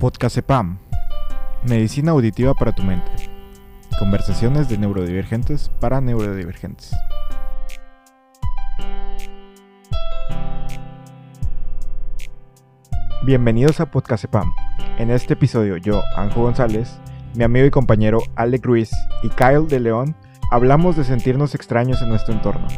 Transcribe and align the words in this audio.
Podcast 0.00 0.38
EPAM. 0.38 0.78
Medicina 1.62 2.12
auditiva 2.12 2.54
para 2.54 2.72
tu 2.72 2.82
mente. 2.82 3.10
Conversaciones 3.98 4.66
de 4.70 4.78
neurodivergentes 4.78 5.70
para 5.78 6.00
neurodivergentes. 6.00 6.92
Bienvenidos 13.26 13.80
a 13.80 13.90
Podcast 13.90 14.24
EPAM. 14.24 14.50
En 14.96 15.10
este 15.10 15.34
episodio 15.34 15.76
yo, 15.76 16.00
Anjo 16.16 16.40
González, 16.40 16.98
mi 17.34 17.44
amigo 17.44 17.66
y 17.66 17.70
compañero 17.70 18.20
Alec 18.36 18.64
Ruiz 18.64 18.90
y 19.22 19.28
Kyle 19.28 19.68
de 19.68 19.80
León 19.80 20.16
hablamos 20.50 20.96
de 20.96 21.04
sentirnos 21.04 21.54
extraños 21.54 22.00
en 22.00 22.08
nuestro 22.08 22.32
entorno, 22.32 22.68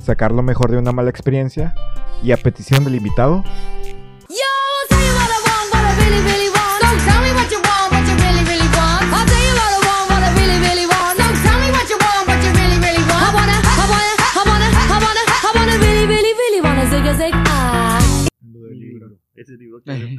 sacar 0.00 0.32
lo 0.32 0.42
mejor 0.42 0.72
de 0.72 0.78
una 0.78 0.90
mala 0.90 1.10
experiencia 1.10 1.76
y 2.24 2.32
a 2.32 2.36
petición 2.36 2.82
del 2.82 2.96
invitado, 2.96 3.44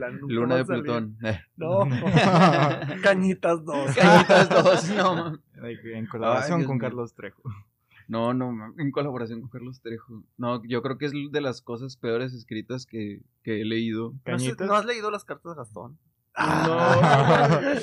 nunca 0.10 0.34
Luna 0.34 0.56
de 0.58 0.66
salir. 0.66 0.84
Plutón. 0.84 1.18
No. 1.58 1.80
Cañitas 3.04 3.64
dos. 3.66 3.92
Cañitas 3.96 4.50
dos, 4.50 4.90
no. 4.92 5.16
ma- 5.16 5.40
en 5.94 6.08
colaboración 6.08 6.62
Ay, 6.62 6.66
con. 6.66 6.80
Carlos 6.80 7.14
Trejo. 7.14 7.42
No, 8.08 8.34
no, 8.34 8.74
en 8.78 8.92
colaboración 8.92 9.42
con 9.42 9.50
Carlos 9.50 9.82
Trejo. 9.82 10.24
No, 10.38 10.64
yo 10.64 10.82
creo 10.82 10.98
que 10.98 11.06
es 11.08 11.12
de 11.32 11.42
las 11.42 11.62
cosas 11.62 11.98
peores 11.98 12.34
escritas 12.34 12.86
que, 12.86 13.22
que 13.44 13.62
he 13.62 13.66
leído. 13.66 14.12
¿No, 14.12 14.18
sé- 14.18 14.24
Cañitas. 14.24 14.68
¿No 14.68 14.76
has 14.76 14.86
leído 14.86 15.12
las 15.12 15.26
cartas 15.26 15.52
de 15.54 15.58
Gastón? 15.58 15.98
No, 16.40 16.78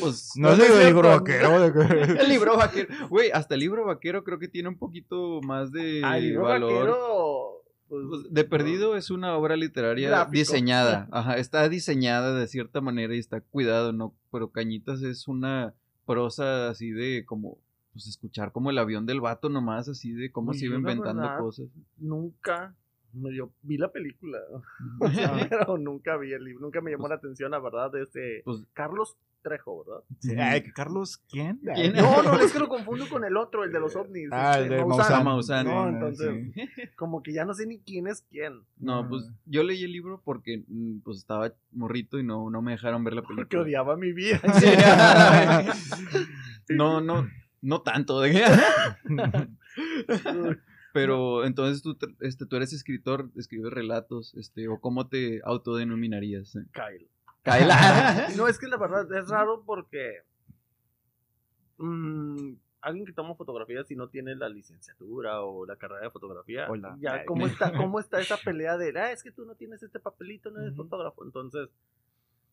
pues. 0.01 0.33
No 0.37 0.49
no 0.57 0.63
es 0.63 0.71
el 0.71 0.87
libro 0.87 1.09
vaquero. 1.09 1.65
El 1.65 2.29
libro 2.29 2.57
vaquero. 2.57 2.89
Güey, 3.09 3.31
hasta 3.33 3.55
el 3.55 3.61
libro 3.61 3.85
vaquero 3.85 4.23
creo 4.23 4.39
que 4.39 4.47
tiene 4.49 4.69
un 4.69 4.79
poquito 4.79 5.41
más 5.43 5.73
de 5.73 6.03
Ah, 6.05 6.19
el 6.19 6.29
libro 6.29 6.45
valor. 6.45 6.73
vaquero. 6.73 7.64
Pues, 8.09 8.23
Pues, 8.23 8.33
de 8.35 8.45
perdido 8.45 8.97
es 8.97 9.11
una 9.11 9.37
obra 9.37 9.57
literaria 9.57 10.09
Gráfico. 10.09 10.33
diseñada. 10.33 11.09
Ajá, 11.13 11.37
está 11.39 11.69
diseñada 11.69 12.35
de 12.39 12.47
cierta 12.49 12.81
manera 12.81 13.15
y 13.15 13.19
está 13.19 13.41
cuidado, 13.41 13.93
¿no? 13.93 14.15
Pero 14.33 14.51
Cañitas 14.51 15.03
es 15.03 15.29
una 15.29 15.75
prosa 16.07 16.69
así 16.69 16.91
de 16.91 17.25
como, 17.25 17.59
pues 17.93 18.07
escuchar 18.07 18.53
como 18.53 18.71
el 18.71 18.79
avión 18.79 19.07
del 19.07 19.21
vato 19.21 19.49
nomás, 19.49 19.89
así 19.89 20.13
de 20.13 20.31
cómo 20.33 20.53
se 20.53 20.67
iba 20.67 20.77
inventando 20.77 21.23
verdad- 21.23 21.39
cosas. 21.39 21.67
Nunca 21.97 22.75
me 23.15 23.31
dio, 23.31 23.51
vi 23.63 23.77
la 23.79 23.91
película. 23.91 24.39
O 25.01 25.09
sea, 25.09 25.47
pero 25.49 25.79
nunca 25.79 26.17
vi 26.17 26.33
el 26.33 26.45
libro. 26.45 26.63
Nunca 26.63 26.81
me 26.81 26.91
llamó 26.91 27.09
la 27.09 27.17
atención, 27.17 27.51
la 27.51 27.59
verdad, 27.61 27.91
de 27.91 28.03
este 28.03 28.43
Pues- 28.45 28.65
Carlos 28.73 29.17
Trejo, 29.43 29.85
¿verdad? 29.85 30.03
Sí, 30.21 30.35
ay, 30.39 30.63
Carlos, 30.73 31.19
¿quién? 31.29 31.61
¿Quién? 31.75 31.93
No, 31.93 32.23
no, 32.23 32.41
es 32.41 32.51
que 32.51 32.59
lo 32.59 32.67
confundo 32.71 33.07
con 33.11 33.25
el 33.25 33.37
otro, 33.37 33.63
el 33.63 33.73
de 33.73 33.79
los 33.79 33.95
ovnis. 33.95 34.31
Ah, 34.33 34.57
el 34.57 34.65
este, 34.65 34.77
de 34.77 34.85
Maussan. 34.87 35.23
Maussan. 35.23 35.67
No, 35.67 35.87
entonces, 35.87 36.35
sí. 36.55 36.63
como 36.97 37.23
que 37.23 37.35
ya 37.35 37.45
no 37.45 37.53
sé 37.53 37.67
ni 37.67 37.79
quién 37.79 38.07
es 38.07 38.23
quién. 38.31 38.63
No, 38.79 39.07
pues 39.07 39.31
yo 39.45 39.63
leí 39.63 39.85
el 39.85 39.93
libro 39.93 40.23
porque 40.25 40.65
mm, 40.67 41.01
pues 41.01 41.19
estaba 41.19 41.53
morrito 41.73 42.19
y 42.19 42.25
no, 42.25 42.49
no 42.49 42.63
me 42.63 42.73
dejaron 42.73 43.05
ver 43.05 43.13
la 43.13 43.21
película. 43.21 43.45
Porque 43.45 43.59
odiaba 43.59 43.99
mi 43.99 44.15
vida. 44.15 44.41
No, 46.71 47.03
no, 47.03 47.29
no 47.61 47.83
tanto. 47.83 48.23
Pero 50.95 51.45
entonces 51.45 51.83
tú, 51.83 51.99
este, 52.21 52.47
tú 52.47 52.55
eres 52.55 52.73
escritor, 52.73 53.29
escribes 53.35 53.73
relatos, 53.73 54.33
este, 54.37 54.69
o 54.69 54.79
cómo 54.81 55.09
te 55.09 55.41
autodenominarías. 55.45 56.55
eh? 56.55 56.67
Kyle. 56.73 57.09
Kaila. 57.43 58.29
No, 58.37 58.47
es 58.47 58.61
que 58.61 58.69
la 58.69 58.77
verdad 58.77 59.13
es 59.13 59.29
raro 59.29 59.65
porque 59.67 60.19
mm, 61.79 62.53
alguien 62.81 63.07
que 63.07 63.13
toma 63.13 63.35
fotografías 63.35 63.89
si 63.89 63.97
no 63.97 64.09
tiene 64.09 64.37
la 64.37 64.49
licenciatura 64.49 65.43
o 65.43 65.67
la 65.67 65.75
carrera 65.75 66.03
de 66.03 66.11
fotografía, 66.11 66.69
Hola. 66.71 66.97
ya 67.01 67.25
cómo 67.25 67.49
está, 67.49 67.73
cómo 67.77 67.99
está 67.99 68.21
esa 68.21 68.37
pelea 68.45 68.77
de, 68.79 68.97
ah, 68.97 69.11
es 69.11 69.25
que 69.25 69.33
tú 69.33 69.45
no 69.45 69.57
tienes 69.57 69.83
este 69.83 69.99
papelito, 69.99 70.53
no 70.53 70.61
eres 70.61 70.77
fotógrafo. 70.77 71.25
Entonces, 71.25 71.71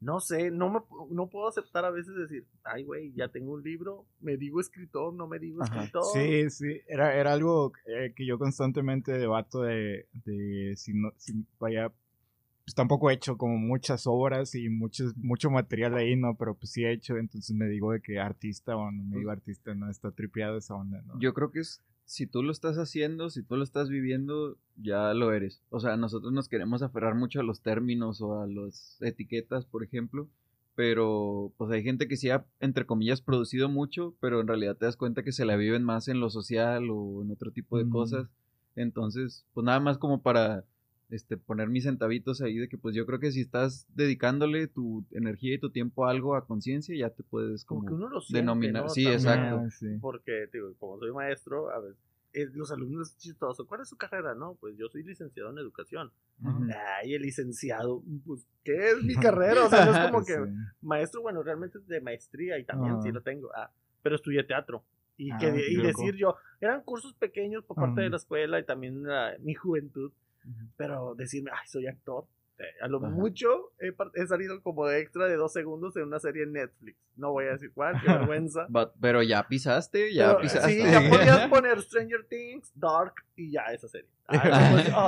no 0.01 0.19
sé, 0.19 0.49
no 0.49 0.69
me 0.71 0.79
no 1.11 1.29
puedo 1.29 1.47
aceptar 1.47 1.85
a 1.85 1.91
veces 1.91 2.15
decir, 2.15 2.45
ay, 2.63 2.83
güey, 2.83 3.13
ya 3.13 3.27
tengo 3.27 3.53
un 3.53 3.63
libro, 3.63 4.07
me 4.19 4.35
digo 4.35 4.59
escritor, 4.59 5.13
no 5.13 5.27
me 5.27 5.37
digo 5.37 5.61
Ajá. 5.61 5.83
escritor. 5.83 6.03
Sí, 6.11 6.49
sí, 6.49 6.81
era, 6.87 7.15
era 7.15 7.33
algo 7.33 7.71
eh, 7.85 8.11
que 8.15 8.25
yo 8.25 8.39
constantemente 8.39 9.11
debato 9.11 9.61
de, 9.61 10.07
de 10.25 10.73
si 10.75 10.93
no, 10.93 11.13
si 11.17 11.45
vaya, 11.59 11.91
pues 12.65 12.73
tampoco 12.73 13.11
he 13.11 13.13
hecho 13.13 13.37
como 13.37 13.57
muchas 13.57 14.07
obras 14.07 14.55
y 14.55 14.69
muchos, 14.69 15.15
mucho 15.17 15.51
material 15.51 15.93
ahí, 15.95 16.15
¿no? 16.15 16.35
Pero 16.35 16.55
pues 16.55 16.71
sí 16.71 16.83
he 16.83 16.91
hecho, 16.91 17.17
entonces 17.17 17.55
me 17.55 17.67
digo 17.67 17.91
de 17.91 18.01
que 18.01 18.19
artista 18.19 18.75
o 18.75 18.91
no 18.91 19.03
me 19.03 19.17
digo 19.17 19.29
artista, 19.29 19.75
no, 19.75 19.87
está 19.87 20.09
tripeado 20.09 20.57
esa 20.57 20.73
onda, 20.73 21.03
¿no? 21.03 21.19
Yo 21.19 21.35
creo 21.35 21.51
que 21.51 21.59
es, 21.59 21.79
si 22.05 22.27
tú 22.27 22.43
lo 22.43 22.51
estás 22.51 22.77
haciendo, 22.77 23.29
si 23.29 23.43
tú 23.43 23.55
lo 23.57 23.63
estás 23.63 23.89
viviendo, 23.89 24.57
ya 24.75 25.13
lo 25.13 25.31
eres. 25.33 25.61
O 25.69 25.79
sea, 25.79 25.97
nosotros 25.97 26.33
nos 26.33 26.49
queremos 26.49 26.81
aferrar 26.81 27.15
mucho 27.15 27.39
a 27.39 27.43
los 27.43 27.61
términos 27.61 28.21
o 28.21 28.41
a 28.41 28.47
las 28.47 28.97
etiquetas, 29.01 29.65
por 29.65 29.83
ejemplo. 29.83 30.27
Pero, 30.75 31.51
pues 31.57 31.69
hay 31.71 31.83
gente 31.83 32.07
que 32.07 32.15
sí 32.17 32.29
ha, 32.29 32.45
entre 32.59 32.85
comillas, 32.85 33.21
producido 33.21 33.67
mucho, 33.69 34.15
pero 34.21 34.39
en 34.39 34.47
realidad 34.47 34.77
te 34.77 34.85
das 34.85 34.95
cuenta 34.97 35.21
que 35.23 35.33
se 35.33 35.45
la 35.45 35.57
viven 35.57 35.83
más 35.83 36.07
en 36.07 36.19
lo 36.19 36.29
social 36.29 36.89
o 36.89 37.21
en 37.21 37.31
otro 37.31 37.51
tipo 37.51 37.77
de 37.77 37.85
Mm. 37.85 37.89
cosas. 37.89 38.27
Entonces, 38.75 39.45
pues 39.53 39.65
nada 39.65 39.79
más 39.81 39.97
como 39.97 40.21
para 40.21 40.63
este, 41.11 41.37
poner 41.37 41.67
mis 41.69 41.83
centavitos 41.83 42.41
ahí 42.41 42.57
de 42.57 42.67
que 42.69 42.77
pues 42.77 42.95
yo 42.95 43.05
creo 43.05 43.19
que 43.19 43.31
si 43.31 43.41
estás 43.41 43.85
dedicándole 43.95 44.67
tu 44.67 45.05
energía 45.11 45.53
y 45.55 45.59
tu 45.59 45.69
tiempo 45.69 46.05
a 46.05 46.11
algo 46.11 46.35
a 46.35 46.45
conciencia, 46.47 46.95
ya 46.97 47.09
te 47.09 47.21
puedes 47.23 47.65
Como 47.65 47.81
como, 47.81 47.87
que 47.89 47.93
uno 47.95 48.09
lo 48.09 48.21
siente, 48.21 48.41
denominar. 48.41 48.83
¿no? 48.83 48.89
Sí, 48.89 49.03
También. 49.03 49.19
exacto. 49.19 49.55
Ah, 49.65 49.69
sí. 49.69 49.97
Porque, 50.01 50.47
digo, 50.51 50.73
como 50.79 50.97
soy 50.99 51.11
maestro, 51.11 51.69
a 51.69 51.79
ver, 51.79 51.95
eh, 52.33 52.47
los 52.53 52.71
alumnos 52.71 53.11
es 53.11 53.17
chistoso. 53.17 53.67
¿Cuál 53.67 53.81
es 53.81 53.89
su 53.89 53.97
carrera? 53.97 54.33
No, 54.35 54.55
pues 54.59 54.77
yo 54.77 54.87
soy 54.87 55.03
licenciado 55.03 55.49
en 55.51 55.57
educación. 55.57 56.11
Ujú. 56.43 56.65
Ay, 57.01 57.13
el 57.13 57.21
licenciado, 57.21 58.01
pues, 58.25 58.47
¿qué 58.63 58.91
es 58.91 59.03
mi 59.03 59.15
carrera? 59.21 59.65
O 59.65 59.69
sea, 59.69 59.85
no 59.85 59.91
es 59.91 59.97
como 59.99 60.25
que 60.25 60.33
Sí. 60.33 60.51
maestro, 60.81 61.21
bueno, 61.21 61.43
realmente 61.43 61.77
es 61.77 61.87
de 61.87 61.99
maestría 62.01 62.57
y 62.57 62.63
también 62.63 63.01
sí 63.03 63.11
lo 63.11 63.21
tengo. 63.21 63.49
Ah, 63.55 63.69
pero 64.01 64.15
estudié 64.15 64.43
teatro. 64.45 64.83
Y, 65.17 65.29
Ah, 65.33 65.37
que, 65.39 65.47
y 65.71 65.75
qué 65.75 65.81
decir 65.83 66.15
yo, 66.15 66.35
eran 66.61 66.81
cursos 66.83 67.13
pequeños 67.13 67.63
por 67.65 67.75
parte 67.75 68.01
de 68.01 68.09
la 68.09 68.17
escuela 68.17 68.57
y 68.59 68.65
también 68.65 69.03
la- 69.03 69.35
mi 69.41 69.53
juventud, 69.53 70.11
pero 70.77 71.15
decirme, 71.15 71.51
ay, 71.53 71.67
soy 71.67 71.87
actor. 71.87 72.25
eh, 72.59 72.63
A 72.81 72.87
lo 72.87 72.97
Ajá. 72.99 73.09
mucho 73.09 73.71
he, 73.79 73.93
he 74.21 74.27
salido 74.27 74.61
como 74.61 74.85
de 74.87 74.99
extra 74.99 75.25
de 75.27 75.35
dos 75.35 75.51
segundos 75.53 75.95
en 75.97 76.03
una 76.03 76.19
serie 76.19 76.43
en 76.43 76.53
Netflix. 76.53 76.97
No 77.15 77.31
voy 77.31 77.45
a 77.45 77.51
decir 77.51 77.71
cuál, 77.73 77.95
qué 78.01 78.07
vergüenza. 78.11 78.65
But- 78.69 78.93
pero 79.01 79.21
ya 79.23 79.47
pisaste, 79.47 80.13
ya 80.13 80.29
Pero, 80.29 80.41
pisaste. 80.41 80.69
Sí, 80.71 80.77
ya 80.79 80.99
podías 81.09 81.47
poner 81.49 81.81
Stranger 81.81 82.23
Things, 82.29 82.71
Dark 82.75 83.13
y 83.35 83.51
ya 83.51 83.61
esa 83.73 83.87
serie. 83.87 84.09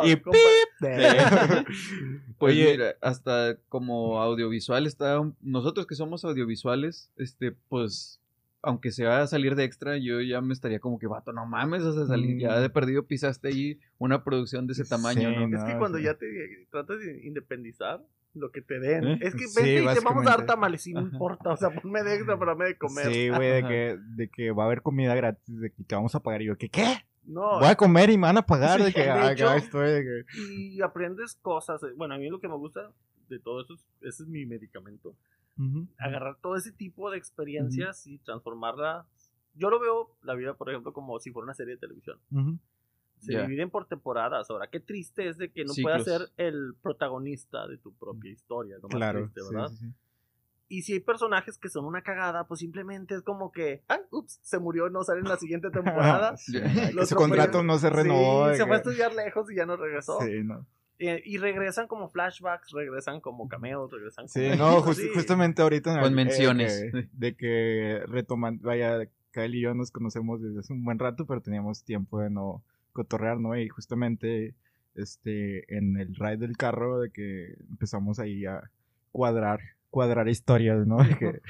Y 0.04 0.16
Pues 2.38 2.54
Oye. 2.56 2.72
mira, 2.72 2.96
hasta 3.02 3.58
como 3.70 4.22
audiovisual 4.22 4.86
está, 4.88 5.22
nosotros 5.42 5.88
que 5.88 5.96
somos 5.96 6.26
audiovisuales, 6.26 7.10
este, 7.18 7.52
pues, 7.70 8.20
aunque 8.64 8.92
sea 8.92 9.22
a 9.22 9.28
salir 9.28 9.56
de 9.56 9.66
extra, 9.66 9.98
yo 9.98 10.20
ya 10.22 10.42
me 10.42 10.54
estaría 10.54 10.80
como 10.80 10.98
que, 10.98 11.06
vato, 11.06 11.32
no 11.34 11.46
mames, 11.46 11.84
o 11.84 11.94
sea, 11.94 12.06
salir, 12.08 12.36
Mm. 12.38 12.40
ya 12.40 12.60
de 12.60 12.70
perdido 12.70 13.06
pisaste 13.06 13.50
ahí 13.50 13.80
una 14.00 14.24
producción 14.24 14.66
de 14.66 14.74
ese 14.74 14.86
tamaño, 14.86 15.30
Sí, 15.30 15.36
¿no? 15.36 15.58
Es 15.58 15.64
que 15.64 15.74
No, 15.74 15.80
cuando 15.80 15.98
sí. 16.00 16.06
ya 16.06 16.16
te 16.16 16.26
tratas 16.72 17.00
de 17.00 17.22
independizar, 17.28 18.02
lo 18.36 18.52
que 18.52 18.62
te 18.64 18.80
den. 18.80 19.04
¿Eh? 19.08 19.20
Es 19.22 19.36
que 19.36 19.48
Sí, 19.48 19.62
vente 19.62 19.84
y 19.92 19.94
te 19.96 20.00
vamos 20.04 20.26
a 20.26 20.30
dar 20.32 20.46
tamales 20.48 20.88
y 20.88 20.94
no 20.94 21.02
importa. 21.02 21.52
O 21.52 21.58
sea, 21.58 21.70
ponme 21.70 22.02
de 22.02 22.16
extra 22.16 22.40
para 22.40 22.56
me 22.56 22.66
de 22.66 22.78
comer. 22.80 23.14
Sí, 23.14 23.30
güey, 23.30 23.62
de 23.62 23.68
que, 23.68 23.98
de 24.16 24.28
que 24.30 24.52
va 24.52 24.64
a 24.64 24.66
haber 24.66 24.82
comida 24.82 25.14
gratis, 25.14 25.60
de 25.60 25.70
que 25.70 25.84
te 25.84 25.94
vamos 25.94 26.16
a 26.16 26.20
pagar. 26.22 26.42
Y 26.42 26.46
yo, 26.46 26.58
¿qué? 26.58 26.68
¿Qué? 26.70 26.96
No, 27.26 27.60
Voy 27.60 27.68
a 27.68 27.76
comer 27.76 28.10
y 28.10 28.18
me 28.18 28.24
van 28.28 28.38
a 28.38 28.46
pagar. 28.46 28.80
Sí, 28.80 28.86
de 28.88 28.94
que, 28.94 29.02
de 29.04 29.10
ah, 29.12 29.32
hecho- 29.34 29.48
acá 29.50 29.58
estoy, 29.58 29.92
de 29.92 30.04
que... 30.04 30.42
y 30.52 30.82
aprendes 30.82 31.36
cosas. 31.44 31.84
eh, 31.84 31.94
Bueno, 31.96 32.16
a 32.16 32.18
mí 32.18 32.28
lo 32.30 32.40
que 32.40 32.48
me 32.48 32.56
gusta 32.56 32.92
de 33.30 33.40
todo 33.40 33.62
eso, 33.62 33.76
es, 33.76 33.86
ese 34.02 34.24
es 34.24 34.30
mi 34.30 34.46
medicamento. 34.48 35.16
Agarrar 35.98 36.38
todo 36.42 36.56
ese 36.56 36.72
tipo 36.72 37.12
de 37.12 37.18
experiencias 37.18 38.06
y 38.08 38.18
transformarlas. 38.20 39.06
Yo 39.56 39.70
lo 39.70 39.80
veo, 39.80 40.16
la 40.24 40.34
vida, 40.34 40.56
por 40.56 40.70
ejemplo, 40.70 40.94
como 40.94 41.20
si 41.20 41.32
fuera 41.32 41.44
una 41.46 41.54
serie 41.54 41.76
de 41.76 41.80
televisión. 41.80 42.20
Se 43.20 43.40
dividen 43.42 43.70
por 43.70 43.86
temporadas. 43.88 44.50
Ahora, 44.50 44.68
qué 44.68 44.80
triste 44.82 45.30
es 45.30 45.38
de 45.38 45.50
que 45.52 45.64
no 45.64 45.74
Ciclos. 45.74 46.04
puedas 46.04 46.22
ser 46.22 46.30
el 46.38 46.76
protagonista 46.82 47.68
de 47.68 47.78
tu 47.78 47.94
propia 47.94 48.32
historia. 48.32 48.76
Lo 48.82 48.90
más 48.90 48.96
Claro. 48.98 49.20
triste, 49.20 49.42
¿verdad? 49.50 49.70
sí, 49.70 49.78
sí. 49.78 49.94
Y 50.70 50.82
si 50.82 50.94
hay 50.94 51.00
personajes 51.02 51.58
que 51.60 51.70
son 51.70 51.86
una 51.86 52.02
cagada, 52.02 52.48
pues 52.48 52.60
simplemente 52.62 53.14
es 53.14 53.22
como 53.22 53.52
que, 53.52 53.84
ah, 53.90 54.00
ups, 54.10 54.40
se 54.42 54.58
murió, 54.58 54.90
no 54.90 55.04
sale 55.04 55.20
en 55.20 55.28
la 55.28 55.38
siguiente 55.38 55.70
temporada. 56.26 56.36
Su 56.38 57.16
contrato 57.16 57.62
no 57.64 57.78
se 57.78 57.90
renovó. 57.92 58.50
Sí, 58.50 58.58
se 58.58 58.66
fue 58.66 58.76
a 58.76 58.78
estudiar 58.80 59.14
lejos 59.14 59.52
y 59.52 59.56
ya 59.56 59.66
no 59.68 59.76
regresó. 59.78 60.20
Sí, 60.22 60.44
no. 60.44 60.66
Eh, 61.00 61.22
y 61.26 61.38
regresan 61.38 61.88
como 61.88 62.08
flashbacks, 62.10 62.72
regresan 62.72 63.20
como 63.20 63.48
cameos, 63.48 63.92
regresan 63.92 64.28
Sí, 64.30 64.42
como... 64.52 64.56
no, 64.56 64.82
just- 64.84 65.00
Sí. 65.02 65.10
justamente 65.14 65.62
ahorita. 65.62 65.92
en 65.92 65.98
el- 65.98 66.04
Con 66.04 66.14
eh, 66.14 66.16
menciones. 66.16 66.86
que- 66.92 67.10
de 67.12 67.36
que 67.36 68.04
retoman, 68.08 68.60
vaya, 68.62 69.08
Kyle 69.32 69.56
y 69.56 69.62
yo 69.62 69.74
nos 69.74 69.92
conocemos 69.92 70.42
desde 70.42 70.60
hace 70.60 70.74
un 70.74 70.84
buen 70.86 71.00
rato, 71.00 71.26
pero 71.26 71.42
teníamos 71.42 71.84
tiempo 71.84 72.20
de 72.20 72.30
no 72.30 72.64
cotorrear, 72.94 73.40
¿no? 73.40 73.58
Y 73.58 73.68
justamente 73.70 74.54
este, 74.96 75.76
en 75.76 75.98
el 75.98 76.14
ride 76.16 76.38
del 76.38 76.56
carro, 76.56 77.00
de 77.00 77.10
que 77.10 77.56
empezamos 77.70 78.20
ahí 78.20 78.46
a 78.46 78.70
cuadrar 79.12 79.60
cuadrar 79.90 80.28
historias, 80.30 80.86
¿no? 80.88 80.98
De 81.04 81.18
que 81.18 81.42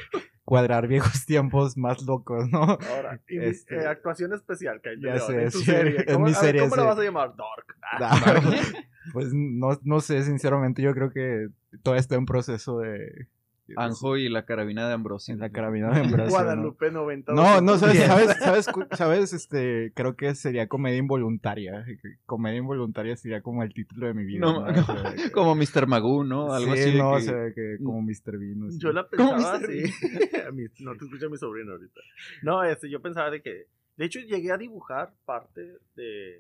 cuadrar 0.45 0.88
viejos 0.88 1.25
tiempos 1.25 1.78
más 1.78 2.01
locos, 2.04 2.50
¿no? 2.50 2.62
Ahora, 2.63 3.19
y 3.28 3.40
Este- 3.40 3.75
eh, 3.75 3.88
actuación 3.88 4.34
especial, 4.34 4.81
Kyle 4.81 5.00
Ya 5.01 5.16
León, 5.16 5.28
sé, 5.28 5.44
en 5.44 5.51
tu 5.51 5.60
sí, 5.60 5.66
serie. 5.66 5.98
en 6.07 6.13
¿Cómo, 6.13 6.25
mi 6.25 6.31
a 6.31 6.36
ver, 6.36 6.45
serie, 6.45 6.62
¿Cómo 6.62 6.75
la 6.75 6.84
vas 6.84 7.00
a 7.00 7.04
llamar? 7.04 7.30
Dark. 7.36 7.75
Ah, 7.81 8.00
Nah, 8.00 8.62
pues 9.13 9.34
no, 9.34 9.80
no 9.84 10.00
sé, 10.01 10.24
sinceramente, 10.24 10.81
yo 10.81 10.94
creo 10.94 11.12
que 11.12 11.48
todo 11.84 11.95
está 11.95 12.16
en 12.16 12.25
proceso 12.25 12.80
de... 12.80 13.28
Anjo 13.77 14.18
y 14.18 14.27
la 14.30 14.45
carabina 14.45 14.88
de 14.88 14.94
Ambrosio. 14.94 15.36
La 15.38 15.50
carabina 15.50 15.89
de 15.92 16.01
Ambrosio, 16.01 16.25
¿no? 16.25 16.30
Guadalupe 16.31 16.92
90. 16.92 17.33
No, 17.33 17.62
no, 17.62 17.77
¿sabes? 17.77 17.98
210. 18.07 18.07
¿Sabes? 18.07 18.38
¿Sabes? 18.65 18.98
¿Sabes? 18.98 19.33
Este, 19.33 19.92
creo 19.95 20.15
que 20.15 20.36
sería 20.36 20.68
comedia 20.68 20.98
involuntaria. 20.98 21.86
Comedia 22.25 22.57
involuntaria 22.60 23.15
sería 23.15 23.42
como 23.42 23.63
el 23.63 23.74
título 23.74 24.07
de 24.07 24.13
mi 24.13 24.25
vida. 24.25 24.39
No, 24.42 24.69
¿no? 24.69 24.81
O 24.81 24.83
sea, 24.83 25.13
que- 25.15 25.31
Como 25.31 25.56
Mr. 25.56 25.88
Magoo, 25.88 26.24
¿no? 26.24 26.51
Algo 26.54 26.74
sí, 26.75 26.81
así. 26.81 26.98
no, 26.98 27.12
o 27.12 27.15
que- 27.18 27.21
sea, 27.24 27.54
que 27.56 27.77
como 27.83 28.01
Mr. 28.01 28.38
Bean. 28.38 28.63
así. 28.68 28.80
Yo 28.80 28.92
la 28.92 29.07
¿Cómo 29.07 29.31
pensaba 29.31 29.56
así. 29.56 29.83
No 30.81 30.95
te 30.98 31.06
escucha 31.06 31.30
mi 31.30 31.38
sobrino 31.38 31.71
ahorita. 31.71 32.00
No, 32.42 32.63
este, 32.63 32.89
yo 32.89 33.01
pensaba 33.01 33.31
de 33.31 33.42
que. 33.42 33.68
De 33.95 34.06
hecho, 34.06 34.19
llegué 34.19 34.51
a 34.51 34.57
dibujar 34.57 35.13
parte 35.25 35.62
de. 35.95 36.39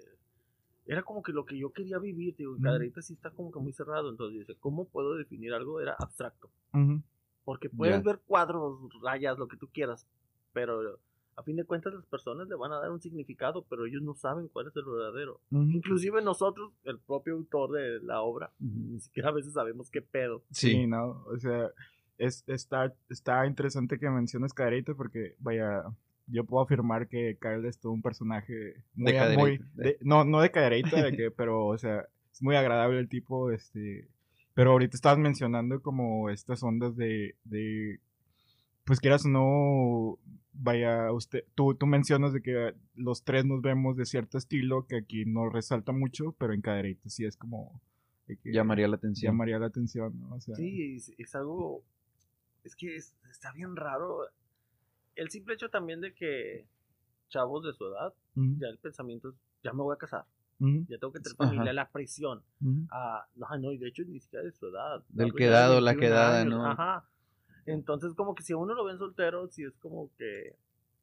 Era 0.85 1.01
como 1.03 1.23
que 1.23 1.31
lo 1.31 1.45
que 1.45 1.57
yo 1.57 1.71
quería 1.71 1.97
vivir. 1.99 2.35
Digo, 2.35 2.53
Ujú. 2.53 2.61
Cadereyta 2.63 3.01
sí 3.01 3.13
está 3.13 3.29
como 3.31 3.51
que 3.51 3.59
muy 3.59 3.71
cerrado. 3.71 4.09
Entonces, 4.09 4.39
dice, 4.39 4.59
¿cómo 4.59 4.89
puedo 4.89 5.15
definir 5.15 5.53
algo? 5.53 5.79
Era 5.79 5.95
abstracto. 5.97 6.49
Porque 7.45 7.69
puedes 7.69 7.97
Ya. 7.97 8.01
ver 8.03 8.19
cuadros, 8.25 8.79
rayas, 9.01 9.37
lo 9.37 9.47
que 9.47 9.57
tú 9.57 9.67
quieras. 9.73 10.07
Pero 10.53 10.99
a 11.35 11.43
fin 11.43 11.55
de 11.55 11.65
cuentas, 11.65 11.93
las 11.93 12.05
personas 12.05 12.47
le 12.47 12.55
van 12.55 12.71
a 12.71 12.79
dar 12.79 12.91
un 12.91 13.01
significado, 13.01 13.65
pero 13.69 13.85
ellos 13.85 14.01
no 14.03 14.13
saben 14.13 14.47
cuál 14.49 14.67
es 14.67 14.75
el 14.75 14.85
verdadero. 14.85 15.41
Ujú. 15.51 15.63
Inclusive 15.71 16.21
nosotros, 16.21 16.71
el 16.83 16.99
propio 16.99 17.33
autor 17.33 17.71
de 17.71 17.99
la 18.03 18.21
obra, 18.21 18.51
Ujú. 18.59 18.71
ni 18.93 18.99
siquiera 18.99 19.29
a 19.29 19.33
veces 19.33 19.53
sabemos 19.53 19.89
qué 19.89 20.01
pedo. 20.01 20.43
Sí, 20.51 20.69
Sí. 20.71 20.87
no, 20.87 21.23
o 21.25 21.37
sea, 21.39 21.71
es, 22.19 22.43
está, 22.47 22.93
está 23.09 23.45
interesante 23.47 23.97
que 23.99 24.09
menciones 24.09 24.53
Cadereyta 24.53 24.93
porque, 24.93 25.35
vaya, 25.39 25.83
yo 26.27 26.45
puedo 26.45 26.63
afirmar 26.63 27.07
que 27.07 27.37
Kyle 27.41 27.65
es 27.67 27.79
todo 27.79 27.91
un 27.91 28.03
personaje 28.03 28.83
muy, 28.93 29.11
De 29.13 29.37
muy 29.37 29.59
de- 29.73 29.97
no, 30.01 30.23
no 30.23 30.39
de 30.39 30.51
Cadereyta, 30.51 31.03
de 31.03 31.17
que, 31.17 31.31
pero, 31.31 31.65
o 31.65 31.77
sea, 31.79 32.07
es 32.31 32.41
muy 32.43 32.55
agradable 32.55 32.99
el 32.99 33.09
tipo, 33.09 33.49
este, 33.51 34.07
pero 34.53 34.71
ahorita 34.71 34.95
estabas 34.95 35.19
mencionando 35.19 35.81
como 35.81 36.29
estas 36.29 36.61
ondas 36.63 36.95
de, 36.95 37.35
de 37.43 37.99
pues 38.85 38.99
quieras 38.99 39.25
o 39.25 39.29
no, 39.29 40.19
vaya, 40.53 41.11
usted, 41.11 41.45
tú, 41.55 41.73
tú 41.75 41.85
mencionas 41.87 42.33
de 42.33 42.41
que 42.41 42.75
los 42.95 43.23
tres 43.23 43.45
nos 43.45 43.61
vemos 43.61 43.95
de 43.97 44.05
cierto 44.05 44.37
estilo 44.37 44.85
que 44.87 44.97
aquí 44.97 45.25
no 45.25 45.49
resalta 45.49 45.91
mucho, 45.91 46.33
pero 46.37 46.53
en 46.53 46.61
Cadereyta 46.61 47.09
sí 47.09 47.25
es 47.25 47.37
como... 47.37 47.81
que 48.27 48.51
Llamaría 48.51 48.87
la 48.87 48.95
atención. 48.97 49.31
llamaría 49.33 49.57
la 49.59 49.67
atención, 49.67 50.19
¿no? 50.19 50.35
O 50.35 50.39
sea, 50.41 50.55
Sí, 50.55 50.95
es, 50.97 51.11
es 51.17 51.35
algo. 51.35 51.83
Es 52.63 52.75
que 52.75 52.95
es- 52.95 53.15
está 53.31 53.51
bien 53.53 53.75
raro. 53.75 54.19
El 55.15 55.29
simple 55.29 55.53
hecho 55.55 55.69
también 55.69 56.01
de 56.01 56.13
que 56.13 56.65
chavos 57.29 57.63
de 57.65 57.73
su 57.73 57.85
edad, 57.87 58.13
ya 58.35 58.67
el 58.67 58.77
pensamiento 58.79 59.29
es: 59.29 59.35
ya 59.63 59.73
me 59.73 59.81
voy 59.83 59.93
a 59.95 59.97
casar, 59.97 60.25
ujú, 60.65 60.85
ya 60.89 60.97
tengo 60.97 61.13
que 61.13 61.19
tener 61.19 61.35
Ajá. 61.37 61.49
familia, 61.49 61.73
la 61.73 61.89
presión. 61.89 62.43
ujú. 62.61 62.87
Ah, 62.91 63.25
no, 63.59 63.71
y 63.71 63.77
de 63.77 63.87
hecho 63.87 64.03
ni 64.05 64.19
siquiera 64.19 64.45
de 64.45 64.51
su 64.51 64.67
edad. 64.67 65.03
Del 65.09 65.31
de 65.31 65.37
quedado, 65.37 65.81
la 65.81 65.91
21 65.91 65.99
quedada, 65.99 66.41
años, 66.41 66.53
¿no? 66.53 66.65
Ajá. 66.65 67.05
Entonces, 67.65 68.13
como 68.13 68.35
que 68.35 68.43
si 68.43 68.53
a 68.53 68.57
uno 68.57 68.73
lo 68.73 68.83
ven 68.85 68.97
soltero, 68.97 69.47
si 69.47 69.63
es 69.63 69.73
como 69.77 70.09
que. 70.17 70.55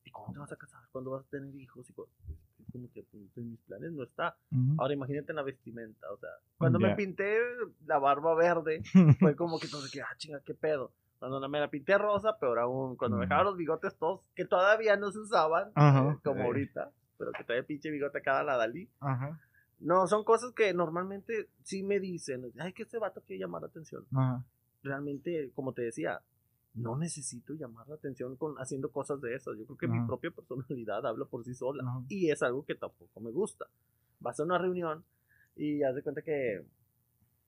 ¿Y 0.04 0.10
cómo 0.10 0.32
te 0.32 0.38
vas 0.38 0.50
a 0.52 0.56
casar? 0.56 0.80
¿Cuándo 0.92 1.10
vas 1.10 1.24
a 1.26 1.28
tener 1.28 1.54
hijos? 1.54 1.88
Y 1.90 2.72
como 2.72 2.90
que 2.92 3.02
pues, 3.02 3.36
en 3.36 3.50
mis 3.50 3.60
planes 3.60 3.92
no 3.92 4.02
está. 4.02 4.36
Ujú. 4.50 4.74
Ahora 4.78 4.94
imagínate 4.94 5.32
en 5.32 5.36
la 5.36 5.42
vestimenta, 5.42 6.10
o 6.12 6.16
sea, 6.18 6.30
cuando 6.58 6.78
me 6.78 6.88
Ya. 6.88 6.96
pinté 6.96 7.38
la 7.86 7.98
barba 7.98 8.34
verde, 8.34 8.82
fue 9.34 9.36
como 9.36 9.58
que 9.58 9.66
entonces 9.66 9.90
que, 9.90 10.00
ah, 10.02 10.14
chinga, 10.16 10.40
qué 10.40 10.54
pedo. 10.54 10.92
Cuando 11.18 11.46
me 11.50 11.60
la 11.60 11.68
pinté 11.68 11.98
rosa, 11.98 12.38
peor 12.38 12.58
aún, 12.60 12.96
cuando 12.96 13.18
me 13.18 13.26
Mm. 13.26 13.28
dejaba 13.28 13.44
los 13.44 13.56
bigotes 13.58 13.94
todos, 13.98 14.22
que 14.34 14.46
todavía 14.46 14.96
no 14.96 15.10
se 15.12 15.18
usaban, 15.18 15.70
Ajá. 15.74 16.12
eh, 16.12 16.18
como 16.24 16.40
Eh. 16.40 16.44
ahorita, 16.44 16.90
pero 17.18 17.32
que 17.32 17.44
todavía 17.44 17.66
pinche 17.66 17.90
bigote 17.90 18.22
cada 18.22 18.42
la 18.42 18.56
Dalí. 18.56 18.88
Ajá, 19.00 19.38
No, 19.80 20.06
son 20.06 20.24
cosas 20.24 20.52
que 20.52 20.72
normalmente 20.74 21.48
sí 21.62 21.82
me 21.82 21.98
dicen, 21.98 22.52
ay, 22.58 22.72
que 22.72 22.82
este 22.82 22.98
vato 22.98 23.22
quiere 23.22 23.40
llamar 23.40 23.62
la 23.62 23.68
atención. 23.68 24.04
ajá. 24.12 24.44
Realmente, 24.82 25.50
como 25.54 25.74
te 25.74 25.82
decía, 25.82 26.22
no 26.72 26.96
necesito 26.96 27.52
llamar 27.52 27.86
la 27.86 27.96
atención 27.96 28.36
con 28.36 28.54
haciendo 28.56 28.90
cosas 28.90 29.20
de 29.20 29.34
esas. 29.34 29.58
Yo 29.58 29.66
creo 29.66 29.76
que 29.76 29.88
mi 29.88 30.06
propia 30.06 30.30
personalidad 30.30 31.04
habla 31.06 31.26
por 31.26 31.44
sí 31.44 31.54
sola. 31.54 31.82
Ajá. 31.82 32.02
Y 32.08 32.30
es 32.30 32.42
algo 32.42 32.64
que 32.64 32.74
tampoco 32.74 33.20
me 33.20 33.30
gusta. 33.30 33.66
Vas 34.20 34.40
a 34.40 34.44
una 34.44 34.56
reunión 34.56 35.04
y 35.56 35.82
haz 35.82 35.94
de 35.94 36.02
cuenta 36.02 36.22
que 36.22 36.64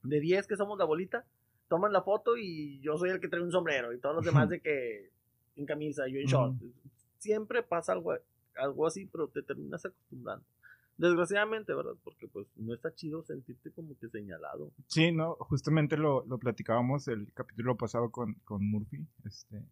de 0.02 0.20
10 0.20 0.46
que 0.46 0.56
somos 0.56 0.78
la 0.78 0.84
bolita, 0.84 1.24
toman 1.68 1.92
la 1.92 2.02
foto 2.02 2.36
y 2.36 2.80
yo 2.80 2.98
soy 2.98 3.10
el 3.10 3.20
que 3.20 3.28
trae 3.28 3.42
un 3.42 3.52
sombrero 3.52 3.92
y 3.92 3.98
todos 3.98 4.16
los 4.16 4.24
demás 4.24 4.48
de 4.48 4.60
que 4.62 5.10
en 5.56 5.66
camisa, 5.66 6.06
yo 6.08 6.18
en 6.18 6.26
short. 6.26 6.56
Siempre 7.18 7.62
pasa 7.62 7.92
algo, 7.92 8.12
algo 8.56 8.86
así, 8.86 9.06
pero 9.06 9.28
te 9.28 9.42
terminas 9.42 9.84
acostumbrando. 9.84 10.44
Desgraciadamente, 10.98 11.74
¿verdad? 11.74 11.94
Porque 12.04 12.28
pues 12.28 12.46
no 12.56 12.74
está 12.74 12.94
chido 12.94 13.22
sentirte 13.22 13.70
como 13.72 13.96
que 13.98 14.08
señalado. 14.08 14.70
Sí, 14.86 15.10
no, 15.12 15.34
justamente 15.40 15.96
lo, 15.96 16.24
lo 16.26 16.38
platicábamos 16.38 17.08
el 17.08 17.32
capítulo 17.34 17.76
pasado 17.76 18.10
con, 18.10 18.34
con 18.44 18.64
Murphy. 18.64 19.04
Este, 19.24 19.62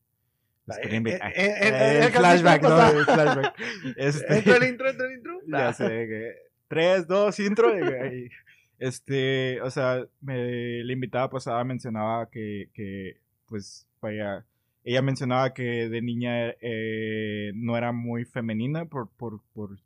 los 0.67 0.79
Eh, 0.79 0.81
quería 0.83 0.97
invitar. 0.97 1.33
eh, 1.33 1.35
eh, 1.37 1.47
Eh, 1.47 1.69
eh, 1.69 1.97
el 1.99 2.03
el 2.05 2.13
flashback, 2.13 2.63
¿no? 2.63 2.89
El 2.91 3.05
flashback. 3.05 3.55
Este, 3.97 4.39
¿Entra 4.39 4.57
el 4.57 4.65
intro? 4.71 4.91
¿Entra 4.91 5.07
el 5.07 5.13
intro? 5.19 5.41
ya 5.47 5.73
sé, 5.73 5.87
que 5.87 6.33
3, 6.69 7.07
2, 7.07 7.41
intro. 7.41 7.79
y 7.79 8.31
este, 8.79 9.61
o 9.61 9.71
sea, 9.71 10.07
me, 10.23 10.83
la 10.85 10.93
invitada 10.93 11.29
pasada 11.29 11.63
mencionaba 11.65 12.31
que, 12.31 12.71
que, 12.73 13.19
pues, 13.47 13.87
vaya, 14.01 14.47
ella 14.85 15.03
mencionaba 15.03 15.53
que 15.53 15.89
de 15.91 16.01
niña 16.01 16.55
eh, 16.63 17.53
no 17.55 17.77
era 17.77 17.93
muy 17.93 18.25
femenina, 18.25 18.87
por, 18.87 19.11
por, 19.11 19.43
por 19.53 19.79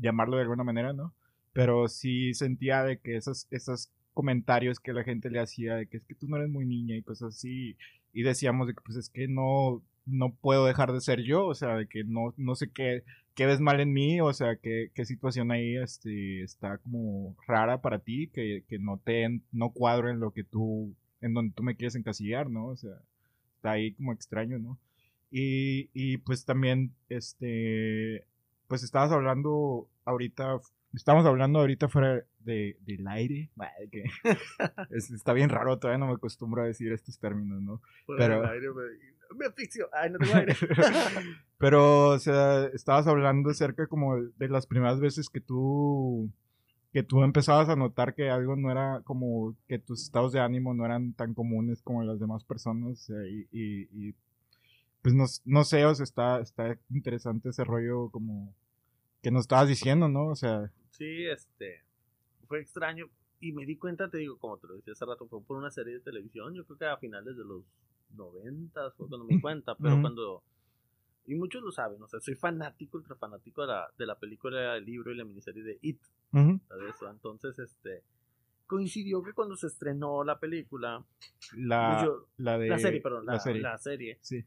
llamarlo 0.00 0.36
de 0.36 0.42
alguna 0.42 0.64
manera, 0.64 0.92
¿no? 0.92 1.14
Pero 1.52 1.88
sí 1.88 2.34
sentía 2.34 2.82
de 2.84 2.98
que 2.98 3.16
esos, 3.16 3.46
esos 3.50 3.90
comentarios 4.14 4.80
que 4.80 4.92
la 4.92 5.04
gente 5.04 5.30
le 5.30 5.40
hacía, 5.40 5.76
de 5.76 5.86
que 5.86 5.98
es 5.98 6.04
que 6.04 6.14
tú 6.14 6.28
no 6.28 6.36
eres 6.36 6.50
muy 6.50 6.66
niña 6.66 6.96
y 6.96 7.02
cosas 7.02 7.36
así, 7.36 7.76
y 8.12 8.22
decíamos 8.22 8.66
de 8.66 8.74
que 8.74 8.80
pues 8.84 8.96
es 8.96 9.08
que 9.08 9.28
no, 9.28 9.82
no 10.06 10.34
puedo 10.34 10.66
dejar 10.66 10.92
de 10.92 11.00
ser 11.00 11.22
yo, 11.22 11.46
o 11.46 11.54
sea, 11.54 11.76
de 11.76 11.86
que 11.86 12.04
no, 12.04 12.34
no 12.36 12.54
sé 12.54 12.70
qué, 12.70 13.04
qué 13.34 13.46
ves 13.46 13.60
mal 13.60 13.80
en 13.80 13.92
mí, 13.92 14.20
o 14.20 14.32
sea, 14.32 14.56
qué, 14.56 14.90
qué 14.94 15.04
situación 15.04 15.50
ahí 15.50 15.76
este, 15.76 16.42
está 16.42 16.78
como 16.78 17.36
rara 17.46 17.80
para 17.80 18.00
ti, 18.00 18.28
que, 18.28 18.64
que 18.68 18.78
no 18.78 18.98
te 18.98 19.40
no 19.52 19.70
cuadro 19.72 20.10
en 20.10 20.20
lo 20.20 20.32
que 20.32 20.44
tú, 20.44 20.94
en 21.20 21.34
donde 21.34 21.54
tú 21.54 21.62
me 21.62 21.76
quieres 21.76 21.94
encasillar, 21.94 22.50
¿no? 22.50 22.66
O 22.66 22.76
sea, 22.76 22.92
está 23.56 23.72
ahí 23.72 23.92
como 23.92 24.12
extraño, 24.12 24.58
¿no? 24.58 24.78
Y, 25.30 25.90
y 25.94 26.18
pues 26.18 26.44
también, 26.44 26.92
este, 27.08 28.24
pues 28.70 28.82
estabas 28.84 29.10
hablando 29.10 29.88
ahorita, 30.04 30.60
estamos 30.94 31.26
hablando 31.26 31.58
ahorita 31.58 31.88
fuera 31.88 32.24
de, 32.38 32.78
del 32.86 33.06
aire, 33.08 33.50
que 33.90 34.04
es- 34.90 35.10
está 35.10 35.32
bien 35.32 35.50
raro, 35.50 35.78
todavía 35.78 35.98
no 35.98 36.06
me 36.06 36.14
acostumbro 36.14 36.62
a 36.62 36.66
decir 36.66 36.92
estos 36.92 37.18
términos, 37.18 37.60
¿no? 37.60 37.82
Fuera 38.06 38.26
Pero- 38.28 38.40
del 38.42 38.50
aire, 38.50 38.68
me, 38.70 39.36
me 39.38 39.46
asfixio. 39.46 39.88
Ay, 39.92 40.10
no 40.10 40.18
tengo 40.18 40.34
aire. 40.36 40.54
Pero, 41.58 42.08
o 42.10 42.18
sea, 42.18 42.66
estabas 42.72 43.06
hablando 43.06 43.50
acerca 43.50 43.86
como 43.88 44.16
de 44.22 44.48
las 44.48 44.66
primeras 44.66 45.00
veces 45.00 45.28
que 45.28 45.40
tú 45.40 46.30
que 46.92 47.02
tú 47.04 47.22
empezabas 47.22 47.68
a 47.68 47.76
notar 47.76 48.14
que 48.14 48.30
algo 48.30 48.56
no 48.56 48.68
era 48.70 49.00
como 49.04 49.54
que 49.68 49.78
tus 49.78 50.02
estados 50.02 50.32
de 50.32 50.40
ánimo 50.40 50.74
no 50.74 50.84
eran 50.84 51.12
tan 51.12 51.34
comunes 51.34 51.82
como 51.82 52.02
las 52.02 52.18
demás 52.18 52.42
personas 52.42 52.92
o 52.92 52.96
sea, 52.96 53.26
y, 53.28 53.46
y- 53.52 53.88
y, 54.08 54.14
pues 55.02 55.14
no, 55.14 55.24
no 55.44 55.64
sé, 55.64 55.84
o 55.86 55.94
sea, 55.94 56.04
está, 56.04 56.40
está 56.40 56.78
interesante 56.90 57.48
ese 57.50 57.64
rollo 57.64 58.10
como 58.10 58.54
que 59.22 59.30
nos 59.30 59.42
estabas 59.42 59.68
diciendo, 59.68 60.08
¿no? 60.08 60.26
O 60.28 60.36
sea, 60.36 60.70
Sí, 60.90 61.24
este. 61.26 61.82
Fue 62.46 62.60
extraño. 62.60 63.08
Y 63.40 63.52
me 63.52 63.64
di 63.64 63.76
cuenta, 63.76 64.10
te 64.10 64.18
digo, 64.18 64.38
como 64.38 64.58
te 64.58 64.66
lo 64.66 64.74
decía 64.74 64.92
hace 64.92 65.04
rato, 65.06 65.26
fue 65.28 65.42
por 65.42 65.56
una 65.56 65.70
serie 65.70 65.94
de 65.94 66.00
televisión. 66.00 66.52
Yo 66.54 66.64
creo 66.66 66.76
que 66.78 66.84
a 66.86 66.96
finales 66.98 67.36
de 67.36 67.44
los 67.44 67.64
90 68.16 68.90
fue 68.92 69.08
cuando 69.08 69.24
me 69.26 69.34
di 69.36 69.40
cuenta. 69.40 69.74
Pero 69.76 70.00
cuando. 70.00 70.42
Y 71.26 71.34
muchos 71.36 71.62
lo 71.62 71.70
saben, 71.70 72.02
o 72.02 72.08
sea, 72.08 72.18
soy 72.20 72.34
fanático, 72.34 72.98
ultra 72.98 73.14
fanático 73.14 73.62
de 73.62 73.68
la, 73.68 73.88
de 73.96 74.06
la 74.06 74.18
película, 74.18 74.76
el 74.76 74.84
libro 74.84 75.12
y 75.12 75.16
la 75.16 75.24
miniserie 75.24 75.62
de 75.62 75.78
It. 75.80 76.00
de 76.32 76.58
eso. 76.90 77.08
Entonces, 77.10 77.58
este. 77.58 78.02
Coincidió 78.66 79.22
que 79.22 79.32
cuando 79.32 79.56
se 79.56 79.66
estrenó 79.68 80.22
la 80.22 80.38
película. 80.38 81.04
la, 81.56 82.02
yo- 82.04 82.26
la 82.36 82.58
de 82.58 82.68
la 82.68 82.78
serie, 82.78 83.00
perdón. 83.00 83.26
La, 83.26 83.34
la 83.34 83.40
serie. 83.40 83.62
la 83.62 83.78
serie. 83.78 84.18
Sí. 84.20 84.44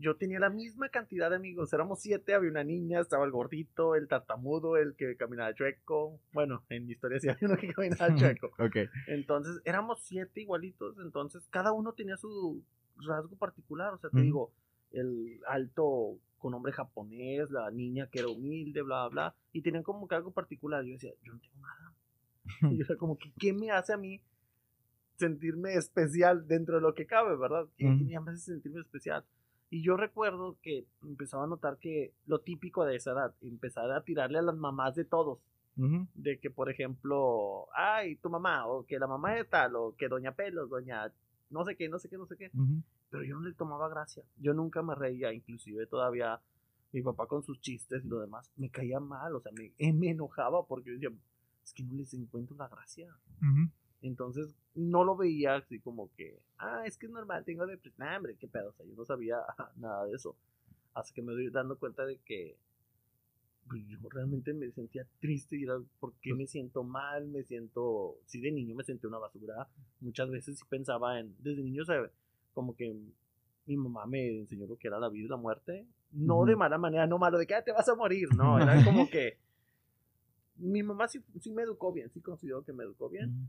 Yo 0.00 0.16
tenía 0.16 0.40
la 0.40 0.50
misma 0.50 0.88
cantidad 0.88 1.28
de 1.28 1.36
amigos. 1.36 1.72
Éramos 1.72 2.00
siete, 2.00 2.32
había 2.34 2.50
una 2.50 2.64
niña, 2.64 3.00
estaba 3.00 3.24
el 3.24 3.30
gordito, 3.30 3.94
el 3.94 4.08
tartamudo, 4.08 4.76
el 4.76 4.94
que 4.96 5.16
caminaba 5.16 5.54
chueco. 5.54 6.18
Bueno, 6.32 6.64
en 6.70 6.86
mi 6.86 6.92
historia 6.92 7.20
sí 7.20 7.28
había 7.28 7.48
uno 7.48 7.56
que 7.58 7.72
caminaba 7.72 8.14
chueco. 8.16 8.46
Ok. 8.58 8.76
Entonces, 9.08 9.60
éramos 9.64 10.02
siete 10.02 10.40
igualitos. 10.40 10.96
Entonces, 10.98 11.46
cada 11.50 11.72
uno 11.72 11.92
tenía 11.92 12.16
su 12.16 12.64
rasgo 12.96 13.36
particular. 13.36 13.92
O 13.92 13.98
sea, 13.98 14.10
te 14.10 14.22
digo, 14.22 14.52
el 14.92 15.40
alto 15.46 16.18
con 16.38 16.52
nombre 16.52 16.72
japonés, 16.72 17.50
la 17.50 17.70
niña 17.70 18.06
que 18.06 18.20
era 18.20 18.28
humilde, 18.28 18.80
bla, 18.80 19.08
bla, 19.08 19.08
bla. 19.08 19.34
Y 19.52 19.60
tenían 19.60 19.82
como 19.82 20.08
que 20.08 20.14
algo 20.14 20.32
particular. 20.32 20.82
Yo 20.84 20.94
decía, 20.94 21.12
yo 21.22 21.34
no 21.34 21.40
tengo 21.40 21.60
nada. 21.60 21.94
Y 22.74 22.78
yo 22.78 22.84
era 22.86 22.96
como 22.96 23.18
que, 23.18 23.30
¿qué 23.38 23.52
me 23.52 23.70
hace 23.70 23.92
a 23.92 23.98
mí 23.98 24.22
sentirme 25.16 25.74
especial 25.74 26.48
dentro 26.48 26.76
de 26.76 26.80
lo 26.80 26.94
que 26.94 27.06
cabe, 27.06 27.36
¿verdad? 27.36 27.68
Ujú. 27.78 28.22
me 28.22 28.32
hace 28.32 28.52
sentirme 28.52 28.80
especial. 28.80 29.24
Y 29.70 29.82
yo 29.82 29.96
recuerdo 29.96 30.56
que 30.62 30.84
empezaba 31.02 31.44
a 31.44 31.46
notar 31.46 31.78
que 31.78 32.12
lo 32.26 32.40
típico 32.40 32.84
de 32.84 32.96
esa 32.96 33.12
edad, 33.12 33.34
empezar 33.40 33.90
a 33.92 34.02
tirarle 34.02 34.38
a 34.38 34.42
las 34.42 34.56
mamás 34.56 34.96
de 34.96 35.04
todos. 35.04 35.38
De 36.14 36.38
que, 36.38 36.50
por 36.50 36.68
ejemplo, 36.68 37.68
ay, 37.74 38.16
tu 38.16 38.28
mamá, 38.28 38.66
o 38.66 38.84
que 38.84 38.98
la 38.98 39.06
mamá 39.06 39.32
de 39.32 39.44
tal, 39.44 39.76
o 39.76 39.94
que 39.96 40.08
doña 40.08 40.32
Pelos, 40.32 40.68
doña 40.68 41.10
no 41.48 41.64
sé 41.64 41.76
qué, 41.76 41.88
no 41.88 41.98
sé 41.98 42.08
qué, 42.08 42.18
no 42.18 42.26
sé 42.26 42.36
qué. 42.36 42.50
Pero 43.10 43.24
yo 43.24 43.36
no 43.36 43.48
le 43.48 43.54
tomaba 43.54 43.88
gracia. 43.88 44.22
Yo 44.38 44.52
nunca 44.54 44.82
me 44.82 44.94
reía, 44.94 45.32
inclusive 45.32 45.86
todavía 45.86 46.40
mi 46.92 47.02
papá 47.02 47.26
con 47.26 47.42
sus 47.42 47.60
chistes 47.60 48.04
y 48.04 48.08
lo 48.08 48.18
demás, 48.18 48.50
me 48.56 48.68
caía 48.68 48.98
mal, 48.98 49.34
o 49.34 49.40
sea, 49.40 49.52
me, 49.52 49.72
eh, 49.78 49.92
me 49.92 50.10
enojaba 50.10 50.66
porque 50.66 50.90
yo 50.90 50.94
decía, 50.94 51.10
es 51.64 51.72
que 51.72 51.84
no 51.84 51.94
les 51.94 52.12
encuentro 52.14 52.56
la 52.56 52.68
gracia. 52.68 53.14
Entonces 54.02 54.54
no 54.74 55.04
lo 55.04 55.16
veía 55.16 55.56
así 55.56 55.78
como 55.80 56.10
que, 56.14 56.38
ah, 56.58 56.82
es 56.86 56.96
que 56.96 57.06
es 57.06 57.12
normal, 57.12 57.44
tengo 57.44 57.66
depresión. 57.66 58.06
Nah, 58.06 58.16
hombre, 58.16 58.36
qué 58.38 58.48
pedo, 58.48 58.70
o 58.70 58.72
sea, 58.72 58.86
yo 58.86 58.94
no 58.96 59.04
sabía 59.04 59.36
nada 59.76 60.06
de 60.06 60.14
eso. 60.14 60.36
Hasta 60.94 61.12
que 61.14 61.22
me 61.22 61.32
doy 61.32 61.50
dando 61.50 61.78
cuenta 61.78 62.04
de 62.06 62.18
que 62.18 62.56
pues, 63.68 63.86
yo 63.86 63.98
realmente 64.08 64.52
me 64.52 64.70
sentía 64.72 65.06
triste 65.20 65.56
y 65.56 65.62
era, 65.64 65.78
¿por 66.00 66.12
qué 66.14 66.34
me 66.34 66.46
siento 66.46 66.82
mal? 66.82 67.28
Me 67.28 67.44
siento, 67.44 68.16
sí, 68.26 68.40
de 68.40 68.50
niño 68.50 68.74
me 68.74 68.82
sentí 68.84 69.06
una 69.06 69.18
basura. 69.18 69.68
Muchas 70.00 70.28
veces 70.30 70.58
sí 70.58 70.64
pensaba 70.68 71.20
en, 71.20 71.36
desde 71.38 71.62
niño, 71.62 71.84
se- 71.84 72.10
como 72.52 72.74
que 72.74 72.92
mi 73.66 73.76
mamá 73.76 74.06
me 74.06 74.38
enseñó 74.40 74.66
lo 74.66 74.76
que 74.76 74.88
era 74.88 74.98
la 74.98 75.08
vida 75.08 75.26
y 75.26 75.28
la 75.28 75.36
muerte. 75.36 75.86
No 76.12 76.44
de 76.46 76.56
mala 76.56 76.78
manera, 76.78 77.06
no 77.06 77.18
malo, 77.18 77.38
de 77.38 77.46
que 77.46 77.54
"Ah, 77.54 77.62
te 77.62 77.70
vas 77.70 77.88
a 77.88 77.94
morir, 77.94 78.28
no, 78.34 78.58
era 78.58 78.82
como 78.84 79.08
que 79.08 79.38
mi 80.56 80.82
mamá 80.82 81.06
sí, 81.08 81.20
sí 81.40 81.50
me 81.52 81.62
educó 81.62 81.92
bien, 81.92 82.10
sí 82.10 82.20
considero 82.20 82.64
que 82.64 82.72
me 82.72 82.84
educó 82.84 83.08
bien. 83.08 83.48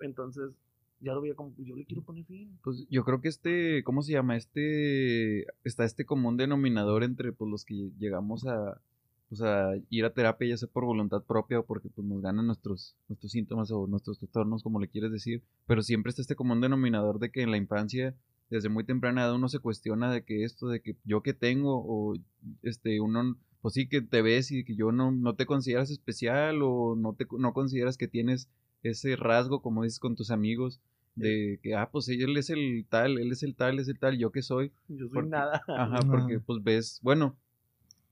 Entonces, 0.00 0.52
ya 1.00 1.12
lo 1.12 1.20
veía 1.20 1.34
como, 1.34 1.54
yo 1.58 1.76
le 1.76 1.84
quiero 1.84 2.02
poner 2.02 2.24
fin. 2.24 2.58
Pues 2.62 2.86
yo 2.90 3.04
creo 3.04 3.20
que 3.20 3.28
este, 3.28 3.82
¿cómo 3.84 4.02
se 4.02 4.12
llama? 4.12 4.36
Este, 4.36 5.42
está 5.64 5.84
este 5.84 6.04
común 6.04 6.36
denominador 6.36 7.04
entre 7.04 7.32
pues 7.32 7.50
los 7.50 7.64
que 7.64 7.90
llegamos 7.98 8.46
a, 8.46 8.80
pues, 9.28 9.40
a 9.42 9.74
ir 9.90 10.04
a 10.04 10.12
terapia 10.12 10.48
ya 10.48 10.56
sea 10.56 10.68
por 10.68 10.84
voluntad 10.84 11.22
propia 11.22 11.60
o 11.60 11.66
porque 11.66 11.88
pues 11.88 12.06
nos 12.06 12.20
ganan 12.20 12.46
nuestros, 12.46 12.96
nuestros 13.08 13.32
síntomas 13.32 13.70
o 13.70 13.86
nuestros 13.86 14.18
trastornos, 14.18 14.62
como 14.62 14.80
le 14.80 14.88
quieres 14.88 15.12
decir, 15.12 15.42
pero 15.66 15.82
siempre 15.82 16.10
está 16.10 16.22
este 16.22 16.36
común 16.36 16.60
denominador 16.60 17.18
de 17.18 17.30
que 17.30 17.42
en 17.42 17.50
la 17.50 17.58
infancia, 17.58 18.14
desde 18.50 18.68
muy 18.68 18.84
temprana 18.84 19.22
edad, 19.22 19.34
uno 19.34 19.48
se 19.48 19.60
cuestiona 19.60 20.10
de 20.10 20.24
que 20.24 20.44
esto, 20.44 20.68
de 20.68 20.80
que 20.80 20.96
yo 21.04 21.22
que 21.22 21.34
tengo, 21.34 21.84
o 21.86 22.14
este, 22.62 23.00
uno, 23.00 23.36
pues 23.60 23.74
sí 23.74 23.88
que 23.88 24.00
te 24.00 24.22
ves 24.22 24.50
y 24.50 24.64
que 24.64 24.74
yo 24.74 24.90
no, 24.90 25.12
no 25.12 25.34
te 25.34 25.46
consideras 25.46 25.90
especial 25.90 26.60
o 26.62 26.96
no 26.96 27.12
te, 27.12 27.26
no 27.38 27.52
consideras 27.52 27.98
que 27.98 28.08
tienes 28.08 28.48
ese 28.82 29.16
rasgo, 29.16 29.60
como 29.62 29.82
dices 29.84 29.98
con 29.98 30.16
tus 30.16 30.30
amigos, 30.30 30.80
de 31.14 31.58
que, 31.62 31.74
ah, 31.74 31.88
pues 31.90 32.08
él 32.08 32.36
es 32.36 32.48
el 32.50 32.86
tal, 32.88 33.18
él 33.18 33.32
es 33.32 33.42
el 33.42 33.56
tal, 33.56 33.78
es 33.80 33.88
el 33.88 33.98
tal, 33.98 34.18
yo 34.18 34.30
que 34.30 34.42
soy. 34.42 34.70
Yo 34.88 35.06
soy 35.08 35.14
Porque- 35.14 35.30
nada. 35.30 35.62
Ajá, 35.66 35.98
porque 36.32 36.38
pues 36.38 36.62
ves, 36.62 37.00
bueno, 37.02 37.36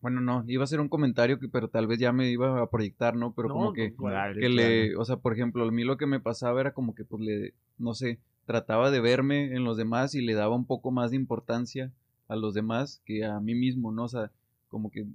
bueno, 0.00 0.20
no, 0.20 0.44
iba 0.48 0.64
a 0.64 0.66
ser 0.66 0.80
un 0.80 0.88
comentario 0.88 1.38
que, 1.38 1.48
pero 1.48 1.68
tal 1.68 1.86
vez 1.86 1.98
ya 1.98 2.12
me 2.12 2.30
iba 2.30 2.60
a 2.60 2.68
proyectar, 2.70 3.14
¿no? 3.16 3.32
Pero 3.34 3.48
No, 3.48 3.54
como 3.54 3.72
que, 3.72 3.90
pues, 3.96 4.12
que 4.12 4.40
claro. 4.40 4.48
le, 4.48 4.96
o 4.96 5.04
sea, 5.04 5.16
por 5.16 5.32
ejemplo, 5.32 5.64
a 5.64 5.70
mí 5.70 5.84
lo 5.84 5.96
que 5.96 6.06
me 6.06 6.20
pasaba 6.20 6.60
era 6.60 6.72
como 6.74 6.94
que, 6.94 7.04
pues 7.04 7.22
le, 7.22 7.54
no 7.78 7.94
sé, 7.94 8.18
trataba 8.44 8.90
de 8.90 9.00
verme 9.00 9.54
en 9.56 9.64
los 9.64 9.76
demás 9.76 10.14
y 10.14 10.20
le 10.20 10.34
daba 10.34 10.54
un 10.56 10.66
poco 10.66 10.90
más 10.90 11.10
de 11.12 11.16
importancia 11.16 11.92
a 12.28 12.36
los 12.36 12.54
demás 12.54 13.00
que 13.04 13.24
a 13.24 13.38
mí 13.40 13.54
mismo, 13.54 13.90
¿no? 13.92 14.04
O 14.04 14.08
sea, 14.08 14.30
como 14.68 14.90
que, 14.90 15.06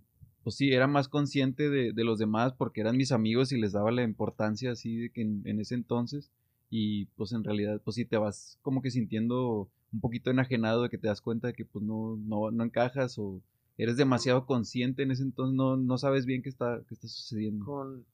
pues 0.43 0.55
sí, 0.55 0.71
era 0.71 0.87
más 0.87 1.07
consciente 1.07 1.69
de, 1.69 1.93
de 1.93 2.03
los 2.03 2.19
demás 2.19 2.53
porque 2.53 2.81
eran 2.81 2.97
mis 2.97 3.11
amigos 3.11 3.51
y 3.51 3.59
les 3.59 3.73
daba 3.73 3.91
la 3.91 4.03
importancia 4.03 4.71
así 4.71 4.97
de 4.97 5.09
que 5.09 5.21
en, 5.21 5.41
en 5.45 5.59
ese 5.59 5.75
entonces 5.75 6.31
y 6.69 7.05
pues 7.17 7.33
en 7.33 7.43
realidad, 7.43 7.81
pues 7.83 7.95
sí 7.95 8.05
te 8.05 8.17
vas 8.17 8.57
como 8.61 8.81
que 8.81 8.91
sintiendo 8.91 9.69
un 9.91 9.99
poquito 9.99 10.31
enajenado 10.31 10.83
de 10.83 10.89
que 10.89 10.97
te 10.97 11.07
das 11.07 11.21
cuenta 11.21 11.47
de 11.47 11.53
que 11.53 11.65
pues 11.65 11.83
no, 11.83 12.15
no, 12.17 12.49
no 12.49 12.63
encajas 12.63 13.19
o 13.19 13.41
eres 13.77 13.97
demasiado 13.97 14.45
consciente 14.45 15.03
en 15.03 15.11
ese 15.11 15.23
entonces, 15.23 15.55
no, 15.55 15.75
no 15.75 15.97
sabes 15.97 16.25
bien 16.25 16.41
qué 16.41 16.49
está, 16.49 16.81
qué 16.87 16.93
está 16.93 17.07
sucediendo. 17.07 17.65
con 17.65 18.05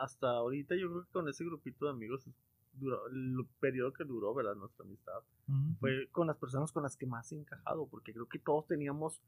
hasta 0.00 0.28
ahorita 0.30 0.74
yo 0.76 0.90
creo 0.90 1.04
que 1.04 1.12
con 1.12 1.28
ese 1.28 1.44
grupito 1.44 1.86
de 1.86 1.92
amigos 1.92 2.28
duró 2.74 3.06
el 3.08 3.46
periodo 3.60 3.92
que 3.92 4.04
duró, 4.04 4.34
¿verdad? 4.34 4.54
Nuestra 4.56 4.84
amistad 4.84 5.20
fue 5.78 6.08
con 6.10 6.26
las 6.26 6.36
personas 6.36 6.72
con 6.72 6.82
las 6.82 6.96
que 6.96 7.06
más 7.06 7.30
he 7.32 7.36
encajado, 7.36 7.86
porque 7.86 8.12
creo 8.12 8.26
que 8.26 8.38
todos 8.38 8.66
teníamos, 8.66 9.20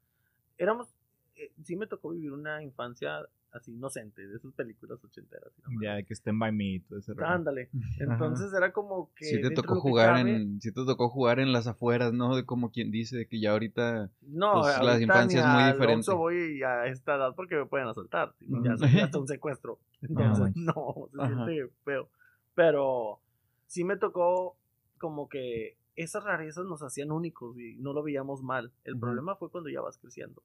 éramos, 0.59 0.89
eh, 1.37 1.53
sí 1.63 1.77
me 1.77 1.87
tocó 1.87 2.11
vivir 2.11 2.33
una 2.33 2.63
infancia 2.63 3.27
así 3.53 3.73
inocente, 3.73 4.27
de 4.27 4.37
esas 4.37 4.53
películas 4.53 5.03
ochenteras. 5.03 5.51
demás. 5.57 5.79
Ya, 5.83 5.95
de 5.95 6.05
que 6.05 6.13
estén 6.13 6.39
by 6.39 6.53
me 6.53 6.65
y 6.75 6.81
todo 6.81 6.99
ese 6.99 7.15
rollo. 7.15 7.27
Ándale. 7.29 7.71
Entonces 7.99 8.53
era 8.53 8.73
como 8.73 9.11
que. 9.15 9.25
Sí 9.25 9.41
te 9.41 9.51
tocó 9.51 9.81
jugar 9.81 10.17
cabe- 10.17 10.37
en, 10.37 10.61
sí 10.61 10.73
te 10.73 10.85
tocó 10.85 11.09
jugar 11.09 11.41
en 11.41 11.53
las 11.53 11.67
afueras, 11.67 12.13
¿no? 12.13 12.37
De 12.37 12.45
como 12.45 12.71
quien 12.71 12.91
dice, 12.91 13.17
de 13.17 13.27
que 13.27 13.41
ya 13.41 13.53
ahorita, 13.53 14.11
No, 14.23 14.53
pues, 14.61 14.79
la 14.81 14.93
ahorita 14.93 15.03
infancia 15.05 15.41
ni 15.41 15.47
es 15.47 15.53
muy 15.55 15.73
diferente. 15.73 15.95
Oxxo 15.97 16.17
voy 16.17 16.63
a 16.63 16.87
esta 16.87 17.17
edad 17.17 17.35
porque 17.35 17.57
me 17.57 17.67
pueden 17.67 17.89
asaltar. 17.89 18.35
Ujú. 18.49 18.63
Ya 18.65 18.73
hasta 19.05 19.19
un 19.19 19.29
secuestro. 19.29 19.79
Entonces, 20.03 20.55
manches. 20.55 20.57
no, 20.63 21.09
se 21.13 21.19
Ajá. 21.23 21.47
siente 21.47 21.73
feo. 21.85 22.09
Pero 22.55 23.21
sí 23.67 23.85
me 23.85 23.97
tocó 23.97 24.57
como 24.99 25.29
que 25.29 25.77
esas 25.95 26.25
rarezas 26.25 26.67
nos 26.67 26.83
hacían 26.83 27.11
únicos 27.11 27.59
y 27.59 27.77
no 27.77 27.93
lo 27.93 28.03
veíamos 28.03 28.43
mal. 28.43 28.71
El 28.85 28.99
problema 28.99 29.37
fue 29.37 29.51
cuando 29.51 29.71
ya 29.71 29.81
vas 29.81 29.97
creciendo. 29.99 30.43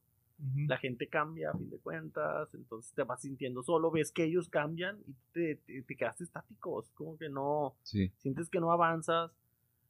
La 0.67 0.77
gente 0.77 1.07
cambia 1.07 1.51
a 1.51 1.57
fin 1.57 1.69
de 1.69 1.77
cuentas, 1.77 2.53
entonces 2.55 2.91
te 2.93 3.03
vas 3.03 3.21
sintiendo 3.21 3.61
solo, 3.61 3.91
ves 3.91 4.11
que 4.11 4.23
ellos 4.23 4.49
cambian 4.49 4.97
y 5.07 5.13
te, 5.31 5.55
te, 5.57 5.83
te 5.83 5.95
quedaste 5.95 6.23
estático. 6.23 6.81
Es 6.81 6.89
como 6.91 7.17
que 7.17 7.29
no, 7.29 7.75
sí. 7.83 8.11
sientes 8.17 8.49
que 8.49 8.59
no 8.59 8.71
avanzas 8.71 9.31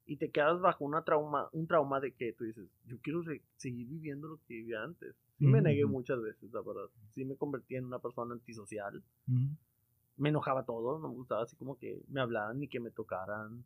y 0.06 0.18
te 0.18 0.30
quedas 0.30 0.60
bajo 0.60 0.84
una 0.84 1.04
trauma, 1.04 1.48
un 1.54 1.68
trauma 1.68 2.02
de 2.02 2.12
que 2.12 2.34
tú 2.34 2.44
dices, 2.44 2.68
yo 2.86 2.98
quiero 3.02 3.24
seguir 3.56 3.88
viviendo 3.88 4.28
lo 4.28 4.38
que 4.46 4.56
vivía 4.56 4.84
antes. 4.84 5.16
Sí 5.40 5.48
me 5.48 5.62
negué 5.62 5.86
muchas 5.86 6.22
veces, 6.22 6.52
la 6.52 6.62
verdad. 6.62 6.90
Sí 7.12 7.24
me 7.24 7.36
convertí 7.36 7.76
en 7.76 7.86
una 7.86 8.00
persona 8.00 8.34
antisocial. 8.34 9.02
Me 10.18 10.30
enojaba 10.30 10.66
todo, 10.66 11.00
no 11.00 11.08
me 11.08 11.16
gustaba 11.16 11.44
así 11.44 11.56
como 11.56 11.78
que 11.78 12.02
me 12.10 12.20
hablaran 12.20 12.60
ni 12.60 12.68
que 12.68 12.80
me 12.80 12.92
tocaran. 12.92 13.64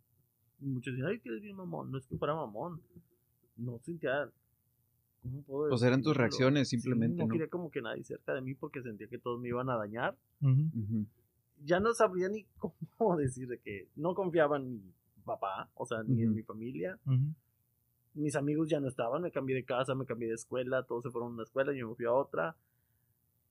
Y 0.62 0.68
Muchos 0.68 0.94
decían, 0.94 1.10
ay, 1.10 1.20
que 1.20 1.30
eres 1.30 1.42
bien 1.42 1.56
mamón. 1.56 1.92
No 1.92 1.98
es 1.98 2.06
que 2.06 2.16
fuera 2.18 2.36
mamón. 2.36 2.80
No 3.58 3.80
sentía... 3.80 4.30
¿Cómo 5.26 5.42
puedo 5.44 5.70
Pues 5.70 5.82
eran 5.84 6.02
tus 6.02 6.16
reacciones, 6.16 6.70
Sí, 6.70 6.78
simplemente, 6.80 7.18
no 7.18 7.28
¿no? 7.28 7.32
quería 7.32 7.48
como 7.50 7.70
que 7.72 7.82
nadie 7.82 8.04
cerca 8.04 8.34
de 8.34 8.42
mí 8.42 8.54
porque 8.54 8.82
sentía 8.82 9.08
que 9.08 9.18
todos 9.18 9.40
me 9.42 9.50
iban 9.50 9.70
a 9.70 9.76
dañar 9.78 10.16
ya 11.64 11.80
no 11.80 11.94
sabría 11.94 12.30
ni 12.30 12.46
cómo 12.98 13.18
decir 13.18 13.48
de 13.48 13.60
que 13.60 13.88
no 13.96 14.14
confiaba 14.14 14.58
en 14.58 14.74
mi 14.86 14.94
papá, 15.24 15.70
o 15.74 15.86
sea, 15.86 16.04
ni 16.04 16.22
en 16.22 16.34
mi 16.36 16.44
familia. 16.44 17.00
Mis 18.14 18.36
amigos 18.36 18.70
ya 18.70 18.80
no 18.80 18.88
estaban, 18.88 19.22
me 19.22 19.32
cambié 19.32 19.56
de 19.56 19.66
casa, 19.66 19.96
me 19.96 20.06
cambié 20.06 20.30
de 20.30 20.36
escuela, 20.36 20.84
todos 20.84 21.04
se 21.04 21.10
fueron 21.12 21.32
a 21.32 21.34
una 21.34 21.44
escuela 21.44 21.74
y 21.74 21.80
yo 21.80 21.90
me 21.90 21.96
fui 21.96 22.06
a 22.06 22.14
otra. 22.14 22.56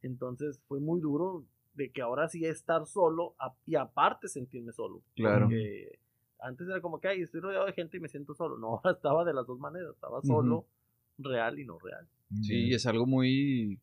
Entonces 0.03 0.61
fue 0.69 0.81
muy 0.81 1.01
duro 1.01 1.45
de 1.75 1.91
que 1.91 2.03
ahora 2.03 2.29
sí 2.29 2.45
estar 2.45 2.87
solo 2.87 3.35
a- 3.39 3.55
y 3.67 3.75
aparte 3.75 4.29
sentirme 4.29 4.73
solo. 4.73 5.03
Claro. 5.17 5.47
Porque 5.47 5.99
antes 6.39 6.69
era 6.69 6.81
como 6.81 7.01
que, 7.01 7.09
ay, 7.09 7.23
estoy 7.23 7.41
rodeado 7.41 7.67
de 7.67 7.73
gente 7.73 7.97
y 7.97 8.01
me 8.01 8.09
siento 8.09 8.35
solo. 8.35 8.57
No, 8.59 8.69
ahora 8.77 8.93
estaba 8.99 9.25
de 9.25 9.35
las 9.35 9.47
dos 9.47 9.59
maneras, 9.59 9.95
estaba 9.95 10.23
solo, 10.23 10.67
real 11.19 11.59
y 11.59 11.65
no 11.65 11.79
real. 11.79 12.07
Sí, 12.43 12.73
es 12.73 12.87
algo 12.87 13.07
muy... 13.07 13.79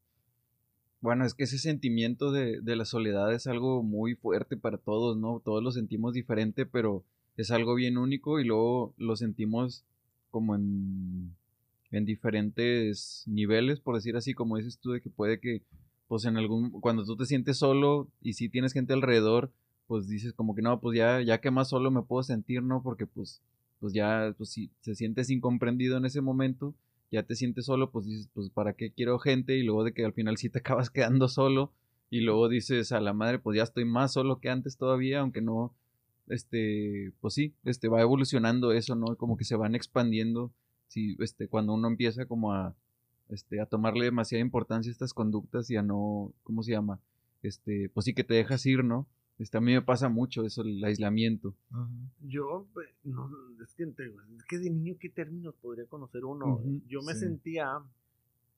Bueno, 0.99 1.25
es 1.25 1.33
que 1.33 1.45
ese 1.45 1.57
sentimiento 1.57 2.31
de, 2.31 2.61
de 2.61 2.75
la 2.75 2.85
soledad 2.85 3.33
es 3.33 3.47
algo 3.47 3.81
muy 3.81 4.15
fuerte 4.15 4.55
para 4.57 4.77
todos, 4.77 5.17
¿no? 5.17 5.41
Todos 5.43 5.63
lo 5.63 5.71
sentimos 5.71 6.13
diferente, 6.13 6.65
pero 6.65 7.03
es 7.37 7.49
algo 7.51 7.75
bien 7.75 7.97
único 7.97 8.39
y 8.39 8.45
luego 8.45 8.93
lo 8.97 9.15
sentimos 9.15 9.83
como 10.29 10.55
en, 10.55 11.33
en 11.91 12.05
diferentes 12.05 13.23
niveles, 13.27 13.79
por 13.79 13.95
decir 13.95 14.15
así, 14.15 14.33
como 14.33 14.57
dices 14.57 14.79
tú, 14.79 14.91
de 14.91 15.01
que 15.01 15.09
puede 15.09 15.39
que, 15.39 15.63
pues 16.07 16.25
en 16.25 16.37
algún, 16.37 16.71
cuando 16.71 17.03
tú 17.03 17.15
te 17.17 17.25
sientes 17.25 17.57
solo 17.57 18.07
y 18.21 18.33
si 18.33 18.49
tienes 18.49 18.73
gente 18.73 18.93
alrededor, 18.93 19.51
pues 19.87 20.07
dices 20.07 20.33
como 20.33 20.55
que 20.55 20.61
no, 20.61 20.79
pues 20.79 20.97
ya, 20.97 21.21
ya 21.21 21.41
que 21.41 21.51
más 21.51 21.69
solo 21.69 21.91
me 21.91 22.03
puedo 22.03 22.23
sentir, 22.23 22.63
¿no? 22.63 22.81
Porque 22.81 23.07
pues, 23.07 23.41
pues 23.79 23.93
ya, 23.93 24.33
pues 24.37 24.49
si 24.49 24.71
se 24.79 24.95
sientes 24.95 25.29
incomprendido 25.29 25.97
en 25.97 26.05
ese 26.05 26.21
momento, 26.21 26.73
ya 27.11 27.23
te 27.23 27.35
sientes 27.35 27.65
solo, 27.65 27.91
pues 27.91 28.05
dices, 28.05 28.29
pues 28.33 28.49
para 28.49 28.73
qué 28.73 28.91
quiero 28.91 29.19
gente 29.19 29.57
y 29.57 29.63
luego 29.63 29.83
de 29.83 29.93
que 29.93 30.05
al 30.05 30.13
final 30.13 30.37
sí 30.37 30.49
te 30.49 30.59
acabas 30.59 30.89
quedando 30.89 31.27
solo 31.27 31.71
y 32.09 32.21
luego 32.21 32.49
dices 32.49 32.91
a 32.91 32.99
la 32.99 33.13
madre, 33.13 33.39
pues 33.39 33.57
ya 33.57 33.63
estoy 33.63 33.85
más 33.85 34.13
solo 34.13 34.39
que 34.39 34.49
antes 34.49 34.77
todavía, 34.77 35.19
aunque 35.21 35.41
no, 35.41 35.73
este, 36.27 37.13
pues 37.21 37.33
sí, 37.33 37.53
este 37.63 37.87
va 37.87 38.01
evolucionando 38.01 38.71
eso, 38.71 38.95
¿no? 38.95 39.15
Como 39.17 39.37
que 39.37 39.45
se 39.45 39.55
van 39.55 39.75
expandiendo, 39.75 40.51
sí, 40.87 41.15
este, 41.19 41.47
cuando 41.47 41.73
uno 41.73 41.87
empieza 41.87 42.25
como 42.25 42.53
a, 42.53 42.75
este, 43.29 43.61
a 43.61 43.65
tomarle 43.65 44.05
demasiada 44.05 44.41
importancia 44.41 44.89
a 44.89 44.93
estas 44.93 45.13
conductas 45.13 45.69
y 45.69 45.77
a 45.77 45.83
no, 45.83 46.33
¿cómo 46.43 46.63
se 46.63 46.71
llama? 46.71 46.99
Este, 47.43 47.89
pues 47.89 48.05
sí 48.05 48.13
que 48.13 48.23
te 48.23 48.33
dejas 48.33 48.65
ir, 48.65 48.83
¿no? 48.83 49.07
Este, 49.41 49.57
a 49.57 49.61
mí 49.61 49.73
me 49.73 49.81
pasa 49.81 50.07
mucho 50.07 50.45
eso, 50.45 50.61
el 50.61 50.83
aislamiento. 50.83 51.55
Ajá. 51.71 51.89
Yo, 52.21 52.67
pues, 52.73 52.87
no, 53.03 53.27
es 53.63 53.73
que, 53.73 53.83
es 53.83 54.43
que 54.47 54.59
de 54.59 54.69
niño, 54.69 54.97
¿qué 54.99 55.09
términos 55.09 55.55
podría 55.59 55.87
conocer 55.87 56.25
uno? 56.25 56.61
Yo 56.87 57.01
me 57.01 57.13
sí. 57.13 57.21
sentía 57.21 57.79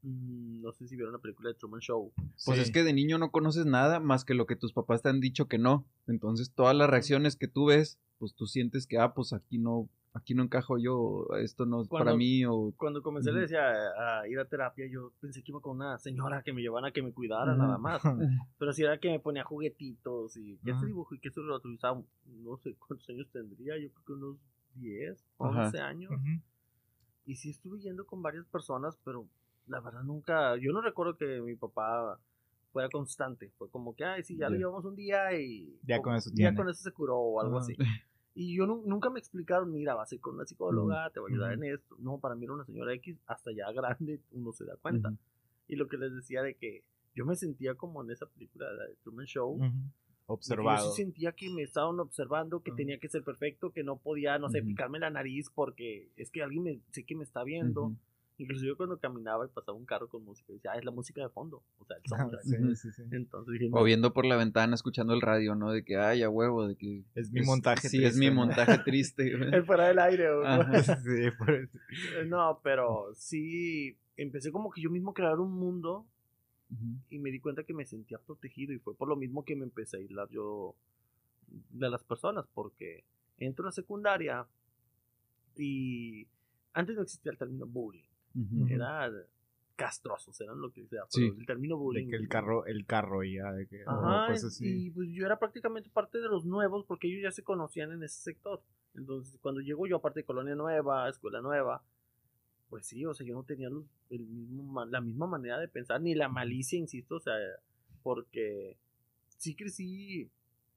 mm, 0.02 0.62
no 0.62 0.74
sé 0.74 0.90
si 0.90 0.98
vieron 0.98 1.14
la 1.14 1.20
película 1.20 1.50
de 1.50 1.56
Truman 1.56 1.80
Show. 1.80 2.12
Pues 2.44 2.60
es 2.60 2.70
que 2.70 2.84
de 2.84 2.92
niño 2.92 3.18
no 3.18 3.32
conoces 3.32 3.66
nada 3.66 4.02
más 4.02 4.26
que 4.26 4.34
lo 4.34 4.46
que 4.46 4.58
tus 4.58 4.74
papás 4.74 5.02
te 5.02 5.08
han 5.08 5.22
dicho 5.22 5.48
que 5.48 5.58
no. 5.58 5.86
Entonces 6.06 6.52
todas 6.52 6.76
las 6.76 6.90
reacciones 6.90 7.38
que 7.38 7.48
tú 7.48 7.68
ves, 7.68 7.98
pues 8.20 8.34
tú 8.34 8.46
sientes 8.46 8.86
que, 8.86 8.98
ah, 8.98 9.14
pues 9.14 9.32
aquí 9.32 9.60
no, 9.60 9.88
aquí 10.14 10.36
no 10.36 10.44
encajo 10.44 10.78
yo, 10.78 11.28
esto 11.42 11.66
no 11.66 11.82
es 11.82 11.90
para 11.90 12.16
mí 12.16 12.46
o... 12.46 12.74
Cuando 12.78 13.02
comencé 13.02 13.32
le 13.32 13.42
decía 13.42 13.64
a, 13.98 14.28
ir 14.28 14.40
a 14.40 14.46
terapia, 14.46 14.86
yo 14.88 15.12
pensé 15.20 15.44
que 15.44 15.52
iba 15.52 15.60
con 15.60 15.78
una 15.78 15.98
señora 15.98 16.44
que 16.44 16.54
me 16.54 16.62
llevara 16.62 16.90
a 16.90 16.92
que 16.92 17.02
me 17.02 17.12
cuidara 17.12 17.56
nada 17.56 17.78
más. 17.78 18.02
Pero 18.60 18.74
si 18.74 18.84
era 18.84 19.00
que 19.00 19.10
me 19.10 19.20
ponía 19.20 19.44
juguetitos 19.44 20.38
y 20.38 20.58
que 20.60 20.72
Ajá. 20.72 20.80
este 20.80 20.88
dibujo 20.88 21.16
y 21.16 21.20
que 21.20 21.30
eso 21.30 21.42
lo 21.42 21.58
estaba- 21.58 22.02
no 22.26 22.58
sé 22.58 22.76
cuántos 22.76 23.10
años 23.10 23.28
tendría, 23.32 23.78
yo 23.78 23.90
creo 23.92 24.06
que 24.06 24.14
unos 24.14 24.38
10, 24.76 25.26
Ajá. 25.40 25.66
11 25.66 25.80
años. 25.80 26.12
Y 27.26 27.36
sí 27.36 27.50
estuve 27.50 27.80
yendo 27.80 28.06
con 28.06 28.22
varias 28.22 28.46
personas, 28.46 28.98
pero 29.04 29.28
la 29.68 29.80
verdad 29.80 30.04
nunca, 30.04 30.56
yo 30.58 30.72
no 30.74 30.82
recuerdo 30.82 31.18
que 31.18 31.42
mi 31.42 31.56
papá 31.56 32.20
fuera 32.72 32.90
constante. 32.90 33.52
Fue 33.58 33.70
como 33.70 33.96
que, 33.96 34.04
ay, 34.04 34.24
sí, 34.24 34.38
ya 34.38 34.50
lo 34.50 34.58
llevamos 34.58 34.86
un 34.86 34.96
día 34.96 35.34
y... 35.40 35.80
Ya 35.84 36.02
con 36.02 36.16
eso 36.16 36.30
Ya 36.34 36.54
con 36.54 36.70
eso 36.70 36.84
se 36.84 36.92
curó 36.92 37.18
o 37.18 37.42
algo 37.42 37.58
así. 37.58 37.74
Y 38.36 38.56
yo 38.58 38.66
nu- 38.66 38.84
nunca 38.86 39.10
me 39.10 39.20
explicaron, 39.20 39.72
mira, 39.72 39.94
vas 39.96 40.12
a 40.12 40.16
ir 40.16 40.22
con 40.22 40.36
una 40.36 40.46
psicóloga, 40.46 41.10
te 41.12 41.20
voy 41.20 41.32
a 41.32 41.34
ayudar 41.36 41.54
en 41.54 41.74
esto. 41.76 41.96
No, 42.00 42.20
para 42.20 42.36
mí 42.36 42.46
era 42.46 42.54
una 42.54 42.66
señora 42.66 42.94
X, 42.94 43.18
hasta 43.28 43.52
ya 43.52 43.72
grande 43.72 44.22
uno 44.32 44.52
se 44.54 44.66
da 44.66 44.76
cuenta. 44.78 45.10
Y 45.68 45.76
lo 45.76 45.88
que 45.88 45.98
les 45.98 46.14
decía 46.14 46.42
de 46.42 46.56
que 46.56 46.84
yo 47.16 47.26
me 47.26 47.36
sentía 47.36 47.76
como 47.76 48.04
en 48.04 48.10
esa 48.12 48.26
película 48.26 48.70
de 48.72 48.76
la 48.78 48.86
Truman 49.04 49.26
Show. 49.26 49.60
De 49.60 49.68
que 49.70 49.74
Yo 50.28 50.34
Observado. 50.34 50.92
sí 50.92 51.04
sentía 51.04 51.34
que 51.34 51.50
me 51.50 51.62
estaban 51.64 52.00
observando, 52.00 52.62
que 52.62 52.72
tenía 52.78 52.98
que 52.98 53.10
ser 53.10 53.24
perfecto, 53.24 53.72
que 53.72 53.84
no 53.84 53.98
podía, 53.98 54.40
no 54.40 54.50
sé, 54.50 54.60
picarme 54.68 54.98
la 55.00 55.10
nariz 55.10 55.50
porque 55.54 56.10
es 56.16 56.32
que 56.32 56.42
alguien 56.42 56.64
me, 56.64 56.80
sé 56.92 57.04
que 57.04 57.16
me 57.16 57.24
está 57.24 57.44
viendo. 57.44 57.94
Yo 58.38 58.76
cuando 58.78 58.98
caminaba 59.00 59.46
y 59.46 59.50
pasaba 59.50 59.78
un 59.78 59.86
carro 59.86 60.10
con 60.10 60.24
música, 60.26 60.52
decía, 60.54 60.72
ah, 60.74 60.78
es 60.78 60.84
la 60.86 60.92
música 60.92 61.22
de 61.22 61.30
fondo. 61.30 61.64
O 61.78 61.86
sea, 61.86 61.98
el 61.98 62.04
Ajá, 62.14 62.24
soundtrack. 62.42 62.44
sí, 62.44 62.76
sí, 62.76 62.92
sí. 62.92 63.04
Entonces 63.12 63.54
dije, 63.60 63.70
O 63.74 63.84
viendo 63.84 64.12
por 64.14 64.26
la 64.26 64.36
ventana, 64.36 64.74
escuchando 64.76 65.14
el 65.14 65.22
radio, 65.22 65.56
¿no? 65.56 65.72
De 65.72 65.84
que, 65.86 65.98
ay, 65.98 66.24
a 66.24 66.30
huevo, 66.30 66.68
de 66.68 66.76
que... 66.76 67.04
Es 67.16 67.32
mi 67.32 67.42
montaje 67.42 67.88
Sí, 67.90 67.98
es 67.98 68.04
triste, 68.14 68.20
mi 68.20 68.28
¿no? 68.30 68.36
montaje 68.36 68.78
triste. 68.86 69.32
el 69.34 69.64
fuera 69.66 69.88
del 69.88 70.00
aire. 70.00 70.30
güey. 70.36 70.84
Sí, 70.84 71.32
por 71.38 71.52
eso. 71.52 71.78
Eh, 72.20 72.26
No, 72.26 72.60
pero 72.64 73.14
sí, 73.14 73.98
empecé 74.18 74.52
como 74.52 74.72
que 74.72 74.82
yo 74.82 74.90
mismo 74.90 75.12
a 75.12 75.14
crear 75.14 75.40
un 75.40 75.52
mundo 75.54 76.06
y 77.12 77.20
me 77.20 77.30
di 77.30 77.40
cuenta 77.40 77.64
que 77.64 77.74
me 77.76 77.86
sentía 77.86 78.18
protegido 78.18 78.74
y 78.74 78.80
fue 78.80 78.96
por 78.96 79.08
lo 79.08 79.16
mismo 79.16 79.46
que 79.46 79.56
me 79.56 79.64
empecé 79.64 79.98
a 79.98 80.00
aislar 80.00 80.28
yo 80.32 80.76
de 81.70 81.88
las 81.88 82.04
personas, 82.04 82.48
porque 82.56 83.04
entro 83.38 83.64
a 83.64 83.68
la 83.68 83.72
secundaria 83.72 84.48
y 85.56 86.28
antes 86.74 86.96
no 86.96 87.04
existía 87.04 87.32
el 87.32 87.38
término 87.38 87.68
bullying, 87.68 88.04
Ujú. 88.36 88.68
eran 88.68 89.14
castrosos, 89.76 90.40
eran 90.42 90.60
lo 90.62 90.72
que 90.72 90.86
sea, 90.88 91.04
Sí. 91.10 91.26
el 91.38 91.46
término 91.46 91.78
bullying. 91.78 92.06
De 92.06 92.10
que 92.12 92.16
el 92.18 92.28
carro, 92.30 92.66
el 92.66 92.86
carro 92.86 93.24
y 93.24 93.36
ya, 93.36 93.52
de 93.52 93.68
que, 93.68 93.86
o 93.86 93.90
Ajá, 93.92 94.28
cosas 94.28 94.54
así. 94.54 94.86
y 94.88 94.90
pues 94.92 95.10
yo 95.12 95.26
era 95.26 95.40
prácticamente 95.40 95.90
parte 95.90 96.20
de 96.20 96.28
los 96.28 96.46
nuevos 96.46 96.86
porque 96.86 97.08
ellos 97.08 97.24
ya 97.24 97.32
se 97.32 97.44
conocían 97.44 97.92
en 97.92 98.04
ese 98.04 98.22
sector. 98.22 98.62
Entonces, 98.96 99.38
cuando 99.42 99.62
llego 99.62 99.88
yo, 99.88 99.98
aparte 99.98 100.20
de 100.20 100.26
colonia 100.26 100.56
nueva, 100.56 101.10
escuela 101.10 101.42
nueva, 101.42 101.84
pues 102.70 102.86
sí, 102.86 103.06
o 103.06 103.14
sea, 103.14 103.26
yo 103.26 103.34
no 103.36 103.44
tenía 103.44 103.70
los- 103.70 103.86
el 104.10 104.22
mismo, 104.26 104.86
la 104.86 105.02
misma 105.02 105.26
manera 105.28 105.60
de 105.60 105.68
pensar, 105.68 106.02
ni 106.02 106.14
la 106.16 106.28
malicia, 106.30 106.78
insisto, 106.78 107.16
o 107.16 107.20
sea, 107.20 107.34
porque 108.04 108.78
sí 109.38 109.56
crecí, 109.56 110.30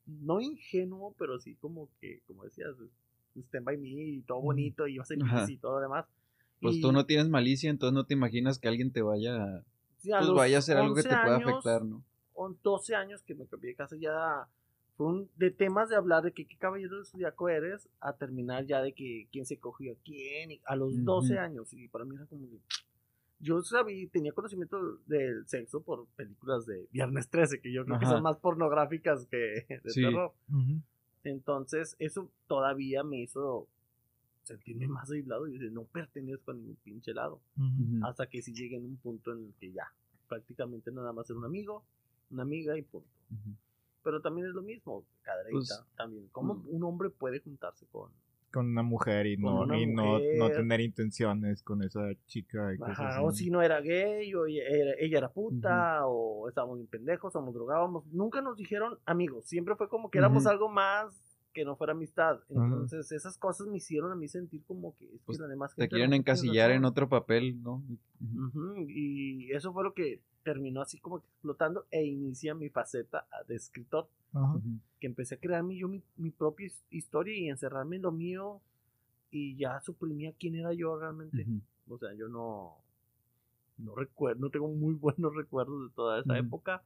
no 0.07 0.41
ingenuo, 0.41 1.15
pero 1.19 1.39
sí 1.39 1.55
como 1.57 1.89
que, 2.01 2.21
como 2.27 2.45
decías, 2.45 2.75
stand 3.35 3.65
by 3.65 3.77
me 3.77 3.89
y 3.89 4.23
todo 4.23 4.41
bonito, 4.41 4.87
y 4.87 4.95
iba 4.95 5.03
a 5.03 5.07
ser 5.07 5.19
y 5.49 5.57
todo 5.59 5.77
lo 5.77 5.81
demás. 5.81 6.07
Pues 6.67 6.77
Y, 6.79 6.81
tú 6.83 6.93
no 6.93 7.07
tienes 7.07 7.29
malicia, 7.29 7.71
entonces 7.71 7.95
no 7.95 8.05
te 8.05 8.15
imaginas 8.15 8.59
que 8.59 8.69
alguien 8.69 8.93
te 8.93 9.03
vaya... 9.03 9.37
a- 9.43 9.65
sí, 9.99 10.13
a 10.13 10.19
Pues 10.19 10.33
vaya 10.33 10.57
a 10.57 10.59
hacer 10.61 10.77
algo 10.77 10.95
que 10.95 11.01
11 11.03 11.09
te 11.11 11.17
pueda 11.23 11.37
años, 11.37 11.51
afectar, 11.51 11.85
¿no? 11.85 12.03
con 12.33 12.59
12 12.63 12.95
años 12.95 13.23
que 13.23 13.35
me 13.35 13.47
cambié 13.47 13.71
de 13.71 13.77
casa 13.77 13.97
ya 13.99 14.47
fue 14.97 15.07
un, 15.07 15.31
de 15.37 15.51
temas 15.51 15.89
de 15.89 15.97
hablar 15.97 16.23
de 16.23 16.33
que 16.33 16.47
qué 16.47 16.57
caballero 16.57 16.97
del 16.97 17.07
zodiaco 17.07 17.49
eres 17.49 17.89
a 18.01 18.15
terminar 18.15 18.67
ya 18.67 18.83
de 18.83 18.93
que 18.93 19.27
quién 19.33 19.45
se 19.47 19.59
cogió 19.59 19.93
a 19.93 19.97
quién 20.05 20.51
y 20.53 20.61
a 20.67 20.77
los 20.77 20.93
Ujú. 20.95 21.05
12 21.05 21.39
años 21.39 21.73
y 21.73 21.89
para 21.89 22.05
mí 22.05 22.15
era 22.15 22.27
como 22.27 22.49
que 22.51 22.59
yo 23.39 23.63
sabía 23.63 24.09
tenía 24.11 24.33
conocimiento 24.33 24.97
del 25.07 25.47
sexo 25.47 25.83
por 25.83 26.07
películas 26.17 26.65
de 26.67 26.87
Viernes 26.93 27.29
13 27.29 27.61
que 27.61 27.73
yo 27.73 27.85
creo 27.85 27.99
que 27.99 28.07
son 28.07 28.23
más 28.23 28.37
pornográficas 28.39 29.27
que 29.27 29.67
de 29.83 29.91
Sí. 29.91 30.03
terror 30.03 30.33
entonces 31.25 31.97
eso 31.99 32.31
todavía 32.47 33.03
me 33.03 33.21
hizo 33.21 33.69
sentirme 34.47 34.87
más 34.89 35.11
aislado 35.11 35.47
y 35.49 35.53
decir 35.53 35.73
no 35.73 35.85
pertenezco 35.85 36.53
a 36.53 36.55
ningún 36.55 36.77
pinche 36.77 37.13
lado 37.13 37.41
hasta 38.03 38.27
que 38.29 38.41
si 38.43 38.55
llegue 38.55 38.77
en 38.77 38.85
un 38.85 38.97
punto 38.97 39.33
en 39.33 39.47
el 39.47 39.55
que 39.55 39.73
ya 39.73 39.93
prácticamente 40.29 40.91
nada 40.93 41.13
más 41.13 41.27
ser 41.27 41.37
un 41.37 41.45
amigo 41.45 41.85
una 42.31 42.43
amiga 42.43 42.77
y 42.79 42.83
punto 42.83 43.11
pero 44.07 44.21
también 44.21 44.47
es 44.47 44.55
lo 44.55 44.63
mismo, 44.63 45.05
cadreita, 45.23 45.51
Pues, 45.51 45.85
también. 45.97 46.29
¿Cómo 46.31 46.55
mm. 46.55 46.69
un 46.69 46.85
hombre 46.85 47.11
puede 47.11 47.41
juntarse 47.41 47.87
con... 47.91 48.13
Con 48.53 48.67
una 48.67 48.85
mujer 48.85 49.27
y 49.27 49.37
no, 49.37 49.65
y 49.75 49.85
no, 49.85 50.21
no 50.39 50.49
tener 50.49 50.81
intenciones 50.81 51.61
con 51.61 51.83
esa 51.83 52.13
chica 52.27 52.73
y 52.73 52.79
cosas 52.79 53.01
Ajá, 53.01 53.09
así. 53.17 53.25
o 53.25 53.31
si 53.33 53.51
no 53.51 53.63
era 53.63 53.81
gay, 53.81 54.33
o 54.33 54.47
ella 54.47 54.63
era, 54.65 54.93
ella 55.01 55.19
era 55.19 55.29
puta, 55.33 56.07
o 56.07 56.49
estábamos 56.49 56.77
bien 56.79 56.87
pendejos, 56.87 57.35
o 57.35 57.43
nos 57.43 57.53
drogábamos. 57.53 58.07
Nunca 58.13 58.41
nos 58.41 58.57
dijeron 58.57 58.97
amigos, 59.07 59.45
siempre 59.47 59.75
fue 59.75 59.89
como 59.89 60.09
que 60.09 60.19
éramos 60.19 60.47
algo 60.47 60.69
más 60.69 61.21
que 61.57 61.65
no 61.65 61.75
fuera 61.75 61.95
amistad. 61.95 62.41
Entonces, 62.51 63.11
esas 63.13 63.39
cosas 63.39 63.67
me 63.67 63.79
hicieron 63.79 64.13
a 64.13 64.15
mí 64.15 64.29
sentir 64.29 64.63
como 64.67 64.95
que 64.99 65.07
es 65.07 65.23
Pues, 65.25 65.39
que 65.39 65.43
la 65.43 65.49
demás 65.49 65.75
Te 65.75 65.89
quieren 65.89 66.11
no 66.11 66.17
encasillar 66.17 66.71
en 66.71 66.85
otro 66.85 67.09
papel, 67.09 67.63
¿no? 67.63 67.83
Y 68.89 69.51
eso 69.53 69.73
fue 69.73 69.83
lo 69.83 69.95
que 69.95 70.21
terminó 70.43 70.83
así 70.83 70.99
como 71.01 71.21
que 71.21 71.27
explotando 71.29 71.87
e 71.91 72.05
inicia 72.05 72.55
mi 72.55 72.69
faceta 72.69 73.27
de 73.49 73.55
escritor. 73.57 74.09
Ajá. 74.35 74.57
Ujú. 74.57 74.81
que 75.01 75.07
empecé 75.07 75.37
a 75.37 75.39
crearme 75.39 75.77
yo 75.79 75.89
mi, 75.89 76.03
mi 76.17 76.31
propia 76.31 76.67
his- 76.67 76.85
historia 76.91 77.35
y 77.39 77.49
encerrarme 77.49 77.97
en 77.97 78.03
lo 78.03 78.13
mío 78.13 78.61
y 79.31 79.57
ya 79.57 79.81
suprimía 79.81 80.33
quién 80.39 80.57
era 80.57 80.75
yo 80.75 80.99
realmente. 80.99 81.47
O 81.89 81.97
sea, 81.99 82.13
yo 82.15 82.29
no 82.29 82.77
no 83.79 83.95
recuerdo, 83.95 84.41
no 84.41 84.51
tengo 84.51 84.69
muy 84.69 84.95
buenos 85.07 85.35
recuerdos 85.35 85.89
de 85.89 85.95
toda 85.95 86.21
esa 86.21 86.37
época. 86.39 86.83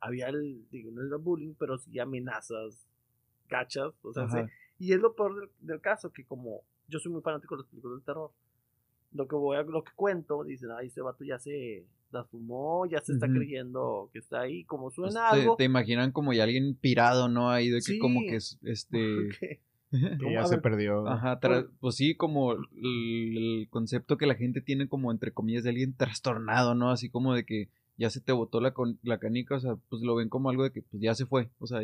Había 0.00 0.28
el, 0.28 0.66
digo, 0.70 0.90
no 0.92 1.02
era 1.04 1.16
bullying, 1.16 1.54
pero 1.58 1.78
sí 1.78 1.98
amenazas, 1.98 2.86
cachas, 3.48 3.92
o 4.02 4.12
sea, 4.12 4.28
sí. 4.28 4.38
y 4.78 4.92
es 4.92 5.00
lo 5.00 5.14
peor 5.14 5.34
del, 5.40 5.48
del 5.60 5.80
caso, 5.80 6.10
que 6.12 6.24
como 6.24 6.62
yo 6.88 6.98
soy 6.98 7.12
muy 7.12 7.22
fanático 7.22 7.56
de 7.56 7.62
las 7.62 7.70
películas 7.70 7.98
de 8.00 8.04
terror, 8.04 8.30
lo 9.12 9.26
que 9.28 9.36
voy 9.36 9.56
a, 9.56 9.62
lo 9.62 9.84
que 9.84 9.92
cuento, 9.94 10.42
dicen, 10.44 10.70
ay, 10.76 10.88
este 10.88 11.00
vato 11.00 11.24
ya 11.24 11.38
se 11.38 11.84
la 12.10 12.24
fumó, 12.24 12.86
ya 12.86 13.00
se 13.00 13.12
está 13.14 13.26
creyendo 13.28 14.08
que 14.12 14.18
está 14.20 14.40
ahí, 14.40 14.64
como 14.64 14.84
Pues 14.84 14.94
suena 15.12 15.30
te, 15.32 15.40
algo. 15.40 15.56
te 15.56 15.64
imaginan 15.64 16.12
como 16.12 16.32
ya 16.32 16.44
alguien 16.44 16.74
pirado, 16.76 17.28
¿no? 17.28 17.50
Ahí 17.50 17.68
de 17.70 17.76
que 17.78 17.82
Sí. 17.82 17.98
como 17.98 18.20
que 18.20 18.36
es, 18.36 18.58
este... 18.62 18.98
que- 19.90 20.32
ya 20.32 20.44
se 20.46 20.58
perdió. 20.58 21.06
Ajá, 21.08 21.38
pues 21.80 21.94
sí, 21.96 22.16
como 22.16 22.52
el, 22.52 22.58
el 23.36 23.68
concepto 23.70 24.16
que 24.16 24.26
la 24.26 24.34
gente 24.34 24.60
tiene 24.60 24.88
como 24.88 25.10
entre 25.12 25.32
comillas 25.32 25.62
de 25.64 25.70
alguien 25.70 25.94
trastornado, 25.94 26.74
¿no? 26.74 26.90
Así 26.90 27.08
como 27.10 27.34
de 27.34 27.44
que 27.44 27.68
ya 27.96 28.10
se 28.10 28.20
te 28.20 28.32
botó 28.32 28.60
la, 28.60 28.72
con- 28.72 28.98
la 29.04 29.18
canica, 29.18 29.54
o 29.56 29.60
sea, 29.60 29.76
pues 29.88 30.02
lo 30.02 30.16
ven 30.16 30.28
como 30.28 30.50
algo 30.50 30.64
de 30.64 30.72
que 30.72 30.82
pues 30.82 31.00
ya 31.00 31.14
se 31.14 31.26
fue, 31.26 31.50
o 31.60 31.66
sea, 31.68 31.80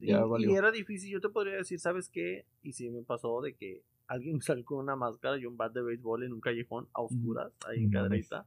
y- 0.00 0.10
era 0.56 0.70
difícil, 0.70 1.10
yo 1.10 1.20
te 1.20 1.28
podría 1.28 1.56
decir, 1.56 1.78
¿sabes 1.80 2.08
qué? 2.08 2.44
Y 2.62 2.72
sí 2.72 2.90
me 2.90 3.02
pasó 3.02 3.40
de 3.40 3.54
que 3.54 3.82
alguien 4.06 4.40
salió 4.42 4.64
con 4.64 4.78
una 4.78 4.96
máscara 4.96 5.38
y 5.38 5.46
un 5.46 5.56
bat 5.56 5.72
de 5.72 5.82
béisbol 5.82 6.24
en 6.24 6.32
un 6.32 6.40
callejón 6.40 6.88
a 6.94 7.00
oscuras, 7.02 7.52
ahí 7.66 7.84
en. 7.84 7.90
Cadreita. 7.90 8.46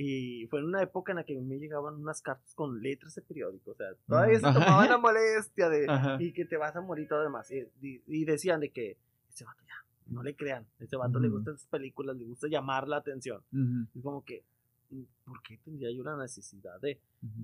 Y 0.00 0.46
fue 0.46 0.60
en 0.60 0.66
una 0.66 0.80
época 0.80 1.10
en 1.10 1.16
la 1.16 1.24
que 1.24 1.36
me 1.40 1.58
llegaban 1.58 1.96
unas 1.96 2.22
cartas 2.22 2.54
con 2.54 2.80
letras 2.80 3.16
de 3.16 3.22
periódico. 3.22 3.72
O 3.72 3.74
sea, 3.74 3.88
todavía 4.06 4.36
se 4.38 4.42
tomaban 4.52 4.88
la 4.88 4.98
molestia 4.98 5.68
de 5.68 5.86
Ajá. 5.88 6.16
y 6.22 6.32
que 6.32 6.44
te 6.44 6.56
vas 6.56 6.76
a 6.76 6.80
morir 6.80 7.06
y 7.06 7.08
todo 7.08 7.22
demás. 7.24 7.50
Y, 7.50 7.66
y- 7.84 8.02
y 8.06 8.24
decían 8.24 8.60
de 8.60 8.70
que 8.70 8.96
ese 9.28 9.44
vato 9.44 9.60
ya, 9.66 9.74
no 10.06 10.22
le 10.22 10.36
crean. 10.36 10.64
Ese 10.78 10.96
vato 10.96 11.18
le 11.18 11.26
Ujú. 11.26 11.38
gustan 11.38 11.54
esas 11.56 11.66
películas, 11.66 12.16
le 12.16 12.26
gusta 12.26 12.46
llamar 12.46 12.86
la 12.86 12.98
atención. 12.98 13.42
Y 13.92 14.00
como 14.00 14.24
que, 14.24 14.44
mm, 14.44 14.57
¿por 15.24 15.42
qué 15.42 15.58
tendría 15.64 15.90
yo 15.92 16.02
la 16.02 16.16
necesidad 16.16 16.80
de? 16.80 17.00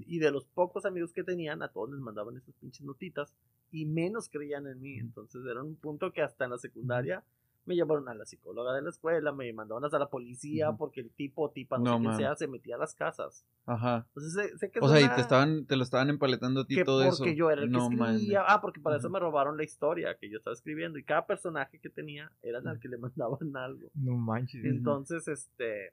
Y 0.06 0.18
de 0.18 0.30
los 0.30 0.44
pocos 0.44 0.84
amigos 0.84 1.12
que 1.12 1.24
tenían, 1.24 1.62
a 1.62 1.68
todos 1.68 1.90
les 1.90 2.00
mandaban 2.00 2.36
esas 2.36 2.54
pinches 2.56 2.84
notitas 2.84 3.34
y 3.70 3.86
menos 3.86 4.28
creían 4.28 4.66
en 4.66 4.80
mí. 4.80 4.98
Entonces 4.98 5.42
era 5.48 5.62
un 5.62 5.76
punto 5.76 6.12
que 6.12 6.22
hasta 6.22 6.44
en 6.44 6.50
la 6.52 6.58
secundaria 6.58 7.24
me 7.66 7.76
llamaron 7.76 8.08
a 8.08 8.14
la 8.14 8.26
psicóloga 8.26 8.74
de 8.74 8.82
la 8.82 8.90
escuela, 8.90 9.32
me 9.32 9.50
mandaron 9.52 9.84
hasta 9.84 9.98
la 9.98 10.08
policía 10.10 10.72
porque 10.72 11.00
el 11.00 11.10
tipo 11.10 11.44
o 11.44 11.50
tipa, 11.50 11.78
no, 11.78 11.98
No 11.98 12.12
sé 12.12 12.18
sea, 12.18 12.36
se 12.36 12.46
metía 12.46 12.76
a 12.76 12.78
las 12.78 12.94
casas. 12.94 13.46
Ajá. 13.66 14.06
Entonces 14.08 14.32
sé, 14.34 14.58
sé 14.58 14.70
que 14.70 14.80
O 14.80 14.88
sea, 14.88 15.00
y 15.00 15.08
te 15.08 15.20
estaban, 15.20 15.64
te 15.66 15.76
lo 15.76 15.82
estaban 15.82 16.10
empaletando 16.10 16.60
a 16.60 16.66
ti 16.66 16.74
que 16.74 16.84
todo 16.84 17.02
porque 17.08 17.30
eso. 17.30 17.36
yo 17.36 17.50
era 17.50 17.62
el 17.62 17.68
que 17.70 17.72
no 17.76 17.90
mames. 17.90 18.16
escribía. 18.16 18.44
Ah, 18.46 18.60
porque 18.60 18.80
para 18.80 18.98
eso 18.98 19.08
me 19.08 19.18
robaron 19.18 19.56
la 19.56 19.64
historia 19.64 20.16
que 20.18 20.28
yo 20.28 20.38
estaba 20.38 20.52
escribiendo 20.52 20.98
y 20.98 21.04
cada 21.04 21.26
personaje 21.26 21.78
que 21.78 21.88
tenía 21.88 22.30
era 22.42 22.58
al 22.58 22.78
que 22.78 22.88
le 22.88 22.98
mandaban 22.98 23.56
algo. 23.56 23.88
No 23.94 24.16
manches. 24.16 24.64
Entonces, 24.64 25.26
este, 25.28 25.92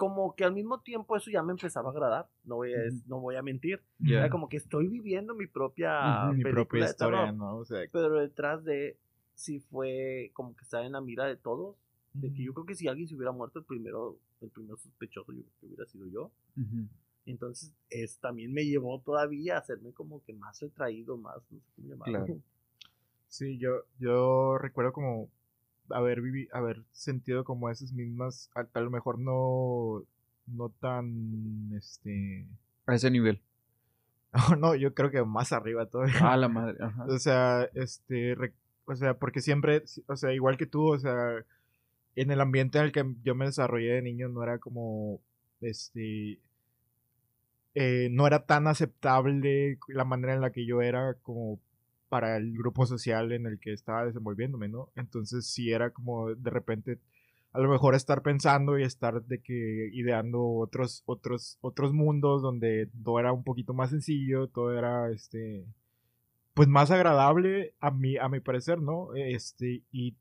como 0.00 0.34
que 0.34 0.44
al 0.44 0.54
mismo 0.54 0.80
tiempo 0.80 1.14
eso 1.14 1.30
ya 1.30 1.42
me 1.42 1.52
empezaba 1.52 1.90
a 1.90 1.92
agradar, 1.92 2.26
no 2.44 2.56
voy 2.56 2.72
a, 2.72 2.78
no 3.06 3.20
voy 3.20 3.36
a 3.36 3.42
mentir. 3.42 3.82
Era 4.02 4.30
como 4.30 4.48
que 4.48 4.56
estoy 4.56 4.88
viviendo 4.88 5.34
mi 5.34 5.46
propia 5.46 6.32
Mi 6.32 6.42
propia 6.42 6.86
historia, 6.86 7.32
¿no? 7.32 7.58
O 7.58 7.66
sea, 7.66 7.80
pero 7.92 8.18
detrás 8.18 8.64
de 8.64 8.96
sí 9.34 9.60
fue 9.60 10.30
como 10.32 10.56
que 10.56 10.64
estar 10.64 10.82
en 10.86 10.92
la 10.92 11.02
mira 11.02 11.26
de 11.26 11.36
todos 11.36 11.76
De 12.14 12.32
que 12.32 12.42
yo 12.42 12.54
creo 12.54 12.64
que 12.64 12.76
si 12.76 12.88
alguien 12.88 13.08
se 13.08 13.14
hubiera 13.14 13.30
muerto, 13.30 13.58
el 13.58 13.66
primero, 13.66 14.16
el 14.40 14.48
primer 14.48 14.78
sospechoso 14.78 15.32
yo 15.32 15.42
creo 15.42 15.54
que 15.60 15.66
hubiera 15.66 15.84
sido 15.84 16.06
yo. 16.06 16.30
Entonces, 17.26 17.70
es, 17.90 18.18
también 18.20 18.54
me 18.54 18.64
llevó 18.64 19.02
todavía 19.02 19.56
a 19.56 19.58
hacerme 19.58 19.92
como 19.92 20.24
que 20.24 20.32
más 20.32 20.58
retraído, 20.62 21.18
más, 21.18 21.36
no 21.50 21.60
sé 21.60 21.66
cómo 21.76 21.88
llamarlo. 21.88 22.24
Claro. 22.24 22.40
Sí, 23.28 23.58
yo, 23.58 23.84
yo 24.00 24.58
recuerdo 24.58 24.92
como 24.92 25.30
haber 25.92 26.20
haber 26.52 26.82
sentido 26.92 27.44
como 27.44 27.70
esas 27.70 27.92
mismas, 27.92 28.50
a, 28.54 28.66
a 28.72 28.80
lo 28.80 28.90
mejor 28.90 29.18
no, 29.18 30.04
no 30.46 30.68
tan, 30.80 31.72
este, 31.76 32.46
A 32.86 32.94
ese 32.94 33.10
nivel. 33.10 33.40
no, 34.58 34.74
yo 34.74 34.94
creo 34.94 35.10
que 35.10 35.22
más 35.24 35.52
arriba 35.52 35.86
todavía. 35.86 36.14
Ah, 36.20 36.36
la 36.36 36.48
madre. 36.48 36.76
Ajá. 36.80 37.04
O 37.06 37.18
sea, 37.18 37.68
este, 37.74 38.34
re- 38.36 38.52
o 38.84 38.94
sea, 38.94 39.14
porque 39.14 39.40
siempre, 39.40 39.82
o 40.06 40.16
sea, 40.16 40.32
igual 40.32 40.56
que 40.56 40.66
tú, 40.66 40.92
o 40.92 40.98
sea, 40.98 41.44
en 42.16 42.30
el 42.30 42.40
ambiente 42.40 42.78
en 42.78 42.84
el 42.84 42.92
que 42.92 43.04
yo 43.22 43.34
me 43.34 43.46
desarrollé 43.46 43.94
de 43.94 44.02
niño 44.02 44.28
no 44.28 44.42
era 44.42 44.58
como, 44.58 45.20
este, 45.60 46.38
eh, 47.74 48.08
no 48.10 48.26
era 48.26 48.44
tan 48.46 48.66
aceptable 48.66 49.78
la 49.88 50.04
manera 50.04 50.34
en 50.34 50.40
la 50.40 50.50
que 50.50 50.66
yo 50.66 50.82
era 50.82 51.14
como 51.22 51.60
para 52.10 52.36
el 52.36 52.52
grupo 52.58 52.86
social 52.86 53.32
en 53.32 53.46
el 53.46 53.60
que 53.60 53.72
estaba 53.72 54.04
desenvolviéndome, 54.06 54.68
¿no? 54.68 54.90
Entonces 54.96 55.46
sí 55.46 55.72
era 55.72 55.92
como 55.92 56.34
de 56.34 56.50
repente 56.50 56.98
a 57.52 57.60
lo 57.60 57.70
mejor 57.70 57.94
estar 57.96 58.22
pensando 58.22 58.78
y 58.78 58.84
estar 58.84 59.22
de 59.24 59.40
que 59.40 59.90
ideando 59.94 60.42
otros 60.44 61.02
otros 61.06 61.58
otros 61.62 61.94
mundos 61.94 62.42
donde 62.42 62.88
todo 63.04 63.20
era 63.20 63.32
un 63.32 63.44
poquito 63.44 63.74
más 63.74 63.90
sencillo, 63.90 64.48
todo 64.48 64.78
era 64.78 65.10
este 65.12 65.64
pues 66.54 66.68
más 66.68 66.90
agradable 66.90 67.74
a 67.80 67.90
mi 67.90 68.16
a 68.18 68.28
mi 68.28 68.40
parecer, 68.40 68.80
¿no? 68.80 69.14
Este 69.14 69.82
y, 69.92 70.16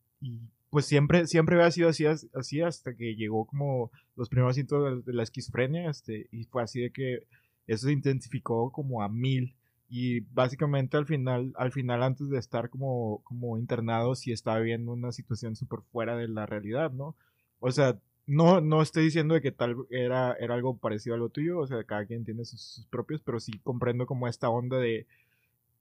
pues 0.70 0.86
siempre 0.86 1.26
siempre 1.28 1.56
había 1.56 1.72
sido 1.72 1.90
así 1.90 2.06
as- 2.06 2.28
así 2.34 2.62
hasta 2.62 2.96
que 2.96 3.16
llegó 3.16 3.46
como 3.46 3.92
los 4.16 4.30
primeros 4.30 4.56
síntomas 4.56 4.98
de, 4.98 5.12
de 5.12 5.14
la 5.18 5.24
esquizofrenia, 5.24 5.90
este 5.90 6.28
y 6.32 6.44
fue 6.46 6.64
así 6.64 6.82
de 6.82 6.92
que 6.92 7.26
eso 7.68 7.88
se 7.88 7.94
intensificó 7.94 8.72
como 8.72 9.02
a 9.04 9.10
mil 9.10 9.56
y 9.90 10.22
básicamente 10.22 10.98
al 10.98 11.06
final, 11.06 11.54
al 11.58 11.72
final 11.72 12.04
antes 12.04 12.30
de 12.30 12.38
estar 12.40 12.70
como, 12.70 13.22
como 13.24 13.58
internado, 13.58 14.16
sí 14.16 14.32
estaba 14.32 14.60
viendo 14.60 14.92
una 14.94 15.12
situación 15.12 15.56
súper 15.56 15.80
fuera 15.92 16.16
de 16.16 16.28
la 16.28 16.46
realidad, 16.46 16.92
¿no? 16.92 17.16
O 17.60 17.72
sea, 17.72 17.98
no, 18.28 18.62
no 18.62 18.82
estoy 18.84 19.06
diciendo 19.06 19.34
de 19.34 19.42
que 19.42 19.52
tal 19.52 19.76
era, 19.90 20.34
era 20.34 20.54
algo 20.54 20.78
parecido 20.78 21.16
a 21.16 21.18
lo 21.20 21.30
tuyo, 21.30 21.60
o 21.60 21.68
sea, 21.68 21.84
cada 21.84 22.06
quien 22.06 22.24
tiene 22.26 22.46
sus, 22.46 22.62
sus 22.62 22.86
propios, 22.88 23.22
pero 23.22 23.40
sí 23.40 23.60
comprendo 23.64 24.06
como 24.06 24.28
esta 24.28 24.50
onda 24.50 24.78
de, 24.78 25.08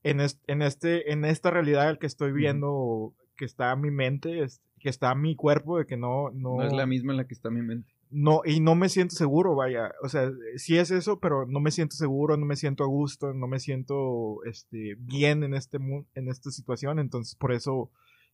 en, 0.03 0.21
est- 0.21 0.43
en, 0.47 0.63
este, 0.63 1.13
en 1.13 1.25
esta 1.25 1.51
realidad 1.51 1.99
que 1.99 2.07
estoy 2.07 2.33
viendo, 2.33 3.13
que 3.37 3.45
está 3.45 3.75
mi 3.77 3.91
mente, 3.91 4.47
que 4.81 4.89
está 4.89 5.15
mi 5.15 5.37
cuerpo, 5.37 5.79
de 5.79 5.87
que 5.87 5.97
no, 5.97 6.31
no, 6.31 6.57
No 6.57 6.65
es 6.65 6.73
la 6.73 6.87
misma 6.87 7.13
en 7.13 7.19
la 7.19 7.27
que 7.27 7.35
está 7.35 7.51
mi 7.51 7.63
mente. 7.63 7.93
No, 8.11 8.43
y 8.45 8.61
no 8.61 8.75
me 8.75 8.89
siento 8.89 9.15
seguro, 9.15 9.55
vaya. 9.55 9.93
O 10.03 10.09
sea, 10.09 10.31
sí 10.57 10.79
es 10.79 10.91
eso, 10.91 11.21
pero 11.21 11.47
no 11.47 11.61
me 11.61 11.71
siento 11.71 11.97
seguro, 11.97 12.37
no 12.37 12.47
me 12.47 12.57
siento 12.57 12.85
a 12.85 12.87
gusto, 12.87 13.35
no 13.35 13.47
me 13.47 13.59
siento 13.61 14.43
este, 14.45 14.95
bien 14.99 15.43
en, 15.45 15.55
este, 15.55 15.79
en 16.15 16.29
esta 16.29 16.51
situación. 16.51 16.99
Entonces, 16.99 17.35
por 17.35 17.53
eso, 17.53 17.91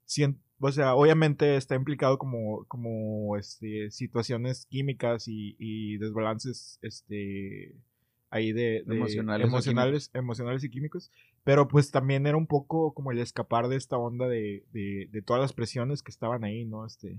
sien- 0.07 0.39
o 0.61 0.71
sea, 0.73 0.95
obviamente 0.95 1.57
está 1.57 1.75
implicado 1.75 2.19
como, 2.19 2.65
como 2.67 3.37
este, 3.37 3.91
situaciones 3.91 4.67
químicas 4.67 5.29
y, 5.29 5.57
y 5.59 5.99
desbalances 5.99 6.79
este, 6.83 7.75
ahí 8.31 8.53
de, 8.53 8.83
de- 8.85 8.97
Emocionales 9.45 9.47
emocionales, 9.49 10.11
emocionales 10.15 10.65
y 10.65 10.71
químicos. 10.71 11.11
Pero 11.43 11.69
pues 11.69 11.91
también 11.91 12.27
era 12.27 12.37
un 12.37 12.47
poco 12.47 12.95
como 12.95 13.11
el 13.13 13.19
escapar 13.19 13.69
de 13.69 13.77
esta 13.77 13.99
onda 13.99 14.29
de, 14.29 14.65
de, 14.73 15.09
de 15.11 15.23
todas 15.23 15.43
las 15.43 15.53
presiones 15.53 16.03
que 16.03 16.11
estaban 16.11 16.43
ahí, 16.45 16.65
¿no? 16.65 16.87
Este, 16.87 17.19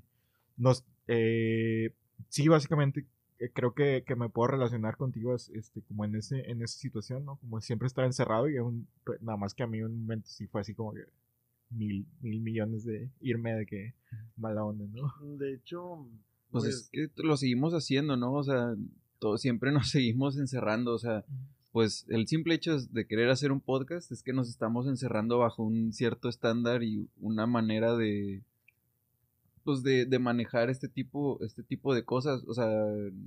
nos, 0.57 0.83
eh, 1.07 1.91
sí, 2.29 2.47
básicamente 2.47 3.05
eh, 3.39 3.49
creo 3.53 3.73
que, 3.73 4.03
que 4.05 4.15
me 4.15 4.29
puedo 4.29 4.47
relacionar 4.47 4.95
contigo 4.97 5.35
es- 5.35 5.49
este, 5.49 5.81
como 5.81 6.05
en, 6.05 6.15
ese, 6.15 6.49
en 6.49 6.61
esa 6.61 6.77
situación, 6.79 7.25
¿no? 7.25 7.35
Como 7.37 7.59
siempre 7.61 7.87
estar 7.87 8.05
encerrado 8.05 8.49
y 8.49 8.57
un- 8.59 8.87
pues, 9.03 9.21
nada 9.21 9.37
más 9.37 9.53
que 9.53 9.63
a 9.63 9.67
mí 9.67 9.81
un 9.81 10.01
momento 10.01 10.27
sí 10.29 10.47
fue 10.47 10.61
así 10.61 10.73
como 10.73 10.93
que 10.93 11.01
mil, 11.69 12.05
mil 12.21 12.41
millones 12.41 12.85
de 12.85 13.09
irme 13.21 13.53
de 13.55 13.65
que 13.65 13.93
mala 14.37 14.63
onda, 14.63 14.85
¿no? 14.93 15.13
De 15.37 15.53
hecho, 15.53 16.07
Pues, 16.51 16.63
pues, 16.63 16.75
es 16.75 16.89
que 16.91 17.09
lo 17.23 17.35
seguimos 17.37 17.73
haciendo, 17.73 18.15
¿no? 18.15 18.33
O 18.33 18.43
sea, 18.43 18.75
todo, 19.19 19.37
siempre 19.37 19.71
nos 19.71 19.89
seguimos 19.91 20.37
encerrando. 20.37 20.93
O 20.93 20.99
sea, 20.99 21.25
pues 21.73 22.05
el 22.07 22.27
simple 22.27 22.55
hecho 22.55 22.79
de 22.79 23.05
querer 23.05 23.29
hacer 23.29 23.51
un 23.51 23.59
podcast 23.59 24.11
es 24.13 24.23
que 24.23 24.31
nos 24.31 24.47
estamos 24.49 24.87
encerrando 24.87 25.39
bajo 25.39 25.63
un 25.63 25.91
cierto 25.91 26.29
estándar 26.29 26.83
y 26.83 27.09
una 27.19 27.47
manera 27.47 27.97
de 27.97 28.43
pues 29.65 29.83
de, 29.83 30.05
de 30.05 30.19
manejar 30.19 30.69
este 30.69 30.87
tipo 30.87 31.37
este 31.43 31.63
tipo 31.63 31.93
de 31.93 32.05
cosas. 32.05 32.43
O 32.47 32.53
sea 32.53 32.67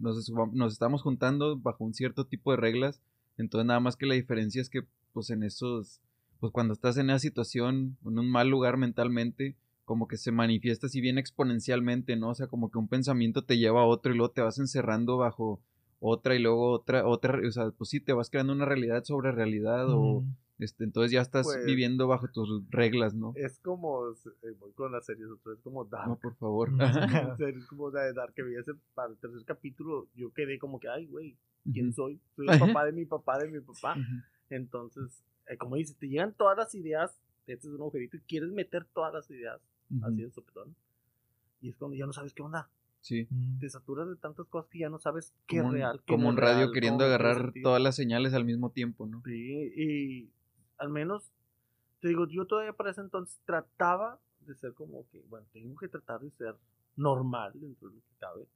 nos, 0.01 0.31
nos 0.53 0.72
estamos 0.72 1.03
juntando 1.03 1.59
bajo 1.59 1.85
un 1.85 1.92
cierto 1.92 2.27
tipo 2.27 2.53
de 2.53 2.57
reglas. 2.57 3.03
Entonces 3.37 3.66
nada 3.66 3.81
más 3.81 3.96
que 3.96 4.07
la 4.07 4.14
diferencia 4.14 4.62
es 4.62 4.70
que 4.70 4.85
pues 5.12 5.29
en 5.29 5.42
esos 5.42 6.01
pues 6.40 6.53
cuando 6.53 6.72
estás 6.72 6.96
en 6.96 7.11
esa 7.11 7.18
situación 7.18 7.98
en 8.07 8.18
un 8.18 8.31
mal 8.31 8.48
lugar 8.48 8.79
mentalmente 8.79 9.57
como 9.85 10.07
que 10.07 10.16
se 10.16 10.33
manifiesta 10.33 10.87
así 10.87 11.01
bien 11.01 11.18
exponencialmente 11.18 12.14
no 12.14 12.29
o 12.29 12.35
sea 12.35 12.46
como 12.46 12.70
que 12.70 12.79
un 12.79 12.87
pensamiento 12.88 13.42
te 13.42 13.59
lleva 13.59 13.81
a 13.81 13.87
otro 13.87 14.12
y 14.12 14.16
luego 14.16 14.33
te 14.33 14.42
vas 14.42 14.59
encerrando 14.59 15.16
bajo 15.16 15.61
otra 16.01 16.35
y 16.35 16.38
luego 16.38 16.70
otra, 16.70 17.07
otra, 17.07 17.40
o 17.46 17.51
sea, 17.51 17.70
pues 17.70 17.90
sí, 17.90 18.01
te 18.01 18.12
vas 18.12 18.31
creando 18.31 18.53
una 18.53 18.64
realidad 18.64 19.05
sobre 19.05 19.33
realidad 19.33 19.87
o, 19.90 20.24
este, 20.58 20.84
entonces 20.84 21.12
ya 21.12 21.20
estás 21.20 21.46
Pues- 21.46 21.64
viviendo 21.64 22.06
bajo 22.08 22.28
tus 22.28 22.68
reglas, 22.70 23.14
¿no? 23.14 23.32
es 23.36 23.58
como, 23.60 24.08
eh, 24.10 24.54
voy 24.58 24.72
con 24.72 24.92
las 24.92 25.06
series 25.06 25.28
otra 25.30 25.52
vez, 25.52 25.60
como 25.62 25.84
Dark. 25.84 26.08
No, 26.08 26.16
por 26.16 26.34
favor. 26.36 26.70
Es 27.58 27.66
como 27.66 27.90
la 27.90 28.02
de 28.02 28.12
Dark 28.12 28.34
que 28.34 28.42
vi 28.42 28.56
ese 28.56 28.72
para 28.94 29.10
el 29.10 29.16
tercer 29.18 29.44
capítulo, 29.44 30.08
yo 30.14 30.32
quedé 30.32 30.58
como 30.58 30.80
que, 30.80 30.88
ay, 30.88 31.06
güey, 31.06 31.36
¿quién 31.72 31.92
soy? 31.92 32.20
Soy 32.36 32.46
el 32.48 32.58
papá 32.58 32.84
de 32.84 32.92
mi 32.92 33.04
papá 33.04 33.38
de 33.38 33.48
mi 33.50 33.60
papá. 33.60 33.96
Entonces, 34.50 35.22
eh, 35.48 35.56
como 35.56 35.76
dices, 35.76 35.96
te 35.96 36.08
llegan 36.08 36.32
todas 36.34 36.56
las 36.56 36.74
ideas, 36.74 37.20
este 37.46 37.66
es 37.68 37.72
un 37.74 37.80
agujerito 37.80 38.16
y 38.16 38.20
quieres 38.20 38.50
meter 38.50 38.84
todas 38.94 39.12
las 39.14 39.30
ideas, 39.30 39.60
así 40.02 40.22
de 40.22 40.30
sopetón. 40.30 40.74
Y 41.60 41.70
es 41.70 41.76
cuando 41.76 41.96
ya 41.96 42.06
no 42.06 42.12
sabes 42.12 42.32
qué 42.34 42.42
onda. 42.42 42.68
Sí. 43.00 43.28
Te 43.60 43.68
saturas 43.70 44.08
de 44.08 44.16
tantas 44.16 44.46
cosas 44.48 44.68
que 44.70 44.80
ya 44.80 44.90
no 44.90 44.98
sabes 44.98 45.32
qué 45.46 45.58
Como 45.58 45.68
es 45.68 45.72
un, 45.72 45.74
real. 45.78 46.02
qué 46.04 46.12
como 46.14 46.24
no 46.24 46.28
un 46.30 46.36
radio 46.36 46.58
real, 46.58 46.72
queriendo 46.72 47.04
agarrar 47.04 47.52
todas 47.62 47.80
las 47.80 47.94
señales 47.96 48.34
al 48.34 48.44
mismo 48.44 48.70
tiempo, 48.70 49.06
¿no? 49.06 49.22
Sí, 49.24 49.72
y 49.76 50.30
al 50.78 50.88
menos, 50.88 51.32
te 52.00 52.08
digo, 52.08 52.26
yo 52.28 52.46
todavía 52.46 52.72
para 52.72 52.90
ese 52.90 53.00
entonces 53.00 53.40
trataba 53.44 54.20
de 54.40 54.54
ser 54.54 54.72
como 54.74 55.06
que, 55.10 55.22
bueno, 55.28 55.46
tengo 55.52 55.76
que 55.76 55.88
tratar 55.88 56.20
de 56.20 56.30
ser 56.30 56.56
normal 56.96 57.52
dentro 57.54 57.88
de 57.88 57.96
lo 57.96 58.00
que 58.00 58.14
cabe. 58.18 58.46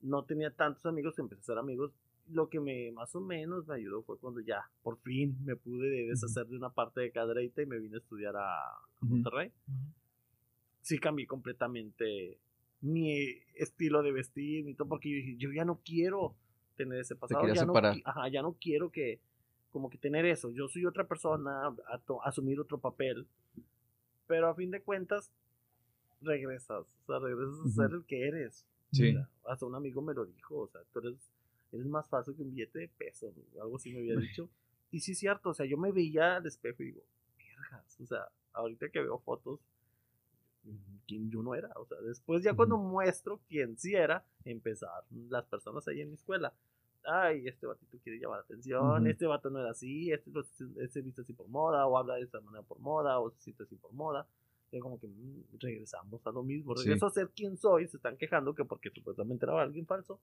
No 0.00 0.24
tenía 0.24 0.50
tantos 0.50 0.86
amigos, 0.86 1.18
empecé 1.18 1.40
a 1.40 1.44
ser 1.44 1.58
amigos. 1.58 1.92
Lo 2.28 2.48
que 2.48 2.60
me 2.60 2.90
más 2.92 3.14
o 3.14 3.20
menos 3.20 3.66
me 3.66 3.74
ayudó 3.74 4.02
fue 4.02 4.18
cuando 4.18 4.40
ya, 4.40 4.68
por 4.82 4.98
fin, 4.98 5.36
me 5.44 5.56
pude 5.56 6.06
deshacer 6.06 6.46
de 6.46 6.56
una 6.56 6.70
parte 6.70 7.00
de 7.00 7.10
Cadreita 7.12 7.62
y 7.62 7.66
me 7.66 7.78
vine 7.78 7.96
a 7.96 7.98
estudiar 7.98 8.36
a 8.36 8.58
a. 8.58 8.78
Monterrey. 9.00 9.52
Sí 10.80 10.98
cambié 10.98 11.26
completamente 11.26 12.38
mi 12.80 13.12
estilo 13.54 14.02
de 14.02 14.12
vestir, 14.12 14.64
mi 14.64 14.74
todo, 14.74 14.88
porque 14.88 15.10
yo 15.10 15.16
dije, 15.16 15.36
yo 15.36 15.52
ya 15.52 15.64
no 15.64 15.80
quiero 15.84 16.34
tener 16.76 17.00
ese 17.00 17.16
pasado. 17.16 17.46
no, 17.64 17.74
ajá, 18.04 18.28
ya 18.28 18.42
no 18.42 18.56
quiero 18.60 18.90
que, 18.90 19.20
como 19.76 19.90
que 19.90 19.98
tener 19.98 20.24
eso. 20.24 20.50
Yo 20.52 20.68
soy 20.68 20.86
otra 20.86 21.06
persona, 21.06 21.66
a 21.92 21.98
to- 21.98 22.22
asumir 22.24 22.58
otro 22.58 22.78
papel. 22.78 23.26
Pero 24.26 24.48
a 24.48 24.54
fin 24.54 24.70
de 24.70 24.80
cuentas, 24.80 25.30
regresas. 26.22 26.86
O 27.02 27.06
sea, 27.06 27.18
regresas 27.18 27.60
a 27.60 27.68
ser 27.68 27.90
el 27.92 28.04
que 28.06 28.26
eres. 28.26 28.64
Sí. 28.90 29.12
Sea, 29.12 29.28
hasta 29.46 29.66
un 29.66 29.74
amigo 29.74 30.00
me 30.00 30.14
lo 30.14 30.24
dijo. 30.24 30.60
O 30.60 30.66
sea, 30.68 30.80
tú 30.94 31.00
eres, 31.00 31.30
eres 31.72 31.84
más 31.86 32.08
fácil 32.08 32.34
que 32.34 32.42
un 32.42 32.50
billete 32.52 32.78
de 32.78 32.88
peso. 32.88 33.34
Algo 33.60 33.76
así 33.76 33.92
me 33.92 33.98
había 33.98 34.16
dicho. 34.16 34.48
Y 34.92 35.00
sí 35.00 35.12
es 35.12 35.18
cierto. 35.18 35.50
O 35.50 35.54
sea, 35.54 35.66
yo 35.66 35.76
me 35.76 35.92
veía 35.92 36.36
al 36.36 36.46
espejo 36.46 36.82
y 36.82 36.86
digo, 36.86 37.02
vergas. 37.36 38.00
O 38.00 38.06
sea, 38.06 38.28
ahorita 38.54 38.88
que 38.88 39.00
veo 39.02 39.18
fotos, 39.18 39.60
quién 41.06 41.28
yo 41.30 41.42
no 41.42 41.54
era. 41.54 41.68
O 41.76 41.84
sea, 41.86 41.98
después 42.00 42.42
ya 42.42 42.54
cuando 42.54 42.78
muestro 42.78 43.40
quién 43.48 43.76
sí 43.76 43.94
era, 43.94 44.24
empezar 44.44 45.04
las 45.28 45.44
personas 45.46 45.86
ahí 45.88 46.00
en 46.00 46.08
mi 46.08 46.14
escuela. 46.14 46.54
Ay, 47.06 47.46
este 47.46 47.66
batito 47.66 47.98
quiere 48.02 48.18
llamar 48.18 48.38
la 48.38 48.44
atención, 48.44 49.02
Ujú. 49.02 49.06
este 49.06 49.26
vato 49.26 49.48
no 49.50 49.60
era 49.60 49.70
así, 49.70 50.10
este, 50.10 50.30
este 50.80 51.02
viste 51.02 51.22
así 51.22 51.32
por 51.32 51.48
moda, 51.48 51.86
o 51.86 51.96
habla 51.96 52.16
de 52.16 52.22
esta 52.22 52.40
manera 52.40 52.62
por 52.64 52.78
moda, 52.80 53.20
o 53.20 53.30
se 53.30 53.40
siente 53.40 53.62
así 53.62 53.76
por 53.76 53.92
moda. 53.92 54.26
Y 54.72 54.80
como 54.80 54.98
que 54.98 55.06
mm, 55.06 55.44
regresamos 55.60 56.26
a 56.26 56.30
lo 56.32 56.42
mismo, 56.42 56.74
Sí. 56.76 56.84
regreso 56.84 57.06
a 57.06 57.10
ser 57.10 57.28
quien 57.30 57.56
soy, 57.56 57.86
se 57.86 57.96
están 57.98 58.16
quejando 58.16 58.54
que 58.54 58.64
porque 58.64 58.90
supuestamente 58.90 59.44
era 59.46 59.62
alguien 59.62 59.86
falso. 59.86 60.18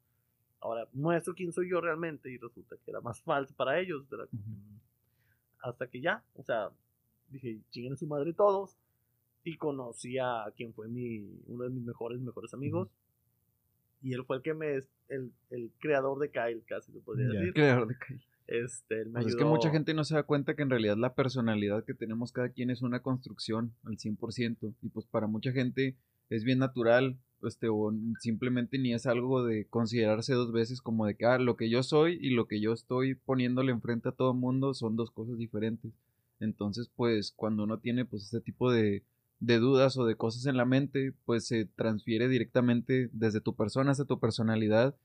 Ahora 0.59 0.87
muestro 0.93 1.33
quién 1.33 1.51
soy 1.53 1.69
yo 1.69 1.79
realmente 1.81 2.29
y 2.29 2.37
resulta 2.37 2.75
que 2.83 2.91
era 2.91 2.99
más 3.01 3.21
falso 3.23 3.53
para 3.55 3.79
ellos. 3.79 4.05
como 4.09 4.23
que, 4.27 4.35
mm, 4.35 4.79
Hasta 5.61 5.87
que 5.87 6.01
ya, 6.01 6.21
o 6.35 6.43
sea, 6.43 6.69
dije, 7.29 7.59
chinguen 7.71 7.93
a 7.93 7.97
su 7.97 8.05
madre 8.07 8.33
todos. 8.33 8.75
Y 9.45 9.57
conocí 9.57 10.17
a 10.19 10.45
quien 10.55 10.73
fue 10.73 10.87
mi, 10.87 11.19
uno 11.47 11.63
de 11.65 11.69
mis 11.69 11.83
mejores, 11.83 12.19
mejores 12.21 12.53
amigos. 12.53 12.89
Y 14.03 14.13
él 14.13 14.23
fue 14.25 14.35
el 14.37 14.41
que 14.43 14.53
me, 14.53 14.73
el, 15.09 15.31
el 15.49 15.71
creador 15.79 16.19
de 16.19 16.29
Kyle, 16.29 16.61
casi 16.67 16.91
se 16.91 16.99
podría 16.99 17.27
decir. 17.29 17.53
Creador 17.53 17.87
de 17.87 17.97
calle. 17.97 18.21
Este, 18.47 18.99
él 19.01 19.05
me 19.07 19.13
Pues 19.13 19.27
es 19.27 19.31
ayudó. 19.35 19.37
que 19.39 19.45
mucha 19.45 19.69
gente 19.71 19.93
no 19.93 20.03
se 20.03 20.15
da 20.15 20.23
cuenta 20.23 20.55
que 20.55 20.63
en 20.63 20.69
realidad 20.69 20.97
la 20.97 21.15
personalidad 21.15 21.85
que 21.85 21.93
tenemos 21.93 22.33
cada 22.33 22.49
quien 22.49 22.69
es 22.69 22.81
una 22.81 22.99
construcción 23.01 23.73
al 23.83 23.97
100%. 23.97 24.75
Y 24.81 24.89
pues 24.89 25.05
para 25.05 25.27
mucha 25.27 25.53
gente 25.53 25.95
es 26.29 26.43
bien 26.43 26.59
natural, 26.59 27.17
este, 27.43 27.69
o 27.69 27.93
simplemente 28.19 28.77
ni 28.77 28.93
es 28.93 29.05
algo 29.05 29.45
de 29.45 29.65
considerarse 29.67 30.33
dos 30.33 30.51
veces 30.51 30.81
como 30.81 31.05
de 31.05 31.15
que, 31.15 31.25
ah, 31.25 31.37
lo 31.37 31.55
que 31.55 31.69
yo 31.69 31.83
soy 31.83 32.17
y 32.21 32.31
lo 32.31 32.47
que 32.47 32.59
yo 32.59 32.73
estoy 32.73 33.15
poniéndole 33.15 33.71
enfrente 33.71 34.09
a 34.09 34.13
todo 34.13 34.31
el 34.33 34.37
mundo 34.37 34.73
son 34.73 34.95
dos 34.97 35.11
cosas 35.11 35.37
diferentes. 35.37 35.91
Entonces, 36.39 36.89
pues, 36.95 37.31
cuando 37.33 37.63
uno 37.63 37.79
tiene, 37.79 38.03
pues, 38.05 38.23
este 38.23 38.41
tipo 38.41 38.71
de, 38.71 39.03
de 39.43 39.59
dudas 39.59 39.97
o 39.97 40.05
de 40.05 40.15
cosas 40.15 40.45
en 40.45 40.55
la 40.55 40.63
mente, 40.63 41.13
pues 41.25 41.45
se 41.45 41.65
transfiere 41.65 42.29
directamente 42.29 43.09
desde 43.11 43.41
tu 43.41 43.55
persona 43.55 43.91
hacia 43.91 44.05
tu 44.05 44.17
personalidad 44.17 44.95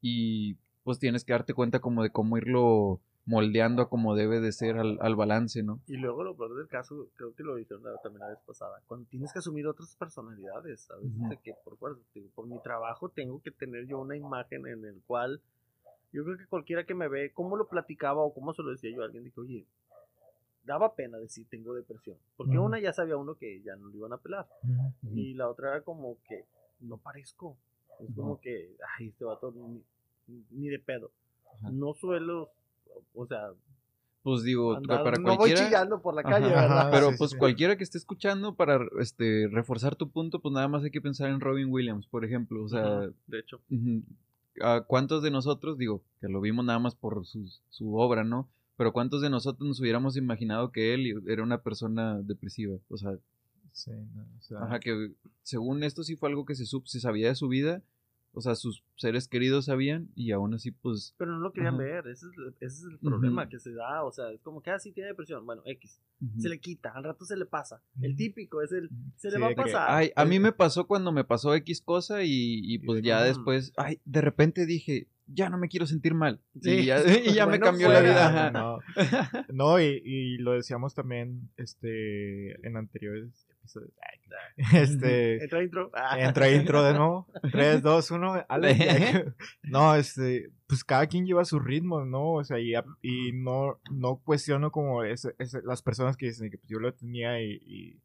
y 0.00 0.56
pues 0.82 0.98
tienes 0.98 1.24
que 1.24 1.32
darte 1.34 1.52
cuenta 1.52 1.80
como 1.80 2.02
de 2.02 2.10
cómo 2.10 2.38
irlo 2.38 3.00
moldeando 3.26 3.82
a 3.82 3.90
como 3.90 4.14
debe 4.14 4.40
de 4.40 4.50
ser 4.52 4.78
al, 4.78 4.98
al 5.02 5.14
balance, 5.14 5.62
¿no? 5.62 5.78
Y 5.86 5.98
luego 5.98 6.24
lo 6.24 6.34
peor 6.34 6.56
del 6.56 6.68
caso, 6.68 7.08
creo 7.16 7.34
que 7.34 7.42
lo 7.42 7.54
dijeron 7.56 7.82
también 8.02 8.20
la 8.20 8.30
vez 8.30 8.38
pasada, 8.46 8.80
cuando 8.86 9.06
tienes 9.10 9.30
que 9.30 9.40
asumir 9.40 9.66
otras 9.66 9.94
personalidades, 9.94 10.90
a 10.90 10.96
veces 10.96 11.14
Ujú. 11.14 11.28
de 11.28 11.36
que 11.36 11.54
por, 11.62 11.98
digo, 12.14 12.30
por 12.34 12.46
mi 12.46 12.60
trabajo 12.62 13.10
tengo 13.10 13.42
que 13.42 13.50
tener 13.50 13.86
yo 13.86 14.00
una 14.00 14.16
imagen 14.16 14.66
en 14.66 14.86
el 14.86 15.02
cual 15.06 15.42
yo 16.14 16.24
creo 16.24 16.38
que 16.38 16.46
cualquiera 16.46 16.84
que 16.84 16.94
me 16.94 17.08
ve, 17.08 17.30
cómo 17.32 17.56
lo 17.56 17.68
platicaba 17.68 18.22
o 18.22 18.32
cómo 18.32 18.54
se 18.54 18.62
lo 18.62 18.70
decía 18.70 18.90
yo 18.90 19.02
a 19.02 19.04
alguien, 19.04 19.24
dije, 19.24 19.38
oye, 19.38 19.66
daba 20.64 20.94
pena 20.94 21.18
decir 21.18 21.46
tengo 21.50 21.74
depresión, 21.74 22.16
porque 22.36 22.56
Ujú. 22.58 22.66
una 22.66 22.78
ya 22.80 22.92
sabía 22.92 23.16
uno 23.16 23.34
que 23.34 23.62
ya 23.62 23.76
no 23.76 23.88
lo 23.88 23.96
iban 23.96 24.12
a 24.12 24.18
pelar, 24.18 24.46
y 25.14 25.34
la 25.34 25.48
otra 25.48 25.70
era 25.70 25.80
como 25.82 26.16
que 26.28 26.44
no 26.80 26.96
parezco, 26.98 27.56
es 28.00 28.14
como 28.14 28.40
que, 28.40 28.76
ay, 28.98 29.08
este 29.08 29.24
vato 29.24 29.52
ni, 29.52 29.82
ni 30.50 30.68
de 30.68 30.78
pedo, 30.78 31.10
no 31.70 31.94
suelo, 31.94 32.50
o 33.14 33.26
sea, 33.26 33.52
Pues 34.22 34.44
digo, 34.44 34.76
andar- 34.76 35.02
para 35.02 35.18
no 35.18 35.24
voy 35.24 35.36
cualquiera... 35.36 35.64
chillando 35.66 36.00
por 36.00 36.14
la 36.14 36.22
calle, 36.22 36.46
Ajá, 36.46 36.62
¿verdad? 36.68 36.88
Pero 36.92 37.10
sí, 37.10 37.16
pues 37.18 37.30
sí. 37.32 37.36
cualquiera 37.38 37.76
que 37.76 37.82
esté 37.82 37.98
escuchando 37.98 38.54
para 38.54 38.78
este 39.00 39.48
reforzar 39.50 39.96
tu 39.96 40.10
punto, 40.10 40.40
pues 40.40 40.52
nada 40.54 40.68
más 40.68 40.84
hay 40.84 40.92
que 40.92 41.00
pensar 41.00 41.28
en 41.30 41.40
Robin 41.40 41.68
Williams, 41.72 42.06
por 42.06 42.24
ejemplo, 42.24 42.62
o 42.62 42.68
sea, 42.68 43.08
de 43.26 43.38
hecho. 43.40 43.60
¿A 44.60 44.82
cuántos 44.86 45.22
de 45.24 45.30
nosotros, 45.32 45.76
digo, 45.76 46.02
que 46.20 46.28
lo 46.28 46.40
vimos 46.40 46.64
nada 46.64 46.78
más 46.78 46.94
por 46.94 47.26
sus- 47.26 47.62
su 47.70 47.96
obra, 47.96 48.22
¿no? 48.22 48.48
Pero 48.76 48.92
cuántos 48.92 49.20
de 49.22 49.30
nosotros 49.30 49.66
nos 49.68 49.80
hubiéramos 49.80 50.16
imaginado 50.16 50.72
que 50.72 50.94
él 50.94 51.22
era 51.26 51.42
una 51.42 51.62
persona 51.62 52.20
depresiva? 52.22 52.76
O 52.88 52.96
sea, 52.96 53.18
Sí, 53.72 53.90
no, 54.14 54.22
o 54.38 54.42
sea, 54.42 54.58
ajá, 54.62 54.80
que 54.80 55.12
según 55.42 55.82
esto 55.82 56.02
sí 56.04 56.14
fue 56.16 56.28
algo 56.28 56.44
que 56.44 56.54
se, 56.54 56.64
sup- 56.64 56.86
se 56.86 57.00
sabía 57.00 57.28
de 57.28 57.34
su 57.34 57.48
vida, 57.48 57.82
o 58.34 58.40
sea, 58.42 58.54
sus 58.54 58.84
seres 58.96 59.28
queridos 59.28 59.64
sabían 59.66 60.08
y 60.14 60.32
aún 60.32 60.52
así, 60.52 60.70
pues, 60.72 61.14
Pero 61.16 61.32
no 61.32 61.38
lo 61.38 61.52
querían 61.54 61.74
Ajá. 61.76 61.82
ver, 61.82 62.06
ese 62.08 62.26
es, 62.26 62.32
ese 62.60 62.66
es 62.66 62.84
el 62.84 62.98
problema 62.98 63.48
que 63.48 63.58
se 63.58 63.72
da, 63.72 64.04
o 64.04 64.12
sea, 64.12 64.30
es 64.30 64.42
como 64.42 64.62
que 64.62 64.70
así 64.70 64.92
tiene 64.92 65.08
depresión, 65.08 65.46
bueno, 65.46 65.62
X, 65.64 65.98
se 66.38 66.48
le 66.50 66.60
quita, 66.60 66.90
al 66.94 67.04
rato 67.04 67.24
se 67.24 67.36
le 67.36 67.46
pasa, 67.46 67.82
el 68.02 68.14
típico 68.14 68.60
es 68.62 68.72
el, 68.72 68.90
se 69.16 69.30
Sí, 69.30 69.36
le 69.38 69.40
va 69.42 69.48
a 69.52 69.54
pasar. 69.54 69.86
Ay, 69.88 70.12
a 70.16 70.24
mí 70.26 70.38
me 70.38 70.52
pasó 70.52 70.86
cuando 70.86 71.10
me 71.12 71.24
pasó 71.24 71.54
X 71.54 71.80
cosa 71.80 72.22
y, 72.24 72.60
y 72.62 72.78
pues 72.78 73.02
de 73.02 73.08
ya 73.08 73.22
que, 73.22 73.28
después, 73.28 73.72
ay, 73.78 74.00
de 74.04 74.20
repente 74.20 74.66
dije, 74.66 75.08
ya 75.26 75.48
no 75.48 75.58
me 75.58 75.68
quiero 75.68 75.86
sentir 75.86 76.14
mal. 76.14 76.40
Sí. 76.60 76.70
Y 76.70 76.84
ya, 76.86 77.00
y 77.24 77.32
ya 77.34 77.46
me 77.46 77.58
cambió 77.60 77.88
la 77.92 78.00
vida. 78.00 78.50
No, 78.50 78.78
no 79.52 79.80
y, 79.80 80.00
y 80.04 80.38
lo 80.38 80.52
decíamos 80.52 80.94
también 80.94 81.50
este 81.56 82.66
en 82.66 82.76
anteriores 82.76 83.46
episodios. 83.58 83.92
Este 84.74 85.42
Entra 85.44 85.62
intro. 85.62 85.90
Ah. 85.94 86.18
entra 86.20 86.50
intro 86.50 86.82
de 86.82 86.94
nuevo. 86.94 87.28
3, 87.52 87.82
2, 87.82 88.10
1. 88.10 88.46
No, 89.64 89.94
este, 89.94 90.50
pues 90.66 90.84
cada 90.84 91.06
quien 91.06 91.26
lleva 91.26 91.44
su 91.44 91.58
ritmo, 91.60 92.04
¿no? 92.04 92.32
O 92.34 92.44
sea, 92.44 92.58
y, 92.58 92.72
y 93.02 93.32
no, 93.32 93.78
no 93.90 94.16
cuestiono 94.24 94.70
como 94.70 95.04
ese- 95.04 95.34
ese- 95.38 95.62
las 95.64 95.82
personas 95.82 96.16
que 96.16 96.26
dicen 96.26 96.50
que 96.50 96.58
pues, 96.58 96.68
yo 96.68 96.78
lo 96.78 96.92
tenía 96.94 97.40
y, 97.42 98.00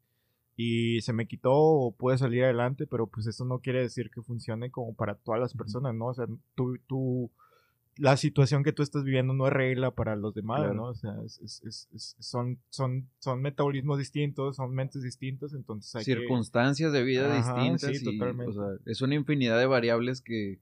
y, 0.60 1.00
se 1.02 1.12
me 1.12 1.28
quitó 1.28 1.52
o 1.54 1.92
pude 1.92 2.18
salir 2.18 2.42
adelante, 2.42 2.88
pero 2.88 3.06
pues 3.06 3.28
eso 3.28 3.44
no 3.44 3.60
quiere 3.60 3.80
decir 3.80 4.10
que 4.10 4.22
funcione 4.22 4.72
como 4.72 4.92
para 4.92 5.14
todas 5.14 5.40
las 5.40 5.54
personas, 5.54 5.94
¿no? 5.94 6.06
O 6.06 6.14
sea, 6.14 6.26
tú, 6.56 6.76
tú, 6.88 7.30
la 7.96 8.16
situación 8.16 8.64
que 8.64 8.72
tú 8.72 8.82
estás 8.82 9.04
viviendo 9.04 9.34
no 9.34 9.46
es 9.46 9.52
regla 9.52 9.92
para 9.92 10.16
los 10.16 10.34
demás, 10.34 10.58
Claro. 10.58 10.74
¿no? 10.74 10.84
O 10.86 10.94
sea, 10.94 11.14
es- 11.24 11.62
es- 11.64 12.16
son, 12.18 12.58
son, 12.70 13.08
son 13.20 13.40
metabolismos 13.40 13.98
distintos, 13.98 14.56
son 14.56 14.74
mentes 14.74 15.02
distintas, 15.04 15.54
entonces 15.54 15.94
hay 15.94 16.04
que... 16.04 16.14
circunstancias 16.16 16.92
de 16.92 17.04
vida 17.04 17.26
Ajá, 17.38 17.54
distintas 17.54 17.96
sí, 17.96 18.02
y, 18.02 18.18
totalmente. 18.18 18.50
o 18.50 18.52
sea, 18.52 18.80
es 18.86 19.00
una 19.00 19.14
infinidad 19.14 19.60
de 19.60 19.66
variables 19.66 20.20
que 20.20 20.58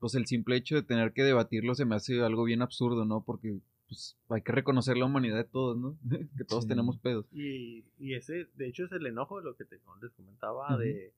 pues 0.00 0.14
el 0.14 0.26
simple 0.26 0.56
hecho 0.56 0.74
de 0.74 0.82
tener 0.82 1.12
que 1.12 1.22
debatirlo 1.22 1.74
se 1.74 1.84
me 1.86 1.94
hace 1.94 2.20
algo 2.22 2.44
bien 2.44 2.60
absurdo, 2.60 3.06
¿no? 3.06 3.22
Porque 3.22 3.58
pues 3.90 4.16
hay 4.28 4.42
que 4.42 4.52
reconocer 4.52 4.96
la 4.96 5.04
humanidad 5.06 5.36
de 5.36 5.44
todos, 5.44 5.76
¿no? 5.76 5.98
que 6.38 6.44
todos 6.44 6.62
Sí. 6.62 6.68
tenemos 6.68 6.96
pedos. 6.98 7.26
Y, 7.32 7.84
y 7.98 8.14
ese, 8.14 8.46
de 8.54 8.68
hecho, 8.68 8.84
es 8.84 8.92
el 8.92 9.04
enojo 9.04 9.38
de 9.38 9.44
lo 9.44 9.56
que 9.56 9.64
te, 9.64 9.80
les 10.00 10.12
comentaba, 10.12 10.76
de 10.78 11.12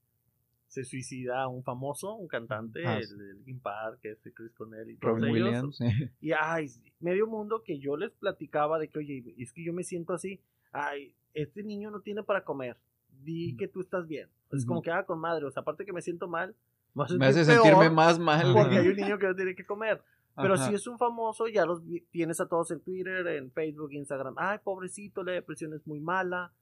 se 0.68 0.84
suicida 0.84 1.46
un 1.48 1.62
famoso, 1.62 2.14
un 2.14 2.28
cantante, 2.28 2.86
Ah, 2.86 2.96
el 2.96 3.18
de 3.18 3.34
Linkin 3.34 3.60
Park, 3.60 4.00
este 4.04 4.32
Chris 4.32 4.52
Cornell 4.54 4.88
y 4.88 4.96
todos 4.96 5.20
Robin 5.20 5.36
ellos. 5.36 5.78
Williams. 5.78 5.80
Y 6.22 6.32
ay, 6.32 6.70
medio 6.98 7.26
mundo 7.26 7.62
que 7.62 7.78
yo 7.78 7.98
les 7.98 8.10
platicaba 8.12 8.78
de 8.78 8.88
que, 8.88 8.98
oye, 8.98 9.34
es 9.36 9.52
que 9.52 9.62
yo 9.62 9.74
me 9.74 9.84
siento 9.84 10.14
así. 10.14 10.40
Ay, 10.72 11.14
este 11.34 11.62
niño 11.62 11.90
no 11.90 12.00
tiene 12.00 12.22
para 12.22 12.42
comer. 12.42 12.78
Di 13.22 13.54
que 13.58 13.68
tú 13.68 13.82
estás 13.82 14.08
bien. 14.08 14.30
Es 14.50 14.64
como 14.64 14.80
que 14.80 14.90
haga 14.90 15.04
con 15.04 15.20
madre. 15.20 15.44
O 15.44 15.50
sea, 15.50 15.60
aparte 15.60 15.84
que 15.84 15.92
me 15.92 16.00
siento 16.00 16.26
mal, 16.26 16.54
me, 16.94 17.26
hace 17.26 17.44
sentirme 17.44 17.90
más 17.90 18.18
mal. 18.18 18.52
Porque 18.54 18.78
hay 18.78 18.88
un 18.88 18.96
niño 18.96 19.18
que 19.18 19.26
no 19.26 19.36
tiene 19.36 19.54
que 19.54 19.66
comer. 19.66 20.02
Pero 20.36 20.54
Ajá. 20.54 20.68
si 20.68 20.74
es 20.74 20.86
un 20.86 20.98
famoso, 20.98 21.46
ya 21.46 21.66
los 21.66 21.82
tienes 22.10 22.40
a 22.40 22.48
todos 22.48 22.70
en 22.70 22.80
Twitter, 22.80 23.26
en 23.26 23.50
Facebook, 23.52 23.92
Instagram. 23.92 24.34
Ay, 24.38 24.58
pobrecito, 24.64 25.22
la 25.22 25.32
depresión 25.32 25.74
es 25.74 25.86
muy 25.86 26.00
mala. 26.00 26.52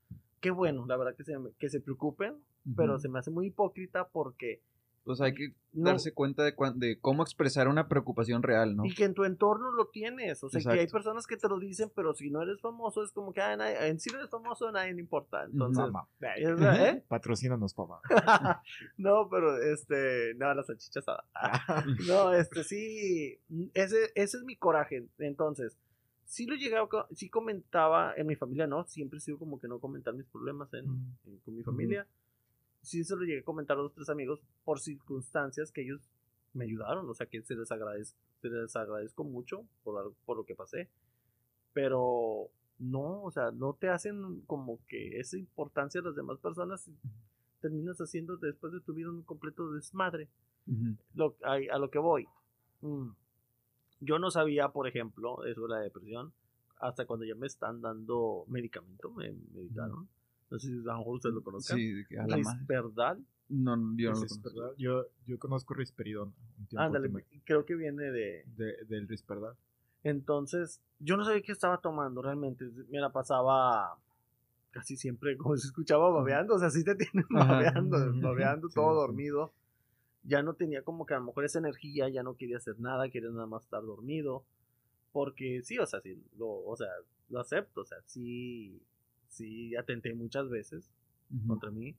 Qué 0.40 0.50
bueno, 0.50 0.86
la 0.86 0.96
verdad 0.96 1.14
que 1.14 1.24
se, 1.24 1.36
que 1.58 1.68
se 1.68 1.80
preocupen. 1.80 2.42
Pero 2.76 2.98
se 2.98 3.08
me 3.08 3.18
hace 3.18 3.30
muy 3.30 3.46
hipócrita 3.46 4.08
porque. 4.08 4.62
Pues 5.18 5.20
hay 5.22 5.34
que 5.34 5.54
no- 5.72 5.90
darse 5.90 6.12
cuenta 6.12 6.42
de, 6.44 6.54
cuan- 6.54 6.78
de 6.78 6.98
cómo 7.00 7.22
expresar 7.22 7.68
una 7.68 7.88
preocupación 7.88 8.42
real, 8.42 8.76
¿no? 8.76 8.84
Y 8.84 8.94
que 8.94 9.04
en 9.04 9.14
tu 9.14 9.24
entorno 9.24 9.70
lo 9.72 9.86
tienes. 9.88 10.42
O 10.44 10.48
sea, 10.48 10.60
que 10.60 10.80
hay 10.80 10.86
personas 10.88 11.26
que 11.26 11.36
te 11.36 11.48
lo 11.48 11.58
dicen, 11.58 11.90
pero 11.94 12.14
si 12.14 12.30
no 12.30 12.42
eres 12.42 12.60
famoso, 12.60 13.02
es 13.02 13.12
como 13.12 13.32
que 13.32 13.40
ah, 13.40 13.56
nadie- 13.56 13.86
en 13.88 13.98
sí 14.00 14.10
no 14.12 14.18
eres 14.18 14.30
famoso, 14.30 14.68
a 14.68 14.72
nadie 14.72 14.92
le 14.94 15.00
importa. 15.00 15.44
Entonces, 15.44 15.84
Mamá. 15.84 16.08
¿eh? 16.20 17.04
Patrocínanos, 17.08 17.74
papá. 17.74 18.00
no, 18.96 19.28
pero 19.30 19.56
este, 19.60 20.34
no, 20.34 20.52
la 20.54 20.62
salchicha 20.62 21.00
asada. 21.00 21.24
no, 22.06 22.32
este 22.34 22.64
sí, 22.64 23.38
ese, 23.74 24.12
ese 24.14 24.36
es 24.38 24.44
mi 24.44 24.56
coraje. 24.56 25.06
Entonces, 25.18 25.76
sí 26.24 26.46
lo 26.46 26.54
llegaba, 26.54 26.88
sí 27.12 27.28
comentaba 27.28 28.14
en 28.16 28.26
mi 28.26 28.36
familia, 28.36 28.66
no, 28.66 28.84
siempre 28.86 29.18
he 29.18 29.20
sido 29.20 29.38
como 29.38 29.58
que 29.58 29.66
no 29.66 29.80
comentar 29.80 30.14
mis 30.14 30.26
problemas 30.26 30.72
en, 30.74 30.84
en- 31.26 31.38
con 31.44 31.56
mi 31.56 31.62
familia. 31.64 32.06
Sí 32.82 33.04
se 33.04 33.14
lo 33.16 33.22
llegué 33.22 33.40
a 33.40 33.44
comentar 33.44 33.76
a 33.78 33.82
los 33.82 33.92
tres 33.92 34.08
amigos 34.08 34.40
por 34.64 34.80
circunstancias 34.80 35.70
que 35.72 35.82
ellos 35.82 36.00
me 36.54 36.64
ayudaron, 36.64 37.08
o 37.08 37.14
sea 37.14 37.26
que 37.26 37.42
se 37.42 37.54
les 37.54 37.70
agradezco, 37.70 38.18
se 38.40 38.48
les 38.48 38.74
agradezco 38.74 39.22
mucho 39.24 39.64
por, 39.84 39.98
algo- 39.98 40.14
por 40.24 40.36
lo 40.36 40.44
que 40.44 40.54
pasé. 40.54 40.88
Pero 41.72 42.50
no, 42.78 43.22
o 43.22 43.30
sea, 43.30 43.50
no 43.52 43.74
te 43.74 43.88
hacen 43.88 44.40
como 44.46 44.80
que 44.88 45.18
esa 45.20 45.36
importancia 45.38 46.00
a 46.00 46.04
las 46.04 46.16
demás 46.16 46.38
personas 46.38 46.88
y 46.88 46.96
terminas 47.60 47.98
haciendo 48.00 48.36
después 48.38 48.72
de 48.72 48.80
tu 48.80 48.94
vida 48.94 49.10
un 49.10 49.22
completo 49.22 49.70
desmadre. 49.72 50.28
Ujú. 50.66 50.96
Lo, 51.14 51.36
a, 51.44 51.54
a 51.74 51.78
lo 51.78 51.90
que 51.90 51.98
voy. 51.98 52.26
Mm. 52.80 53.10
Yo 54.00 54.18
no 54.18 54.30
sabía, 54.30 54.70
por 54.70 54.88
ejemplo, 54.88 55.44
eso 55.44 55.62
de 55.62 55.68
la 55.68 55.80
depresión, 55.80 56.32
hasta 56.78 57.04
cuando 57.06 57.26
ya 57.26 57.34
me 57.34 57.46
están 57.46 57.82
dando 57.82 58.44
medicamento, 58.48 59.10
me 59.10 59.30
medicaron. 59.52 60.08
No 60.50 60.58
sé 60.58 60.66
si 60.68 60.74
a 60.74 60.92
lo 60.92 60.98
mejor 60.98 61.14
ustedes 61.16 61.34
lo 61.34 61.42
conozcan. 61.42 61.76
Sí, 61.76 61.92
de 61.92 62.06
que 62.06 62.18
a 62.18 62.26
la. 62.26 62.36
Risperdal. 62.36 63.24
No, 63.48 63.74
yo 63.96 64.12
no 64.12 64.20
lo 64.20 64.26
conozco. 64.26 64.74
Yo, 64.76 65.06
yo 65.26 65.38
conozco 65.38 65.74
risperidona. 65.74 66.32
Ándale, 66.76 67.10
creo 67.44 67.64
que 67.64 67.74
viene 67.74 68.04
de... 68.10 68.44
de- 68.56 68.84
del 68.86 69.08
risperdal. 69.08 69.54
Entonces, 70.04 70.80
yo 70.98 71.16
no 71.16 71.24
sabía 71.24 71.42
qué 71.42 71.52
estaba 71.52 71.78
tomando 71.78 72.22
realmente. 72.22 72.64
Me 72.90 73.00
la 73.00 73.10
pasaba 73.10 73.98
casi 74.70 74.96
siempre, 74.96 75.36
como 75.36 75.56
se 75.56 75.66
escuchaba, 75.66 76.10
babeando. 76.10 76.54
O 76.54 76.58
sea, 76.58 76.70
sí 76.70 76.84
te 76.84 76.94
tienen 76.94 77.26
babeando, 77.28 77.98
babeando, 78.20 78.68
Sí, 78.68 78.74
todo 78.74 78.92
sí. 78.92 78.96
dormido. 79.08 79.52
Ya 80.22 80.42
no 80.42 80.54
tenía 80.54 80.82
como 80.82 81.06
que 81.06 81.14
a 81.14 81.18
lo 81.18 81.24
mejor 81.24 81.44
esa 81.44 81.58
energía, 81.58 82.08
ya 82.08 82.22
no 82.22 82.34
quería 82.36 82.58
hacer 82.58 82.78
nada, 82.78 83.08
quería 83.08 83.30
nada 83.30 83.46
más 83.46 83.64
estar 83.64 83.82
dormido. 83.82 84.44
Porque 85.12 85.62
sí, 85.64 85.78
o 85.78 85.86
sea, 85.86 86.00
sí, 86.00 86.22
lo, 86.38 86.48
o 86.48 86.76
sea, 86.76 86.88
lo 87.30 87.40
acepto. 87.40 87.80
O 87.80 87.84
sea, 87.84 87.98
sí, 88.06 88.80
sí 89.30 89.74
atenté 89.76 90.14
muchas 90.14 90.48
veces 90.50 90.90
contra 91.46 91.70
mí. 91.70 91.96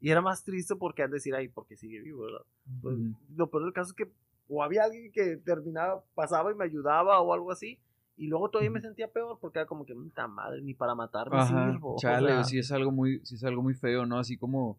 Y 0.00 0.10
era 0.10 0.22
más 0.22 0.44
triste 0.44 0.76
porque 0.76 1.02
al 1.02 1.10
decir, 1.10 1.34
ay, 1.34 1.48
porque 1.48 1.76
sigue 1.76 2.00
vivo, 2.00 2.24
¿verdad? 2.24 2.46
Pues. 2.80 2.98
Lo 3.36 3.50
peor 3.50 3.64
del 3.64 3.72
caso 3.74 3.90
es 3.90 3.96
que 3.96 4.10
o 4.48 4.62
había 4.62 4.84
alguien 4.84 5.12
que 5.12 5.36
terminaba, 5.36 6.02
pasaba 6.14 6.50
y 6.50 6.54
me 6.54 6.64
ayudaba 6.64 7.20
o 7.20 7.32
algo 7.32 7.52
así. 7.52 7.78
Y 8.16 8.26
luego 8.26 8.50
todavía 8.50 8.70
me 8.70 8.80
sentía 8.80 9.08
peor 9.08 9.38
porque 9.40 9.60
era 9.60 9.66
como 9.66 9.86
que, 9.86 9.94
puta 9.94 10.26
madre, 10.28 10.60
ni 10.60 10.74
para 10.74 10.94
matarme 10.94 11.38
Ajá, 11.38 11.72
sirvo. 11.72 11.94
o 11.94 11.98
chale, 11.98 12.28
sea, 12.28 12.44
sí 12.44 12.58
es 12.58 12.70
algo 12.72 12.90
muy, 12.90 13.20
sí 13.24 13.36
es 13.36 13.44
algo 13.44 13.62
muy 13.62 13.74
feo, 13.74 14.04
¿no? 14.04 14.18
Así 14.18 14.36
como, 14.36 14.78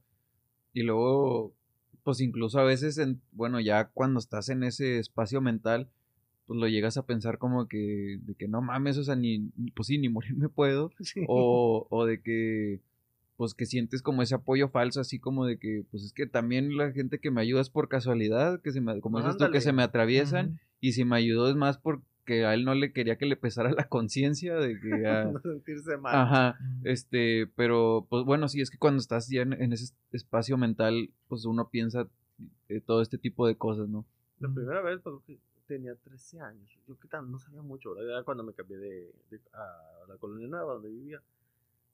y 0.73 0.83
luego, 0.83 1.53
pues 2.03 2.19
incluso 2.19 2.59
a 2.59 2.63
veces, 2.63 2.97
en, 2.97 3.21
bueno, 3.31 3.59
ya 3.59 3.89
cuando 3.89 4.19
estás 4.19 4.49
en 4.49 4.63
ese 4.63 4.99
espacio 4.99 5.41
mental, 5.41 5.89
pues 6.51 6.59
lo 6.59 6.67
llegas 6.67 6.97
a 6.97 7.05
pensar 7.05 7.37
como 7.37 7.69
que, 7.69 8.19
de 8.23 8.35
que 8.35 8.49
no 8.49 8.61
mames, 8.61 8.97
o 8.97 9.05
sea, 9.05 9.15
ni, 9.15 9.53
pues 9.73 9.87
sí, 9.87 9.97
ni 9.97 10.09
morir 10.09 10.35
me 10.35 10.49
puedo, 10.49 10.91
sí. 10.99 11.23
o, 11.29 11.87
o 11.89 12.05
de 12.05 12.21
que, 12.21 12.81
pues 13.37 13.53
que 13.53 13.65
sientes 13.65 14.01
como 14.01 14.21
ese 14.21 14.35
apoyo 14.35 14.67
falso, 14.67 14.99
así 14.99 15.17
como 15.17 15.45
de 15.45 15.57
que, 15.57 15.85
pues 15.91 16.03
es 16.03 16.11
que 16.11 16.27
también 16.27 16.75
la 16.75 16.91
gente 16.91 17.19
que 17.19 17.31
me 17.31 17.39
ayuda 17.39 17.61
es 17.61 17.69
por 17.69 17.87
casualidad, 17.87 18.61
que 18.61 18.73
se 18.73 18.81
me, 18.81 18.99
como 18.99 19.19
dices 19.19 19.37
tú, 19.37 19.49
que 19.49 19.61
se 19.61 19.71
me 19.71 19.81
atraviesan, 19.81 20.59
y 20.81 20.91
si 20.91 21.05
me 21.05 21.15
ayudó 21.15 21.49
es 21.49 21.55
más 21.55 21.77
porque 21.77 22.45
a 22.45 22.53
él 22.53 22.65
no 22.65 22.75
le 22.75 22.91
quería 22.91 23.17
que 23.17 23.27
le 23.27 23.37
pesara 23.37 23.71
la 23.71 23.87
conciencia 23.87 24.55
de 24.55 24.77
que... 24.77 24.89
No 25.31 25.39
sentirse 25.39 25.95
mal. 25.95 26.13
Ajá, 26.13 26.59
este, 26.83 27.47
pero 27.55 28.07
pues 28.09 28.25
bueno, 28.25 28.49
sí, 28.49 28.59
es 28.59 28.69
que 28.69 28.77
cuando 28.77 28.99
estás 28.99 29.29
ya 29.29 29.43
en, 29.43 29.53
en 29.53 29.71
ese 29.71 29.93
espacio 30.11 30.57
mental, 30.57 31.11
pues 31.29 31.45
uno 31.45 31.69
piensa 31.69 32.09
eh, 32.67 32.81
todo 32.85 33.01
este 33.01 33.17
tipo 33.17 33.47
de 33.47 33.55
cosas, 33.55 33.87
¿no? 33.87 34.05
La 34.41 34.49
primera 34.53 34.81
vez 34.81 34.99
que 35.25 35.39
tenía 35.75 35.95
13 35.95 36.39
años. 36.41 36.69
Yo 36.87 36.97
que 36.99 37.07
tan, 37.07 37.31
no 37.31 37.39
sabía 37.39 37.61
mucho, 37.61 37.93
¿verdad? 37.95 38.11
Era 38.11 38.23
cuando 38.23 38.43
me 38.43 38.53
cambié 38.53 38.77
de, 38.77 39.13
de- 39.29 39.41
a 39.53 40.05
la 40.07 40.17
colonia 40.17 40.47
nueva 40.47 40.73
donde 40.73 40.89
vivía. 40.89 41.21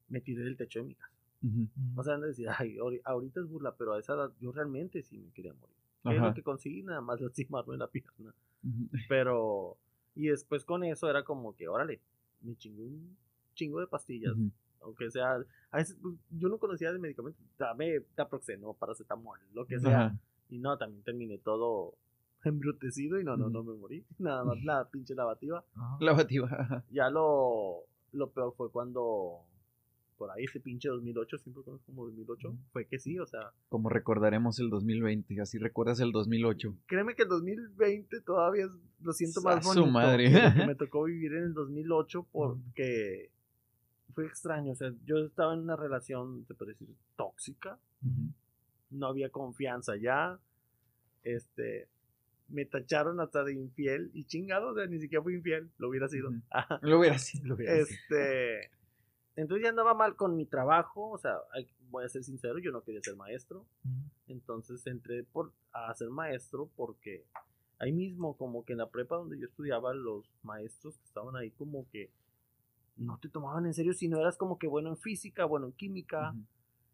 Me 0.10 0.22
tiré 0.22 0.44
del 0.44 0.58
techo 0.58 0.80
de 0.80 0.86
mi 0.86 0.96
casa. 0.96 1.12
Ujú. 1.44 1.68
O 1.96 2.04
sea, 2.04 2.16
han 2.16 2.22
de 2.22 2.28
decir, 2.28 2.48
ay, 2.50 2.78
ahori- 2.78 3.02
ahorita 3.04 3.40
es 3.42 3.48
burla, 3.48 3.76
pero 3.76 3.94
a 3.94 4.00
esa 4.00 4.14
edad 4.14 4.32
yo 4.40 4.52
realmente 4.52 5.04
sí 5.04 5.18
me 5.20 5.32
quería 5.32 5.54
morir. 5.54 5.76
¿Qué 6.04 6.16
es 6.16 6.22
lo 6.22 6.34
que 6.34 6.44
conseguí? 6.44 6.82
Nada 6.84 7.02
más 7.02 7.20
lastimarme 7.22 7.78
la 7.78 7.88
pierna. 7.88 8.34
Ujú. 8.64 8.88
Pero, 9.10 9.78
y 10.16 10.28
después 10.30 10.64
con 10.66 10.84
eso 10.84 11.10
era 11.10 11.24
como 11.24 11.56
que, 11.56 11.68
órale, 11.68 12.00
me 12.42 12.56
chingué 12.56 12.84
un 12.84 13.16
chingo 13.54 13.80
de 13.80 13.88
pastillas. 13.88 14.34
Ujú. 14.34 14.52
Aunque 14.82 15.12
sea, 15.12 15.38
a 15.72 15.78
veces, 15.78 15.98
pues, 16.02 16.16
yo 16.32 16.48
no 16.50 16.58
conocía 16.58 16.92
de 16.94 17.00
medicamentos. 17.00 17.44
Dame 17.58 18.00
taproxeno, 18.16 18.74
paracetamol, 18.74 19.40
lo 19.54 19.66
que 19.66 19.80
sea. 19.80 20.06
Ajá. 20.08 20.20
Y 20.50 20.60
no, 20.60 20.78
también 20.78 21.04
terminé 21.04 21.38
todo 21.40 21.96
embrutecido 22.46 23.20
y 23.20 23.24
no, 23.24 23.36
no, 23.38 23.50
no 23.50 23.64
me 23.64 23.74
morí. 23.74 24.06
Nada 24.20 24.44
más 24.44 24.64
la 24.64 24.88
pinche 24.90 25.16
lavativa. 25.16 25.64
Ajá. 25.76 25.98
Lavativa, 26.00 26.48
ajá. 26.52 26.84
Ya 26.92 27.10
lo, 27.10 27.84
lo 28.14 28.30
peor 28.32 28.54
fue 28.56 28.72
cuando, 28.72 29.42
por 30.18 30.32
ahí 30.32 30.46
ese 30.46 30.60
pinche 30.60 30.90
2008, 30.90 31.38
siempre 31.40 31.64
conozco 31.64 31.86
como 31.88 32.06
2008, 32.06 32.50
Ujú. 32.50 32.58
fue 32.72 32.86
que 32.86 33.00
sí, 33.00 33.20
o 33.20 33.26
sea, 33.26 33.52
Como 33.70 33.90
recordaremos 33.90 34.60
el 34.60 34.70
2020, 34.70 35.40
así 35.42 35.58
recuerdas 35.58 36.00
el 36.00 36.12
2008. 36.12 36.74
créeme 36.88 37.16
que 37.16 37.24
el 37.24 37.30
2020 37.30 38.22
todavía 38.22 38.66
es- 38.66 38.72
lo 39.02 39.14
siento 39.14 39.42
más 39.42 39.58
A 39.58 39.62
su 39.62 39.82
bonito 39.82 39.92
madre. 39.94 40.32
que 40.32 40.66
me 40.66 40.76
tocó 40.76 41.04
vivir 41.04 41.34
en 41.34 41.44
el 41.44 41.54
2008 41.54 42.26
porque 42.32 43.30
fue 44.16 44.26
extraño, 44.26 44.72
o 44.72 44.76
sea, 44.76 44.92
yo 45.06 45.18
estaba 45.18 45.54
en 45.54 45.60
una 45.60 45.76
relación, 45.76 46.44
se 46.48 46.56
puede 46.56 46.72
decir, 46.72 46.90
tóxica, 47.16 47.78
no 48.90 49.06
había 49.08 49.30
confianza 49.30 49.96
ya, 49.98 50.40
este, 51.24 51.88
me 52.50 52.66
tacharon 52.66 53.20
hasta 53.20 53.44
de 53.44 53.54
infiel 53.54 54.10
y 54.14 54.26
chingado, 54.26 54.70
o 54.70 54.76
sea, 54.76 54.86
ni 54.88 55.00
siquiera 55.00 55.22
fui 55.24 55.36
infiel, 55.36 55.70
lo 55.78 55.90
hubiera 55.90 56.08
sido. 56.08 56.30
Lo 56.82 57.00
hubiera 57.00 57.18
sido. 57.20 57.46
Lo 57.48 57.56
hubiera 57.56 57.74
sido. 57.86 57.98
Este, 57.98 58.72
entonces 59.36 59.64
ya 59.64 59.70
andaba 59.70 59.94
mal 59.94 60.16
con 60.16 60.36
mi 60.36 60.46
trabajo, 60.46 61.10
o 61.12 61.18
sea, 61.18 61.38
hay- 61.54 61.68
voy 61.90 62.04
a 62.06 62.10
ser 62.10 62.24
sincero, 62.24 62.58
yo 62.60 62.72
no 62.72 62.82
quería 62.84 63.02
ser 63.04 63.16
maestro, 63.16 63.66
entonces 64.28 64.86
entré 64.88 65.24
por, 65.24 65.54
a 65.72 65.94
ser 65.94 66.10
maestro 66.10 66.70
porque 66.76 67.24
ahí 67.80 67.92
mismo, 67.92 68.36
como 68.36 68.66
que 68.66 68.74
en 68.74 68.80
la 68.80 68.90
prepa 68.90 69.16
donde 69.18 69.38
yo 69.40 69.46
estudiaba, 69.46 69.94
los 69.94 70.30
maestros 70.44 70.98
que 70.98 71.06
estaban 71.06 71.36
ahí 71.36 71.52
como 71.52 71.88
que 71.90 72.10
no 72.98 73.20
te 73.20 73.30
tomaban 73.30 73.66
en 73.68 73.74
serio 73.76 73.94
si 73.94 74.08
no 74.08 74.20
eras 74.20 74.38
como 74.38 74.58
que 74.58 74.68
bueno 74.68 74.90
en 74.90 74.98
física, 74.98 75.46
bueno 75.46 75.68
en 75.68 75.74
química, 75.74 76.34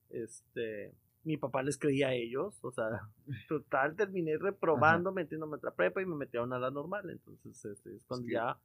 este, 0.10 0.94
mi 1.24 1.38
papá 1.38 1.64
les 1.64 1.78
creía 1.78 2.10
a 2.10 2.14
ellos, 2.14 2.56
o 2.64 2.72
sea, 2.72 3.10
total 3.48 3.96
terminé 3.96 4.38
reprobando, 4.38 5.12
metiéndome 5.12 5.54
a 5.56 5.58
otra 5.58 5.72
prepa 5.72 6.02
y 6.02 6.06
me 6.06 6.16
metieron 6.16 6.52
a 6.54 6.60
la 6.60 6.70
normal, 6.72 7.10
entonces 7.10 7.64
este, 7.66 7.96
es 7.96 8.04
cuando 8.06 8.28
ya... 8.28 8.58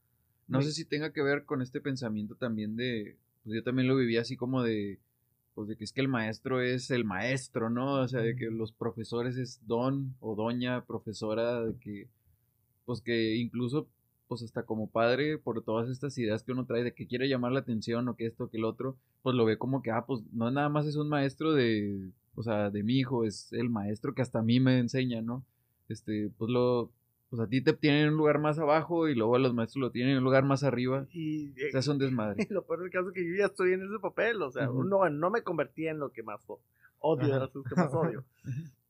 No 0.49 0.59
me- 0.59 0.64
sé 0.64 0.73
si 0.73 0.85
tenga 0.85 1.12
que 1.12 1.23
ver 1.23 1.44
con 1.44 1.62
este 1.62 1.81
pensamiento 1.81 2.35
también 2.35 2.75
de, 2.77 3.16
pues 3.44 3.55
yo 3.57 3.62
también 3.62 3.87
lo 3.87 3.97
viví 3.97 4.16
así 4.16 4.37
como 4.37 4.62
de, 4.62 4.99
pues 5.55 5.68
de 5.68 5.77
que 5.77 5.85
es 5.85 5.92
que 5.92 6.01
el 6.01 6.09
maestro 6.09 6.62
es 6.62 6.90
el 6.90 7.05
maestro, 7.05 7.68
¿no? 7.71 8.01
O 8.01 8.09
sea, 8.09 8.21
de 8.23 8.35
que 8.35 8.47
los 8.51 8.73
profesores 8.73 9.37
es 9.37 9.61
don 9.66 10.14
o 10.21 10.35
doña 10.35 10.85
profesora, 10.85 11.61
de 11.62 11.75
que, 11.79 12.09
pues 12.87 13.01
que 13.03 13.37
incluso, 13.37 13.88
pues 14.27 14.42
hasta 14.42 14.62
como 14.64 14.88
padre, 14.90 15.38
por 15.38 15.62
todas 15.62 15.88
estas 15.90 16.16
ideas 16.18 16.42
que 16.42 16.53
uno 16.53 16.64
trae 16.66 16.83
de 16.85 16.94
que 16.94 17.07
quiere 17.07 17.29
llamar 17.29 17.53
la 17.53 17.61
atención 17.61 18.09
o 18.09 18.16
que 18.16 18.27
esto, 18.27 18.49
que 18.51 18.57
el 18.59 18.64
otro, 18.64 18.97
pues 19.23 19.37
lo 19.37 19.44
ve 19.44 19.59
como 19.59 19.83
que, 19.83 19.90
ah, 19.90 20.05
pues 20.07 20.23
no 20.33 20.51
nada 20.51 20.68
más 20.68 20.87
es 20.87 20.97
un 20.97 21.09
maestro 21.09 21.53
de, 21.53 22.11
o 22.38 22.42
sea, 22.42 22.70
de 22.70 22.85
mi 22.85 22.98
hijo, 22.98 23.24
es 23.24 23.53
el 23.53 23.68
maestro 23.68 24.14
que 24.14 24.22
hasta 24.22 24.38
a 24.38 24.42
mí 24.42 24.61
me 24.61 24.79
enseña, 24.79 25.20
¿no? 25.20 25.44
Este, 25.88 26.31
pues 26.38 26.48
lo, 26.51 26.92
pues 27.31 27.42
a 27.42 27.48
ti 27.48 27.61
te 27.61 27.72
tienen 27.72 28.03
en 28.05 28.09
un 28.11 28.16
lugar 28.16 28.38
más 28.38 28.61
abajo 28.61 29.09
y 29.09 29.16
luego 29.16 29.35
a 29.35 29.40
los 29.40 29.55
maestros 29.55 29.81
lo 29.81 29.90
tienen 29.90 30.12
en 30.12 30.18
un 30.18 30.24
lugar 30.24 30.44
más 30.44 30.62
arriba. 30.62 31.09
Y, 31.12 31.51
O 31.51 31.70
sea, 31.72 31.81
es 31.81 31.88
un 31.88 31.98
desmadre. 31.98 32.46
Lo 32.51 32.64
peor 32.64 32.83
del 32.83 32.90
caso 32.90 33.09
es 33.09 33.14
que 33.14 33.29
yo 33.29 33.35
ya 33.37 33.46
estoy 33.46 33.72
en 33.72 33.83
ese 33.83 33.98
papel, 34.01 34.40
o 34.40 34.53
sea, 34.53 34.66
no, 34.66 35.11
no 35.11 35.31
me 35.31 35.42
convertí 35.42 35.88
en 35.88 35.98
lo 35.98 36.12
que 36.12 36.22
más 36.22 36.40
odio, 37.01 37.27
de 37.27 37.40
las 37.40 37.51
que 37.51 37.74
más 37.74 37.92
odio. 37.92 38.24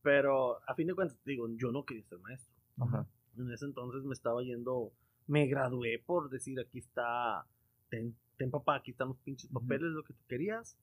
Pero 0.03 0.59
a 0.69 0.75
fin 0.75 0.89
de 0.89 0.95
cuentas, 0.95 1.19
digo, 1.25 1.49
yo 1.57 1.73
no 1.73 1.85
quería 1.85 2.05
ser 2.05 2.19
maestro. 2.19 2.55
Ajá. 2.77 3.07
En 3.39 3.51
ese 3.51 3.65
entonces 3.65 4.05
me 4.05 4.13
estaba 4.13 4.43
yendo, 4.43 4.93
me 5.27 5.47
gradué 5.47 6.03
por 6.05 6.29
decir, 6.29 6.61
aquí 6.61 6.81
está, 6.81 7.47
ten, 7.89 8.15
ten 8.37 8.51
papá, 8.51 8.77
aquí 8.77 8.91
están 8.93 9.09
los 9.09 9.19
pinches 9.19 9.51
papeles, 9.51 9.91
lo 9.93 10.03
que 10.05 10.13
tú 10.15 10.23
querías. 10.29 10.77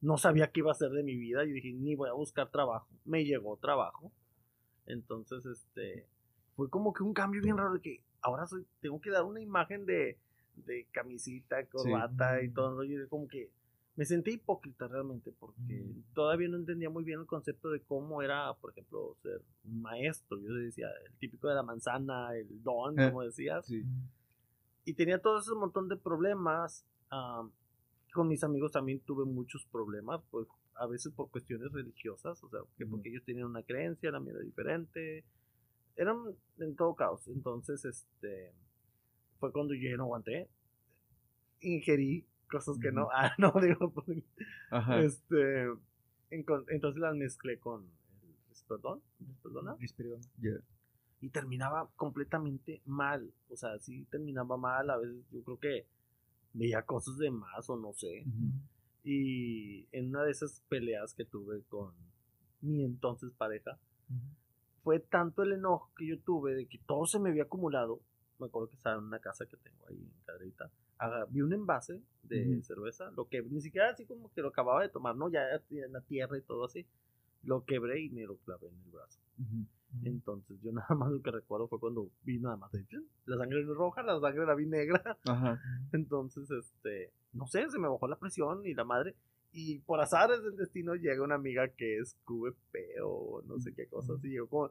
No 0.00 0.16
sabía 0.18 0.50
qué 0.50 0.60
iba 0.60 0.70
a 0.70 0.72
hacer 0.72 0.90
de 0.90 1.02
mi 1.02 1.16
vida, 1.16 1.44
yo 1.44 1.52
dije, 1.54 1.72
ni 1.72 1.94
voy 1.94 2.08
a 2.08 2.12
buscar 2.12 2.50
trabajo. 2.50 2.88
Me 3.04 3.24
llegó 3.24 3.56
trabajo. 3.56 4.12
Entonces, 4.86 5.44
este, 5.46 6.06
fue 6.56 6.68
como 6.70 6.92
que 6.92 7.02
un 7.02 7.12
cambio 7.14 7.42
bien 7.42 7.56
raro 7.56 7.74
de 7.74 7.80
que 7.80 8.02
ahora 8.22 8.46
soy, 8.46 8.66
tengo 8.80 9.00
que 9.00 9.10
dar 9.10 9.24
una 9.24 9.40
imagen 9.40 9.84
de, 9.86 10.18
de 10.56 10.86
camisita, 10.92 11.64
corbata 11.66 12.42
y 12.42 12.48
Mm. 12.48 12.54
todo. 12.54 12.84
Y 12.84 13.06
como 13.08 13.28
que 13.28 13.50
me 13.96 14.04
sentí 14.04 14.32
hipócrita 14.32 14.86
realmente 14.88 15.32
porque 15.38 15.60
Mm. 15.84 16.14
todavía 16.14 16.48
no 16.48 16.56
entendía 16.56 16.88
muy 16.90 17.04
bien 17.04 17.20
el 17.20 17.26
concepto 17.26 17.70
de 17.70 17.80
cómo 17.82 18.22
era, 18.22 18.54
por 18.54 18.70
ejemplo, 18.70 19.16
ser 19.22 19.42
un 19.64 19.82
maestro. 19.82 20.38
Yo 20.40 20.54
decía, 20.54 20.88
el 21.06 21.12
típico 21.18 21.48
de 21.48 21.54
la 21.54 21.62
manzana, 21.62 22.34
el 22.34 22.62
don, 22.62 22.98
Eh, 22.98 23.08
como 23.08 23.22
decías. 23.22 23.66
Sí. 23.66 23.84
Y 24.88 24.94
tenía 24.94 25.20
todo 25.20 25.38
ese 25.38 25.54
montón 25.54 25.86
de 25.88 25.98
problemas. 25.98 26.86
am, 27.10 27.52
con 28.14 28.26
mis 28.26 28.42
amigos 28.42 28.72
también 28.72 29.00
tuve 29.00 29.26
muchos 29.26 29.66
problemas, 29.66 30.22
pues 30.30 30.48
a 30.76 30.86
veces 30.86 31.12
por 31.12 31.30
cuestiones 31.30 31.70
religiosas, 31.72 32.42
o 32.42 32.48
sea, 32.48 32.60
que 32.78 32.86
porque 32.86 33.10
ellos 33.10 33.22
tenían 33.22 33.48
una 33.48 33.62
creencia, 33.62 34.10
la 34.10 34.18
mía 34.18 34.32
era 34.32 34.40
diferente. 34.40 35.24
Eran 35.94 36.16
en 36.58 36.74
todo 36.74 36.94
caos. 36.94 37.28
Entonces, 37.28 37.84
este, 37.84 38.54
fue 39.38 39.52
cuando 39.52 39.74
yo 39.74 39.90
ya 39.90 39.96
no 39.98 40.04
aguanté. 40.04 40.48
Ingerí 41.60 42.24
cosas 42.50 42.78
que 42.78 42.90
no, 42.90 43.10
ah, 43.12 43.34
no, 43.38 43.52
digo, 43.60 43.92
pues, 43.92 44.24
Ajá. 44.70 45.00
este, 45.00 45.66
entonces 46.30 46.98
las 46.98 47.14
mezclé 47.14 47.58
con 47.58 47.82
el 48.22 48.34
Risperdón, 48.48 49.02
Risperdona, 49.20 49.74
Risperidona. 49.74 50.22
Y 51.20 51.30
terminaba 51.30 51.90
completamente 51.96 52.80
mal. 52.84 53.32
O 53.50 53.56
sea, 53.56 53.78
sí 53.78 54.06
terminaba 54.10 54.56
mal. 54.56 54.90
A 54.90 54.96
veces 54.98 55.24
yo 55.30 55.42
creo 55.42 55.58
que 55.58 55.86
veía 56.52 56.82
cosas 56.82 57.18
de 57.18 57.30
más 57.30 57.68
o 57.68 57.76
no 57.76 57.92
sé. 57.92 58.24
Y 59.04 59.86
en 59.92 60.08
una 60.08 60.24
de 60.24 60.30
esas 60.30 60.62
peleas 60.68 61.14
que 61.14 61.24
tuve 61.24 61.62
con 61.68 61.92
mi 62.60 62.84
entonces 62.84 63.32
pareja, 63.32 63.78
fue 64.82 65.00
tanto 65.00 65.42
el 65.42 65.52
enojo 65.52 65.92
que 65.96 66.06
yo 66.06 66.20
tuve 66.20 66.54
de 66.54 66.66
que 66.66 66.78
todo 66.78 67.06
se 67.06 67.18
me 67.18 67.30
había 67.30 67.44
acumulado. 67.44 68.00
Me 68.38 68.46
acuerdo 68.46 68.70
que 68.70 68.76
estaba 68.76 68.98
en 68.98 69.04
una 69.04 69.18
casa 69.18 69.46
que 69.46 69.56
tengo 69.56 69.86
ahí 69.88 69.96
en 69.96 70.12
Cadrita. 70.24 70.70
Vi 71.30 71.42
un 71.42 71.52
envase 71.52 72.02
de 72.22 72.62
cerveza, 72.62 73.10
lo 73.12 73.28
que 73.28 73.42
ni 73.42 73.60
siquiera 73.60 73.90
así 73.90 74.04
como 74.04 74.32
que 74.32 74.42
lo 74.42 74.48
acababa 74.48 74.82
de 74.82 74.88
tomar, 74.88 75.16
¿no? 75.16 75.28
Ya 75.30 75.40
en 75.70 75.92
la 75.92 76.00
tierra 76.00 76.38
y 76.38 76.42
todo 76.42 76.64
así. 76.64 76.86
Lo 77.42 77.64
quebré 77.64 78.02
y 78.02 78.10
me 78.10 78.24
lo 78.24 78.36
clavé 78.38 78.68
en 78.68 78.80
el 78.84 78.90
brazo. 78.90 79.20
Entonces 80.04 80.58
yo 80.62 80.72
nada 80.72 80.94
más 80.94 81.10
lo 81.10 81.20
que 81.22 81.30
recuerdo 81.30 81.68
fue 81.68 81.80
cuando 81.80 82.10
vi 82.22 82.38
nada 82.38 82.56
más 82.56 82.70
de, 82.72 82.84
la 83.26 83.36
sangre 83.36 83.60
era 83.60 83.72
roja, 83.74 84.02
la 84.02 84.20
sangre 84.20 84.46
la 84.46 84.54
vi 84.54 84.66
negra. 84.66 85.16
Ajá. 85.26 85.60
Entonces, 85.92 86.50
este, 86.50 87.10
no 87.32 87.46
sé, 87.46 87.68
se 87.70 87.78
me 87.78 87.88
bajó 87.88 88.06
la 88.08 88.18
presión 88.18 88.64
y 88.66 88.74
la 88.74 88.84
madre. 88.84 89.14
Y 89.52 89.78
por 89.80 90.00
azares 90.00 90.42
del 90.42 90.56
destino 90.56 90.94
llega 90.94 91.22
una 91.24 91.36
amiga 91.36 91.68
que 91.68 91.98
es 91.98 92.16
QVP 92.24 93.00
o 93.02 93.42
no 93.46 93.58
sé 93.60 93.72
qué 93.74 93.86
cosas. 93.86 94.22
Y 94.22 94.28
llegó 94.28 94.46
como 94.48 94.70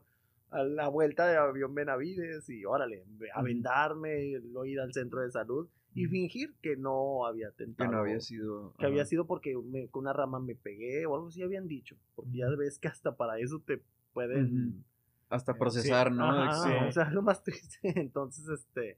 a 0.52 0.64
la 0.64 0.88
vuelta 0.88 1.28
de 1.28 1.36
avión 1.36 1.74
Benavides 1.74 2.48
y 2.50 2.64
órale, 2.64 3.04
a 3.34 3.42
vendarme, 3.42 4.40
lo 4.40 4.66
ir 4.66 4.80
al 4.80 4.94
centro 4.94 5.22
de 5.22 5.32
salud 5.32 5.68
y 5.94 6.06
fingir 6.06 6.54
que 6.62 6.78
no 6.78 7.26
había 7.26 7.50
Que 7.50 7.66
tentado. 7.66 7.92
no 7.92 7.98
había 7.98 8.20
sido. 8.22 8.74
que 8.78 8.86
había 8.86 9.04
sido 9.06 9.26
porque 9.26 9.58
me- 9.58 9.88
con 9.90 10.02
una 10.04 10.14
rama 10.14 10.40
me 10.40 10.54
pegué 10.56 11.06
o 11.08 11.16
algo 11.16 11.28
así 11.30 11.42
habían 11.42 11.68
dicho. 11.68 11.98
Porque 12.16 12.38
ya 12.38 12.48
ves 12.56 12.78
que 12.80 12.88
hasta 12.88 13.16
para 13.18 13.40
eso 13.40 13.60
te 13.66 13.82
pueden... 14.14 14.86
Hasta 15.30 15.52
Eh, 15.52 15.56
procesar, 15.56 16.12
¿no? 16.12 16.30
Ajá, 16.30 16.64
Sí. 16.64 16.70
O 16.88 16.92
sea, 16.92 17.10
lo 17.10 17.22
más 17.22 17.44
triste. 17.44 17.80
Entonces, 18.00 18.48
este, 18.48 18.98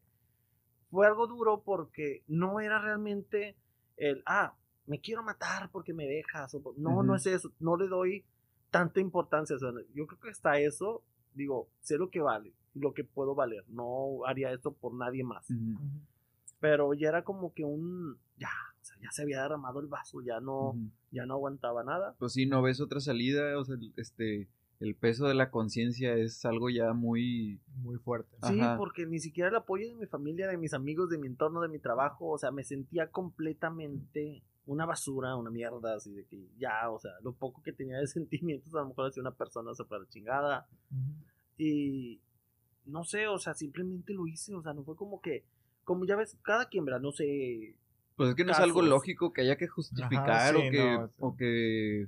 fue 0.90 1.08
algo 1.08 1.28
duro 1.28 1.64
porque 1.64 2.24
no 2.28 2.60
era 2.60 2.80
realmente 2.82 3.56
el, 3.98 4.24
ah, 4.26 4.56
me 4.86 5.00
quiero 5.00 5.24
matar 5.24 5.70
porque 5.72 5.94
me 5.94 6.06
dejas. 6.08 6.54
o 6.56 6.74
no, 6.78 7.04
no 7.04 7.16
es 7.16 7.26
eso. 7.26 7.52
No 7.60 7.78
le 7.78 7.88
doy 7.88 8.26
tanta 8.72 9.00
importancia. 9.00 9.56
O 9.56 9.60
sea, 9.60 9.72
yo 9.94 10.08
creo 10.08 10.20
que 10.20 10.30
hasta 10.30 10.58
eso, 10.60 11.04
digo, 11.34 11.70
sé 11.82 11.98
lo 11.98 12.10
que 12.10 12.22
vale, 12.22 12.54
lo 12.74 12.94
que 12.94 13.04
puedo 13.04 13.36
valer. 13.36 13.64
No 13.68 14.26
haría 14.26 14.52
esto 14.52 14.74
por 14.74 14.94
nadie 14.96 15.24
más. 15.24 15.48
Pero 16.60 16.94
ya 16.94 17.10
era 17.10 17.24
como 17.24 17.54
que 17.54 17.64
un, 17.64 18.18
ya, 18.38 18.50
o 18.82 18.84
sea, 18.84 18.98
ya 19.02 19.12
se 19.12 19.22
había 19.22 19.42
derramado 19.44 19.80
el 19.80 19.88
vaso, 19.88 20.22
ya 20.22 20.40
no, 20.42 20.76
ya 21.12 21.26
no 21.26 21.36
aguantaba 21.36 21.84
nada. 21.84 22.16
Pues 22.20 22.34
sí, 22.34 22.46
no 22.46 22.62
ves 22.62 22.82
otra 22.82 23.00
salida, 23.00 23.58
o 23.58 23.64
sea, 23.64 23.78
este, 23.96 24.50
el 24.80 24.96
peso 24.96 25.28
de 25.28 25.34
la 25.34 25.52
conciencia 25.52 26.16
es 26.16 26.46
algo 26.46 26.70
ya 26.70 26.94
muy... 26.94 27.60
Muy 27.78 27.98
fuerte. 27.98 28.38
Sí, 28.44 28.60
Ajá. 28.60 28.78
porque 28.78 29.06
ni 29.06 29.20
siquiera 29.20 29.50
el 29.50 29.56
apoyo 29.56 29.88
de 29.88 29.96
mi 29.96 30.06
familia, 30.06 30.48
de 30.48 30.58
mis 30.58 30.74
amigos, 30.74 31.10
de 31.10 31.18
mi 31.18 31.28
entorno, 31.28 31.62
de 31.62 31.68
mi 31.68 31.80
trabajo, 31.80 32.30
o 32.30 32.38
sea, 32.38 32.52
me 32.52 32.64
sentía 32.64 33.08
completamente 33.08 34.42
una 34.66 34.86
basura, 34.86 35.36
una 35.36 35.50
mierda, 35.50 35.96
así 35.96 36.14
de 36.14 36.26
que 36.26 36.48
ya, 36.58 36.90
o 36.92 37.00
sea, 37.00 37.12
lo 37.24 37.34
poco 37.34 37.62
que 37.64 37.74
tenía 37.74 37.98
de 37.98 38.08
sentimientos, 38.08 38.74
a 38.76 38.82
lo 38.82 38.90
mejor 38.90 39.08
hacía 39.08 39.22
una 39.22 39.32
persona 39.32 39.74
se 39.74 39.84
fue 39.84 40.00
la 40.00 40.08
chingada. 40.08 40.68
Y 41.58 42.22
no 42.86 43.04
sé, 43.04 43.28
o 43.28 43.38
sea, 43.38 43.54
simplemente 43.54 44.14
lo 44.14 44.28
hice, 44.28 44.54
o 44.56 44.62
sea, 44.62 44.74
no 44.74 44.84
fue 44.84 44.96
como 44.96 45.22
que, 45.22 45.44
como 45.84 46.06
ya 46.06 46.16
ves, 46.16 46.38
cada 46.44 46.70
quien, 46.70 46.86
¿verdad? 46.86 47.02
No 47.02 47.12
sé, 47.12 47.76
Pues 48.16 48.30
es 48.30 48.36
que 48.36 48.46
no 48.46 48.52
es 48.52 48.60
algo 48.60 48.82
lógico 48.82 49.34
que 49.34 49.42
haya 49.42 49.58
que 49.58 49.68
justificar 49.68 50.56
sí, 50.56 50.68
o, 50.68 50.72
que, 50.72 50.84
no, 50.84 51.08
sí. 51.08 51.14
o 51.20 51.36
que 51.36 52.08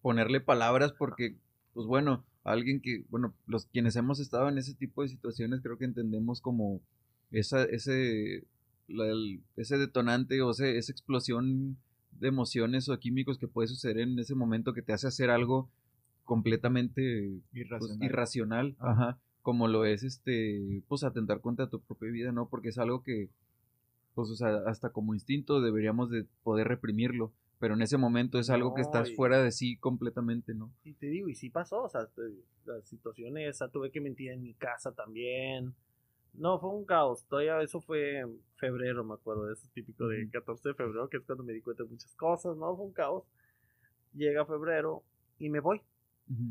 ponerle 0.00 0.40
palabras 0.40 0.92
porque, 0.92 1.36
pues 1.78 1.86
bueno, 1.86 2.24
alguien 2.42 2.80
que, 2.80 3.04
bueno, 3.08 3.32
los 3.46 3.66
quienes 3.66 3.94
hemos 3.94 4.18
estado 4.18 4.48
en 4.48 4.58
ese 4.58 4.74
tipo 4.74 5.02
de 5.02 5.08
situaciones 5.08 5.60
creo 5.62 5.78
que 5.78 5.84
entendemos 5.84 6.40
como 6.40 6.80
esa, 7.30 7.62
ese, 7.66 8.42
la- 8.88 9.06
el- 9.06 9.42
ese 9.56 9.78
detonante 9.78 10.42
o 10.42 10.50
ese- 10.50 10.76
esa 10.76 10.90
explosión 10.90 11.76
de 12.18 12.26
emociones 12.26 12.88
o 12.88 12.98
químicos 12.98 13.38
que 13.38 13.46
puede 13.46 13.68
suceder 13.68 13.98
en 14.00 14.18
ese 14.18 14.34
momento 14.34 14.72
que 14.74 14.82
te 14.82 14.92
hace 14.92 15.06
hacer 15.06 15.30
algo 15.30 15.68
completamente 16.24 17.30
pues, 17.52 17.64
Irracional. 17.64 18.04
irracional, 18.08 18.76
Ajá. 18.80 18.90
ajá, 19.10 19.18
como 19.42 19.68
lo 19.68 19.84
es 19.84 20.02
este, 20.02 20.82
pues 20.88 21.04
atentar 21.04 21.40
contra 21.40 21.68
tu 21.68 21.80
propia 21.80 22.10
vida, 22.10 22.32
¿no? 22.32 22.48
Porque 22.48 22.70
es 22.70 22.78
algo 22.78 23.04
que, 23.04 23.28
pues, 24.16 24.30
o 24.30 24.34
sea, 24.34 24.62
hasta 24.66 24.90
como 24.90 25.14
instinto 25.14 25.60
deberíamos 25.60 26.10
de 26.10 26.26
poder 26.42 26.66
reprimirlo, 26.66 27.32
pero 27.58 27.74
en 27.74 27.82
ese 27.82 27.96
momento 27.98 28.38
es 28.38 28.50
algo 28.50 28.74
que 28.74 28.82
estás 28.82 29.10
y- 29.10 29.14
fuera 29.16 29.42
de 29.42 29.50
sí 29.52 29.76
completamente, 29.78 30.54
¿no? 30.54 30.70
y 30.84 30.94
te 30.94 31.06
digo, 31.06 31.28
y 31.28 31.34
sí 31.34 31.50
pasó, 31.50 31.82
o 31.84 31.88
sea, 31.88 32.06
te- 32.06 32.22
la 32.64 32.80
situación 32.82 33.36
esa, 33.38 33.68
tuve 33.68 33.90
que 33.90 34.00
mentir 34.00 34.30
en 34.30 34.42
mi 34.42 34.54
casa 34.54 34.92
también. 34.92 35.74
No, 36.34 36.58
fue 36.60 36.70
un 36.70 36.84
caos, 36.84 37.24
todavía 37.24 37.60
eso 37.62 37.80
fue 37.80 38.18
en 38.20 38.38
febrero, 38.56 39.02
me 39.04 39.14
acuerdo, 39.14 39.50
eso 39.50 39.66
típico 39.74 40.06
de 40.08 40.22
Ujú. 40.22 40.30
14 40.32 40.68
de 40.68 40.74
febrero, 40.74 41.08
que 41.08 41.16
es 41.16 41.24
cuando 41.24 41.42
me 41.44 41.52
di 41.52 41.60
cuenta 41.62 41.82
de 41.82 41.88
muchas 41.90 42.14
cosas, 42.14 42.56
¿no? 42.56 42.76
Fue 42.76 42.84
un 42.86 42.92
caos. 42.92 43.24
Llega 44.14 44.44
febrero 44.46 45.02
y 45.38 45.48
me 45.50 45.60
voy, 45.60 45.80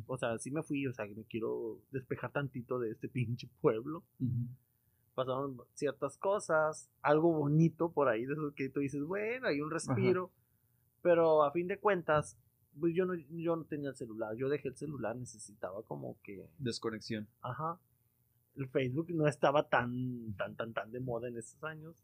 o 0.07 0.17
sea, 0.17 0.37
sí 0.39 0.51
me 0.51 0.63
fui, 0.63 0.85
o 0.87 0.93
sea, 0.93 1.05
me 1.05 1.23
quiero 1.25 1.79
despejar 1.91 2.31
tantito 2.31 2.79
de 2.79 2.91
este 2.91 3.07
pinche 3.09 3.47
pueblo. 3.61 4.03
ujú. 4.19 4.47
pasaron 5.15 5.57
ciertas 5.73 6.17
cosas, 6.17 6.89
algo 7.01 7.31
bonito 7.33 7.91
por 7.91 8.07
ahí, 8.07 8.25
de 8.25 8.33
eso 8.33 8.53
que 8.55 8.69
tú 8.69 8.81
dices, 8.81 9.01
bueno, 9.03 9.47
hay 9.47 9.61
un 9.61 9.71
respiro, 9.71 10.31
pero 11.07 11.45
a 11.45 11.51
fin 11.51 11.69
de 11.69 11.79
cuentas, 11.79 12.37
pues 12.77 12.93
yo 12.93 13.05
no, 13.05 13.15
yo 13.15 13.55
no 13.55 13.63
tenía 13.63 13.91
el 13.91 13.95
celular, 13.95 14.35
yo 14.35 14.49
dejé 14.49 14.67
el 14.67 14.75
celular, 14.75 15.15
necesitaba 15.15 15.81
como 15.83 16.17
que, 16.21 16.49
Desconexión. 16.57 17.29
ajá, 17.41 17.79
el 18.57 18.67
Facebook 18.67 19.07
no 19.11 19.25
estaba 19.25 19.69
tan, 19.69 20.35
tan, 20.35 20.57
tan, 20.57 20.73
tan 20.73 20.91
de 20.91 20.99
moda 20.99 21.29
en 21.29 21.37
esos 21.37 21.63
años. 21.63 21.95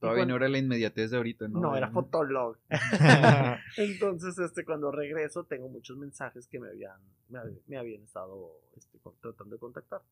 Todavía 0.00 0.20
cuando- 0.20 0.32
no 0.32 0.36
era 0.36 0.48
la 0.48 0.58
inmediatez 0.58 1.10
de 1.10 1.16
ahorita, 1.16 1.48
¿no? 1.48 1.60
no, 1.60 1.76
era 1.76 1.90
Fotolog. 1.90 2.58
Entonces, 3.76 4.38
este, 4.38 4.64
cuando 4.64 4.90
regreso, 4.92 5.44
tengo 5.44 5.68
muchos 5.68 5.96
mensajes 5.96 6.46
que 6.48 6.60
me 6.60 6.68
habían, 6.68 7.00
me, 7.28 7.40
me 7.66 7.78
habían 7.78 8.02
estado 8.02 8.60
este, 8.76 8.98
tratando 9.20 9.54
de 9.54 9.58
contactar. 9.58 10.02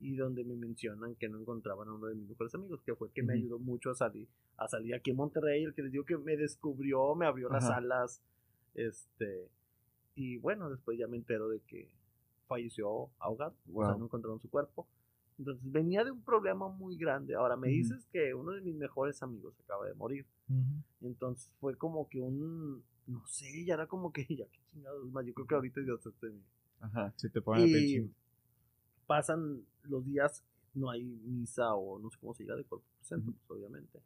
y 0.00 0.14
donde 0.16 0.44
me 0.44 0.54
mencionan 0.54 1.16
que 1.16 1.28
no 1.28 1.40
encontraban 1.40 1.88
a 1.88 1.92
uno 1.94 2.06
de 2.06 2.14
mis 2.14 2.28
mejores 2.28 2.54
amigos, 2.54 2.80
que 2.82 2.94
fue 2.94 3.08
el 3.08 3.14
que 3.14 3.22
me 3.22 3.32
ayudó 3.34 3.58
mucho 3.58 3.90
a 3.90 3.94
salir, 3.96 4.28
a 4.58 4.68
salir 4.68 4.94
aquí 4.94 5.10
en 5.10 5.16
Monterrey, 5.16 5.64
el 5.64 5.74
que 5.74 5.82
les 5.82 5.90
digo 5.92 6.04
que 6.04 6.16
me 6.18 6.36
descubrió, 6.36 7.14
me 7.16 7.26
abrió 7.26 7.48
las 7.48 7.64
alas, 7.68 8.22
este, 8.74 9.48
y 10.14 10.36
bueno, 10.38 10.70
después 10.70 10.98
ya 10.98 11.08
me 11.08 11.16
entero 11.16 11.48
de 11.48 11.60
que 11.60 11.88
falleció 12.46 13.10
ahogado, 13.18 13.54
o 13.74 13.84
sea, 13.84 13.96
no 13.96 14.04
encontraron 14.04 14.40
su 14.40 14.48
cuerpo. 14.48 14.86
Entonces 15.38 15.62
venía 15.70 16.02
de 16.04 16.10
un 16.10 16.22
problema 16.22 16.68
muy 16.68 16.96
grande. 16.96 17.34
Ahora 17.34 17.56
me 17.56 17.68
dices 17.68 18.06
que 18.12 18.34
uno 18.34 18.52
de 18.52 18.60
mis 18.62 18.74
mejores 18.74 19.22
amigos 19.22 19.54
acaba 19.60 19.86
de 19.86 19.94
morir. 19.94 20.26
Entonces 21.02 21.50
fue 21.60 21.76
como 21.76 22.08
que 22.08 22.20
un, 22.20 22.82
no 23.06 23.26
sé, 23.26 23.64
ya 23.64 23.74
era 23.74 23.86
como 23.86 24.12
que, 24.12 24.22
ya 24.34 24.46
qué 24.46 24.58
chingados 24.72 25.10
más, 25.10 25.24
yo 25.26 25.34
creo 25.34 25.46
que 25.46 25.54
ahorita 25.54 25.80
ya 25.86 25.96
se 26.02 26.10
te- 26.12 26.32
Ajá. 26.80 27.12
Si 27.16 27.28
te 27.30 27.40
ponen 27.40 27.64
el 27.74 27.84
y 27.84 28.10
pasan 29.06 29.64
los 29.84 30.04
días, 30.04 30.44
no 30.74 30.90
hay 30.90 31.04
misa 31.04 31.74
o 31.74 31.98
no 31.98 32.10
sé 32.10 32.18
cómo 32.18 32.34
se 32.34 32.42
diga 32.42 32.54
de 32.56 32.64
cuerpo 32.64 32.86
presente, 32.98 33.30
Ujú. 33.30 33.38
pues, 33.46 33.58
obviamente. 33.60 34.00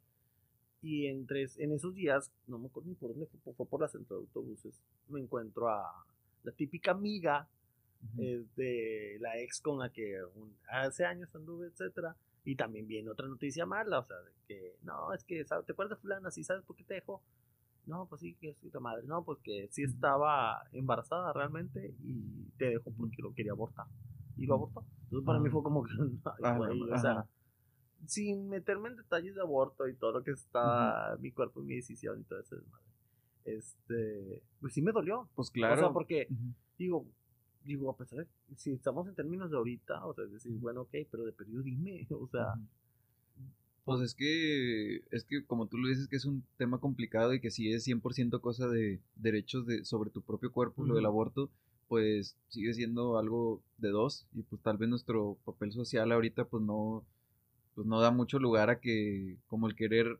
Y 0.81 1.07
entre, 1.07 1.45
en 1.57 1.71
esos 1.73 1.93
días, 1.93 2.31
no 2.47 2.57
me 2.57 2.67
acuerdo 2.67 2.89
ni 2.89 2.95
por 2.95 3.09
dónde 3.11 3.27
fue, 3.43 3.53
fue 3.53 3.65
por 3.65 3.81
la 3.81 3.87
central 3.87 4.19
de 4.19 4.25
autobuses, 4.25 4.81
me 5.09 5.19
encuentro 5.19 5.69
a 5.69 6.05
la 6.43 6.51
típica 6.53 6.91
amiga 6.91 7.47
Eh, 8.17 8.45
de 8.55 9.17
la 9.19 9.37
ex 9.39 9.61
con 9.61 9.79
la 9.79 9.89
que 9.91 10.19
un- 10.35 10.55
hace 10.69 11.05
años 11.05 11.33
anduve, 11.35 11.67
etcétera. 11.67 12.15
Y 12.43 12.55
también 12.55 12.87
viene 12.87 13.09
otra 13.09 13.27
noticia 13.27 13.65
mala, 13.65 13.99
o 13.99 14.03
sea, 14.05 14.17
de 14.17 14.31
que, 14.47 14.75
no, 14.81 15.13
es 15.13 15.23
que, 15.23 15.45
¿sabes? 15.45 15.65
¿te 15.65 15.73
acuerdas 15.73 15.97
de 15.97 16.01
fulana? 16.01 16.31
¿Sí 16.31 16.43
sabes 16.43 16.63
por 16.63 16.75
qué 16.75 16.83
te 16.83 16.95
dejó? 16.95 17.21
No, 17.85 18.07
pues 18.07 18.21
sí, 18.21 18.35
que 18.35 18.49
es 18.49 18.57
tu 18.71 18.81
madre. 18.81 19.05
No, 19.05 19.23
pues 19.23 19.39
que 19.43 19.67
sí 19.71 19.83
estaba 19.83 20.63
embarazada 20.71 21.31
realmente 21.33 21.93
y 22.03 22.45
te 22.57 22.65
dejó 22.69 22.91
porque 22.91 23.21
lo 23.21 23.33
quería 23.33 23.51
abortar. 23.51 23.85
Y 24.37 24.45
lo 24.47 24.55
abortó. 24.55 24.83
Entonces 25.03 25.25
para 25.25 25.39
mí 25.39 25.49
Ah. 25.49 25.51
fue 25.51 25.63
como 25.63 25.83
que, 25.83 25.91
ay, 26.43 26.57
güey, 26.57 26.81
o 26.91 26.97
sea, 26.97 27.25
sin 28.07 28.49
meterme 28.49 28.89
en 28.89 28.95
detalles 28.95 29.35
de 29.35 29.41
aborto 29.41 29.87
y 29.87 29.95
todo 29.95 30.11
lo 30.13 30.23
que 30.23 30.31
está 30.31 31.15
mi 31.19 31.31
cuerpo 31.31 31.61
y 31.61 31.65
mi 31.65 31.75
decisión 31.75 32.19
y 32.19 32.23
todo 32.23 32.39
ese 32.39 32.55
desmadre. 32.55 32.85
Este, 33.45 34.41
pues 34.59 34.73
sí 34.73 34.81
me 34.81 34.91
dolió. 34.91 35.29
Pues 35.35 35.51
claro. 35.51 35.75
O 35.75 35.77
sea, 35.77 35.89
porque 35.91 36.27
digo, 36.77 37.05
digo, 37.63 37.89
a 37.89 37.97
pesar 37.97 38.19
de, 38.19 38.27
si 38.55 38.71
estamos 38.71 39.07
en 39.07 39.15
términos 39.15 39.51
de 39.51 39.57
ahorita, 39.57 40.05
o 40.05 40.13
sea, 40.13 40.25
decir, 40.25 40.51
bueno, 40.53 40.81
ok, 40.81 40.95
pero 41.09 41.25
de 41.25 41.31
periodo 41.31 41.63
dime, 41.63 42.07
o 42.11 42.27
sea. 42.27 42.55
Pues 43.83 44.01
es 44.01 44.13
que, 44.13 45.03
es 45.09 45.23
que 45.23 45.43
como 45.43 45.65
tú 45.65 45.77
lo 45.77 45.89
dices, 45.89 46.07
que 46.07 46.15
es 46.15 46.25
un 46.25 46.43
tema 46.57 46.79
complicado 46.79 47.33
y 47.33 47.39
que 47.39 47.49
si 47.49 47.71
es 47.73 47.87
100% 47.87 48.39
cosa 48.39 48.67
de 48.67 48.99
derechos 49.15 49.65
de, 49.65 49.83
sobre 49.85 50.11
tu 50.11 50.21
propio 50.21 50.51
cuerpo, 50.51 50.85
lo 50.85 50.93
del 50.93 51.05
aborto, 51.05 51.49
pues 51.87 52.37
sigue 52.47 52.73
siendo 52.73 53.17
algo 53.17 53.61
de 53.79 53.89
dos 53.89 54.25
y 54.33 54.43
pues 54.43 54.61
tal 54.61 54.77
vez 54.77 54.87
nuestro 54.87 55.37
papel 55.43 55.73
social 55.73 56.11
ahorita 56.11 56.45
pues 56.45 56.63
no, 56.63 57.03
pues 57.75 57.85
no 57.85 57.99
da 57.99 58.11
mucho 58.11 58.39
lugar 58.39 58.69
a 58.69 58.79
que 58.79 59.35
como 59.47 59.67
el 59.67 59.75
querer 59.75 60.19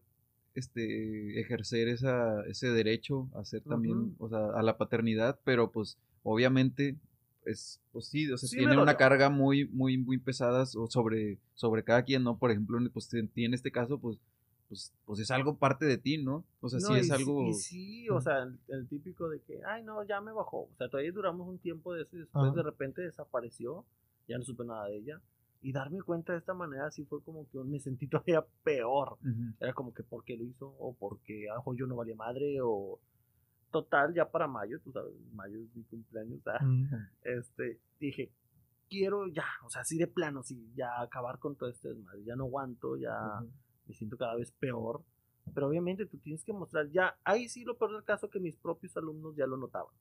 este 0.53 1.39
ejercer 1.39 1.87
esa, 1.87 2.43
ese 2.47 2.71
derecho 2.71 3.29
a 3.35 3.45
ser 3.45 3.61
también, 3.61 4.15
o 4.19 4.27
sea, 4.27 4.47
a 4.53 4.61
la 4.63 4.77
paternidad, 4.77 5.39
pero 5.45 5.71
pues 5.71 5.97
obviamente 6.23 6.97
es 7.45 7.79
pues 7.91 8.05
sí, 8.05 8.31
o 8.31 8.37
sea, 8.37 8.47
Sí 8.49 8.57
tiene 8.57 8.77
una 8.81 8.97
carga 8.97 9.29
muy 9.29 9.67
muy 9.69 9.97
muy 9.97 10.17
pesada 10.17 10.65
so- 10.65 10.87
sobre 10.87 11.37
sobre 11.55 11.83
cada 11.83 12.03
quien, 12.03 12.23
¿no? 12.23 12.37
Por 12.37 12.51
ejemplo, 12.51 12.77
en- 12.77 12.89
pues 12.89 13.13
en 13.13 13.27
ti 13.27 13.45
en 13.45 13.53
este 13.53 13.71
caso 13.71 13.97
pues 13.99 14.17
pues 14.69 14.93
pues 15.05 15.19
es 15.19 15.31
algo 15.31 15.57
parte 15.57 15.85
de 15.85 15.97
ti, 15.97 16.17
¿no? 16.17 16.45
O 16.61 16.69
sea, 16.69 16.79
sí 16.79 16.93
es 16.93 17.09
y 17.09 17.11
algo 17.11 17.49
Y 17.49 17.53
sí, 17.55 18.09
o 18.09 18.21
sea, 18.21 18.43
el, 18.43 18.57
el 18.69 18.87
típico 18.87 19.27
de 19.27 19.41
que, 19.41 19.59
ay, 19.65 19.83
no, 19.83 20.01
ya 20.03 20.21
me 20.21 20.31
bajó. 20.31 20.59
O 20.61 20.69
sea, 20.77 20.87
todavía 20.87 21.11
duramos 21.11 21.45
un 21.47 21.57
tiempo 21.59 21.93
de 21.93 22.03
eso 22.03 22.15
y 22.15 22.19
después 22.19 22.45
Ajá. 22.51 22.55
de 22.55 22.63
repente 22.63 23.01
desapareció, 23.01 23.83
ya 24.29 24.37
no 24.37 24.45
supe 24.45 24.63
nada 24.63 24.85
de 24.87 24.97
ella. 24.97 25.19
Y 25.61 25.73
darme 25.73 26.01
cuenta 26.01 26.31
de 26.31 26.39
esta 26.39 26.53
manera 26.53 26.89
sí 26.89 27.03
fue 27.03 27.21
como 27.21 27.47
que 27.49 27.57
me 27.59 27.79
sentí 27.81 28.07
todavía 28.07 28.45
peor. 28.63 29.17
Era 29.59 29.73
como 29.73 29.93
que 29.93 30.03
por 30.03 30.23
qué 30.23 30.37
lo 30.37 30.45
hizo, 30.45 30.73
o 30.79 30.93
porque 30.93 31.49
a 31.49 31.53
lo 31.55 31.59
mejor 31.59 31.75
yo 31.75 31.85
no 31.85 31.95
valía 31.97 32.15
madre, 32.15 32.59
o 32.63 32.97
total, 33.71 34.13
ya 34.13 34.29
para 34.29 34.47
mayo, 34.47 34.79
tú 34.81 34.91
sabes, 34.91 35.13
mayo 35.33 35.57
es 35.59 35.75
mi 35.75 35.83
cumpleaños, 35.83 36.39
ah, 36.47 36.59
este, 37.23 37.79
dije, 37.99 38.31
quiero 38.89 39.27
ya, 39.27 39.45
o 39.65 39.69
sea, 39.69 39.81
así 39.81 39.97
de 39.97 40.07
plano, 40.07 40.43
sí, 40.43 40.71
ya 40.75 41.01
acabar 41.01 41.39
con 41.39 41.55
todo 41.55 41.69
este 41.69 41.89
desmadre, 41.89 42.23
ya 42.23 42.35
no 42.35 42.43
aguanto, 42.43 42.97
ya 42.97 43.41
me 43.87 43.93
siento 43.93 44.17
cada 44.17 44.35
vez 44.35 44.51
peor, 44.51 45.01
pero 45.53 45.67
obviamente 45.67 46.05
tú 46.05 46.17
tienes 46.17 46.43
que 46.43 46.53
mostrar, 46.53 46.89
ya, 46.89 47.17
ahí 47.23 47.47
sí 47.49 47.63
lo 47.63 47.77
peor 47.77 47.93
del 47.93 48.03
caso 48.03 48.29
que 48.29 48.39
mis 48.39 48.57
propios 48.57 48.95
alumnos 48.97 49.35
ya 49.35 49.47
lo 49.47 49.57
notaban, 49.57 49.93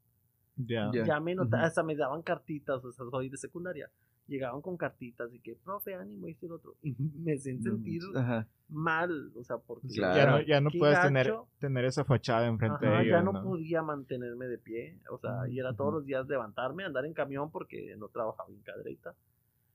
Ya. 0.56 0.90
Ya. 0.92 1.06
ya 1.06 1.20
me 1.20 1.34
notaban, 1.34 1.64
hasta 1.66 1.82
me 1.82 1.96
daban 1.96 2.22
cartitas, 2.22 2.84
o 2.84 2.92
sea, 2.92 3.06
soy 3.10 3.28
de 3.28 3.36
secundaria, 3.36 3.90
llegaban 4.30 4.62
con 4.62 4.76
cartitas 4.76 5.32
y 5.34 5.40
que, 5.40 5.56
profe, 5.56 5.94
ánimo, 5.94 6.28
y 6.28 6.36
lo 6.42 6.54
otro, 6.54 6.76
y 6.82 6.94
me 7.24 7.34
hacían 7.34 7.62
sentir. 7.62 8.00
Ajá. 8.14 8.46
mal, 8.68 9.32
o 9.34 9.42
sea, 9.44 9.58
porque 9.58 9.88
Claro. 9.88 10.16
Ya 10.16 10.30
no, 10.30 10.40
ya 10.42 10.60
no 10.60 10.70
puedes 10.70 11.00
tener, 11.02 11.34
tener 11.58 11.84
esa 11.84 12.04
fachada 12.04 12.46
enfrente 12.46 12.86
Ajá, 12.86 12.96
de 12.98 13.02
ellos. 13.02 13.10
ya 13.12 13.22
no, 13.22 13.32
¿no? 13.32 13.42
podía 13.42 13.82
mantenerme 13.82 14.46
de 14.46 14.58
pie, 14.58 14.98
o 15.10 15.18
sea, 15.18 15.48
y 15.48 15.58
era 15.58 15.74
todos 15.74 15.92
los 15.92 16.06
días 16.06 16.26
levantarme, 16.28 16.84
andar 16.84 17.04
en 17.04 17.12
camión 17.12 17.50
porque 17.50 17.94
no 17.98 18.08
trabajaba 18.08 18.48
en 18.50 18.60
cadreita, 18.62 19.14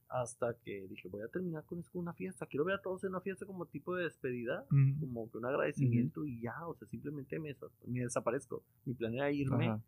hasta 0.08 0.54
que 0.64 0.88
dije, 0.88 1.10
voy 1.10 1.24
a 1.24 1.28
terminar 1.28 1.66
con 1.66 1.80
esto, 1.80 2.00
una 2.00 2.14
fiesta, 2.14 2.46
quiero 2.46 2.64
ver 2.64 2.76
a 2.76 2.82
todos 2.82 3.04
en 3.04 3.10
una 3.10 3.22
fiesta 3.22 3.46
como 3.46 3.66
tipo 3.66 3.96
de 3.96 4.04
despedida, 4.04 4.64
como 5.00 5.30
que 5.30 5.38
un 5.38 5.46
agradecimiento 5.46 6.26
y 6.26 6.40
ya, 6.42 6.66
o 6.66 6.76
sea, 6.76 6.88
simplemente 6.88 7.38
me, 7.40 7.54
me 7.88 8.00
desaparezco, 8.02 8.64
mi 8.86 8.94
plan 8.94 9.14
era 9.14 9.30
irme, 9.32 9.68
Ajá. 9.70 9.82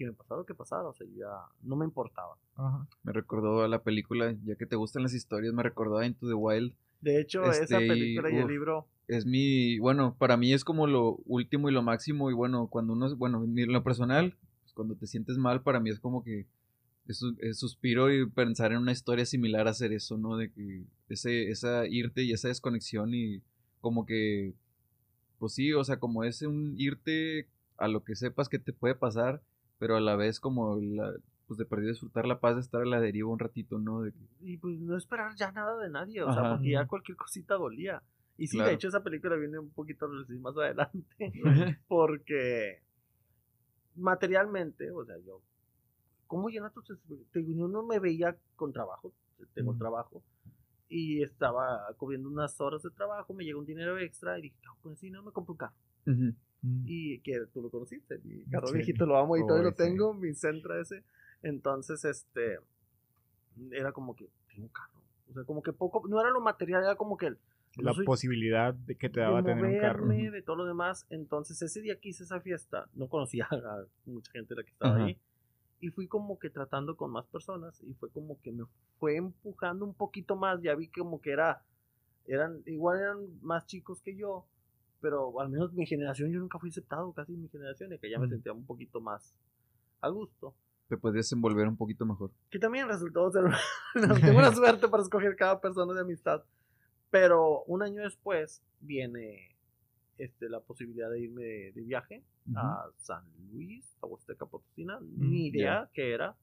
Que 0.00 0.06
me 0.06 0.12
pasara 0.14 0.38
lo 0.38 0.46
que 0.46 0.54
pasara, 0.54 0.88
o 0.88 0.94
sea, 0.94 1.06
ya 1.14 1.28
no 1.62 1.76
me 1.76 1.84
importaba. 1.84 2.36
Ajá. 2.56 2.86
Me 3.02 3.12
recordó 3.12 3.62
a 3.62 3.68
la 3.68 3.82
película, 3.82 4.34
ya 4.44 4.56
que 4.56 4.64
te 4.64 4.76
gustan 4.76 5.02
las 5.02 5.12
historias, 5.12 5.52
me 5.52 5.62
recordó 5.62 5.98
a 5.98 6.06
Into 6.06 6.26
the 6.26 6.34
Wild. 6.34 6.72
De 7.02 7.20
hecho, 7.20 7.44
esa 7.44 7.62
Este, 7.62 7.84
y, 7.84 7.88
película 7.88 8.30
y 8.30 8.36
el 8.36 8.44
uf, 8.44 8.50
libro, 8.50 8.86
es 9.08 9.26
mi, 9.26 9.78
bueno, 9.78 10.16
para 10.18 10.36
mí 10.38 10.52
es 10.54 10.64
como 10.64 10.86
lo 10.86 11.16
último 11.26 11.68
y 11.68 11.72
lo 11.72 11.82
máximo 11.82 12.30
y 12.30 12.34
bueno, 12.34 12.68
cuando 12.68 12.94
uno, 12.94 13.14
bueno, 13.16 13.44
en 13.44 13.72
lo 13.72 13.82
personal, 13.82 14.36
pues, 14.62 14.72
cuando 14.72 14.94
te 14.94 15.06
sientes 15.06 15.36
mal, 15.36 15.62
para 15.62 15.80
mí 15.80 15.90
es 15.90 16.00
como 16.00 16.24
que 16.24 16.46
es 17.06 17.58
suspiro 17.58 18.10
y 18.12 18.24
pensar 18.30 18.72
en 18.72 18.78
una 18.78 18.92
historia 18.92 19.26
similar 19.26 19.66
a 19.66 19.72
hacer 19.72 19.92
eso, 19.92 20.16
¿no? 20.16 20.36
De 20.36 20.50
que 20.50 20.84
ese, 21.08 21.50
esa 21.50 21.86
irte 21.86 22.22
y 22.22 22.32
esa 22.32 22.48
desconexión 22.48 23.12
y 23.14 23.42
como 23.80 24.06
que, 24.06 24.54
pues 25.38 25.54
sí, 25.54 25.72
o 25.72 25.82
sea, 25.84 25.98
como 25.98 26.22
es 26.24 26.40
un 26.42 26.74
irte 26.78 27.48
a 27.78 27.88
lo 27.88 28.04
que 28.04 28.14
sepas 28.14 28.48
que 28.48 28.58
te 28.58 28.72
puede 28.72 28.94
pasar, 28.94 29.42
pero 29.80 29.96
a 29.96 30.00
la 30.00 30.14
vez 30.14 30.38
como 30.38 30.76
la, 30.76 31.12
pues 31.48 31.58
de 31.58 31.64
perdido 31.64 31.90
disfrutar 31.90 32.26
la 32.26 32.38
paz 32.38 32.54
de 32.54 32.60
estar 32.60 32.82
a 32.82 32.84
la 32.84 33.00
deriva 33.00 33.28
un 33.30 33.38
ratito, 33.40 33.78
¿no? 33.78 34.02
De 34.02 34.12
que, 34.12 34.18
Y 34.42 34.56
pues 34.58 34.78
no 34.78 34.96
esperar 34.96 35.34
ya 35.34 35.50
nada 35.50 35.76
de 35.82 35.90
nadie, 35.90 36.22
o 36.22 36.32
sea, 36.32 36.48
porque 36.50 36.70
ya 36.70 36.86
cualquier 36.86 37.16
cosita 37.16 37.54
dolía. 37.54 38.02
Y 38.36 38.46
sí, 38.46 38.56
Claro. 38.56 38.68
de 38.70 38.74
hecho 38.76 38.88
esa 38.88 39.02
película 39.02 39.34
viene 39.36 39.58
un 39.58 39.70
poquito 39.70 40.06
más 40.40 40.56
adelante, 40.56 41.32
porque 41.88 42.82
materialmente, 43.96 44.90
o 44.90 45.04
sea, 45.04 45.16
yo, 45.26 45.40
¿cómo 46.26 46.48
llenas 46.48 46.72
tus 46.72 46.86
Yo 47.34 47.68
no 47.68 47.82
me 47.82 47.98
veía 47.98 48.36
con 48.56 48.72
trabajo, 48.72 49.12
tengo 49.54 49.74
trabajo, 49.76 50.22
y 50.88 51.22
estaba 51.22 51.86
cubriendo 51.96 52.28
unas 52.28 52.60
horas 52.60 52.82
de 52.82 52.90
trabajo, 52.90 53.32
me 53.34 53.44
llegó 53.44 53.60
un 53.60 53.66
dinero 53.66 53.98
extra 53.98 54.38
y 54.38 54.42
dije, 54.42 54.56
"¿Qué 54.60 54.66
hago 54.68 54.78
con 54.82 54.92
ese 54.92 55.06
dinero? 55.06 55.22
me 55.22 55.32
compro 55.32 55.52
un 55.52 55.58
carro. 55.58 55.74
Ujú. 56.06 56.34
Mm. 56.62 56.84
Y 56.86 57.18
que 57.20 57.46
tú 57.52 57.62
lo 57.62 57.70
conociste, 57.70 58.18
mi 58.24 58.44
carro 58.44 58.68
Sí. 58.68 58.74
viejito 58.74 59.06
lo 59.06 59.16
amo 59.16 59.36
y 59.36 59.40
todavía 59.40 59.62
Uy, 59.68 59.70
lo 59.70 59.70
sí. 59.70 59.76
tengo, 59.76 60.14
mi 60.14 60.34
Sentra 60.34 60.78
ese. 60.80 61.02
Entonces, 61.42 62.04
este, 62.04 62.58
era 63.70 63.92
como 63.92 64.14
que, 64.14 64.28
tengo 64.54 64.68
carro. 64.68 65.00
O 65.30 65.32
sea, 65.32 65.44
como 65.44 65.62
que 65.62 65.72
poco, 65.72 66.06
no 66.08 66.20
era 66.20 66.30
lo 66.30 66.40
material, 66.40 66.82
era 66.82 66.96
como 66.96 67.16
que 67.16 67.26
el, 67.28 67.38
La 67.76 67.94
soy- 67.94 68.04
posibilidad 68.04 68.74
de 68.74 68.96
que 68.96 69.08
te 69.08 69.20
de 69.20 69.26
daba 69.26 69.42
tener 69.42 69.64
un 69.64 69.78
carro. 69.80 70.06
de 70.08 70.42
todo 70.42 70.56
lo 70.56 70.64
demás. 70.66 71.06
Entonces, 71.08 71.62
ese 71.62 71.80
día 71.80 71.98
que 71.98 72.10
hice 72.10 72.24
esa 72.24 72.40
fiesta, 72.40 72.88
no 72.94 73.08
conocía 73.08 73.46
a 73.50 73.84
mucha 74.06 74.32
gente 74.32 74.54
de 74.54 74.60
la 74.60 74.64
que 74.64 74.72
estaba 74.72 74.96
Ajá. 74.96 75.04
ahí. 75.06 75.18
Y 75.82 75.88
fui 75.88 76.08
como 76.08 76.38
que 76.38 76.50
tratando 76.50 76.94
con 76.96 77.10
más 77.10 77.26
personas 77.26 77.80
y 77.84 77.94
fue 77.94 78.10
como 78.10 78.38
que 78.42 78.52
me 78.52 78.64
fue 78.98 79.16
empujando 79.16 79.86
un 79.86 79.94
poquito 79.94 80.36
más. 80.36 80.60
Ya 80.60 80.74
vi 80.74 80.88
como 80.88 81.22
que 81.22 81.30
era, 81.30 81.62
eran, 82.26 82.60
igual 82.66 82.98
eran 83.00 83.40
más 83.40 83.64
chicos 83.66 84.02
que 84.02 84.14
yo, 84.14 84.44
pero 85.00 85.40
al 85.40 85.48
menos 85.48 85.72
mi 85.72 85.86
generación 85.86 86.30
yo 86.30 86.38
nunca 86.40 86.58
fui 86.58 86.68
aceptado 86.70 87.12
casi 87.12 87.34
en 87.34 87.42
mi 87.42 87.48
generación 87.48 87.92
y 87.92 87.98
que 87.98 88.10
ya 88.10 88.18
me 88.18 88.26
Mm. 88.26 88.30
sentía 88.30 88.52
un 88.52 88.64
poquito 88.66 89.00
más 89.00 89.34
a 90.00 90.08
gusto. 90.08 90.54
Te 90.88 90.96
puedes 90.96 91.14
desenvolver 91.16 91.68
un 91.68 91.76
poquito 91.76 92.04
mejor. 92.04 92.30
Que 92.50 92.58
también 92.58 92.88
resultó 92.88 93.30
ser 93.30 93.44
tengo 94.34 94.38
una 94.38 94.52
suerte 94.54 94.88
para 94.88 95.02
escoger 95.02 95.36
cada 95.36 95.60
persona 95.60 95.92
de 95.94 96.00
amistad. 96.00 96.42
Pero 97.10 97.62
un 97.64 97.82
año 97.82 98.02
después 98.02 98.62
viene 98.80 99.56
este, 100.18 100.48
la 100.48 100.60
posibilidad 100.60 101.10
de 101.10 101.20
irme 101.20 101.42
de, 101.42 101.72
de 101.72 101.82
viaje 101.82 102.22
a 102.56 102.86
San 102.96 103.24
Luis, 103.52 103.96
a 104.02 104.06
Huasteca 104.06 104.46
Potosina. 104.46 104.98
Ni 105.16 105.46
idea 105.48 105.88
qué 105.94 106.12
era. 106.12 106.36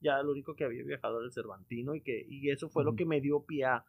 Ya 0.00 0.22
lo 0.22 0.32
único 0.32 0.54
que 0.54 0.64
había 0.64 0.82
viajado 0.84 1.18
era 1.18 1.26
el 1.26 1.32
Cervantino 1.32 1.94
y 1.94 2.00
que 2.02 2.26
y 2.28 2.50
eso 2.50 2.68
fue 2.68 2.84
lo 2.84 2.94
que 2.94 3.06
me 3.06 3.20
dio 3.22 3.40
pie 3.44 3.64
a 3.64 3.84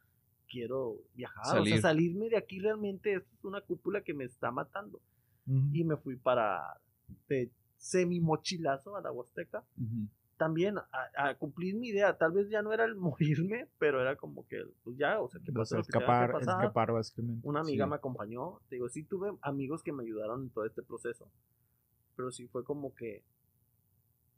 quiero 0.49 0.97
viajar. 1.13 1.59
O 1.59 1.65
sea, 1.65 1.81
salirme 1.81 2.29
de 2.29 2.37
aquí 2.37 2.59
realmente 2.59 3.13
esto 3.15 3.29
es 3.37 3.45
una 3.45 3.61
cúpula 3.61 4.01
que 4.01 4.13
me 4.13 4.23
está 4.23 4.51
matando. 4.51 5.01
Y 5.73 5.83
me 5.83 5.95
fui 5.97 6.15
para 6.15 6.79
de 7.29 7.51
semi 7.77 8.19
mochilazo 8.19 8.95
a 8.95 9.01
la 9.01 9.11
Huasteca 9.11 9.63
también 10.37 10.77
a, 10.77 10.85
a 11.29 11.35
cumplir 11.35 11.75
mi 11.75 11.89
idea. 11.89 12.17
Tal 12.17 12.31
vez 12.33 12.49
ya 12.49 12.61
no 12.61 12.73
era 12.73 12.83
el 12.83 12.95
morirme, 12.95 13.67
pero 13.79 14.01
era 14.01 14.15
como 14.17 14.45
que, 14.47 14.65
pues 14.83 14.97
ya, 14.97 15.21
o 15.21 15.29
sea, 15.29 15.39
que 15.39 15.53
que 15.53 15.61
escapar, 15.79 16.35
escapar 16.41 16.91
básicamente. 16.91 17.47
Una 17.47 17.61
amiga 17.61 17.85
Sí. 17.85 17.89
me 17.89 17.95
acompañó. 17.95 18.59
Te 18.67 18.75
digo, 18.75 18.89
sí 18.89 19.03
tuve 19.03 19.31
amigos 19.41 19.81
que 19.83 19.93
me 19.93 20.03
ayudaron 20.03 20.43
en 20.43 20.49
todo 20.49 20.65
este 20.65 20.81
proceso. 20.83 21.29
Pero 22.15 22.31
sí 22.31 22.47
fue 22.47 22.63
como 22.65 22.93
que 22.95 23.23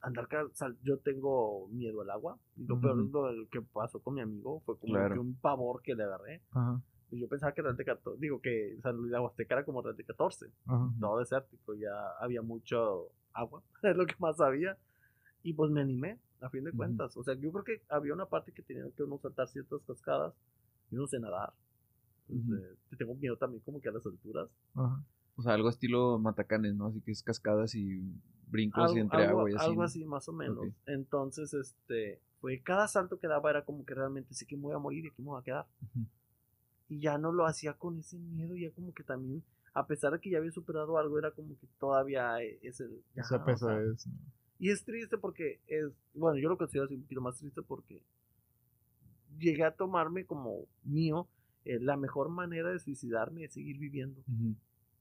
andar 0.00 0.28
yo 0.82 0.98
tengo 0.98 1.68
miedo 1.68 2.00
al 2.02 2.10
agua. 2.10 2.38
Y 2.56 2.64
lo 2.66 2.80
peor 2.80 2.98
Ujú. 3.00 3.28
es 3.28 3.36
lo 3.36 3.48
que 3.48 3.60
pasó 3.62 4.00
con 4.00 4.14
mi 4.14 4.20
amigo. 4.20 4.60
Fue 4.66 4.78
como 4.78 4.92
Claro. 4.94 5.14
que 5.14 5.20
un 5.20 5.34
pavor 5.36 5.82
que 5.82 5.94
le 5.94 6.04
agarré. 6.04 6.42
Ajá, 6.52 6.80
Y 7.10 7.20
yo 7.20 7.28
pensaba 7.28 7.52
que 7.52 7.62
Real 7.62 7.76
de 7.76 7.84
14, 7.84 8.20
digo 8.20 8.40
que 8.40 8.78
San 8.82 8.96
Luis 8.96 9.10
de 9.10 9.16
la 9.16 9.22
Huasteca 9.22 9.54
era 9.54 9.64
como 9.64 9.82
de 9.82 10.04
14 10.04 10.46
ajá. 10.66 10.90
todo 11.00 11.18
desértico, 11.20 11.74
ya 11.74 11.90
había 12.20 12.42
mucho 12.42 13.08
agua, 13.32 13.62
es 13.82 13.96
lo 13.96 14.04
que 14.06 14.14
más 14.18 14.38
había. 14.40 14.76
Y 15.42 15.52
pues 15.54 15.70
me 15.70 15.80
animé, 15.80 16.18
a 16.40 16.50
fin 16.50 16.64
de 16.64 16.72
cuentas. 16.72 17.16
O 17.16 17.22
sea, 17.22 17.34
yo 17.34 17.50
creo 17.52 17.64
que 17.64 17.82
había 17.88 18.12
una 18.12 18.26
parte 18.26 18.52
que 18.52 18.62
tenía 18.62 18.84
que 18.94 19.02
uno 19.04 19.18
saltar 19.18 19.48
ciertas 19.48 19.80
cascadas. 19.86 20.34
Yo 20.90 20.98
no 20.98 21.06
sé 21.06 21.18
nadar. 21.18 21.52
Este, 22.28 22.96
tengo 22.98 23.14
miedo 23.14 23.36
también 23.36 23.62
como 23.62 23.80
que 23.80 23.88
a 23.88 23.92
las 23.92 24.04
alturas. 24.04 24.48
O 24.74 25.42
sea, 25.42 25.54
algo 25.54 25.68
estilo 25.70 26.18
matacanes, 26.18 26.74
¿no? 26.74 26.86
Así 26.88 27.00
que 27.00 27.12
es 27.12 27.22
cascadas 27.22 27.74
y 27.74 28.02
brincos 28.50 28.82
y 28.90 28.98
Algo, 28.98 28.98
entre 28.98 29.24
algo- 29.24 29.38
agua 29.40 29.50
y 29.50 29.54
así. 29.54 29.64
algo 29.70 29.82
así, 29.82 30.04
más 30.04 30.28
o 30.28 30.32
menos. 30.32 30.66
Entonces, 30.86 31.52
este, 31.54 32.20
fue 32.40 32.60
cada 32.60 32.86
salto 32.88 33.18
que 33.18 33.26
daba 33.26 33.50
era 33.50 33.64
como 33.64 33.84
que 33.84 33.94
realmente 33.94 34.34
sé 34.34 34.46
que 34.46 34.56
me 34.56 34.62
voy 34.62 34.74
a 34.74 34.78
morir 34.78 35.04
y 35.04 35.08
aquí 35.08 35.22
me 35.22 35.28
voy 35.28 35.40
a 35.40 35.44
quedar. 35.44 35.66
Y 36.88 37.00
ya 37.00 37.18
no 37.18 37.32
lo 37.32 37.46
hacía 37.46 37.74
con 37.74 37.98
ese 37.98 38.18
miedo, 38.18 38.56
ya 38.56 38.70
como 38.70 38.94
que 38.94 39.02
también, 39.02 39.42
a 39.74 39.86
pesar 39.86 40.12
de 40.12 40.20
que 40.20 40.30
ya 40.30 40.38
había 40.38 40.50
superado 40.52 40.96
algo, 40.98 41.18
era 41.18 41.30
como 41.32 41.58
que 41.58 41.66
todavía 41.78 42.40
es 42.42 42.80
el... 42.80 43.02
ya, 43.14 43.22
Esa 43.22 43.36
o 43.36 43.38
sea, 43.38 43.44
pesadez. 43.44 44.06
¿no? 44.06 44.12
Y 44.58 44.70
es 44.70 44.82
triste 44.84 45.18
porque 45.18 45.60
es, 45.66 45.86
bueno, 46.14 46.38
yo 46.38 46.48
lo 46.48 46.56
considero 46.56 46.86
así 46.86 46.94
un 46.94 47.02
poquito 47.02 47.20
más 47.20 47.36
triste 47.38 47.62
porque 47.62 48.02
llegué 49.38 49.64
a 49.64 49.70
tomarme 49.70 50.24
como 50.24 50.64
mío 50.84 51.28
eh, 51.64 51.78
la 51.80 51.96
mejor 51.96 52.28
manera 52.30 52.70
de 52.70 52.78
suicidarme 52.80 53.44
es 53.44 53.52
seguir 53.52 53.78
viviendo. 53.78 54.20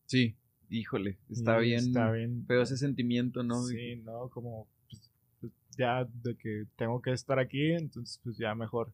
Sí, 0.06 0.36
híjole, 0.70 1.18
está 1.30 1.60
Y 1.62 1.68
bien. 1.68 1.80
Está 1.80 2.12
bien. 2.12 2.46
Pero 2.48 2.62
ese 2.62 2.78
sentimiento, 2.78 3.44
¿no? 3.44 3.64
Sí, 3.64 3.98
no, 4.04 4.30
como 4.30 4.68
pues, 4.90 5.10
pues, 5.42 5.54
ya 5.78 6.06
de 6.24 6.36
que 6.36 6.66
tengo 6.76 7.02
que 7.02 7.12
estar 7.14 7.40
aquí, 7.40 7.72
entonces 7.72 8.20
pues 8.24 8.38
ya 8.38 8.54
mejor, 8.56 8.92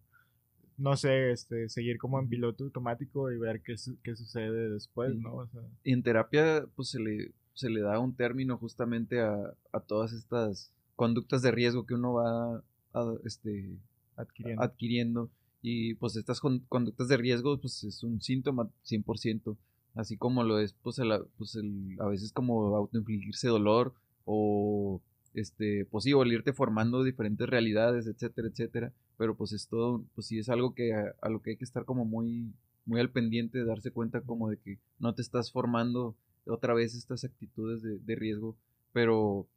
no 0.78 0.95
sé, 0.97 1.32
este, 1.32 1.69
seguir 1.69 1.97
como 1.97 2.19
en 2.19 2.28
piloto 2.30 2.63
automático 2.63 3.32
y 3.32 3.38
ver 3.38 3.61
qué, 3.61 3.78
su- 3.78 3.97
qué 4.03 4.15
sucede 4.15 4.69
después, 4.69 5.13
Sí. 5.13 5.19
¿no? 5.21 5.36
O 5.36 5.47
sea, 5.47 5.61
Y 5.84 5.93
en 5.93 6.03
terapia, 6.03 6.65
pues 6.76 6.89
se 6.89 6.99
le, 6.99 7.32
se 7.53 7.69
le 7.69 7.82
da 7.82 7.99
un 7.99 8.15
término 8.15 8.57
justamente 8.57 9.19
a, 9.21 9.36
a 9.71 9.80
todas 9.80 10.13
estas 10.13 10.71
conductas 10.95 11.41
de 11.41 11.51
riesgo 11.51 11.86
que 11.86 11.93
uno 11.93 12.13
va 12.13 12.57
a, 12.93 13.13
este, 13.26 13.69
adquiriendo. 14.15 14.61
adquiriendo. 14.63 15.30
Y 15.61 15.93
pues 15.95 16.15
estas 16.17 16.39
con- 16.41 16.59
conductas 16.67 17.07
de 17.07 17.17
riesgo, 17.17 17.57
pues 17.59 17.84
es 17.84 18.03
un 18.03 18.19
síntoma 18.21 18.69
100%. 18.84 19.55
Así 19.96 20.18
como 20.18 20.44
lo 20.44 20.60
es, 20.60 20.74
pues, 20.74 21.00
el, 21.00 21.12
pues 21.38 21.56
el, 21.56 21.98
a 22.00 22.08
veces 22.08 22.32
como 22.32 22.76
autoinfligirse 22.76 23.48
dolor 23.48 23.94
o, 24.26 25.02
este, 25.34 25.86
pues 25.86 26.04
sí, 26.04 26.12
irte 26.12 26.54
formando 26.54 27.04
diferentes 27.04 27.48
realidades, 27.48 28.08
etcétera, 28.08 28.48
etcétera. 28.48 28.94
Pero 29.18 29.36
pues 29.36 29.54
es 29.54 29.68
todo, 29.68 30.04
pues 30.16 30.28
sí 30.28 30.39
es 30.39 30.50
algo 30.50 30.74
que 30.74 30.94
a, 30.94 31.14
a 31.22 31.30
lo 31.30 31.41
que 31.41 31.52
hay 31.52 31.58
que 31.58 31.66
estar 31.66 31.86
como 31.86 32.06
muy, 32.06 32.54
muy 32.86 33.00
al 33.00 33.12
pendiente 33.12 33.60
de 33.60 33.66
darse 33.66 33.91
cuenta 33.91 34.22
como 34.22 34.50
de 34.50 34.58
que 34.58 34.80
no 35.00 35.14
te 35.14 35.22
estás 35.22 35.52
formando 35.52 36.16
otra 36.46 36.74
vez 36.74 36.96
estas 36.96 37.24
actitudes 37.24 37.82
de, 37.84 38.00
de 38.00 38.16
riesgo. 38.16 38.56
Pero 38.91 39.48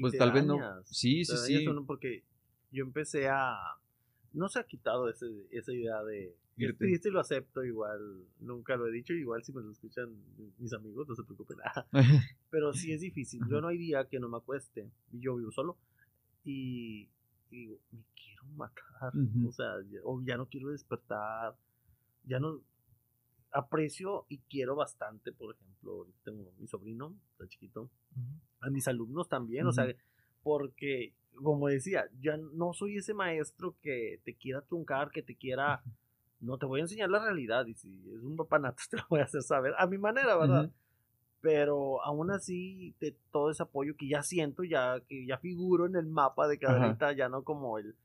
Pues 0.00 0.16
tal 0.16 0.32
vez 0.32 0.46
no. 0.46 0.58
Sí, 0.84 1.24
sí, 1.24 1.36
sí. 1.36 1.66
porque 1.86 2.24
yo 2.70 2.84
empecé 2.84 3.28
a... 3.28 3.56
No 4.32 4.48
se 4.48 4.58
ha 4.58 4.64
quitado 4.64 5.08
ese, 5.10 5.26
esa 5.50 5.72
idea 5.72 6.02
de... 6.04 6.34
Es 6.64 6.70
Irte. 6.70 6.86
triste 6.86 7.08
y 7.08 7.12
lo 7.12 7.20
acepto 7.20 7.64
igual, 7.64 8.26
nunca 8.40 8.76
lo 8.76 8.86
he 8.86 8.92
dicho, 8.92 9.12
igual 9.14 9.42
si 9.42 9.52
me 9.52 9.62
lo 9.62 9.70
escuchan 9.70 10.08
mis 10.58 10.72
amigos, 10.72 11.08
no 11.08 11.14
se 11.14 11.24
preocupen. 11.24 11.58
Pero 12.50 12.72
sí 12.72 12.92
es 12.92 13.00
difícil. 13.00 13.40
Yo 13.48 13.60
no 13.60 13.68
hay 13.68 13.78
día 13.78 14.06
que 14.08 14.20
no 14.20 14.28
me 14.28 14.36
acueste. 14.36 14.90
Y 15.12 15.20
yo 15.20 15.36
vivo 15.36 15.50
solo. 15.50 15.78
Y, 16.44 17.08
y 17.50 17.56
digo, 17.56 17.78
me 17.92 18.02
quiero 18.14 18.44
matar. 18.56 19.12
O 19.46 19.52
sea, 19.52 19.74
ya, 19.90 20.00
o 20.04 20.22
ya 20.22 20.36
no 20.36 20.46
quiero 20.46 20.68
despertar. 20.70 21.56
Ya 22.24 22.38
no. 22.40 22.60
Aprecio 23.54 24.24
y 24.30 24.38
quiero 24.48 24.74
bastante, 24.76 25.30
por 25.30 25.54
ejemplo, 25.54 26.06
tengo 26.24 26.52
mi 26.58 26.66
sobrino, 26.66 27.14
está 27.32 27.46
chiquito. 27.48 27.90
A 28.60 28.70
mis 28.70 28.88
alumnos 28.88 29.28
también, 29.28 29.66
o 29.66 29.72
sea, 29.72 29.94
porque, 30.42 31.12
como 31.34 31.68
decía, 31.68 32.06
ya 32.18 32.38
no 32.38 32.72
soy 32.72 32.96
ese 32.96 33.12
maestro 33.12 33.76
que 33.82 34.20
te 34.24 34.34
quiera 34.34 34.62
truncar, 34.62 35.10
que 35.10 35.22
te 35.22 35.36
quiera. 35.36 35.82
No, 36.42 36.58
te 36.58 36.66
voy 36.66 36.80
a 36.80 36.82
enseñar 36.82 37.08
la 37.08 37.24
realidad. 37.24 37.66
Y 37.66 37.74
si 37.74 37.88
es 38.14 38.22
un 38.22 38.36
papanato, 38.36 38.82
te 38.90 38.98
lo 38.98 39.04
voy 39.08 39.20
a 39.20 39.24
hacer 39.24 39.42
saber. 39.42 39.74
A 39.78 39.86
mi 39.86 39.96
manera, 39.96 40.36
¿verdad? 40.36 40.70
Pero 41.40 42.04
aún 42.04 42.30
así 42.30 42.94
de 43.00 43.16
todo 43.30 43.50
ese 43.50 43.62
apoyo 43.62 43.96
que 43.96 44.08
ya 44.08 44.22
siento, 44.22 44.62
ya 44.62 45.00
que 45.08 45.26
ya 45.26 45.38
figuro 45.38 45.86
en 45.86 45.96
el 45.96 46.06
mapa 46.06 46.46
de 46.46 46.58
que 46.58 46.66
Ajá. 46.66 46.84
ahorita 46.84 47.12
ya 47.12 47.28
no 47.28 47.42
como 47.42 47.78
el 47.78 47.96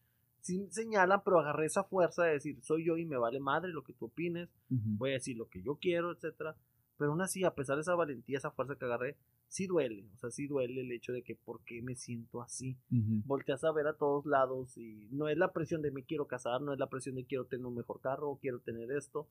sí 0.48 0.66
señalan, 0.72 1.22
pero 1.26 1.40
agarré 1.40 1.66
esa 1.66 1.84
fuerza 1.84 2.24
de 2.24 2.34
decir, 2.34 2.58
soy 2.62 2.86
yo 2.86 2.96
y 2.96 3.06
me 3.06 3.18
vale 3.18 3.40
madre 3.40 3.74
lo 3.74 3.84
que 3.84 3.92
tú 3.92 4.06
opines, 4.06 4.48
voy 4.70 5.10
a 5.10 5.14
decir 5.14 5.36
lo 5.36 5.50
que 5.50 5.62
yo 5.62 5.76
quiero, 5.76 6.14
etcétera. 6.14 6.56
Pero 6.98 7.12
aún 7.12 7.22
así, 7.22 7.43
a 7.43 7.54
pesar 7.54 7.76
de 7.76 7.82
esa 7.82 7.95
valentía, 7.95 8.38
esa 8.38 8.52
fuerza 8.52 8.76
que 8.76 8.86
agarré, 8.86 9.16
sí 9.48 9.68
duele, 9.68 10.06
o 10.16 10.18
sea, 10.18 10.32
sí 10.32 10.48
duele 10.48 10.82
el 10.82 10.91
hecho 10.91 11.14
de 11.14 11.22
que 11.22 11.36
por 11.36 11.62
qué 11.62 11.82
me 11.82 11.95
siento 11.95 12.41
así. 12.41 12.76
Ujú. 12.91 13.22
Volteas 13.26 13.64
a 13.64 13.72
ver 13.72 13.88
a 13.88 13.93
todos 13.93 14.26
lados 14.26 14.78
y 14.78 15.08
no 15.12 15.30
es 15.30 15.38
la 15.38 15.54
presión 15.54 15.82
de 15.82 15.91
me 15.91 16.04
quiero 16.04 16.26
casar, 16.28 16.60
no 16.62 16.74
es 16.74 16.80
la 16.80 16.88
presión 16.89 17.16
de 17.16 17.24
quiero 17.26 17.45
tener 17.45 17.66
un 17.66 17.76
mejor 17.76 18.02
carro 18.02 18.30
o 18.32 18.38
quiero 18.39 18.60
tener 18.60 18.91
esto. 18.91 19.28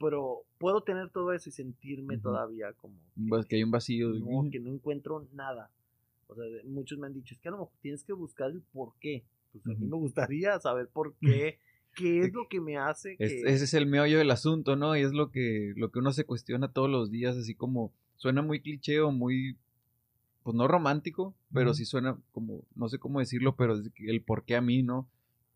pero 0.00 0.44
puedo 0.58 0.82
tener 0.82 1.10
todo 1.10 1.32
eso 1.32 1.48
y 1.48 1.52
sentirme 1.52 2.18
todavía 2.18 2.72
como 2.74 2.94
que, 3.16 3.28
Pues 3.28 3.46
que 3.46 3.56
hay 3.56 3.64
un 3.64 3.72
vacío. 3.72 4.12
de- 4.12 4.20
no, 4.20 4.48
que 4.50 4.60
no 4.60 4.70
encuentro 4.72 5.26
nada. 5.32 5.72
O 6.28 6.34
sea, 6.36 6.44
muchos 6.64 6.98
me 6.98 7.06
han 7.08 7.14
dicho, 7.14 7.34
es 7.34 7.40
que 7.40 7.48
a 7.48 7.52
lo 7.52 7.58
mejor 7.58 7.72
tienes 7.80 8.04
que 8.04 8.12
buscar 8.12 8.50
el 8.50 8.62
por 8.62 8.92
qué. 9.00 9.24
Pues 9.52 9.66
a 9.66 9.70
mí 9.70 9.86
me 9.86 9.96
gustaría 9.96 10.58
saber 10.60 10.88
por 10.88 11.14
qué, 11.16 11.58
qué 11.98 12.20
es 12.20 12.32
lo 12.32 12.48
que 12.48 12.60
me 12.60 12.76
hace 12.78 13.16
que... 13.16 13.24
Es- 13.24 13.32
ese 13.44 13.64
es 13.64 13.74
el 13.74 13.86
meollo 13.86 14.18
del 14.18 14.30
asunto, 14.30 14.76
¿no? 14.76 14.96
Y 14.96 15.00
es 15.02 15.12
lo 15.12 15.30
que, 15.30 15.72
lo 15.76 15.90
que 15.90 15.98
uno 15.98 16.12
se 16.12 16.24
cuestiona 16.24 16.68
todos 16.72 16.88
los 16.90 17.10
días, 17.10 17.36
así 17.36 17.54
como 17.54 17.92
suena 18.16 18.42
muy 18.42 18.60
cliché 18.60 19.00
o 19.00 19.10
muy, 19.12 19.56
pues 20.42 20.56
no 20.56 20.66
romántico, 20.68 21.34
pero 21.52 21.74
sí 21.74 21.84
suena 21.84 22.16
como, 22.32 22.62
no 22.74 22.88
sé 22.88 22.98
cómo 22.98 23.18
decirlo, 23.20 23.54
pero 23.56 23.74
es 23.78 23.90
el 23.98 24.22
por 24.22 24.44
qué 24.44 24.56
a 24.56 24.60
mí, 24.60 24.82
¿no? 24.82 25.08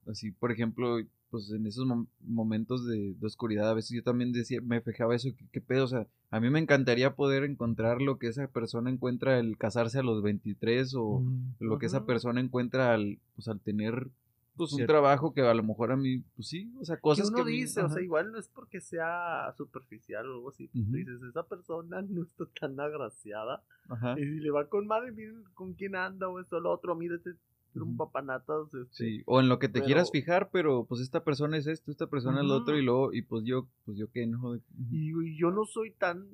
Así, 0.07 0.33
por 0.33 0.51
ejemplo, 0.53 0.99
pues 1.31 1.51
en 1.51 1.67
esos 1.67 1.87
mom- 1.87 2.09
momentos 2.27 2.85
de, 2.87 3.15
de 3.15 3.27
oscuridad, 3.27 3.71
a 3.71 3.75
veces 3.75 3.93
yo 3.97 4.03
también 4.03 4.33
decía, 4.33 4.61
me 4.61 4.81
fijaba 4.81 5.15
eso, 5.15 5.31
¿qué, 5.37 5.45
qué 5.53 5.61
pedo? 5.61 5.85
O 5.85 5.89
sea, 5.89 6.07
a 6.31 6.41
mí 6.41 6.51
me 6.51 6.59
encantaría 6.59 7.15
poder 7.15 7.45
encontrar 7.45 8.03
lo 8.03 8.19
que 8.19 8.27
esa 8.27 8.49
persona 8.49 8.91
encuentra 8.91 9.39
al 9.39 9.57
casarse 9.57 9.99
a 10.01 10.03
los 10.03 10.23
23 10.23 10.95
o 10.97 11.21
Mm. 11.21 11.55
lo 11.61 11.79
que 11.79 11.87
esa 11.87 12.05
persona 12.05 12.41
encuentra 12.41 12.93
al, 12.93 13.19
pues, 13.37 13.49
al 13.49 13.61
tener 13.61 14.09
pues, 14.57 14.73
un 14.73 14.87
trabajo 14.87 15.33
que 15.33 15.41
a 15.41 15.55
lo 15.55 15.63
mejor 15.63 15.93
a 15.93 15.97
mí, 15.97 16.19
pues 16.37 16.49
sí, 16.49 16.73
o 16.81 16.85
sea, 16.85 16.99
cosas 16.99 17.29
uno 17.29 17.39
que 17.39 17.45
mí- 17.51 17.61
dice, 17.63 17.83
o 17.83 17.89
sea, 17.89 18.03
igual 18.03 18.33
no 18.33 18.39
es 18.39 18.49
porque 18.49 18.81
sea 18.81 19.53
superficial 19.57 20.29
o 20.29 20.35
algo 20.35 20.49
así. 20.51 20.69
tú 20.69 20.81
Ujú. 20.81 20.93
dices, 20.93 21.23
esa 21.23 21.43
persona 21.45 22.03
no 22.09 22.23
está 22.23 22.45
tan 22.61 22.79
agraciada. 22.79 23.63
Ajá. 23.89 24.19
Y 24.19 24.25
si 24.25 24.41
le 24.41 24.51
va 24.51 24.69
con 24.69 24.87
madre, 24.87 25.13
miren 25.13 25.45
con 25.55 25.75
quién 25.75 25.97
anda 25.97 26.29
o 26.29 26.39
esto 26.41 26.61
lo 26.61 26.71
otro, 26.71 26.95
mírate, 26.95 27.31
un 27.75 27.83
Ujú. 27.83 27.97
papanatas. 27.97 28.75
Este, 28.75 28.95
Sí, 28.95 29.23
o 29.27 29.41
en 29.41 29.49
lo 29.49 29.59
que 29.59 29.69
te 29.69 29.83
quieras 29.83 30.11
fijar, 30.11 30.51
pero 30.53 30.85
pues 30.85 31.01
esta 31.01 31.25
persona 31.25 31.57
es 31.57 31.67
esto, 31.67 31.91
esta 31.91 32.07
persona 32.07 32.41
es 32.43 32.47
lo 32.47 32.57
otro, 32.57 32.77
y 32.77 32.83
luego, 32.83 33.13
y 33.15 33.23
pues 33.23 33.45
yo, 33.45 33.67
pues 33.87 33.97
yo 33.97 34.11
qué, 34.11 34.27
no. 34.27 34.57
Y, 34.91 35.37
yo 35.39 35.51
no 35.51 35.65
soy 35.65 35.93
tan 35.93 36.29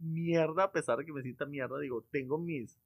mierda, 0.00 0.64
a 0.64 0.72
pesar 0.72 0.98
de 0.98 1.04
que 1.04 1.12
me 1.12 1.22
sienta 1.22 1.44
mierda, 1.46 1.80
digo, 1.80 2.04
tengo 2.12 2.38
mis, 2.38 2.78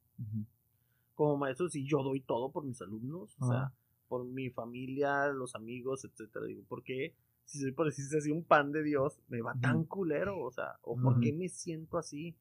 como 1.15 1.37
maestros 1.37 1.77
y 1.77 1.87
yo 1.87 2.03
doy 2.03 2.21
todo 2.21 2.51
por 2.51 2.65
mis 2.65 2.81
alumnos, 2.81 3.37
o 3.39 3.49
sea. 3.49 3.73
Por 4.13 4.27
mi 4.27 4.51
familia, 4.51 5.29
los 5.29 5.55
amigos, 5.55 6.05
etcétera. 6.05 6.45
Digo, 6.45 6.63
¿por 6.69 6.83
qué? 6.83 7.15
Si 7.47 7.59
soy 7.59 7.73
por 7.73 7.87
decirse 7.87 8.19
así 8.19 8.31
un 8.31 8.45
pan 8.45 8.71
de 8.71 8.83
Dios, 8.83 9.19
me 9.29 9.41
va 9.41 9.55
tan 9.59 9.85
culero, 9.85 10.39
o 10.39 10.51
sea, 10.51 10.79
o 10.83 11.01
por 11.01 11.19
qué 11.19 11.33
me 11.33 11.49
siento 11.49 11.97
así? 11.97 12.37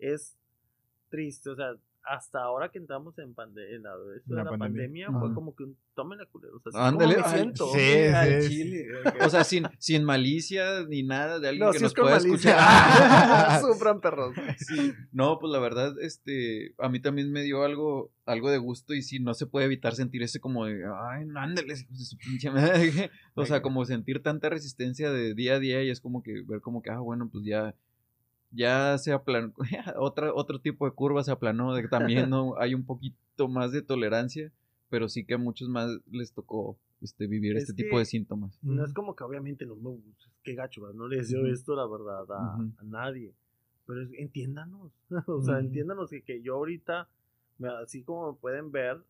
Es 0.00 0.36
triste, 1.10 1.50
o 1.50 1.54
sea, 1.54 1.76
hasta 2.04 2.40
ahora 2.42 2.68
que 2.70 2.78
entramos 2.78 3.16
en, 3.18 3.34
pande 3.34 3.74
en 3.76 3.82
la, 3.84 3.90
esto 4.16 4.34
de 4.34 4.44
La 4.44 4.50
la 4.50 4.58
pandemia. 4.58 5.08
fue 5.10 5.32
como 5.34 5.54
que 5.54 5.64
un, 5.64 5.76
tómenle 5.94 6.26
culero, 6.26 6.60
o 6.64 6.70
sea, 6.70 6.86
Ándale, 6.88 7.16
me 7.16 7.24
siento. 7.24 7.72
sí, 7.72 7.80
al 8.12 8.42
sí, 8.42 8.48
chile. 8.48 8.86
sí. 9.04 9.10
O 9.24 9.30
sea, 9.30 9.44
sin, 9.44 9.66
sin 9.78 10.04
malicia 10.04 10.84
ni 10.88 11.02
nada 11.02 11.38
de 11.38 11.48
alguien 11.48 11.66
No, 11.66 11.72
que 11.72 11.78
si 11.78 11.84
nos 11.84 11.92
es 11.92 11.98
pueda 12.00 12.16
malicia. 12.18 12.50
escuchar. 12.52 13.60
Sufran 13.60 14.00
perros. 14.00 14.34
Sí, 14.58 14.92
no, 15.12 15.38
pues 15.38 15.52
la 15.52 15.58
verdad, 15.60 15.94
este, 16.00 16.74
a 16.78 16.88
mí 16.88 17.00
también 17.00 17.30
me 17.30 17.42
dio 17.42 17.62
algo, 17.64 18.10
algo 18.26 18.50
de 18.50 18.58
gusto 18.58 18.94
y 18.94 19.02
sí, 19.02 19.20
no 19.20 19.34
se 19.34 19.46
puede 19.46 19.66
evitar 19.66 19.94
sentir 19.94 20.22
ese 20.22 20.40
como 20.40 20.66
de, 20.66 20.82
ay, 20.84 21.24
no, 21.26 21.40
ándale, 21.40 21.74
hijos 21.74 21.98
de 21.98 22.04
su 22.04 22.16
pinche 22.18 22.50
madre". 22.50 23.10
O 23.34 23.46
sea, 23.46 23.62
como 23.62 23.84
sentir 23.84 24.22
tanta 24.22 24.48
resistencia 24.50 25.10
de 25.10 25.34
día 25.34 25.54
a 25.54 25.58
día 25.58 25.82
y 25.82 25.90
es 25.90 26.00
como 26.00 26.22
que 26.22 26.42
ver 26.46 26.60
como 26.60 26.82
que, 26.82 26.90
ah, 26.90 26.98
bueno, 26.98 27.28
pues 27.32 27.44
ya, 27.46 27.74
ya 28.52 28.96
se 28.98 29.12
aplanó, 29.12 29.52
otra, 29.96 30.32
otro 30.34 30.60
tipo 30.60 30.86
de 30.86 30.92
curva 30.92 31.24
se 31.24 31.32
aplanó, 31.32 31.74
de 31.74 31.82
que 31.82 31.88
también 31.88 32.30
no 32.30 32.58
hay 32.58 32.74
un 32.74 32.84
poquito 32.84 33.48
más 33.48 33.72
de 33.72 33.82
tolerancia, 33.82 34.52
pero 34.90 35.08
sí 35.08 35.24
que 35.24 35.34
a 35.34 35.38
muchos 35.38 35.68
más 35.68 35.90
les 36.10 36.32
tocó, 36.32 36.76
este, 37.00 37.26
vivir 37.26 37.56
Es 37.56 37.64
este 37.64 37.74
tipo 37.74 37.98
de 37.98 38.04
síntomas. 38.04 38.58
No 38.62 38.84
es 38.84 38.92
como 38.92 39.16
que 39.16 39.24
obviamente 39.24 39.66
no 39.66 39.74
me 39.76 39.96
qué 40.42 40.54
gacho, 40.54 40.82
¿verdad? 40.82 40.96
no 40.96 41.08
le 41.08 41.16
deseo 41.16 41.40
Ujú. 41.42 41.52
esto 41.52 41.74
la 41.74 41.86
verdad 41.86 42.24
a, 42.30 42.84
nadie. 42.84 43.32
Pero 43.86 44.02
es- 44.02 44.12
entiéndanos, 44.18 44.92
o 45.26 45.42
sea, 45.42 45.54
Ujú. 45.56 45.66
entiéndanos 45.66 46.10
que, 46.10 46.22
que 46.22 46.42
yo 46.42 46.54
ahorita, 46.56 47.08
así 47.82 48.02
como 48.02 48.36
pueden 48.36 48.70
ver, 48.70 49.02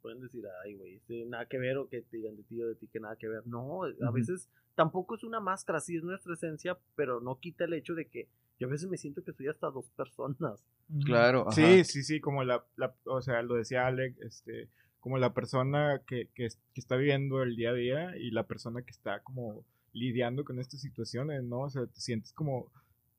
pueden 0.00 0.20
decir, 0.20 0.44
ay, 0.64 0.74
güey, 0.74 0.94
este, 0.94 1.24
nada 1.26 1.46
que 1.46 1.58
ver, 1.58 1.76
o 1.78 1.88
que 1.88 2.02
te 2.02 2.18
digan 2.18 2.36
de 2.36 2.44
ti 2.44 2.62
o 2.62 2.68
de 2.68 2.76
ti 2.76 2.86
que 2.86 3.00
nada 3.00 3.16
que 3.16 3.28
ver. 3.28 3.46
No, 3.46 3.82
a 3.84 4.10
veces 4.12 4.48
tampoco 4.74 5.16
es 5.16 5.24
una 5.24 5.40
máscara, 5.40 5.80
sí 5.80 5.96
es 5.96 6.04
nuestra 6.04 6.34
esencia, 6.34 6.78
pero 6.94 7.20
no 7.20 7.38
quita 7.40 7.64
el 7.64 7.72
hecho 7.74 7.94
de 7.94 8.06
que 8.06 8.28
yo 8.58 8.68
a 8.68 8.70
veces 8.70 8.88
me 8.88 8.96
siento 8.96 9.22
que 9.22 9.32
soy 9.32 9.48
hasta 9.48 9.70
dos 9.70 9.88
personas. 9.90 10.62
Claro, 11.04 11.46
Sí, 11.50 11.62
ajá. 11.62 11.84
sí, 11.84 12.02
sí, 12.02 12.20
como 12.20 12.44
la, 12.44 12.64
la- 12.76 12.94
o 13.04 13.20
sea, 13.22 13.42
lo 13.42 13.54
decía 13.54 13.86
Alec, 13.86 14.16
este, 14.22 14.68
como 15.00 15.18
la 15.18 15.34
persona 15.34 16.00
que, 16.06 16.28
que, 16.34 16.46
es- 16.46 16.58
que 16.74 16.80
está 16.80 16.96
viviendo 16.96 17.42
el 17.42 17.56
día 17.56 17.70
a 17.70 17.74
día 17.74 18.16
y 18.16 18.30
la 18.30 18.46
persona 18.46 18.82
que 18.82 18.90
está 18.92 19.20
como 19.20 19.64
lidiando 19.92 20.44
con 20.44 20.58
estas 20.58 20.80
situaciones, 20.80 21.42
¿no? 21.44 21.60
O 21.60 21.70
sea, 21.70 21.86
te 21.86 22.00
sientes 22.00 22.32
como 22.32 22.70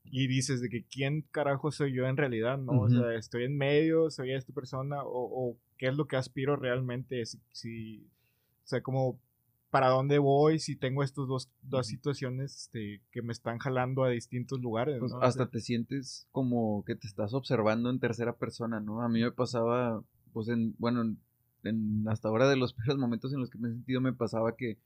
y 0.09 0.27
dices 0.27 0.61
de 0.61 0.69
que 0.69 0.83
quién 0.85 1.23
carajo 1.31 1.69
soy 1.71 1.91
yo 1.93 2.07
en 2.07 2.15
realidad, 2.15 2.57
¿no? 2.57 2.81
O 2.83 2.89
sea, 2.89 3.13
estoy 3.15 3.43
en 3.43 3.57
medio, 3.57 4.09
soy 4.09 4.31
esta 4.31 4.53
persona 4.53 5.03
o, 5.03 5.09
o 5.51 5.57
qué 5.77 5.87
es 5.87 5.95
lo 5.95 6.07
que 6.07 6.15
aspiro 6.15 6.55
realmente, 6.55 7.25
si, 7.25 7.39
si- 7.51 8.07
o 8.63 8.67
sea, 8.67 8.81
como 8.81 9.19
para 9.69 9.89
dónde 9.89 10.17
voy, 10.17 10.59
si 10.59 10.75
tengo 10.75 11.03
estos 11.03 11.27
dos, 11.27 11.49
dos 11.61 11.87
situaciones 11.87 12.55
este, 12.55 13.01
que 13.11 13.21
me 13.21 13.33
están 13.33 13.59
jalando 13.59 14.03
a 14.03 14.09
distintos 14.09 14.59
lugares, 14.61 14.99
Pues 14.99 15.11
¿no? 15.11 15.17
O 15.19 15.21
hasta 15.21 15.43
sea, 15.43 15.51
te 15.51 15.59
sientes 15.59 16.27
como 16.31 16.83
que 16.85 16.95
te 16.95 17.07
estás 17.07 17.33
observando 17.33 17.89
en 17.89 17.99
tercera 17.99 18.37
persona, 18.37 18.79
¿no? 18.79 19.01
A 19.01 19.09
mí 19.09 19.21
me 19.21 19.31
pasaba, 19.31 20.01
pues 20.33 20.47
en, 20.47 20.73
bueno, 20.77 21.01
en, 21.01 21.17
en- 21.63 22.05
hasta 22.07 22.29
ahora 22.29 22.49
de 22.49 22.55
los 22.55 22.73
peores 22.73 22.97
momentos 22.97 23.33
en 23.33 23.39
los 23.39 23.49
que 23.49 23.57
me 23.57 23.67
he 23.67 23.71
sentido 23.71 23.99
me 24.01 24.13
pasaba 24.13 24.55
que, 24.55 24.77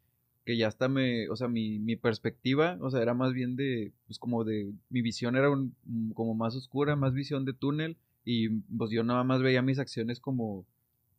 que 0.46 0.58
ya 0.58 0.68
hasta 0.68 0.88
me, 0.88 1.30
o 1.30 1.36
sea, 1.36 1.48
mi, 1.48 1.78
mi 1.80 1.96
perspectiva, 1.96 2.78
o 2.82 2.90
sea, 2.90 3.02
era 3.04 3.14
más 3.14 3.34
bien 3.34 3.56
de, 3.56 3.94
pues 4.08 4.18
como 4.18 4.44
de, 4.44 4.74
mi 4.90 5.02
visión 5.04 5.36
era 5.36 5.52
un, 5.52 5.76
mm, 5.86 6.12
como 6.14 6.34
más 6.34 6.56
oscura, 6.56 6.96
más 6.96 7.14
visión 7.14 7.46
de 7.46 7.54
túnel 7.54 7.98
y 8.26 8.50
pues 8.50 8.90
yo 8.92 9.04
nada 9.04 9.24
más 9.24 9.42
veía 9.44 9.62
mis 9.62 9.78
acciones 9.80 10.20
como, 10.20 10.66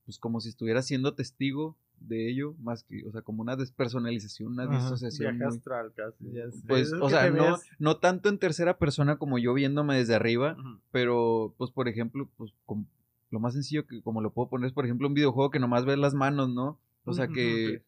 pues 0.04 0.18
como 0.18 0.40
si 0.40 0.48
estuviera 0.48 0.82
siendo 0.82 1.14
testigo 1.14 1.76
de 2.08 2.30
ello, 2.30 2.54
más 2.60 2.84
que, 2.84 3.04
o 3.06 3.12
sea, 3.12 3.22
como 3.22 3.42
una 3.42 3.56
despersonalización, 3.56 4.52
una 4.52 4.64
Ajá. 4.64 4.72
disociación 4.74 5.38
Viaje 5.38 5.44
muy, 5.44 5.56
astral 5.56 5.92
casi. 5.94 6.32
Ya 6.32 6.50
sé. 6.50 6.62
pues, 6.66 6.88
Es 6.92 7.00
o 7.00 7.08
sea, 7.10 7.30
no, 7.30 7.52
ves- 7.52 7.62
no 7.78 7.96
tanto 7.98 8.28
en 8.28 8.38
tercera 8.38 8.78
persona 8.78 9.16
como 9.16 9.38
yo 9.38 9.54
viéndome 9.54 9.96
desde 9.96 10.14
arriba, 10.14 10.56
pero, 10.90 11.54
pues, 11.58 11.70
por 11.70 11.88
ejemplo, 11.88 12.28
pues, 12.36 12.52
com- 12.66 12.86
lo 13.30 13.40
más 13.40 13.54
sencillo 13.54 13.86
que 13.86 14.02
como 14.02 14.20
lo 14.20 14.32
puedo 14.32 14.48
poner 14.50 14.66
es, 14.66 14.72
por 14.74 14.84
ejemplo, 14.84 15.08
un 15.08 15.14
videojuego 15.14 15.50
que 15.50 15.58
nomás 15.58 15.84
ves 15.86 15.98
las 15.98 16.12
manos, 16.14 16.50
¿no? 16.50 16.78
O 17.04 17.12
sea 17.14 17.28
que, 17.28 17.82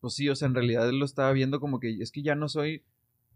pues 0.00 0.14
sí, 0.14 0.28
o 0.28 0.34
sea, 0.34 0.48
en 0.48 0.54
realidad 0.54 0.88
él 0.88 0.98
lo 0.98 1.04
estaba 1.04 1.32
viendo 1.32 1.60
como 1.60 1.78
que 1.80 1.90
es 2.02 2.10
que 2.10 2.22
ya 2.22 2.34
no 2.34 2.48
soy 2.48 2.82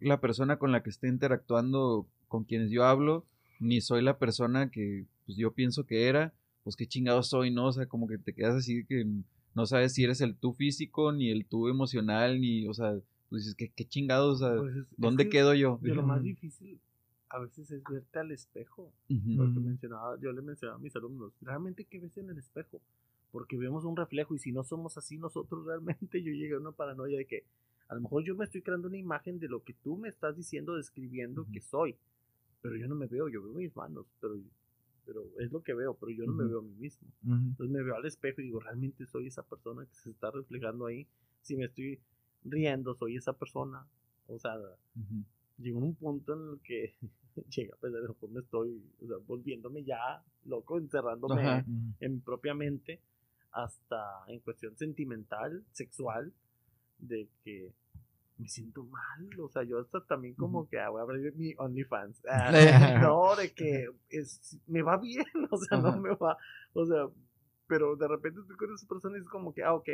la 0.00 0.20
persona 0.20 0.58
con 0.58 0.72
la 0.72 0.82
que 0.82 0.90
esté 0.90 1.08
interactuando 1.08 2.06
con 2.28 2.44
quienes 2.44 2.70
yo 2.70 2.84
hablo, 2.84 3.24
ni 3.60 3.80
soy 3.80 4.02
la 4.02 4.18
persona 4.18 4.70
que, 4.70 5.06
pues, 5.26 5.38
yo 5.38 5.52
pienso 5.52 5.86
que 5.86 6.08
era, 6.08 6.34
pues, 6.64 6.74
qué 6.76 6.86
chingado 6.86 7.22
soy, 7.22 7.50
¿no? 7.52 7.66
O 7.66 7.72
sea, 7.72 7.86
como 7.86 8.08
que 8.08 8.18
te 8.18 8.34
quedas 8.34 8.56
así 8.56 8.84
que 8.86 9.06
no 9.54 9.66
sabes 9.66 9.94
si 9.94 10.04
eres 10.04 10.20
el 10.20 10.36
tú 10.36 10.52
físico, 10.52 11.12
ni 11.12 11.30
el 11.30 11.46
tú 11.46 11.68
emocional, 11.68 12.40
ni, 12.40 12.66
o 12.66 12.74
sea, 12.74 12.94
tú 13.28 13.36
dices, 13.36 13.54
qué, 13.54 13.70
qué 13.74 13.84
chingados, 13.84 14.42
o 14.42 14.46
sea, 14.46 14.56
Pues 14.58 14.76
es- 14.76 14.82
es 14.82 14.88
¿dónde 14.96 15.24
que 15.24 15.30
quedo 15.30 15.54
yo? 15.54 15.78
lo 15.82 16.02
más 16.02 16.22
difícil 16.22 16.78
a 17.30 17.38
veces 17.40 17.70
es 17.70 17.82
verte 17.84 18.18
al 18.20 18.30
espejo. 18.30 18.92
Lo 19.08 19.52
que 19.52 19.60
mencionaba, 19.60 20.16
yo 20.20 20.30
le 20.32 20.40
mencionaba 20.42 20.78
a 20.78 20.82
mis 20.82 20.94
alumnos, 20.94 21.32
realmente 21.40 21.84
qué 21.84 21.98
ves 21.98 22.16
en 22.18 22.30
el 22.30 22.38
espejo, 22.38 22.80
porque 23.32 23.56
vemos 23.56 23.84
un 23.84 23.96
reflejo 23.96 24.34
y 24.36 24.38
si 24.38 24.52
no 24.52 24.62
somos 24.62 24.96
así 24.98 25.18
nosotros 25.18 25.66
realmente, 25.66 26.22
yo 26.22 26.32
llegué 26.32 26.54
a 26.54 26.58
una 26.58 26.70
paranoia 26.72 27.18
de 27.18 27.26
que 27.26 27.42
a 27.88 27.94
lo 27.96 28.00
mejor 28.02 28.24
yo 28.24 28.34
me 28.36 28.44
estoy 28.44 28.62
creando 28.62 28.86
una 28.88 28.96
imagen 28.98 29.38
de 29.40 29.48
lo 29.48 29.62
que 29.64 29.74
tú 29.74 29.96
me 29.96 30.08
estás 30.08 30.36
diciendo, 30.36 30.76
describiendo 30.76 31.46
que 31.52 31.60
soy, 31.60 31.96
pero 32.62 32.76
yo 32.76 32.86
no 32.86 32.94
me 32.94 33.06
veo, 33.06 33.28
yo 33.28 33.42
veo 33.42 33.52
mis 33.54 33.74
manos, 33.76 34.06
pero, 34.20 34.36
pero 35.06 35.24
es 35.38 35.52
lo 35.52 35.62
que 35.62 35.74
veo, 35.74 35.94
pero 35.94 36.12
yo 36.12 36.26
no 36.26 36.32
me 36.32 36.44
veo 36.46 36.58
a 36.58 36.62
mí 36.62 36.74
mismo. 36.74 37.08
Entonces 37.22 37.70
me 37.70 37.82
veo 37.82 37.96
al 37.96 38.04
espejo 38.06 38.40
y 38.40 38.44
digo, 38.44 38.60
realmente 38.60 39.06
soy 39.06 39.26
esa 39.26 39.42
persona 39.42 39.84
que 39.86 39.94
se 39.94 40.10
está 40.10 40.30
reflejando 40.30 40.86
ahí. 40.86 41.06
Si 41.42 41.56
me 41.56 41.66
estoy 41.66 42.00
riendo, 42.44 42.94
soy 42.94 43.16
esa 43.16 43.32
persona. 43.32 43.86
O 44.26 44.38
sea, 44.38 44.56
Ujú. 44.56 45.24
llegó 45.58 45.78
un 45.78 45.94
punto 45.94 46.34
en 46.34 46.54
el 46.54 46.60
que 46.60 46.94
llega, 47.50 47.76
pues 47.80 47.94
a 47.94 47.98
lo 47.98 48.08
mejor 48.08 48.30
me 48.30 48.40
estoy 48.40 48.82
o 49.02 49.06
sea, 49.06 49.16
volviéndome 49.26 49.84
ya 49.84 50.22
loco, 50.44 50.78
encerrándome 50.78 51.64
en 52.00 52.14
mi 52.14 52.20
propia 52.20 52.54
mente, 52.54 53.00
hasta 53.52 54.24
en 54.28 54.40
cuestión 54.40 54.76
sentimental, 54.76 55.64
sexual, 55.72 56.32
de 56.98 57.28
que 57.44 57.72
me 58.36 58.48
siento 58.48 58.82
mal, 58.84 59.28
o 59.40 59.48
sea, 59.48 59.62
yo 59.62 59.78
hasta 59.78 60.00
también 60.04 60.34
como 60.34 60.68
que 60.68 60.80
ah, 60.80 60.88
voy 60.88 61.00
a 61.00 61.02
abrir 61.02 61.34
mi 61.36 61.54
OnlyFans. 61.56 62.20
Ah, 62.28 62.98
no, 63.00 63.36
de 63.36 63.52
que 63.52 63.88
es, 64.08 64.58
me 64.66 64.82
va 64.82 64.96
bien, 64.96 65.24
o 65.50 65.56
sea, 65.58 65.78
no 65.78 66.00
me 66.00 66.14
va, 66.14 66.36
o 66.72 66.84
sea, 66.86 67.08
pero 67.66 67.96
de 67.96 68.08
repente 68.08 68.40
tú 68.46 68.56
con 68.56 68.74
esa 68.74 68.86
persona 68.86 69.16
y 69.16 69.20
es 69.20 69.28
como 69.28 69.54
que, 69.54 69.62
ah, 69.62 69.74
ok, 69.74 69.88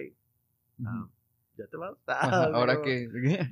ah, 0.86 1.08
ya 1.56 1.66
te 1.66 1.76
vas. 1.76 1.96
Ah, 2.06 2.50
ahora 2.52 2.80
que 2.82 3.08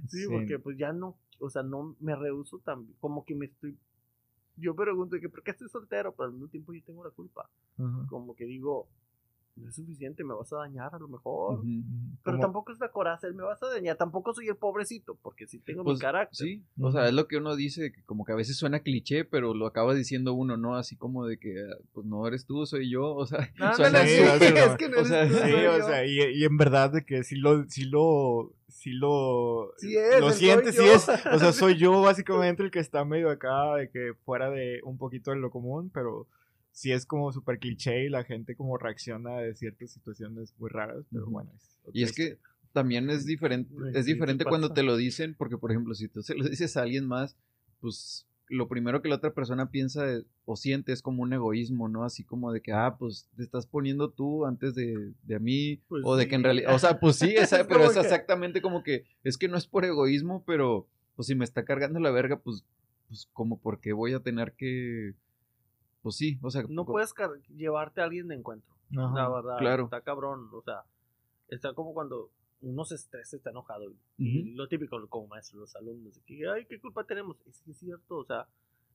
Sí, 0.09 0.23
Sí. 0.23 0.27
porque 0.31 0.59
pues 0.59 0.79
ya 0.79 0.93
no, 0.93 1.19
o 1.39 1.51
sea, 1.51 1.63
no 1.63 1.95
me 2.01 2.17
rehuso 2.17 2.59
también, 2.61 2.97
como 3.01 3.25
que 3.25 3.35
me 3.35 3.47
estoy, 3.47 3.77
yo 4.57 4.75
pregunto 4.75 5.15
de 5.17 5.21
que, 5.21 5.29
¿por 5.29 5.43
qué 5.43 5.51
estoy 5.53 5.69
soltero? 5.69 6.13
Pero 6.15 6.27
al 6.29 6.33
mismo 6.33 6.49
tiempo 6.49 6.73
yo 6.73 6.83
tengo 6.83 7.05
la 7.05 7.11
culpa, 7.11 7.49
Ajá. 7.79 8.07
como 8.09 8.35
que 8.35 8.45
digo, 8.47 8.89
no 9.59 9.69
es 9.69 9.75
suficiente, 9.75 10.25
me 10.25 10.35
vas 10.35 10.53
a 10.53 10.57
dañar 10.59 10.95
a 10.95 10.99
lo 10.99 11.09
mejor. 11.09 11.61
Ujú. 11.61 11.67
Pero 12.25 12.37
Como- 12.37 12.41
tampoco 12.41 12.73
es 12.73 12.81
la 12.81 12.91
coraza, 12.91 13.27
él 13.27 13.35
me 13.35 13.43
vas 13.43 13.63
a 13.63 13.69
dañar. 13.69 13.97
Tampoco 13.97 14.33
soy 14.35 14.49
el 14.49 14.57
pobrecito, 14.57 15.17
porque 15.23 15.47
sí 15.47 15.59
tengo 15.61 15.83
mi 15.83 15.91
Pues, 15.91 15.99
carácter. 16.01 16.37
Sí, 16.37 16.65
o 16.81 16.91
sea, 16.93 17.07
es 17.07 17.13
lo 17.15 17.27
que 17.29 17.37
uno 17.37 17.57
dice, 17.57 17.93
que 17.93 18.03
como 18.05 18.25
que 18.25 18.33
a 18.33 18.37
veces 18.37 18.57
suena 18.57 18.81
cliché, 18.81 19.25
pero 19.25 19.55
lo 19.55 19.67
acaba 19.67 19.95
diciendo 19.95 20.33
uno, 20.35 20.57
¿no? 20.57 20.77
Así 20.77 20.97
como 20.97 21.27
de 21.27 21.39
que, 21.39 21.55
ah, 21.61 21.77
pues 21.93 22.07
no 22.07 22.27
eres 22.27 22.47
tú, 22.47 22.65
soy 22.67 22.91
yo, 22.91 23.15
o 23.15 23.27
sea, 23.27 23.51
Ándale, 23.59 23.75
suena 23.77 24.07
sí, 24.07 24.17
sí, 24.17 24.53
o 24.53 24.59
es 24.65 24.77
que 24.77 24.89
no 24.89 24.97
o 24.97 25.01
eres 25.01 25.09
sea, 25.09 25.29
tú, 25.29 25.35
Sí, 25.35 25.41
soy 25.41 25.53
o 25.67 25.79
yo. 25.79 25.87
sea, 25.87 26.07
y, 26.07 26.19
y 26.35 26.45
en 26.45 26.57
verdad 26.57 26.91
de 26.93 27.05
que 27.05 27.25
sí 27.25 27.37
lo, 27.37 27.65
sí 27.69 27.85
lo, 27.85 28.53
sí 28.69 28.93
lo, 28.93 29.73
Sí 29.79 29.97
es, 29.97 30.21
lo 30.21 30.31
sientes, 30.31 30.75
soy 30.77 30.85
sí 30.87 30.91
yo. 30.91 30.95
es, 30.97 31.09
o 31.09 31.39
sea, 31.39 31.53
soy 31.53 31.77
yo 31.77 32.01
básicamente 32.03 32.63
el 32.63 32.71
que 32.71 32.79
está 32.81 33.05
medio 33.05 33.31
acá, 33.31 33.75
de 33.77 33.91
que 33.91 34.13
fuera 34.25 34.51
de 34.51 34.81
un 34.85 34.99
poquito 34.99 35.31
de 35.31 35.39
lo 35.39 35.51
común, 35.51 35.91
pero 35.93 36.27
sí 36.79 36.93
es 36.93 37.07
como 37.07 37.33
súper 37.33 37.59
cliché 37.59 38.05
y 38.05 38.09
la 38.09 38.23
gente 38.23 38.55
como 38.55 38.79
reacciona 38.79 39.39
de 39.39 39.53
ciertas 39.57 39.91
situaciones 39.91 40.55
muy 40.59 40.71
raras, 40.71 41.05
pero 41.11 41.25
Ujú. 41.25 41.33
bueno. 41.33 41.51
es 41.57 41.79
Y 41.93 42.05
es 42.05 42.13
que 42.13 42.39
también 42.73 43.11
es 43.11 43.27
diferente, 43.27 43.75
es 43.95 44.07
diferente 44.07 44.45
¿qué 44.45 44.49
cuando 44.49 44.73
te 44.73 44.85
lo 44.85 44.97
dicen, 44.97 45.35
porque 45.37 45.59
por 45.59 45.73
ejemplo, 45.73 45.95
si 45.95 46.07
tú 46.07 46.23
se 46.23 46.37
lo 46.37 46.45
dices 46.49 46.77
a 46.77 46.83
alguien 46.83 47.05
más, 47.07 47.37
pues 47.81 48.27
lo 48.49 48.69
primero 48.69 49.03
que 49.03 49.09
la 49.09 49.17
otra 49.17 49.35
persona 49.35 49.71
piensa 49.73 50.05
o 50.45 50.55
siente 50.57 50.93
es 50.93 51.03
como 51.03 51.23
un 51.25 51.33
egoísmo, 51.33 51.89
¿no? 51.89 52.05
Así 52.05 52.23
como 52.23 52.53
de 52.53 52.61
que, 52.63 52.73
ah, 52.73 52.97
pues 52.97 53.29
te 53.37 53.43
estás 53.43 53.67
poniendo 53.67 54.11
tú 54.11 54.47
antes 54.47 54.75
de, 54.77 55.13
de 55.25 55.35
a 55.35 55.39
mí, 55.41 55.81
Pues 55.89 56.03
o 56.07 56.15
de 56.17 56.29
que 56.29 56.37
en 56.37 56.45
realidad, 56.45 56.73
o 56.75 56.79
sea, 56.79 57.01
pues 57.01 57.17
sí, 57.17 57.35
esa- 57.37 57.61
Es 57.63 57.67
pero 57.67 57.85
es 57.87 57.93
que- 57.95 58.01
exactamente 58.01 58.63
como 58.63 58.85
que, 58.85 59.05
es 59.25 59.37
que 59.37 59.49
no 59.49 59.57
es 59.59 59.67
por 59.67 59.85
egoísmo, 59.85 60.45
pero 60.47 60.87
pues 61.17 61.27
si 61.27 61.35
me 61.35 61.45
está 61.45 61.65
cargando 61.65 61.99
la 61.99 62.13
verga, 62.13 62.39
pues, 62.39 62.65
pues 63.09 63.29
como 63.33 63.59
porque 63.61 63.93
voy 63.93 64.13
a 64.15 64.21
tener 64.21 64.53
que, 64.53 65.15
pues 66.03 66.17
sí, 66.17 66.39
o 66.43 66.51
sea, 66.51 66.65
No 66.69 66.85
puedes 66.85 67.15
llevarte 67.49 68.01
a 68.01 68.05
alguien 68.05 68.29
de 68.29 68.37
encuentro. 68.37 68.75
Ajá. 68.97 69.15
La 69.15 69.29
verdad, 69.29 69.59
claro. 69.59 69.85
está 69.85 70.01
cabrón. 70.01 70.49
O 70.53 70.63
sea, 70.63 70.85
está 71.49 71.75
como 71.75 71.93
cuando 71.93 72.31
uno 72.61 72.85
se 72.85 72.97
estresa, 72.97 73.37
está 73.37 73.51
enojado. 73.51 73.93
Y 74.17 74.55
lo 74.55 74.69
típico 74.69 75.07
como 75.09 75.29
maestro, 75.29 75.61
los 75.61 75.75
alumnos, 75.77 76.19
que, 76.27 76.49
ay, 76.49 76.67
¿qué 76.67 76.81
culpa 76.81 77.05
tenemos? 77.05 77.37
Es 77.47 77.61
que 77.63 77.73
es 77.73 77.79
cierto, 77.79 78.17
o 78.17 78.25
sea, 78.25 78.49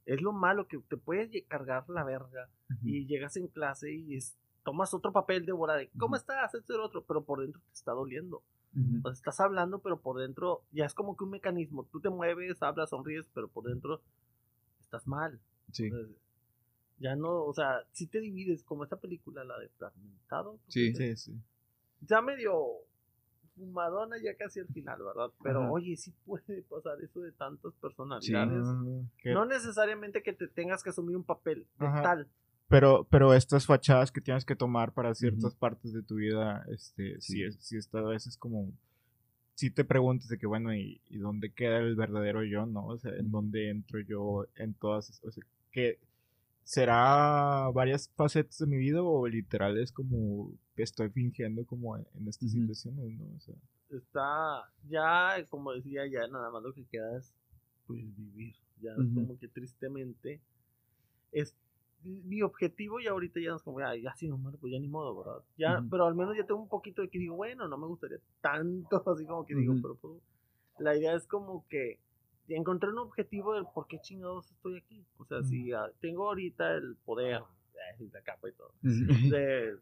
es 0.05 0.21
lo 0.21 0.33
malo 0.33 0.67
que 0.67 0.79
te 0.79 0.97
puedes 0.97 1.29
cargar 1.47 1.89
la 1.89 2.03
verga 2.03 2.49
y 2.83 3.05
llegas 3.05 3.37
en 3.37 3.47
clase 3.47 3.93
y 3.93 4.15
es, 4.15 4.35
tomas 4.63 4.93
otro 4.93 5.11
papel 5.11 5.45
de 5.45 5.53
bola 5.53 5.75
de, 5.75 5.89
¿cómo 5.97 6.15
estás? 6.15 6.53
Esto 6.55 6.73
y 6.73 6.77
lo 6.77 6.85
otro, 6.85 7.03
pero 7.05 7.23
por 7.23 7.41
dentro 7.41 7.61
te 7.61 7.73
está 7.73 7.91
doliendo. 7.91 8.43
O 8.75 9.01
sea, 9.03 9.11
estás 9.11 9.39
hablando, 9.39 9.79
pero 9.79 10.01
por 10.01 10.19
dentro 10.19 10.63
ya 10.71 10.85
es 10.85 10.95
como 10.95 11.15
que 11.15 11.23
un 11.23 11.29
mecanismo. 11.29 11.87
Tú 11.91 12.01
te 12.01 12.09
mueves, 12.09 12.61
hablas, 12.63 12.89
sonríes, 12.89 13.29
pero 13.33 13.47
por 13.47 13.65
dentro 13.65 14.01
estás 14.81 15.05
mal. 15.05 15.39
Sí, 15.71 15.85
Entonces, 15.85 16.17
ya 16.99 17.15
no, 17.15 17.43
o 17.45 17.53
sea, 17.53 17.83
si 17.91 18.07
te 18.07 18.19
divides, 18.19 18.63
como 18.63 18.83
esta 18.83 18.97
película, 18.97 19.43
la 19.43 19.57
de 19.59 19.69
Fragmentado. 19.69 20.59
Sí. 20.67 20.93
Sí, 20.95 21.15
sí. 21.15 21.33
Ya 22.07 22.21
medio 22.21 22.53
fumadona 23.55 24.17
ya 24.21 24.35
casi 24.35 24.59
al 24.59 24.67
final, 24.67 24.99
¿verdad? 25.03 25.31
Pero 25.43 25.61
Ajá. 25.61 25.71
oye, 25.71 25.95
sí 25.95 26.11
puede 26.25 26.63
pasar 26.63 26.99
eso 27.01 27.21
de 27.21 27.31
tantas 27.33 27.73
personalidades. 27.75 28.65
No 29.25 29.45
necesariamente 29.45 30.23
que 30.23 30.33
te 30.33 30.47
tengas 30.47 30.83
que 30.83 30.89
asumir 30.89 31.15
un 31.15 31.23
papel 31.23 31.65
de 31.79 31.85
Ajá. 31.87 32.01
tal. 32.01 32.27
Pero, 32.67 33.05
pero 33.11 33.33
estas 33.35 33.65
fachadas 33.67 34.11
que 34.11 34.21
tienes 34.21 34.45
que 34.45 34.55
tomar 34.55 34.93
para 34.93 35.13
ciertas 35.13 35.53
partes 35.53 35.93
de 35.93 36.01
tu 36.01 36.15
vida, 36.15 36.65
este, 36.69 37.21
sí, 37.21 37.33
Sí. 37.33 37.43
es, 37.43 37.57
sí 37.59 37.77
está 37.77 37.99
a 37.99 38.03
veces 38.03 38.35
como, 38.37 38.71
si 39.53 39.69
te 39.69 39.83
preguntas 39.83 40.27
de 40.29 40.39
que, 40.39 40.47
bueno, 40.47 40.73
¿y, 40.73 40.99
y 41.07 41.17
dónde 41.19 41.51
queda 41.51 41.77
el 41.77 41.95
verdadero 41.95 42.43
yo, 42.43 42.65
no? 42.65 42.87
O 42.87 42.97
sea, 42.97 43.11
¿en 43.15 43.29
dónde 43.29 43.69
entro 43.69 43.99
yo 43.99 44.47
en 44.55 44.73
todas, 44.73 45.09
es- 45.11 45.23
o 45.23 45.31
sea, 45.31 45.43
que 45.71 45.99
será 46.63 47.69
varias 47.73 48.09
facetas 48.15 48.57
de 48.59 48.67
mi 48.67 48.77
vida 48.77 49.01
o 49.03 49.27
literal 49.27 49.77
es 49.77 49.91
como 49.91 50.51
que 50.75 50.83
estoy 50.83 51.09
fingiendo 51.09 51.65
como 51.65 51.97
en, 51.97 52.05
en 52.15 52.27
estas 52.27 52.51
situaciones, 52.51 53.19
¿no? 53.19 53.25
O 53.35 53.39
sea, 53.39 53.55
Está, 53.89 54.71
ya, 54.89 55.45
como 55.49 55.71
decía, 55.73 56.07
ya 56.07 56.27
nada 56.27 56.49
más 56.49 56.63
lo 56.63 56.73
que 56.73 56.85
queda 56.85 57.17
es 57.17 57.33
pues 57.85 58.01
vivir. 58.15 58.55
Ya 58.81 58.91
es 58.91 58.97
Ujú. 58.97 59.13
como 59.13 59.39
que 59.39 59.47
tristemente 59.47 60.41
es 61.31 61.55
mi 62.03 62.41
objetivo 62.41 62.99
y 62.99 63.07
ahorita 63.07 63.39
ya 63.39 63.49
no 63.51 63.57
es 63.57 63.63
como, 63.63 63.79
ay, 63.79 64.01
ya 64.01 64.13
si 64.15 64.27
no 64.27 64.37
muero, 64.37 64.57
pues 64.57 64.73
ya 64.73 64.79
ni 64.79 64.87
modo, 64.87 65.15
¿verdad? 65.23 65.43
Ya, 65.57 65.83
pero 65.89 66.05
al 66.05 66.15
menos 66.15 66.35
ya 66.35 66.45
tengo 66.45 66.61
un 66.61 66.67
poquito 66.67 67.01
de 67.01 67.09
que 67.09 67.19
digo, 67.19 67.35
bueno, 67.35 67.67
no 67.67 67.77
me 67.77 67.87
gustaría 67.87 68.19
tanto, 68.41 69.03
así 69.11 69.25
como 69.25 69.45
que 69.45 69.55
digo, 69.55 69.75
pero 69.81 69.95
pues, 69.95 70.21
la 70.79 70.95
idea 70.97 71.15
es 71.15 71.25
como 71.27 71.65
que 71.69 71.99
encontré 72.49 72.89
un 72.89 72.99
objetivo 72.99 73.53
del 73.53 73.65
por 73.73 73.87
qué 73.87 73.99
chingados 73.99 74.51
estoy 74.51 74.77
aquí. 74.77 75.05
O 75.17 75.25
sea, 75.25 75.43
si 75.43 75.71
ah, 75.71 75.89
tengo 76.01 76.27
ahorita 76.27 76.75
el 76.75 76.95
poder, 77.05 77.41
eh, 77.73 78.09
la 78.11 78.21
capa 78.21 78.49
y 78.49 78.51
todo, 78.53 78.73
de, 78.81 79.77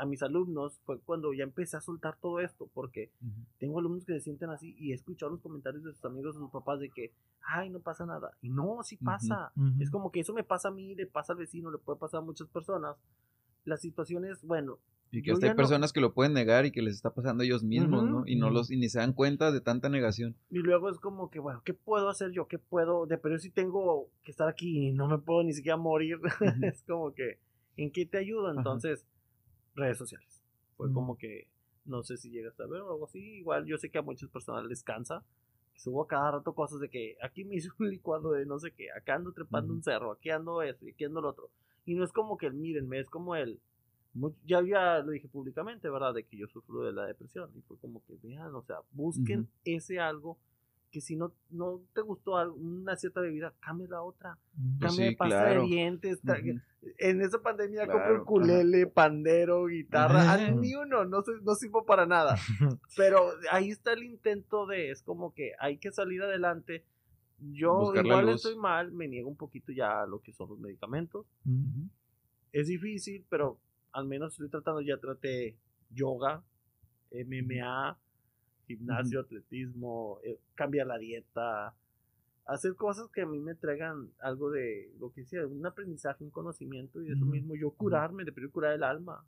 a 0.00 0.06
mis 0.06 0.22
alumnos 0.22 0.80
fue 0.86 0.98
cuando 1.00 1.32
ya 1.34 1.44
empecé 1.44 1.76
a 1.76 1.80
soltar 1.80 2.16
todo 2.16 2.40
esto, 2.40 2.70
porque 2.72 3.10
Ujú. 3.20 3.46
tengo 3.58 3.78
alumnos 3.78 4.04
que 4.04 4.14
se 4.14 4.20
sienten 4.20 4.48
así 4.50 4.74
y 4.78 4.92
he 4.92 4.94
escuchado 4.94 5.30
los 5.30 5.40
comentarios 5.40 5.84
de 5.84 5.92
sus 5.92 6.04
amigos, 6.04 6.34
de 6.34 6.40
sus 6.40 6.50
papás, 6.50 6.80
de 6.80 6.88
que, 6.88 7.12
ay, 7.42 7.68
no 7.68 7.80
pasa 7.80 8.06
nada. 8.06 8.32
Y 8.40 8.48
no, 8.48 8.82
sí 8.82 8.96
pasa. 8.96 9.52
Es 9.78 9.90
como 9.90 10.10
que 10.10 10.20
eso 10.20 10.32
me 10.32 10.42
pasa 10.44 10.68
a 10.68 10.72
mí, 10.72 10.94
le 10.94 11.06
pasa 11.06 11.34
al 11.34 11.38
vecino, 11.38 11.70
le 11.70 11.78
puede 11.78 11.98
pasar 11.98 12.18
a 12.18 12.24
muchas 12.24 12.48
personas. 12.48 12.96
La 13.64 13.76
situación 13.76 14.24
es, 14.24 14.42
bueno, 14.42 14.78
Y 15.12 15.22
que 15.22 15.32
hasta 15.32 15.46
hay 15.46 15.50
no- 15.52 15.56
personas 15.56 15.92
que 15.92 16.00
lo 16.00 16.14
pueden 16.14 16.32
negar 16.34 16.66
y 16.66 16.70
que 16.72 16.82
les 16.82 16.94
está 16.94 17.12
pasando 17.12 17.42
a 17.42 17.46
ellos 17.46 17.64
mismos, 17.64 18.04
Ujú, 18.04 18.10
¿no? 18.20 18.26
Y 18.26 18.36
no 18.36 18.46
ujú. 18.46 18.54
los, 18.54 18.70
y 18.70 18.76
ni 18.76 18.88
se 18.88 18.98
dan 19.00 19.12
cuenta 19.12 19.50
de 19.50 19.60
tanta 19.60 19.88
negación. 19.88 20.36
y 20.50 20.58
luego 20.58 20.88
es 20.88 20.98
como 20.98 21.30
que, 21.30 21.40
bueno, 21.40 21.62
¿qué 21.64 21.74
puedo 21.74 22.08
hacer 22.08 22.30
yo? 22.30 22.46
¿Qué 22.46 22.58
puedo? 22.58 23.06
De 23.06 23.18
pero 23.18 23.38
si 23.38 23.50
tengo 23.50 24.08
que 24.22 24.30
estar 24.30 24.48
aquí 24.48 24.88
y 24.88 24.92
no 24.92 25.08
me 25.08 25.18
puedo 25.18 25.42
ni 25.42 25.52
siquiera 25.52 25.76
morir. 25.76 26.18
es 26.62 26.82
como 26.84 27.12
que, 27.12 27.38
¿en 27.76 27.90
qué 27.90 28.06
te 28.06 28.18
ayudo? 28.18 28.50
Entonces, 28.52 29.04
redes 29.74 29.98
sociales. 29.98 30.42
Fue 30.76 30.92
como 30.92 31.16
que, 31.18 31.48
no 31.84 32.02
sé 32.02 32.16
si 32.16 32.30
llegas 32.30 32.58
a 32.60 32.66
ver 32.66 32.80
o 32.82 32.92
algo 32.92 33.04
así. 33.06 33.18
Igual 33.18 33.66
yo 33.66 33.76
sé 33.78 33.90
que 33.90 33.98
a 33.98 34.02
muchas 34.02 34.30
personas 34.30 34.64
les 34.64 34.82
cansa. 34.82 35.24
Subo 35.74 36.06
cada 36.06 36.30
rato 36.32 36.54
cosas 36.54 36.78
de 36.80 36.88
que 36.90 37.16
aquí 37.22 37.44
me 37.44 37.56
hice 37.56 37.68
un 37.78 37.88
licuado 37.90 38.32
de 38.32 38.46
no 38.46 38.58
sé 38.58 38.70
qué, 38.72 38.90
acá 38.92 39.14
ando 39.16 39.32
trepando 39.32 39.72
un 39.72 39.82
cerro, 39.82 40.12
aquí 40.12 40.30
ando 40.30 40.62
esto 40.62 40.86
y 40.86 40.90
aquí 40.92 41.04
ando 41.04 41.20
lo 41.20 41.30
otro. 41.30 41.50
Y 41.86 41.94
no 41.94 42.04
es 42.04 42.12
como 42.12 42.36
que 42.36 42.46
el 42.46 42.54
mírenme, 42.54 43.00
es 43.00 43.08
como 43.10 43.34
el. 43.34 43.60
Ya, 44.44 44.60
ya 44.62 44.98
lo 44.98 45.12
dije 45.12 45.28
públicamente, 45.28 45.88
¿verdad? 45.88 46.14
De 46.14 46.24
que 46.24 46.36
yo 46.36 46.46
sufro 46.48 46.82
de 46.82 46.92
la 46.92 47.06
depresión. 47.06 47.50
Y 47.56 47.62
fue 47.62 47.78
como 47.78 48.02
que 48.04 48.16
vean, 48.22 48.54
o 48.54 48.62
sea, 48.62 48.76
busquen 48.92 49.40
Ujú. 49.40 49.48
ese 49.64 50.00
algo 50.00 50.38
que 50.90 51.00
si 51.00 51.14
no, 51.14 51.32
no 51.50 51.80
te 51.94 52.00
gustó 52.00 52.36
algo- 52.36 52.56
una 52.56 52.96
cierta 52.96 53.20
bebida, 53.20 53.54
cambia 53.60 53.86
la 53.88 54.02
otra. 54.02 54.36
Pues 54.52 54.80
Cambia 54.80 54.90
sí, 54.90 55.02
de 55.04 55.16
pasta 55.16 55.44
claro. 55.44 55.62
de 55.62 55.68
dientes. 55.68 56.20
tra- 56.24 56.40
Ujú. 56.40 56.60
En 56.98 57.20
esa 57.20 57.40
pandemia 57.40 57.84
Claro, 57.84 57.92
compro 58.00 58.22
ukulele, 58.24 58.86
pandero, 58.88 59.66
guitarra. 59.66 60.22
Ajá. 60.22 60.46
a 60.46 60.50
ni 60.50 60.74
uno, 60.74 61.04
no, 61.04 61.22
soy- 61.22 61.40
no 61.42 61.54
sirvo 61.54 61.86
para 61.86 62.06
nada. 62.06 62.34
Pero 62.96 63.30
ahí 63.52 63.70
está 63.70 63.92
el 63.92 64.02
intento 64.02 64.66
de, 64.66 64.90
es 64.90 65.02
como 65.04 65.32
que 65.32 65.52
hay 65.60 65.78
que 65.78 65.92
salir 65.92 66.20
adelante. 66.22 66.84
Yo 67.38 67.78
Buscar 67.78 68.04
igual 68.04 68.28
estoy 68.30 68.56
mal, 68.56 68.90
me 68.90 69.06
niego 69.06 69.28
un 69.30 69.36
poquito 69.36 69.70
ya 69.72 70.02
a 70.02 70.06
lo 70.06 70.20
que 70.20 70.32
son 70.32 70.48
los 70.48 70.58
medicamentos. 70.58 71.24
Ujú. 71.46 71.88
Es 72.52 72.66
difícil, 72.66 73.24
pero 73.30 73.60
al 73.92 74.06
menos 74.06 74.32
estoy 74.32 74.48
tratando, 74.48 74.80
ya 74.80 74.98
traté 74.98 75.56
yoga, 75.90 76.42
MMA, 77.12 77.98
gimnasio, 78.66 79.20
atletismo, 79.20 80.18
eh, 80.24 80.38
cambiar 80.54 80.86
la 80.86 80.98
dieta, 80.98 81.74
hacer 82.46 82.74
cosas 82.74 83.08
que 83.10 83.22
a 83.22 83.26
mí 83.26 83.38
me 83.38 83.54
traigan 83.54 84.10
algo 84.20 84.50
de 84.50 84.92
lo 84.98 85.12
que 85.12 85.24
sea, 85.24 85.46
un 85.46 85.64
aprendizaje, 85.66 86.24
un 86.24 86.30
conocimiento 86.30 87.00
y 87.00 87.06
de 87.06 87.14
eso 87.14 87.24
mismo 87.24 87.54
yo 87.54 87.70
curarme, 87.70 88.24
de 88.24 88.32
primero 88.32 88.52
curar 88.52 88.74
el 88.74 88.82
alma. 88.82 89.24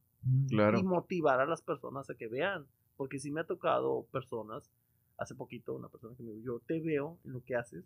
Claro. 0.48 0.78
y 0.78 0.84
motivar 0.84 1.40
a 1.40 1.46
las 1.46 1.62
personas 1.62 2.08
a 2.08 2.14
que 2.14 2.28
vean, 2.28 2.64
porque 2.96 3.18
sí 3.18 3.32
me 3.32 3.40
ha 3.40 3.44
tocado 3.44 4.06
personas, 4.12 4.70
hace 5.18 5.34
poquito 5.34 5.74
una 5.74 5.88
persona 5.88 6.14
que 6.16 6.22
me 6.22 6.30
dijo, 6.30 6.44
yo 6.44 6.58
te 6.60 6.80
veo 6.80 7.18
en 7.24 7.32
lo 7.32 7.42
que 7.42 7.56
haces 7.56 7.84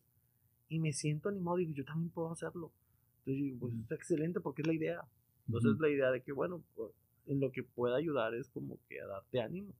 y 0.68 0.78
me 0.78 0.92
siento 0.92 1.30
animado, 1.30 1.56
digo, 1.56 1.72
yo 1.72 1.84
también 1.84 2.10
puedo 2.10 2.30
hacerlo. 2.30 2.72
Entonces 3.20 3.38
yo 3.38 3.44
digo, 3.44 3.58
pues 3.60 3.74
es 3.74 3.90
excelente 3.90 4.40
porque 4.40 4.62
es 4.62 4.68
la 4.68 4.74
idea. 4.74 5.04
Entonces 5.46 5.78
la 5.80 5.88
idea 5.88 6.10
de 6.10 6.22
que, 6.22 6.32
bueno, 6.32 6.62
pues, 6.74 6.90
en 7.26 7.40
lo 7.40 7.50
que 7.52 7.62
pueda 7.62 7.96
ayudar 7.96 8.34
es 8.34 8.48
como 8.48 8.78
que 8.88 9.00
a 9.00 9.06
darte 9.06 9.40
ánimo. 9.40 9.72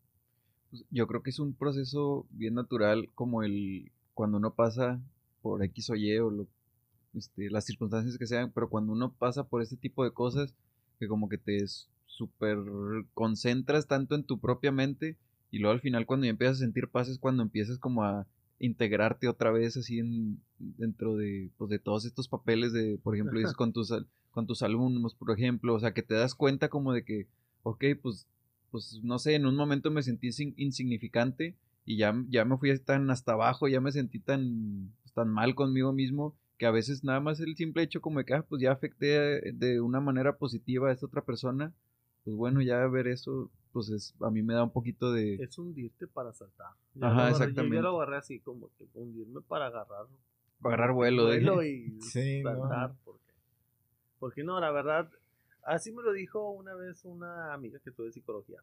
Pues, 0.70 0.84
yo 0.90 1.06
creo 1.06 1.22
que 1.22 1.30
es 1.30 1.38
un 1.38 1.54
proceso 1.54 2.26
bien 2.30 2.54
natural 2.54 3.08
como 3.14 3.42
el 3.42 3.90
cuando 4.14 4.38
uno 4.38 4.54
pasa 4.54 5.00
por 5.42 5.62
X 5.62 5.90
o 5.90 5.94
Y 5.94 6.16
o 6.18 6.30
lo, 6.30 6.48
este, 7.14 7.50
las 7.50 7.64
circunstancias 7.64 8.18
que 8.18 8.26
sean, 8.26 8.50
pero 8.52 8.68
cuando 8.68 8.92
uno 8.92 9.12
pasa 9.12 9.44
por 9.44 9.62
este 9.62 9.76
tipo 9.76 10.04
de 10.04 10.12
cosas 10.12 10.54
que 10.98 11.08
como 11.08 11.28
que 11.28 11.38
te 11.38 11.58
super 12.06 12.58
concentras 13.12 13.86
tanto 13.86 14.14
en 14.14 14.24
tu 14.24 14.40
propia 14.40 14.72
mente 14.72 15.16
y 15.50 15.58
luego 15.58 15.74
al 15.74 15.80
final 15.80 16.06
cuando 16.06 16.24
ya 16.24 16.30
empiezas 16.30 16.58
a 16.58 16.64
sentir 16.64 16.88
paz 16.88 17.08
es 17.08 17.18
cuando 17.18 17.42
empiezas 17.42 17.78
como 17.78 18.04
a 18.04 18.26
integrarte 18.58 19.28
otra 19.28 19.50
vez 19.50 19.76
así 19.76 19.98
en, 19.98 20.40
dentro 20.58 21.16
de, 21.16 21.50
pues, 21.58 21.70
de 21.70 21.78
todos 21.78 22.06
estos 22.06 22.28
papeles 22.28 22.72
de, 22.72 22.98
por 23.02 23.14
ejemplo, 23.14 23.38
dices 23.38 23.54
con 23.54 23.72
tus, 23.72 23.92
con 24.36 24.46
tus 24.46 24.60
alumnos, 24.62 25.14
por 25.14 25.30
ejemplo, 25.30 25.74
o 25.74 25.80
sea, 25.80 25.94
que 25.94 26.02
te 26.02 26.14
das 26.14 26.34
cuenta 26.34 26.68
como 26.68 26.92
de 26.92 27.04
que, 27.06 27.26
ok, 27.62 27.82
pues, 28.02 28.28
pues 28.70 29.00
no 29.02 29.18
sé, 29.18 29.34
en 29.34 29.46
un 29.46 29.56
momento 29.56 29.90
me 29.90 30.02
sentí 30.02 30.28
insignificante 30.58 31.56
y 31.86 31.96
ya, 31.96 32.14
ya 32.28 32.44
me 32.44 32.58
fui 32.58 32.78
tan 32.80 33.10
hasta 33.10 33.32
abajo, 33.32 33.66
ya 33.66 33.80
me 33.80 33.92
sentí 33.92 34.18
tan, 34.20 34.92
pues, 35.02 35.14
tan 35.14 35.28
mal 35.30 35.54
conmigo 35.54 35.94
mismo 35.94 36.36
que 36.58 36.66
a 36.66 36.70
veces 36.70 37.02
nada 37.02 37.20
más 37.20 37.40
el 37.40 37.56
simple 37.56 37.82
hecho 37.82 38.02
como 38.02 38.18
de 38.18 38.26
que, 38.26 38.34
ah, 38.34 38.44
pues 38.46 38.60
ya 38.60 38.72
afecté 38.72 39.40
de 39.54 39.80
una 39.80 40.00
manera 40.00 40.36
positiva 40.36 40.90
a 40.90 40.92
esta 40.92 41.06
otra 41.06 41.22
persona, 41.22 41.72
pues 42.24 42.36
bueno, 42.36 42.60
ya 42.60 42.86
ver 42.88 43.06
eso, 43.06 43.50
pues 43.72 43.88
es, 43.88 44.14
a 44.20 44.30
mí 44.30 44.42
me 44.42 44.52
da 44.52 44.64
un 44.64 44.70
poquito 44.72 45.12
de... 45.12 45.36
Es 45.36 45.56
hundirte 45.58 46.06
para 46.06 46.34
saltar. 46.34 46.72
Ajá, 47.00 47.24
Yo 47.28 47.30
exactamente. 47.30 47.76
ya 47.76 47.82
lo 47.82 47.96
agarré 48.02 48.16
así 48.18 48.40
como 48.40 48.68
que 48.76 48.86
hundirme 48.92 49.40
para 49.40 49.68
agarrar 49.68 50.06
agarrar 50.62 50.92
vuelo. 50.92 51.24
de- 51.26 51.38
vuelo 51.40 51.62
y 51.64 51.98
Sí, 52.02 52.42
no. 52.42 52.50
saltar. 52.50 52.94
Porque, 53.02 53.25
porque 54.18 54.42
no, 54.44 54.58
la 54.60 54.70
verdad, 54.70 55.10
así 55.62 55.92
me 55.92 56.02
lo 56.02 56.12
dijo 56.12 56.50
una 56.50 56.74
vez 56.74 57.04
una 57.04 57.52
amiga 57.52 57.78
que 57.80 57.90
estudia 57.90 58.12
psicología. 58.12 58.60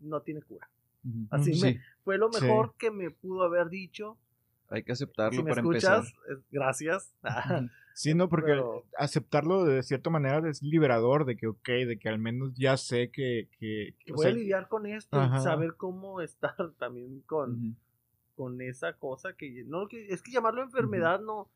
No 0.00 0.20
tiene 0.22 0.42
cura. 0.42 0.68
Así 1.30 1.54
Sí, 1.54 1.62
me- 1.62 1.80
Fue 2.04 2.18
lo 2.18 2.30
Sí. 2.32 2.42
mejor 2.44 2.74
que 2.76 2.90
me 2.90 3.10
pudo 3.10 3.42
haber 3.44 3.68
dicho. 3.68 4.16
hay 4.70 4.82
que 4.82 4.92
aceptarlo 4.92 5.32
Si 5.38 5.42
me 5.42 5.48
para 5.48 5.62
escuchas, 5.62 6.12
empezar. 6.28 6.42
gracias. 6.50 7.14
Sí, 7.94 8.14
no, 8.14 8.28
porque 8.28 8.50
Pero- 8.52 8.84
aceptarlo 8.96 9.64
de 9.64 9.82
cierta 9.82 10.08
manera 10.10 10.46
es 10.48 10.62
liberador, 10.62 11.24
de 11.24 11.36
que, 11.36 11.48
ok, 11.48 11.66
de 11.68 11.98
que 11.98 12.08
al 12.08 12.18
menos 12.20 12.54
ya 12.54 12.76
sé 12.76 13.10
que... 13.10 13.48
que, 13.58 13.94
que 14.04 14.12
voy 14.12 14.22
sea, 14.22 14.30
a 14.30 14.34
lidiar 14.34 14.68
con 14.68 14.86
esto 14.86 15.18
Ajá. 15.18 15.38
y 15.38 15.42
saber 15.42 15.74
cómo 15.76 16.20
estar 16.20 16.54
también 16.78 17.22
con, 17.22 17.52
Ujú. 17.54 17.74
con 18.36 18.60
esa 18.60 18.92
cosa 18.92 19.32
que 19.32 19.64
no 19.66 19.88
que 19.88 20.12
es 20.12 20.22
que 20.22 20.30
llamarlo 20.30 20.62
enfermedad 20.62 21.20
no 21.20 21.48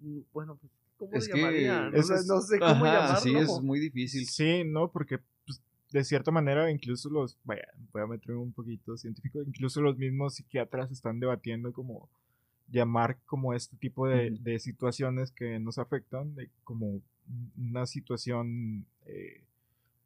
mm, 0.00 0.20
bueno 0.32 0.56
pues 0.56 0.72
cómo 0.96 1.16
Es 1.16 1.28
que 1.28 1.36
llamaría? 1.36 1.90
no, 1.90 2.02
sé- 2.02 2.14
es- 2.14 2.26
no 2.26 2.40
sé 2.40 2.58
cómo 2.58 2.84
Ajá, 2.86 2.94
llamarlo 3.16 3.20
sí, 3.20 3.36
es 3.36 3.62
muy 3.62 3.80
difícil. 3.80 4.26
Sí, 4.26 4.62
no, 4.64 4.90
porque 4.90 5.18
pues, 5.46 5.60
de 5.92 6.04
cierta 6.04 6.30
manera 6.30 6.70
incluso 6.70 7.08
los, 7.10 7.38
vaya, 7.44 7.66
voy 7.92 8.02
a 8.02 8.06
meterme 8.06 8.36
un 8.40 8.52
poquito 8.52 8.96
científico, 8.96 9.40
incluso 9.46 9.80
los 9.80 9.96
mismos 9.96 10.34
psiquiatras 10.34 10.90
están 10.90 11.20
debatiendo 11.20 11.72
como 11.72 12.08
llamar 12.68 13.18
como 13.26 13.54
este 13.54 13.76
tipo 13.76 14.08
de, 14.08 14.58
situaciones 14.58 15.30
que 15.30 15.58
nos 15.60 15.78
afectan, 15.78 16.34
de 16.34 16.50
como 16.64 17.00
una 17.56 17.86
situación 17.86 18.86
eh, 19.06 19.42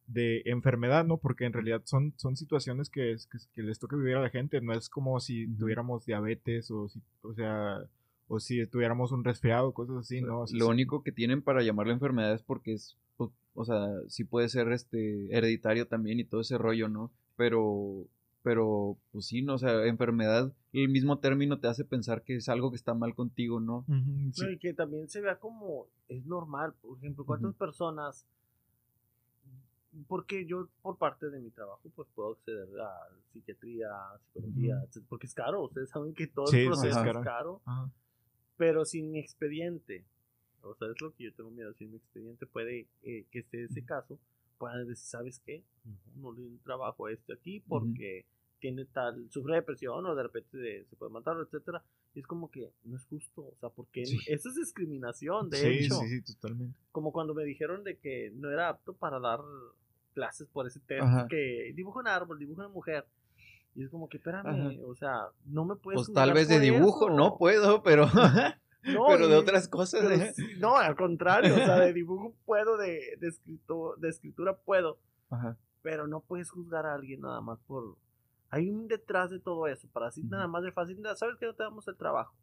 de 0.06 0.42
enfermedad, 0.46 1.04
¿no? 1.04 1.18
Porque 1.18 1.44
en 1.44 1.52
realidad 1.52 1.82
son, 1.84 2.12
son 2.16 2.36
situaciones 2.36 2.90
que, 2.90 3.12
es- 3.12 3.26
que, 3.26 3.38
que 3.54 3.62
les 3.62 3.78
toca 3.78 3.96
vivir 3.96 4.16
a 4.16 4.20
la 4.22 4.30
gente, 4.30 4.60
no 4.60 4.72
es 4.74 4.88
como 4.88 5.18
si 5.20 5.46
tuviéramos 5.56 6.04
diabetes 6.04 6.70
o 6.70 6.88
si, 6.88 7.00
o 7.22 7.32
sea, 7.34 7.78
o 8.32 8.38
si 8.38 8.64
tuviéramos 8.68 9.10
un 9.10 9.24
resfriado, 9.24 9.72
cosas 9.74 9.96
así, 9.96 10.20
¿no? 10.20 10.42
O 10.42 10.46
sea, 10.46 10.56
Lo 10.56 10.66
sí- 10.66 10.70
único 10.70 11.02
que 11.02 11.10
tienen 11.10 11.42
para 11.42 11.62
llamarlo 11.64 11.92
enfermedad 11.92 12.32
es 12.32 12.42
porque 12.42 12.74
es, 12.74 12.96
pues, 13.16 13.30
o 13.54 13.64
sea, 13.64 13.88
sí 14.06 14.22
puede 14.22 14.48
ser 14.48 14.70
este 14.70 15.26
hereditario 15.36 15.88
también 15.88 16.20
y 16.20 16.24
todo 16.24 16.40
ese 16.40 16.56
rollo, 16.56 16.88
¿no? 16.88 17.10
Pero, 17.36 18.04
pero, 18.44 18.96
pues 19.10 19.26
sí, 19.26 19.42
no, 19.42 19.54
o 19.54 19.58
sea, 19.58 19.84
enfermedad, 19.84 20.52
el 20.72 20.88
mismo 20.88 21.18
término 21.18 21.58
te 21.58 21.66
hace 21.66 21.84
pensar 21.84 22.22
que 22.22 22.36
es 22.36 22.48
algo 22.48 22.70
que 22.70 22.76
está 22.76 22.94
mal 22.94 23.16
contigo, 23.16 23.58
¿no? 23.58 23.84
Sí. 24.32 24.44
No, 24.44 24.50
y 24.52 24.58
que 24.58 24.74
también 24.74 25.08
se 25.08 25.20
vea 25.20 25.40
como 25.40 25.88
es 26.08 26.24
normal 26.24 26.72
por 26.80 26.96
ejemplo 26.98 27.24
cuántas 27.24 27.54
personas 27.54 28.26
porque 30.06 30.46
yo 30.46 30.68
por 30.82 30.96
parte 30.98 31.30
de 31.30 31.40
mi 31.40 31.50
trabajo 31.50 31.82
pues 31.96 32.06
puedo 32.14 32.32
acceder 32.32 32.68
a 32.80 33.08
psiquiatría 33.32 33.88
psicología 34.32 34.76
etcétera, 34.84 35.06
porque 35.08 35.26
es 35.26 35.34
caro 35.34 35.62
ustedes 35.64 35.90
saben 35.90 36.14
que 36.14 36.28
todo 36.28 36.46
Sí, 36.46 36.58
el 36.58 36.66
proceso 36.66 37.00
es 37.00 37.06
es 37.16 37.16
caro. 37.24 37.60
Pero 38.60 38.84
sin 38.84 39.10
mi 39.10 39.18
expediente, 39.20 40.04
o 40.60 40.74
sea, 40.74 40.88
es 40.90 41.00
lo 41.00 41.14
que 41.14 41.24
yo 41.24 41.32
tengo 41.32 41.50
miedo, 41.50 41.72
sin 41.78 41.90
mi 41.92 41.96
expediente 41.96 42.44
puede 42.44 42.86
eh, 43.02 43.24
que 43.30 43.38
esté 43.38 43.64
ese 43.64 43.82
caso, 43.86 44.18
puedan 44.58 44.86
decir, 44.86 45.06
¿sabes 45.06 45.40
qué? 45.46 45.62
No, 46.16 46.30
no 46.34 46.38
le 46.38 46.58
trabajo 46.62 47.06
a 47.06 47.10
este 47.12 47.32
aquí 47.32 47.60
porque 47.60 48.26
tiene 48.58 48.84
tal, 48.84 49.30
sufre 49.30 49.54
depresión 49.54 50.04
o 50.04 50.14
de 50.14 50.22
repente 50.24 50.50
se, 50.58 50.84
se 50.90 50.96
puede 50.96 51.10
matar, 51.10 51.38
etcétera. 51.42 51.82
Y 52.14 52.20
es 52.20 52.26
como 52.26 52.50
que 52.50 52.70
no 52.84 52.96
es 52.96 53.04
justo, 53.06 53.40
o 53.46 53.56
sea, 53.60 53.70
porque 53.70 54.04
Sí. 54.04 54.18
eso 54.26 54.50
es 54.50 54.56
discriminación, 54.56 55.48
de 55.48 55.56
sí, 55.56 55.66
hecho. 55.86 55.94
sí, 56.00 56.08
sí, 56.20 56.34
totalmente. 56.34 56.78
Como 56.92 57.12
cuando 57.12 57.32
me 57.32 57.44
dijeron 57.44 57.82
de 57.82 57.96
que 57.96 58.30
no 58.34 58.50
era 58.50 58.68
apto 58.68 58.92
para 58.92 59.18
dar 59.20 59.40
clases 60.12 60.46
por 60.48 60.66
ese 60.66 60.80
Ajá. 61.00 61.28
que 61.30 61.72
dibuja 61.74 62.00
un 62.00 62.08
árbol, 62.08 62.38
dibuja 62.38 62.60
una 62.66 62.68
mujer. 62.74 63.06
Y 63.80 63.84
es 63.84 63.90
como 63.90 64.08
que, 64.08 64.18
espérame, 64.18 64.46
Ajá. 64.46 64.70
o 64.86 64.94
sea, 64.94 65.20
no 65.46 65.64
me 65.64 65.74
puedes 65.76 65.96
Pues 65.98 66.12
tal 66.12 66.32
vez 66.34 66.48
de 66.48 66.60
dibujo 66.60 67.08
eso. 67.08 67.16
no 67.16 67.36
puedo, 67.38 67.82
pero, 67.82 68.06
No, 68.82 69.04
pero 69.08 69.28
de 69.28 69.36
otras 69.36 69.68
cosas. 69.68 70.00
pero 70.02 70.14
¿eh? 70.22 70.34
no, 70.58 70.76
al 70.76 70.96
contrario, 70.96 71.54
o 71.54 71.58
sea, 71.58 71.78
de 71.80 71.92
dibujo 71.94 72.34
puedo, 72.44 72.76
de, 72.76 73.16
de, 73.18 73.28
escrito- 73.28 73.94
de 73.96 74.08
escritura 74.10 74.56
puedo, 74.56 74.98
Ajá. 75.30 75.56
pero 75.82 76.06
no 76.06 76.20
puedes 76.20 76.50
juzgar 76.50 76.84
a 76.86 76.94
alguien 76.94 77.20
nada 77.22 77.40
más 77.40 77.58
por... 77.60 77.96
Hay 78.50 78.68
un 78.68 78.88
detrás 78.88 79.30
de 79.30 79.38
todo 79.38 79.66
eso, 79.66 79.88
para 79.92 80.08
así 80.08 80.22
nada 80.24 80.46
más 80.48 80.62
de 80.62 80.72
fácil, 80.72 80.98
¿sabes 81.16 81.36
que 81.38 81.46
no 81.46 81.54
te 81.54 81.62
damos 81.62 81.86
el 81.88 81.96
trabajo? 81.96 82.34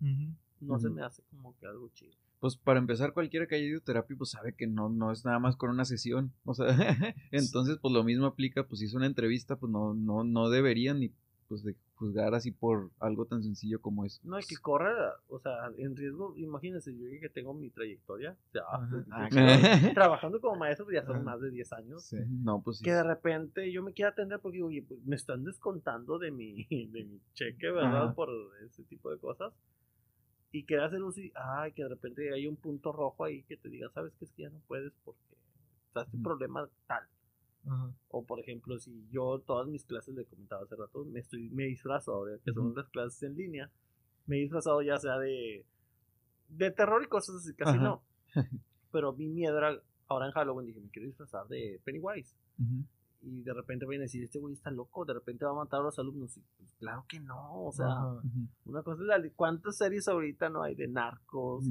No 0.61 0.79
se 0.79 0.89
me 0.89 1.03
hace 1.03 1.21
como 1.29 1.55
que 1.57 1.67
algo 1.67 1.89
chido. 1.89 2.15
Pues 2.39 2.55
para 2.55 2.79
empezar, 2.79 3.13
cualquiera 3.13 3.47
que 3.47 3.55
haya 3.55 3.65
ido 3.65 3.79
a 3.79 3.83
terapia, 3.83 4.15
pues 4.15 4.29
sabe 4.29 4.53
que 4.53 4.67
no, 4.67 4.89
no 4.89 5.11
es 5.11 5.25
nada 5.25 5.39
más 5.39 5.55
con 5.55 5.69
una 5.71 5.85
sesión. 5.85 6.31
O 6.45 6.53
sea, 6.53 6.67
entonces, 7.31 7.77
pues 7.81 7.91
lo 7.93 8.03
mismo 8.03 8.25
aplica, 8.27 8.63
pues 8.63 8.79
si 8.79 8.85
es 8.85 8.93
una 8.93 9.07
entrevista, 9.07 9.55
pues 9.57 9.71
no, 9.71 9.93
no, 9.95 10.23
no 10.23 10.49
deberían 10.49 10.99
ni 10.99 11.11
pues 11.47 11.63
de 11.63 11.75
juzgar 11.95 12.33
así 12.35 12.51
por 12.51 12.91
algo 12.99 13.25
tan 13.25 13.41
sencillo 13.41 13.81
como 13.81 14.05
eso. 14.05 14.19
No 14.23 14.35
hay 14.35 14.43
que 14.43 14.57
correr, 14.57 14.95
o 15.29 15.39
sea, 15.39 15.71
en 15.77 15.95
riesgo, 15.95 16.35
imagínense, 16.37 16.95
yo 16.95 17.05
que 17.19 17.29
tengo 17.29 17.53
mi 17.53 17.69
trayectoria, 17.69 18.37
o 18.49 18.51
sea, 18.51 18.63
pues, 18.89 19.05
Ah, 19.09 19.29
trabajando 19.93 20.39
como 20.41 20.55
maestro 20.57 20.85
pues, 20.85 20.95
ya 20.95 21.05
son 21.05 21.15
Ajá. 21.17 21.23
más 21.23 21.41
de 21.41 21.49
10 21.51 21.71
años. 21.73 22.03
Sí. 22.03 22.17
No, 22.27 22.61
pues 22.61 22.77
sí. 22.77 22.83
que 22.83 22.91
de 22.91 23.03
repente 23.03 23.71
yo 23.71 23.81
me 23.81 23.93
quiero 23.93 24.11
atender 24.11 24.39
porque 24.39 24.57
digo, 24.57 24.67
oye, 24.67 24.83
pues, 24.83 25.03
me 25.05 25.15
están 25.15 25.43
descontando 25.43 26.19
de 26.19 26.31
mi, 26.31 26.65
de 26.69 27.03
mi 27.05 27.21
cheque, 27.33 27.71
¿verdad? 27.71 28.05
Ajá. 28.05 28.13
Por 28.13 28.29
ese 28.65 28.83
tipo 28.83 29.09
de 29.09 29.17
cosas. 29.17 29.53
Y 30.51 30.63
que 30.63 30.77
hacer 30.77 31.03
uso 31.03 31.19
y, 31.19 31.31
ay, 31.35 31.71
que 31.73 31.83
de 31.83 31.89
repente 31.89 32.33
hay 32.33 32.47
un 32.47 32.55
punto 32.55 32.91
rojo 32.91 33.25
ahí 33.25 33.43
que 33.43 33.57
te 33.57 33.69
diga, 33.69 33.89
¿sabes 33.89 34.13
qué? 34.17 34.25
Es 34.25 34.31
que 34.31 34.43
ya 34.43 34.49
no 34.49 34.59
puedes 34.67 34.93
porque 35.03 35.19
está 35.87 36.03
este 36.03 36.17
Ujú. 36.17 36.23
problema 36.23 36.69
tal. 36.87 37.03
Ajá. 37.67 37.91
O 38.09 38.25
por 38.25 38.39
ejemplo, 38.39 38.77
si 38.79 39.07
yo 39.09 39.39
todas 39.45 39.67
mis 39.67 39.83
clases, 39.85 40.15
le 40.15 40.25
comentaba 40.25 40.63
hace 40.63 40.75
rato, 40.75 41.05
me, 41.05 41.19
estoy, 41.19 41.49
me 41.49 41.65
disfrazo 41.65 42.13
ahora, 42.13 42.37
que 42.43 42.53
son 42.53 42.67
Ujú. 42.67 42.77
las 42.77 42.89
clases 42.89 43.23
en 43.23 43.35
línea, 43.35 43.71
me 44.25 44.37
he 44.37 44.41
disfrazado 44.41 44.81
ya 44.81 44.97
sea 44.97 45.17
de, 45.19 45.65
de 46.49 46.71
terror 46.71 47.03
y 47.03 47.07
cosas 47.07 47.35
así, 47.35 47.53
casi 47.53 47.77
Ajá. 47.77 47.83
no. 47.83 48.03
Pero 48.91 49.13
mi 49.13 49.27
miedo 49.27 49.57
era, 49.57 49.81
ahora 50.07 50.27
en 50.27 50.31
Halloween 50.31 50.67
dije, 50.67 50.79
me 50.79 50.89
quiero 50.89 51.07
disfrazar 51.07 51.47
de 51.47 51.81
Pennywise 51.83 52.35
y 53.21 53.41
de 53.41 53.53
repente 53.53 53.85
vayan 53.85 54.01
a 54.01 54.03
decir, 54.03 54.23
este 54.23 54.39
güey 54.39 54.53
está 54.53 54.71
loco, 54.71 55.03
de 55.05 55.13
repente 55.13 55.45
va 55.45 55.51
a 55.51 55.55
matar 55.55 55.81
a 55.81 55.83
los 55.83 55.99
alumnos. 55.99 56.37
Y, 56.37 56.41
pues, 56.57 56.73
claro 56.75 57.05
que 57.07 57.19
no, 57.19 57.65
o 57.65 57.71
sea, 57.71 57.89
una 58.65 58.83
cosa 58.83 59.01
es 59.01 59.07
la... 59.07 59.29
¿Cuántas 59.35 59.77
series 59.77 60.07
ahorita 60.07 60.49
no 60.49 60.63
hay 60.63 60.75
de 60.75 60.87
narcos? 60.87 61.65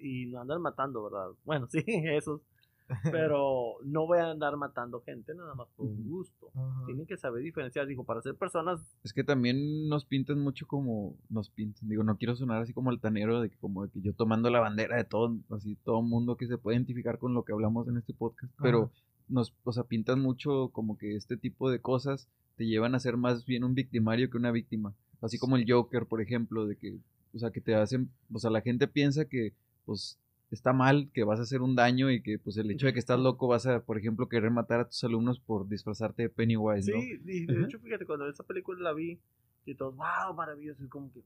Y 0.00 0.26
no 0.26 0.40
andan 0.40 0.62
matando, 0.62 1.04
¿verdad? 1.04 1.28
Bueno, 1.44 1.66
sí, 1.70 1.84
esos. 1.86 2.40
Pero 3.12 3.76
no 3.84 4.06
voy 4.06 4.18
a 4.18 4.30
andar 4.30 4.56
matando 4.56 5.00
gente 5.00 5.34
nada 5.34 5.54
más 5.54 5.68
por 5.76 5.86
un 5.86 6.08
gusto. 6.08 6.50
Ajá. 6.54 6.86
Tienen 6.86 7.06
que 7.06 7.16
saber 7.16 7.42
diferenciar, 7.42 7.86
digo, 7.86 8.04
para 8.04 8.22
ser 8.22 8.36
personas... 8.36 8.96
Es 9.02 9.12
que 9.12 9.24
también 9.24 9.88
nos 9.88 10.04
pintan 10.04 10.40
mucho 10.40 10.66
como 10.66 11.16
nos 11.28 11.50
pintan. 11.50 11.88
Digo, 11.88 12.02
no 12.02 12.16
quiero 12.16 12.36
sonar 12.36 12.62
así 12.62 12.72
como 12.72 12.90
altanero 12.90 13.40
de 13.40 13.50
que 13.50 13.56
como 13.56 13.84
de 13.84 13.90
que 13.90 14.00
yo 14.00 14.12
tomando 14.12 14.50
la 14.50 14.60
bandera 14.60 14.96
de 14.96 15.04
todo, 15.04 15.36
así 15.50 15.76
todo 15.84 16.02
mundo 16.02 16.36
que 16.36 16.46
se 16.46 16.58
puede 16.58 16.76
identificar 16.76 17.18
con 17.18 17.34
lo 17.34 17.44
que 17.44 17.52
hablamos 17.52 17.88
en 17.88 17.96
este 17.96 18.14
podcast, 18.14 18.52
pero 18.60 18.90
nos, 19.28 19.54
o 19.64 19.72
sea, 19.72 19.84
pintan 19.84 20.20
mucho 20.20 20.68
como 20.68 20.96
que 20.96 21.16
este 21.16 21.36
tipo 21.36 21.70
de 21.70 21.80
cosas 21.80 22.28
te 22.56 22.66
llevan 22.66 22.94
a 22.94 23.00
ser 23.00 23.16
más 23.16 23.44
bien 23.44 23.64
un 23.64 23.74
victimario 23.74 24.30
que 24.30 24.38
una 24.38 24.50
víctima. 24.50 24.94
Así 25.20 25.38
como 25.38 25.56
el 25.56 25.70
Joker, 25.70 26.06
por 26.06 26.20
ejemplo, 26.20 26.66
de 26.66 26.76
que, 26.76 26.98
o 27.34 27.38
sea, 27.38 27.50
que 27.50 27.60
te 27.60 27.74
hacen, 27.74 28.10
o 28.32 28.38
sea, 28.38 28.50
la 28.50 28.60
gente 28.60 28.86
piensa 28.86 29.26
que, 29.26 29.52
pues, 29.84 30.18
está 30.50 30.72
mal, 30.72 31.10
que 31.12 31.24
vas 31.24 31.40
a 31.40 31.42
hacer 31.42 31.60
un 31.62 31.74
daño 31.74 32.10
y 32.10 32.22
que, 32.22 32.38
pues, 32.38 32.56
el 32.56 32.70
hecho 32.70 32.86
de 32.86 32.92
que 32.92 32.98
estás 32.98 33.18
loco 33.18 33.48
vas 33.48 33.66
a, 33.66 33.80
por 33.84 33.98
ejemplo, 33.98 34.28
querer 34.28 34.50
matar 34.50 34.80
a 34.80 34.88
tus 34.88 35.02
alumnos 35.04 35.40
por 35.40 35.68
disfrazarte 35.68 36.22
de 36.22 36.28
Pennywise, 36.28 36.92
¿no? 36.92 37.00
Sí, 37.00 37.20
y 37.24 37.46
de 37.46 37.64
hecho, 37.64 37.78
fíjate, 37.80 38.06
cuando 38.06 38.28
esa 38.28 38.44
película 38.44 38.80
la 38.80 38.92
vi, 38.92 39.18
y 39.64 39.74
todos, 39.74 39.96
wow, 39.96 40.34
maravilloso, 40.36 40.82
es 40.84 40.88
como 40.88 41.12
que... 41.12 41.20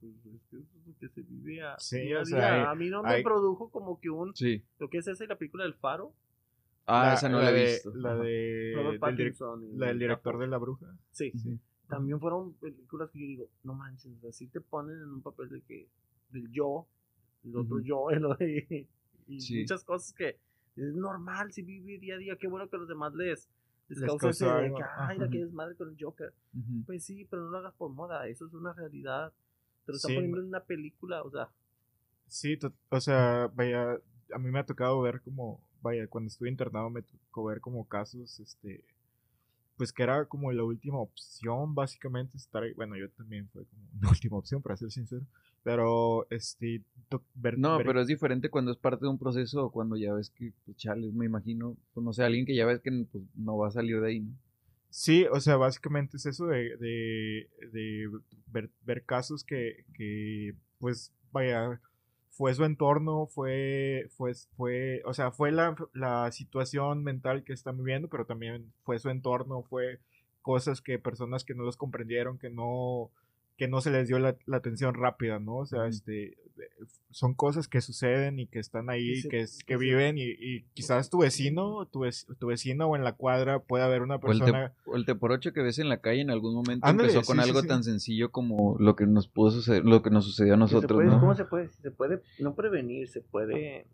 pues, 0.00 0.12
es 0.88 0.96
que 1.00 1.08
se 1.08 1.22
vive 1.22 1.62
a, 1.62 1.76
Sí, 1.78 1.98
día 2.00 2.18
a 2.18 2.22
o 2.22 2.24
sea, 2.26 2.38
día. 2.38 2.54
hay- 2.54 2.72
a 2.72 2.74
mí 2.74 2.90
no 2.90 3.02
me 3.02 3.08
hay- 3.10 3.22
produjo 3.24 3.70
como 3.70 3.98
que 4.00 4.10
un... 4.10 4.34
Sí. 4.36 4.62
Lo 4.78 4.90
que 4.90 4.98
es 4.98 5.08
esa 5.08 5.24
y 5.24 5.26
la 5.26 5.36
película 5.36 5.64
del 5.64 5.74
Faro. 5.74 6.12
Ah, 6.86 7.12
esa 7.14 7.28
no 7.28 7.38
la, 7.40 7.50
he 7.50 7.54
de- 7.54 7.64
visto. 7.72 7.94
La 7.94 8.14
de. 8.16 8.72
Robert 8.74 8.90
del 8.92 8.98
Pattinson. 9.00 9.62
y 9.74 9.76
la 9.76 9.88
del 9.88 9.98
director 9.98 10.38
de 10.38 10.46
La 10.46 10.56
Bruja. 10.56 10.86
Sí, 11.10 11.32
Sí. 11.36 11.58
también 11.88 12.18
fueron 12.20 12.54
películas 12.54 13.10
que 13.10 13.18
yo 13.20 13.26
digo, 13.26 13.48
no 13.62 13.74
manches, 13.74 14.10
o 14.16 14.20
sea, 14.20 14.32
sí 14.32 14.46
te 14.48 14.60
ponen 14.62 14.96
en 14.96 15.08
un 15.10 15.20
papel 15.22 15.50
de 15.50 15.60
que, 15.62 15.86
del 16.30 16.50
yo, 16.50 16.86
el 17.48 17.56
otro 17.56 17.76
Ujú. 17.76 17.84
yo, 17.84 18.10
el 18.10 18.24
otro- 18.24 18.46
y, 18.46 18.86
y 19.26 19.40
Sí. 19.40 19.60
muchas 19.60 19.84
cosas 19.84 20.12
que 20.12 20.38
es 20.76 20.94
normal, 20.94 21.52
si 21.52 21.62
vive 21.62 21.98
día 21.98 22.14
a 22.14 22.18
día, 22.18 22.36
qué 22.36 22.46
bueno 22.46 22.68
que 22.68 22.76
los 22.76 22.88
demás 22.88 23.12
les, 23.14 23.48
les, 23.88 23.98
Les 23.98 24.08
causa 24.08 24.30
ese 24.30 24.44
de 24.44 24.72
que, 24.74 24.82
ay, 24.98 25.18
la 25.18 25.28
que 25.28 25.42
es 25.42 25.52
madre 25.52 25.74
con 25.76 25.88
el 25.88 25.96
Joker. 25.98 26.32
Pues 26.86 27.04
sí, 27.04 27.26
pero 27.28 27.42
no 27.44 27.50
lo 27.50 27.58
hagas 27.58 27.74
por 27.74 27.90
moda, 27.90 28.26
eso 28.28 28.46
es 28.46 28.54
una 28.54 28.72
realidad. 28.72 29.32
Te 29.86 29.92
lo 29.92 29.96
están 29.96 30.10
Sí. 30.10 30.14
poniendo 30.14 30.40
en 30.40 30.46
una 30.48 30.60
película, 30.60 31.22
o 31.22 31.30
sea, 31.30 31.48
Sí, 32.28 32.58
o 32.90 33.00
sea, 33.00 33.50
vaya, 33.54 33.92
a 34.34 34.38
mí 34.38 34.50
me 34.50 34.58
ha 34.58 34.66
tocado 34.66 35.00
ver 35.00 35.20
como, 35.22 35.60
vaya, 35.80 36.06
cuando 36.08 36.28
estuve 36.28 36.50
internado 36.50 36.90
me 36.90 37.00
tocó 37.02 37.44
ver 37.44 37.60
como 37.60 37.88
casos, 37.88 38.38
este, 38.38 38.84
pues 39.78 39.92
que 39.92 40.02
era 40.02 40.26
como 40.26 40.52
la 40.52 40.62
última 40.64 40.98
opción, 40.98 41.74
básicamente, 41.74 42.36
estar. 42.36 42.62
Bueno, 42.74 42.96
yo 42.96 43.08
también 43.10 43.48
fue 43.48 43.64
como 43.64 43.82
la 44.02 44.10
última 44.10 44.36
opción, 44.36 44.60
para 44.60 44.76
ser 44.76 44.90
sincero. 44.90 45.24
Pero, 45.64 46.26
este, 46.30 46.82
ver, 47.34 47.58
No, 47.58 47.76
ver- 47.78 47.86
pero 47.86 48.00
es 48.00 48.06
diferente 48.06 48.48
cuando 48.50 48.70
es 48.70 48.78
parte 48.78 49.04
de 49.04 49.10
un 49.10 49.18
proceso 49.18 49.66
o 49.66 49.70
cuando 49.72 49.96
ya 49.96 50.12
ves 50.14 50.30
que, 50.30 50.52
pues, 50.64 50.76
chales, 50.76 51.12
me 51.12 51.26
imagino, 51.26 51.76
pues, 51.92 52.04
no 52.04 52.12
sé, 52.12 52.24
alguien 52.24 52.46
que 52.46 52.54
ya 52.56 52.64
ves 52.66 52.80
que 52.80 52.90
pues, 53.10 53.24
no 53.34 53.56
va 53.58 53.68
a 53.68 53.70
salir 53.70 54.00
de 54.00 54.08
ahí, 54.08 54.20
¿no? 54.20 54.32
Sí, 54.90 55.26
o 55.30 55.38
sea, 55.40 55.56
básicamente 55.56 56.16
es 56.16 56.26
eso 56.26 56.46
de, 56.46 56.76
de, 56.78 57.48
de 57.72 58.10
ver, 58.46 58.70
ver 58.84 59.04
casos 59.04 59.44
que, 59.44 59.84
que, 59.94 60.54
pues, 60.78 61.12
vaya, 61.30 61.80
fue 62.30 62.54
su 62.54 62.64
entorno, 62.64 63.26
fue, 63.26 64.08
fue, 64.16 64.32
fue, 64.56 65.02
o 65.04 65.12
sea, 65.12 65.30
fue 65.30 65.52
la, 65.52 65.76
la 65.92 66.32
situación 66.32 67.04
mental 67.04 67.44
que 67.44 67.52
están 67.52 67.76
viviendo, 67.76 68.08
pero 68.08 68.24
también 68.24 68.72
fue 68.82 68.98
su 68.98 69.10
entorno, 69.10 69.62
fue 69.62 70.00
cosas 70.40 70.80
que 70.80 70.98
personas 70.98 71.44
que 71.44 71.54
no 71.54 71.64
los 71.64 71.76
comprendieron, 71.76 72.38
que 72.38 72.48
no, 72.48 73.10
que 73.58 73.68
no 73.68 73.80
se 73.82 73.90
les 73.90 74.08
dio 74.08 74.18
la, 74.18 74.36
la 74.46 74.56
atención 74.56 74.94
rápida, 74.94 75.38
¿no? 75.40 75.56
O 75.56 75.66
sea, 75.66 75.86
este, 75.88 76.38
son 77.10 77.34
cosas 77.34 77.66
que 77.68 77.80
suceden 77.80 78.38
y 78.38 78.46
que 78.46 78.58
están 78.60 78.88
ahí, 78.88 79.10
Y 79.10 79.16
se- 79.22 79.28
que, 79.28 79.40
es- 79.40 79.58
y 79.60 79.64
que 79.64 79.76
viven 79.76 80.16
y, 80.16 80.22
y 80.24 80.62
quizás 80.74 81.10
tu 81.10 81.18
vecino, 81.18 81.86
tu, 81.86 82.04
tu 82.38 82.46
vecino 82.46 82.86
o 82.86 82.96
en 82.96 83.02
la 83.04 83.12
cuadra 83.14 83.58
puede 83.60 83.82
haber 83.84 84.02
una 84.02 84.18
persona... 84.20 84.72
o 84.86 84.96
el 84.96 85.04
te 85.04 85.14
por 85.16 85.32
ocho 85.32 85.52
que 85.52 85.60
ves 85.62 85.78
en 85.80 85.88
la 85.88 86.00
calle 86.00 86.20
en 86.20 86.30
algún 86.30 86.54
momento 86.54 86.86
Ándale, 86.86 87.08
empezó 87.10 87.26
con 87.26 87.36
sí, 87.38 87.42
sí, 87.42 87.48
algo 87.50 87.62
sí. 87.62 87.68
tan 87.68 87.82
sencillo 87.84 88.30
como 88.30 88.76
lo 88.78 88.94
que 88.96 89.06
nos 89.06 89.26
pudo 89.28 89.50
suceder, 89.50 89.84
lo 89.84 90.02
que 90.02 90.10
nos 90.10 90.24
sucedió 90.24 90.54
a 90.54 90.56
¿Se 90.56 90.60
nosotros, 90.60 90.92
puede- 90.98 91.08
¿no? 91.10 91.20
¿Cómo 91.20 91.34
se 91.34 91.44
puede? 91.44 91.68
Se 91.68 91.90
puede 91.90 92.22
no 92.38 92.54
prevenir, 92.54 93.08
se 93.08 93.20
puede 93.22 93.86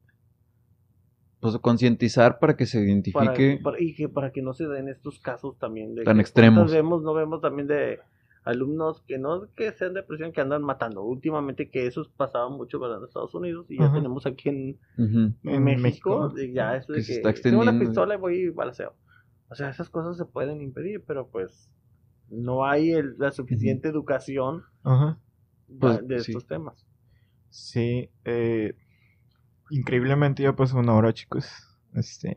Pues 1.41 1.57
concientizar 1.59 2.39
para 2.39 2.57
que 2.57 2.67
se 2.67 2.81
identifique. 2.81 3.61
para- 3.63 3.81
y 3.81 3.95
que 3.95 4.09
para 4.09 4.31
que 4.33 4.43
no 4.43 4.53
se 4.55 4.67
den 4.67 4.89
estos 4.89 5.19
casos 5.21 5.59
también 5.59 5.95
de 5.95 6.05
Tan 6.05 6.17
que 6.17 6.23
extremos. 6.23 6.71
vemos 6.71 7.03
no 7.03 7.13
vemos 7.15 7.41
también 7.41 7.67
de 7.69 7.99
alumnos 8.45 9.01
que 9.03 9.19
no 9.19 9.49
que 9.55 9.73
sean 9.73 9.95
depresión 9.95 10.33
que 10.33 10.41
andan 10.41 10.63
matando 10.63 11.03
últimamente 11.03 11.71
que 11.71 11.87
eso 11.87 12.07
pasaba 12.17 12.49
mucho 12.51 12.79
¿verdad? 12.79 12.99
en 12.99 13.05
Estados 13.05 13.35
Unidos 13.35 13.67
y 13.71 13.79
ya 13.79 13.87
Ajá. 13.87 13.95
tenemos 13.97 14.27
aquí 14.27 14.49
en, 14.51 14.79
México, 15.43 15.75
México. 15.75 16.35
y 16.39 16.53
ya 16.53 16.77
eso 16.77 16.93
de 16.93 16.99
Que 16.99 17.05
se 17.05 17.23
que 17.23 17.31
está 17.31 17.43
tengo 17.51 17.63
una 17.63 17.79
pistola 17.79 18.15
y 18.15 18.19
voy 18.19 18.37
y 18.37 18.49
balaceo 18.51 18.95
o 19.49 19.55
sea 19.55 19.71
esas 19.71 19.89
cosas 19.91 20.17
se 20.17 20.25
pueden 20.27 20.61
impedir 20.61 21.03
pero 21.07 21.29
pues 21.29 21.71
no 22.29 22.67
hay 22.67 22.93
el- 22.93 23.17
la 23.19 23.31
suficiente 23.31 23.89
educación 23.89 24.63
Ajá. 24.83 25.19
de- 25.69 25.79
Pues, 25.79 26.09
de 26.09 26.21
sí. 26.21 26.33
estos 26.33 26.47
temas 26.47 26.87
Sí, 27.51 28.11
eh, 28.25 28.75
increíblemente 29.71 30.43
ya 30.43 30.57
pasó 30.57 30.79
una 30.79 30.95
hora, 30.95 31.13
chicos. 31.15 31.47
Este, 31.95 32.35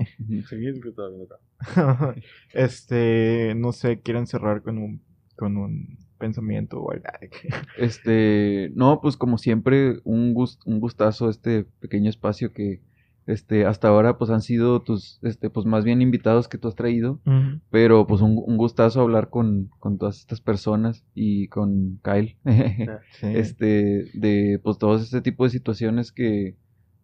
este, 2.53 3.53
no 3.55 3.72
sé, 3.72 3.99
quieren 4.01 4.28
cerrar 4.28 4.62
con 4.62 4.78
un, 4.78 5.01
con 5.38 5.58
un 5.58 5.98
pensamiento 6.18 6.82
o 6.82 6.92
algo. 6.92 7.04
Este, 7.78 8.72
no, 8.76 9.00
pues 9.02 9.18
como 9.18 9.38
siempre, 9.38 10.00
un 10.04 10.34
gust, 10.34 10.62
un 10.66 10.80
gustazo 10.80 11.30
este 11.30 11.66
pequeño 11.80 12.10
espacio 12.10 12.54
que 12.54 12.82
este 13.28 13.66
hasta 13.66 13.90
ahora 13.90 14.18
pues 14.18 14.32
han 14.32 14.42
sido 14.42 14.82
tus 14.82 15.20
este 15.22 15.50
pues 15.50 15.66
más 15.66 15.84
bien 15.84 16.02
invitados 16.02 16.48
que 16.48 16.58
tú 16.58 16.70
has 16.70 16.76
traído, 16.76 17.20
pero 17.70 18.08
pues 18.08 18.22
un, 18.22 18.42
un 18.44 18.56
gustazo 18.56 19.02
hablar 19.02 19.30
con, 19.30 19.70
con 19.80 19.98
todas 19.98 20.20
estas 20.20 20.40
personas 20.40 21.04
y 21.14 21.48
con 21.50 22.00
Kyle. 22.04 22.38
Sí. 23.20 23.28
este 23.28 24.06
de 24.14 24.60
pues 24.64 24.78
todo 24.78 24.96
este 24.96 25.22
tipo 25.22 25.44
de 25.44 25.50
situaciones 25.50 26.12
que 26.12 26.56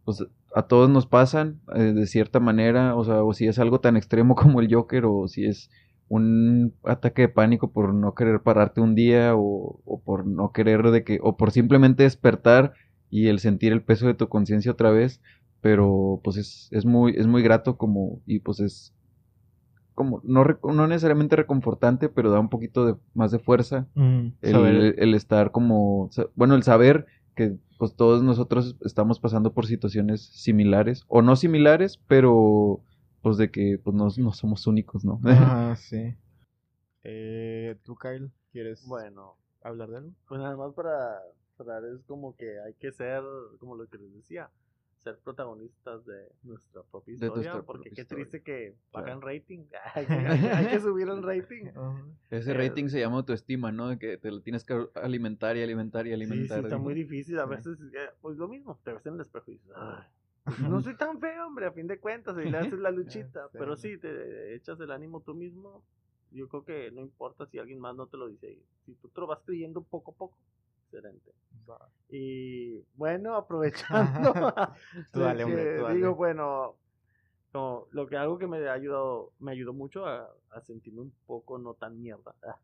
pues 0.05 0.23
a 0.55 0.63
todos 0.63 0.89
nos 0.89 1.07
pasan 1.07 1.59
eh, 1.75 1.93
de 1.93 2.07
cierta 2.07 2.39
manera, 2.39 2.95
o 2.95 3.03
sea, 3.03 3.23
o 3.23 3.33
si 3.33 3.47
es 3.47 3.59
algo 3.59 3.79
tan 3.79 3.97
extremo 3.97 4.35
como 4.35 4.61
el 4.61 4.73
Joker 4.73 5.05
o 5.05 5.27
si 5.27 5.45
es 5.45 5.69
un 6.09 6.73
ataque 6.83 7.23
de 7.23 7.29
pánico 7.29 7.71
por 7.71 7.93
no 7.93 8.13
querer 8.13 8.41
pararte 8.41 8.81
un 8.81 8.95
día 8.95 9.35
o, 9.35 9.79
o 9.85 10.01
por 10.01 10.25
no 10.27 10.51
querer 10.51 10.91
de 10.91 11.03
que 11.03 11.19
o 11.21 11.37
por 11.37 11.51
simplemente 11.51 12.03
despertar 12.03 12.73
y 13.09 13.27
el 13.27 13.39
sentir 13.39 13.71
el 13.73 13.83
peso 13.83 14.07
de 14.07 14.13
tu 14.13 14.27
conciencia 14.29 14.71
otra 14.71 14.91
vez, 14.91 15.21
pero 15.61 16.19
pues 16.23 16.37
es, 16.37 16.67
es 16.71 16.85
muy 16.85 17.13
es 17.17 17.27
muy 17.27 17.41
grato 17.41 17.77
como 17.77 18.21
y 18.25 18.39
pues 18.39 18.59
es 18.59 18.93
como 19.95 20.21
no, 20.23 20.43
no 20.63 20.87
necesariamente 20.87 21.35
reconfortante, 21.35 22.09
pero 22.09 22.31
da 22.31 22.39
un 22.39 22.49
poquito 22.49 22.85
de 22.85 22.95
más 23.13 23.31
de 23.31 23.39
fuerza 23.39 23.87
Mm, 23.95 24.27
el, 24.41 24.95
el 24.97 25.13
estar 25.13 25.51
como, 25.51 26.09
bueno, 26.35 26.55
el 26.55 26.63
saber 26.63 27.05
que 27.35 27.57
pues 27.77 27.95
todos 27.95 28.23
nosotros 28.23 28.77
estamos 28.85 29.19
pasando 29.19 29.53
por 29.53 29.65
situaciones 29.65 30.21
similares, 30.21 31.03
o 31.07 31.21
no 31.21 31.35
similares, 31.35 31.99
pero 32.07 32.81
pues 33.23 33.37
de 33.37 33.49
que 33.51 33.79
pues 33.83 33.95
no, 33.95 34.09
no 34.17 34.33
somos 34.33 34.67
únicos, 34.67 35.03
¿no? 35.05 35.19
Ajá, 35.25 35.75
sí. 35.77 36.15
Eh, 37.03 37.75
¿Tú, 37.83 37.95
Kyle, 37.95 38.29
quieres 38.51 38.85
bueno 38.87 39.35
hablar 39.61 39.89
de 39.89 39.97
algo? 39.97 40.11
Pues 40.27 40.39
nada 40.39 40.55
más 40.55 40.73
para 40.73 41.21
cerrar 41.57 41.83
es 41.85 42.01
como 42.07 42.35
que 42.35 42.59
hay 42.59 42.73
que 42.75 42.91
ser, 42.91 43.21
como 43.59 43.75
lo 43.75 43.87
que 43.87 43.97
les 43.97 44.13
decía, 44.13 44.49
ser 44.97 45.17
protagonistas 45.19 46.05
de 46.05 46.29
nuestra 46.43 46.81
propia 46.83 47.11
De 47.13 47.25
historia, 47.25 47.51
nuestra 47.53 47.61
porque 47.63 47.89
propia 47.89 47.95
qué 47.95 48.01
historia. 48.03 48.23
triste 48.25 48.41
que 48.43 48.75
Claro. 48.91 49.05
pagan 49.07 49.21
rating, 49.21 49.65
hay 49.95 50.05
que, 50.05 50.13
hay 50.13 50.39
que- 50.39 50.47
hay 50.51 50.67
que 50.67 50.79
subir 50.79 51.09
el 51.09 51.23
rating. 51.23 51.65
Ese 52.31 52.51
Eh, 52.51 52.57
rating 52.57 52.87
se 52.89 52.99
llama 52.99 53.17
autoestima, 53.17 53.71
¿no? 53.71 53.99
Que 53.99 54.17
te 54.17 54.31
lo 54.31 54.41
tienes 54.41 54.63
que 54.63 54.87
alimentar 54.95 55.55
y 55.57 55.61
alimentar 55.61 56.07
y 56.07 56.09
Sí, 56.11 56.15
sí, 56.15 56.23
alimentar. 56.23 56.63
está 56.63 56.77
muy 56.77 56.93
difícil, 56.95 57.37
a 57.39 57.45
Sí. 57.45 57.49
veces, 57.51 57.79
eh, 57.93 58.09
pues 58.21 58.37
lo 58.37 58.47
mismo, 58.47 58.79
te 58.83 58.93
ves 58.93 59.05
en 59.05 59.13
el 59.15 59.21
espejo 59.21 59.51
y 59.51 59.53
dices, 59.55 59.71
"Ay, 59.75 60.03
no 60.59 60.81
soy 60.81 60.95
tan 60.97 61.19
feo, 61.19 61.47
hombre, 61.47 61.65
a 61.67 61.71
fin 61.71 61.87
de 61.87 61.99
cuentas, 61.99 62.35
y 62.37 62.49
le 62.49 62.57
haces 62.57 62.79
la 62.79 62.91
luchita, 62.91 63.47
Sí. 63.51 63.57
pero 63.57 63.75
sí, 63.75 63.97
te 63.97 64.55
echas 64.55 64.79
el 64.79 64.91
ánimo 64.91 65.21
tú 65.21 65.33
mismo, 65.35 65.83
yo 66.31 66.47
creo 66.47 66.63
que 66.65 66.91
no 66.91 67.01
importa 67.01 67.45
si 67.45 67.59
alguien 67.59 67.79
más 67.79 67.95
no 67.95 68.07
te 68.07 68.17
lo 68.17 68.27
dice, 68.27 68.57
si 68.85 68.93
tú 68.95 69.09
te 69.09 69.21
lo 69.21 69.27
vas 69.27 69.39
creyendo 69.45 69.81
poco 69.83 70.11
a 70.11 70.15
poco, 70.15 70.37
excelente. 70.85 71.31
Y 72.09 72.79
bueno, 72.95 73.35
aprovechando, 73.35 74.33
Tú 75.13 75.19
dale, 75.21 75.43
hombre, 75.45 75.63
que 75.63 75.77
tú 75.77 75.83
dale. 75.83 75.95
digo, 75.95 76.15
bueno, 76.15 76.75
lo 77.91 78.07
que 78.07 78.17
algo 78.17 78.37
que 78.37 78.47
me 78.47 78.67
ha 78.67 78.73
ayudado, 78.73 79.31
me 79.39 79.51
ayudó 79.51 79.73
mucho 79.73 80.05
a, 80.05 80.27
a 80.51 80.61
sentirme 80.61 81.01
un 81.01 81.13
poco 81.25 81.57
no 81.59 81.73
tan 81.75 81.99
mierda. 82.01 82.35
ah, 82.47 82.57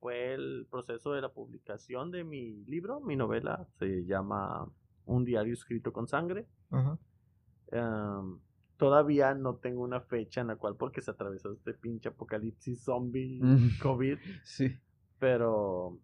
Fue 0.00 0.34
el 0.34 0.66
proceso 0.70 1.12
de 1.12 1.20
la 1.22 1.28
publicación 1.30 2.10
de 2.10 2.24
mi 2.24 2.64
libro, 2.66 3.00
mi 3.00 3.16
novela, 3.16 3.66
se 3.78 4.04
llama 4.04 4.68
Un 5.06 5.24
diario 5.24 5.54
escrito 5.54 5.92
con 5.92 6.06
sangre. 6.08 6.46
Todavía 8.76 9.34
no 9.34 9.56
tengo 9.56 9.82
una 9.82 10.00
fecha 10.00 10.40
en 10.40 10.48
la 10.48 10.56
cual, 10.56 10.74
porque 10.76 11.00
se 11.00 11.10
atravesó 11.12 11.52
este 11.52 11.72
pinche 11.74 12.08
apocalipsis 12.08 12.82
zombie, 12.82 13.38
Mm. 13.40 13.68
COVID, 13.82 14.18
Sí. 14.42 14.76
pero 15.18 15.98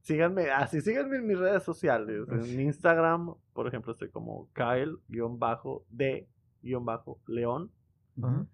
síganme, 0.00 0.50
así 0.50 0.80
síganme 0.80 1.16
en 1.18 1.26
mis 1.26 1.38
redes 1.38 1.62
sociales. 1.62 2.26
En 2.28 2.42
Sí. 2.42 2.60
Instagram, 2.62 3.34
por 3.52 3.68
ejemplo, 3.68 3.92
estoy 3.92 4.08
como 4.10 4.48
Kyle-D-León. 6.62 7.70
Ajá. 8.22 8.46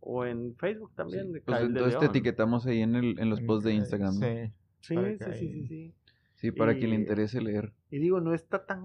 O 0.00 0.24
en 0.24 0.54
Facebook 0.56 0.92
también. 0.94 1.26
Sí. 1.26 1.32
de 1.34 1.40
Pues 1.40 1.58
Kyle 1.58 1.66
de 1.72 1.78
entonces 1.78 1.94
te 1.98 2.04
León. 2.06 2.10
etiquetamos 2.16 2.66
ahí 2.66 2.80
en, 2.82 2.94
el, 2.96 3.18
en 3.18 3.30
los 3.30 3.40
posts 3.40 3.64
de 3.64 3.74
Instagram. 3.74 4.14
¿no? 4.14 4.20
Sí. 4.26 4.52
Sí, 4.80 4.94
sí, 5.18 5.32
sí, 5.34 5.66
sí, 5.66 5.94
sí. 6.38 6.50
Para 6.52 6.76
quien 6.76 6.90
le 6.90 6.96
interese 6.96 7.40
leer. 7.40 7.72
Y 7.90 7.98
digo, 7.98 8.20
no 8.20 8.34
está 8.34 8.64
tan. 8.66 8.82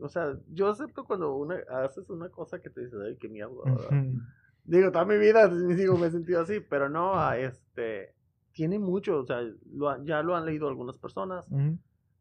O 0.00 0.08
sea, 0.08 0.38
yo 0.48 0.68
acepto 0.68 1.04
cuando 1.04 1.34
una, 1.34 1.56
haces 1.84 2.08
una 2.10 2.28
cosa 2.28 2.60
que 2.60 2.70
te 2.70 2.82
dices, 2.82 2.98
ay, 3.04 3.16
qué 3.16 3.28
mierda. 3.28 3.54
¿verdad?". 3.64 4.02
Ujú. 4.06 4.18
Digo, 4.64 4.92
toda 4.92 5.04
mi 5.04 5.18
vida 5.18 5.48
digo, 5.48 5.96
me 5.98 6.06
he 6.06 6.10
sentido 6.10 6.40
así, 6.40 6.60
pero 6.60 6.88
no, 6.88 7.14
ah, 7.14 7.36
este. 7.38 8.14
Tiene 8.52 8.78
mucho, 8.78 9.20
o 9.20 9.24
sea, 9.24 9.40
lo 9.72 10.04
ya 10.04 10.22
lo 10.22 10.34
han 10.34 10.44
leído 10.44 10.68
algunas 10.68 10.98
personas, 10.98 11.48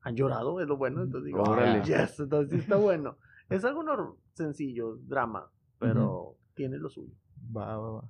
han 0.02 0.16
llorado, 0.16 0.62
es 0.62 0.68
lo 0.68 0.78
bueno, 0.78 1.02
entonces 1.02 1.26
digo, 1.26 1.42
Órale. 1.44 1.80
"Ah, 1.80 1.84
yes, 1.84 2.20
entonces 2.20 2.52
sí 2.52 2.58
está 2.60 2.76
bueno. 2.78 3.18
Es 3.50 3.66
algo 3.66 3.84
sencillo, 4.34 4.98
drama, 5.08 5.50
pero 5.80 6.36
tiene 6.54 6.78
lo 6.78 6.90
suyo. 6.90 7.14
Va, 7.56 7.78
va, 7.78 7.92
va. 7.94 8.10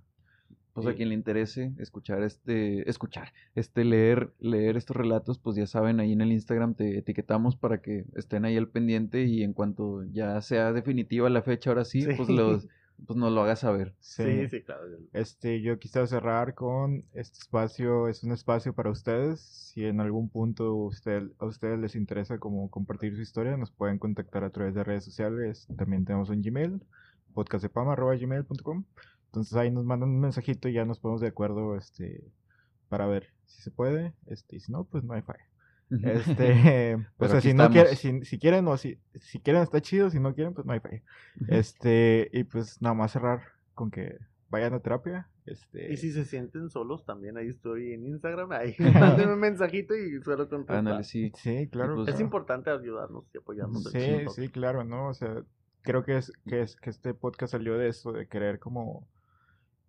Pues 0.82 0.88
a 0.88 0.92
Sí. 0.92 0.98
quien 0.98 1.10
le 1.10 1.16
interese 1.16 1.72
escuchar 1.78 2.24
este, 2.24 2.90
escuchar, 2.90 3.34
este 3.56 3.84
leer, 3.86 4.32
leer 4.40 4.78
estos 4.78 4.96
relatos, 4.98 5.40
pues 5.40 5.56
ya 5.56 5.68
saben, 5.68 6.00
ahí 6.00 6.14
en 6.14 6.22
el 6.22 6.32
Instagram 6.32 6.74
te 6.76 6.98
etiquetamos 6.98 7.56
para 7.56 7.82
que 7.82 8.06
estén 8.16 8.46
ahí 8.46 8.58
al 8.58 8.68
pendiente 8.70 9.24
y 9.26 9.44
en 9.44 9.54
cuanto 9.54 10.04
ya 10.12 10.40
sea 10.42 10.74
definitiva 10.74 11.30
la 11.30 11.42
fecha, 11.42 11.70
ahora 11.70 11.86
sí, 11.86 12.02
Sí. 12.02 12.10
pues 12.18 12.30
los, 12.30 12.68
pues 13.06 13.16
nos 13.18 13.32
lo 13.32 13.42
hagas 13.44 13.60
saber. 13.60 13.94
Sí, 14.00 14.48
sí, 14.50 14.62
claro. 14.62 14.82
Este, 15.14 15.62
yo 15.62 15.80
quisiera 15.80 16.06
cerrar 16.06 16.54
con 16.54 17.06
este 17.14 17.38
espacio, 17.40 18.10
es 18.10 18.24
un 18.26 18.34
espacio 18.34 18.74
para 18.74 18.90
ustedes. 18.90 19.40
Si 19.40 19.86
en 19.86 20.02
algún 20.02 20.28
punto 20.30 20.76
usted, 20.76 21.24
a 21.40 21.46
ustedes 21.46 21.80
les 21.80 21.96
interesa 21.96 22.40
como 22.40 22.70
compartir 22.70 23.16
su 23.16 23.22
historia, 23.22 23.56
nos 23.56 23.72
pueden 23.72 24.00
contactar 24.00 24.44
a 24.44 24.50
través 24.50 24.74
de 24.76 24.84
redes 24.84 25.06
sociales. 25.06 25.66
También 25.78 26.04
tenemos 26.04 26.30
un 26.30 26.42
Gmail, 26.42 26.82
podcastdepama.gmail.com. 27.34 28.84
Entonces 29.30 29.56
ahí 29.56 29.70
nos 29.70 29.86
mandan 29.86 30.10
un 30.10 30.20
mensajito 30.20 30.68
y 30.68 30.74
ya 30.74 30.86
nos 30.86 31.00
ponemos 31.00 31.22
de 31.22 31.28
acuerdo 31.28 31.78
este, 31.78 32.24
para 32.88 33.06
ver 33.06 33.28
si 33.46 33.62
se 33.62 33.70
puede. 33.70 34.14
Este, 34.26 34.56
y 34.56 34.60
si 34.60 34.72
no, 34.72 34.86
pues 34.86 35.04
no 35.04 35.14
hay 35.14 35.22
falla. 35.22 35.48
Este, 35.92 36.96
o 37.18 37.28
sea, 37.28 37.40
si 37.40 37.54
no 37.54 37.70
quieren, 37.70 37.94
estamos. 37.94 38.24
si, 38.24 38.26
si 38.26 38.40
quieren 38.40 38.68
o 38.68 38.78
si, 38.78 39.00
si 39.16 39.40
quieren 39.40 39.62
está 39.62 39.82
chido, 39.82 40.10
si 40.10 40.20
no 40.20 40.34
quieren, 40.34 40.54
pues 40.56 40.66
no 40.66 40.74
hay 40.74 40.80
falla. 40.80 41.04
Este, 41.48 42.30
y 42.34 42.44
pues 42.44 42.82
nada 42.82 42.96
más 42.96 43.12
cerrar 43.12 43.42
con 43.76 43.92
que 43.92 44.18
vayan 44.50 44.74
a 44.74 44.80
terapia. 44.80 45.30
Este, 45.46 45.94
Y 45.94 45.98
si 45.98 46.12
se 46.12 46.26
sienten 46.26 46.70
solos, 46.70 47.06
también 47.06 47.38
ahí 47.38 47.50
estoy 47.50 47.94
en 47.94 48.06
Instagram. 48.06 48.52
Ahí 48.52 48.76
mándenme 48.80 49.34
un 49.34 49.40
mensajito 49.40 49.96
y 49.96 50.22
suelo 50.24 50.50
contestar. 50.50 50.78
Ándale, 50.78 51.04
sí. 51.04 51.32
Sí, 51.36 51.68
claro. 51.68 51.96
pues, 51.96 52.08
Es 52.08 52.16
claro. 52.16 52.26
importante 52.26 52.70
ayudarnos 52.72 53.26
y 53.34 53.38
apoyarnos. 53.38 53.84
Sí, 53.92 54.26
sí, 54.36 54.50
claro, 54.50 54.84
¿no? 54.84 55.10
O 55.10 55.14
sea, 55.14 55.44
creo 55.82 56.04
que 56.04 56.18
es, 56.18 56.32
que 56.48 56.62
es 56.62 56.76
que 56.76 56.90
este 56.90 57.14
podcast 57.14 57.52
salió 57.52 57.78
de 57.78 57.90
eso, 57.90 58.12
de 58.12 58.28
querer 58.28 58.60
como 58.60 59.08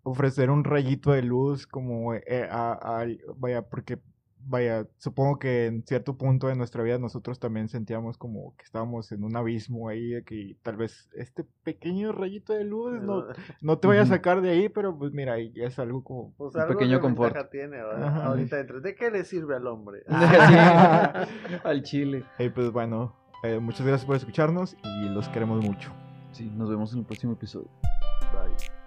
ofrecer 0.03 0.51
un 0.51 0.65
rayito 0.65 1.13
de 1.13 1.23
luz 1.23 1.67
como 1.67 2.15
eh, 2.15 2.49
a, 2.51 2.73
a- 2.73 3.07
vaya, 3.37 3.63
porque 3.63 3.99
vaya, 4.43 4.87
supongo 4.97 5.39
que 5.39 5.67
en 5.67 5.85
cierto 5.87 6.17
punto 6.17 6.47
de 6.47 6.57
nuestra 6.57 6.83
vida 6.83 6.99
nosotros 6.99 7.39
también 7.39 7.69
sentíamos 7.69 8.17
como 8.17 8.57
que 8.57 8.65
estábamos 8.65 9.13
en 9.13 9.23
un 9.23 9.37
abismo 9.37 9.89
ahí, 9.91 10.13
de 10.13 10.25
que 10.25 10.57
tal 10.63 10.79
vez 10.79 11.11
este 11.15 11.45
pequeño 11.63 12.11
rayito 12.13 12.55
de 12.55 12.65
luz 12.65 13.03
no, 13.03 13.27
no 13.61 13.79
te 13.79 13.87
vaya 13.87 14.01
a 14.03 14.07
sacar 14.07 14.41
de 14.41 14.49
ahí, 14.49 14.71
pero 14.71 14.97
pues 14.97 15.13
mira, 15.13 15.35
ahí 15.35 15.53
es 15.57 15.79
algo 15.79 16.03
como... 16.03 16.33
Pues 16.39 16.55
Un 16.55 16.61
algo 16.63 16.73
pequeño 16.73 17.01
confort. 17.01 17.51
tiene 17.51 17.81
ahorita 17.81 18.57
dentro. 18.57 18.81
¿De 18.81 18.95
qué 18.95 19.11
le 19.11 19.25
sirve 19.25 19.57
al 19.57 19.67
hombre? 19.67 20.05
Al 21.65 21.83
chile. 21.83 22.25
Y 22.39 22.49
pues 22.49 22.73
bueno, 22.73 23.15
eh, 23.45 23.59
muchas 23.59 23.87
gracias 23.87 24.07
por 24.07 24.17
escucharnos 24.17 24.75
y 24.83 25.09
los 25.11 25.29
queremos 25.29 25.63
mucho. 25.63 25.93
Sí, 26.33 26.51
nos 26.57 26.71
vemos 26.71 26.93
en 26.95 27.01
el 27.01 27.05
próximo 27.05 27.35
episodio. 27.35 27.69
Bye. 28.33 28.80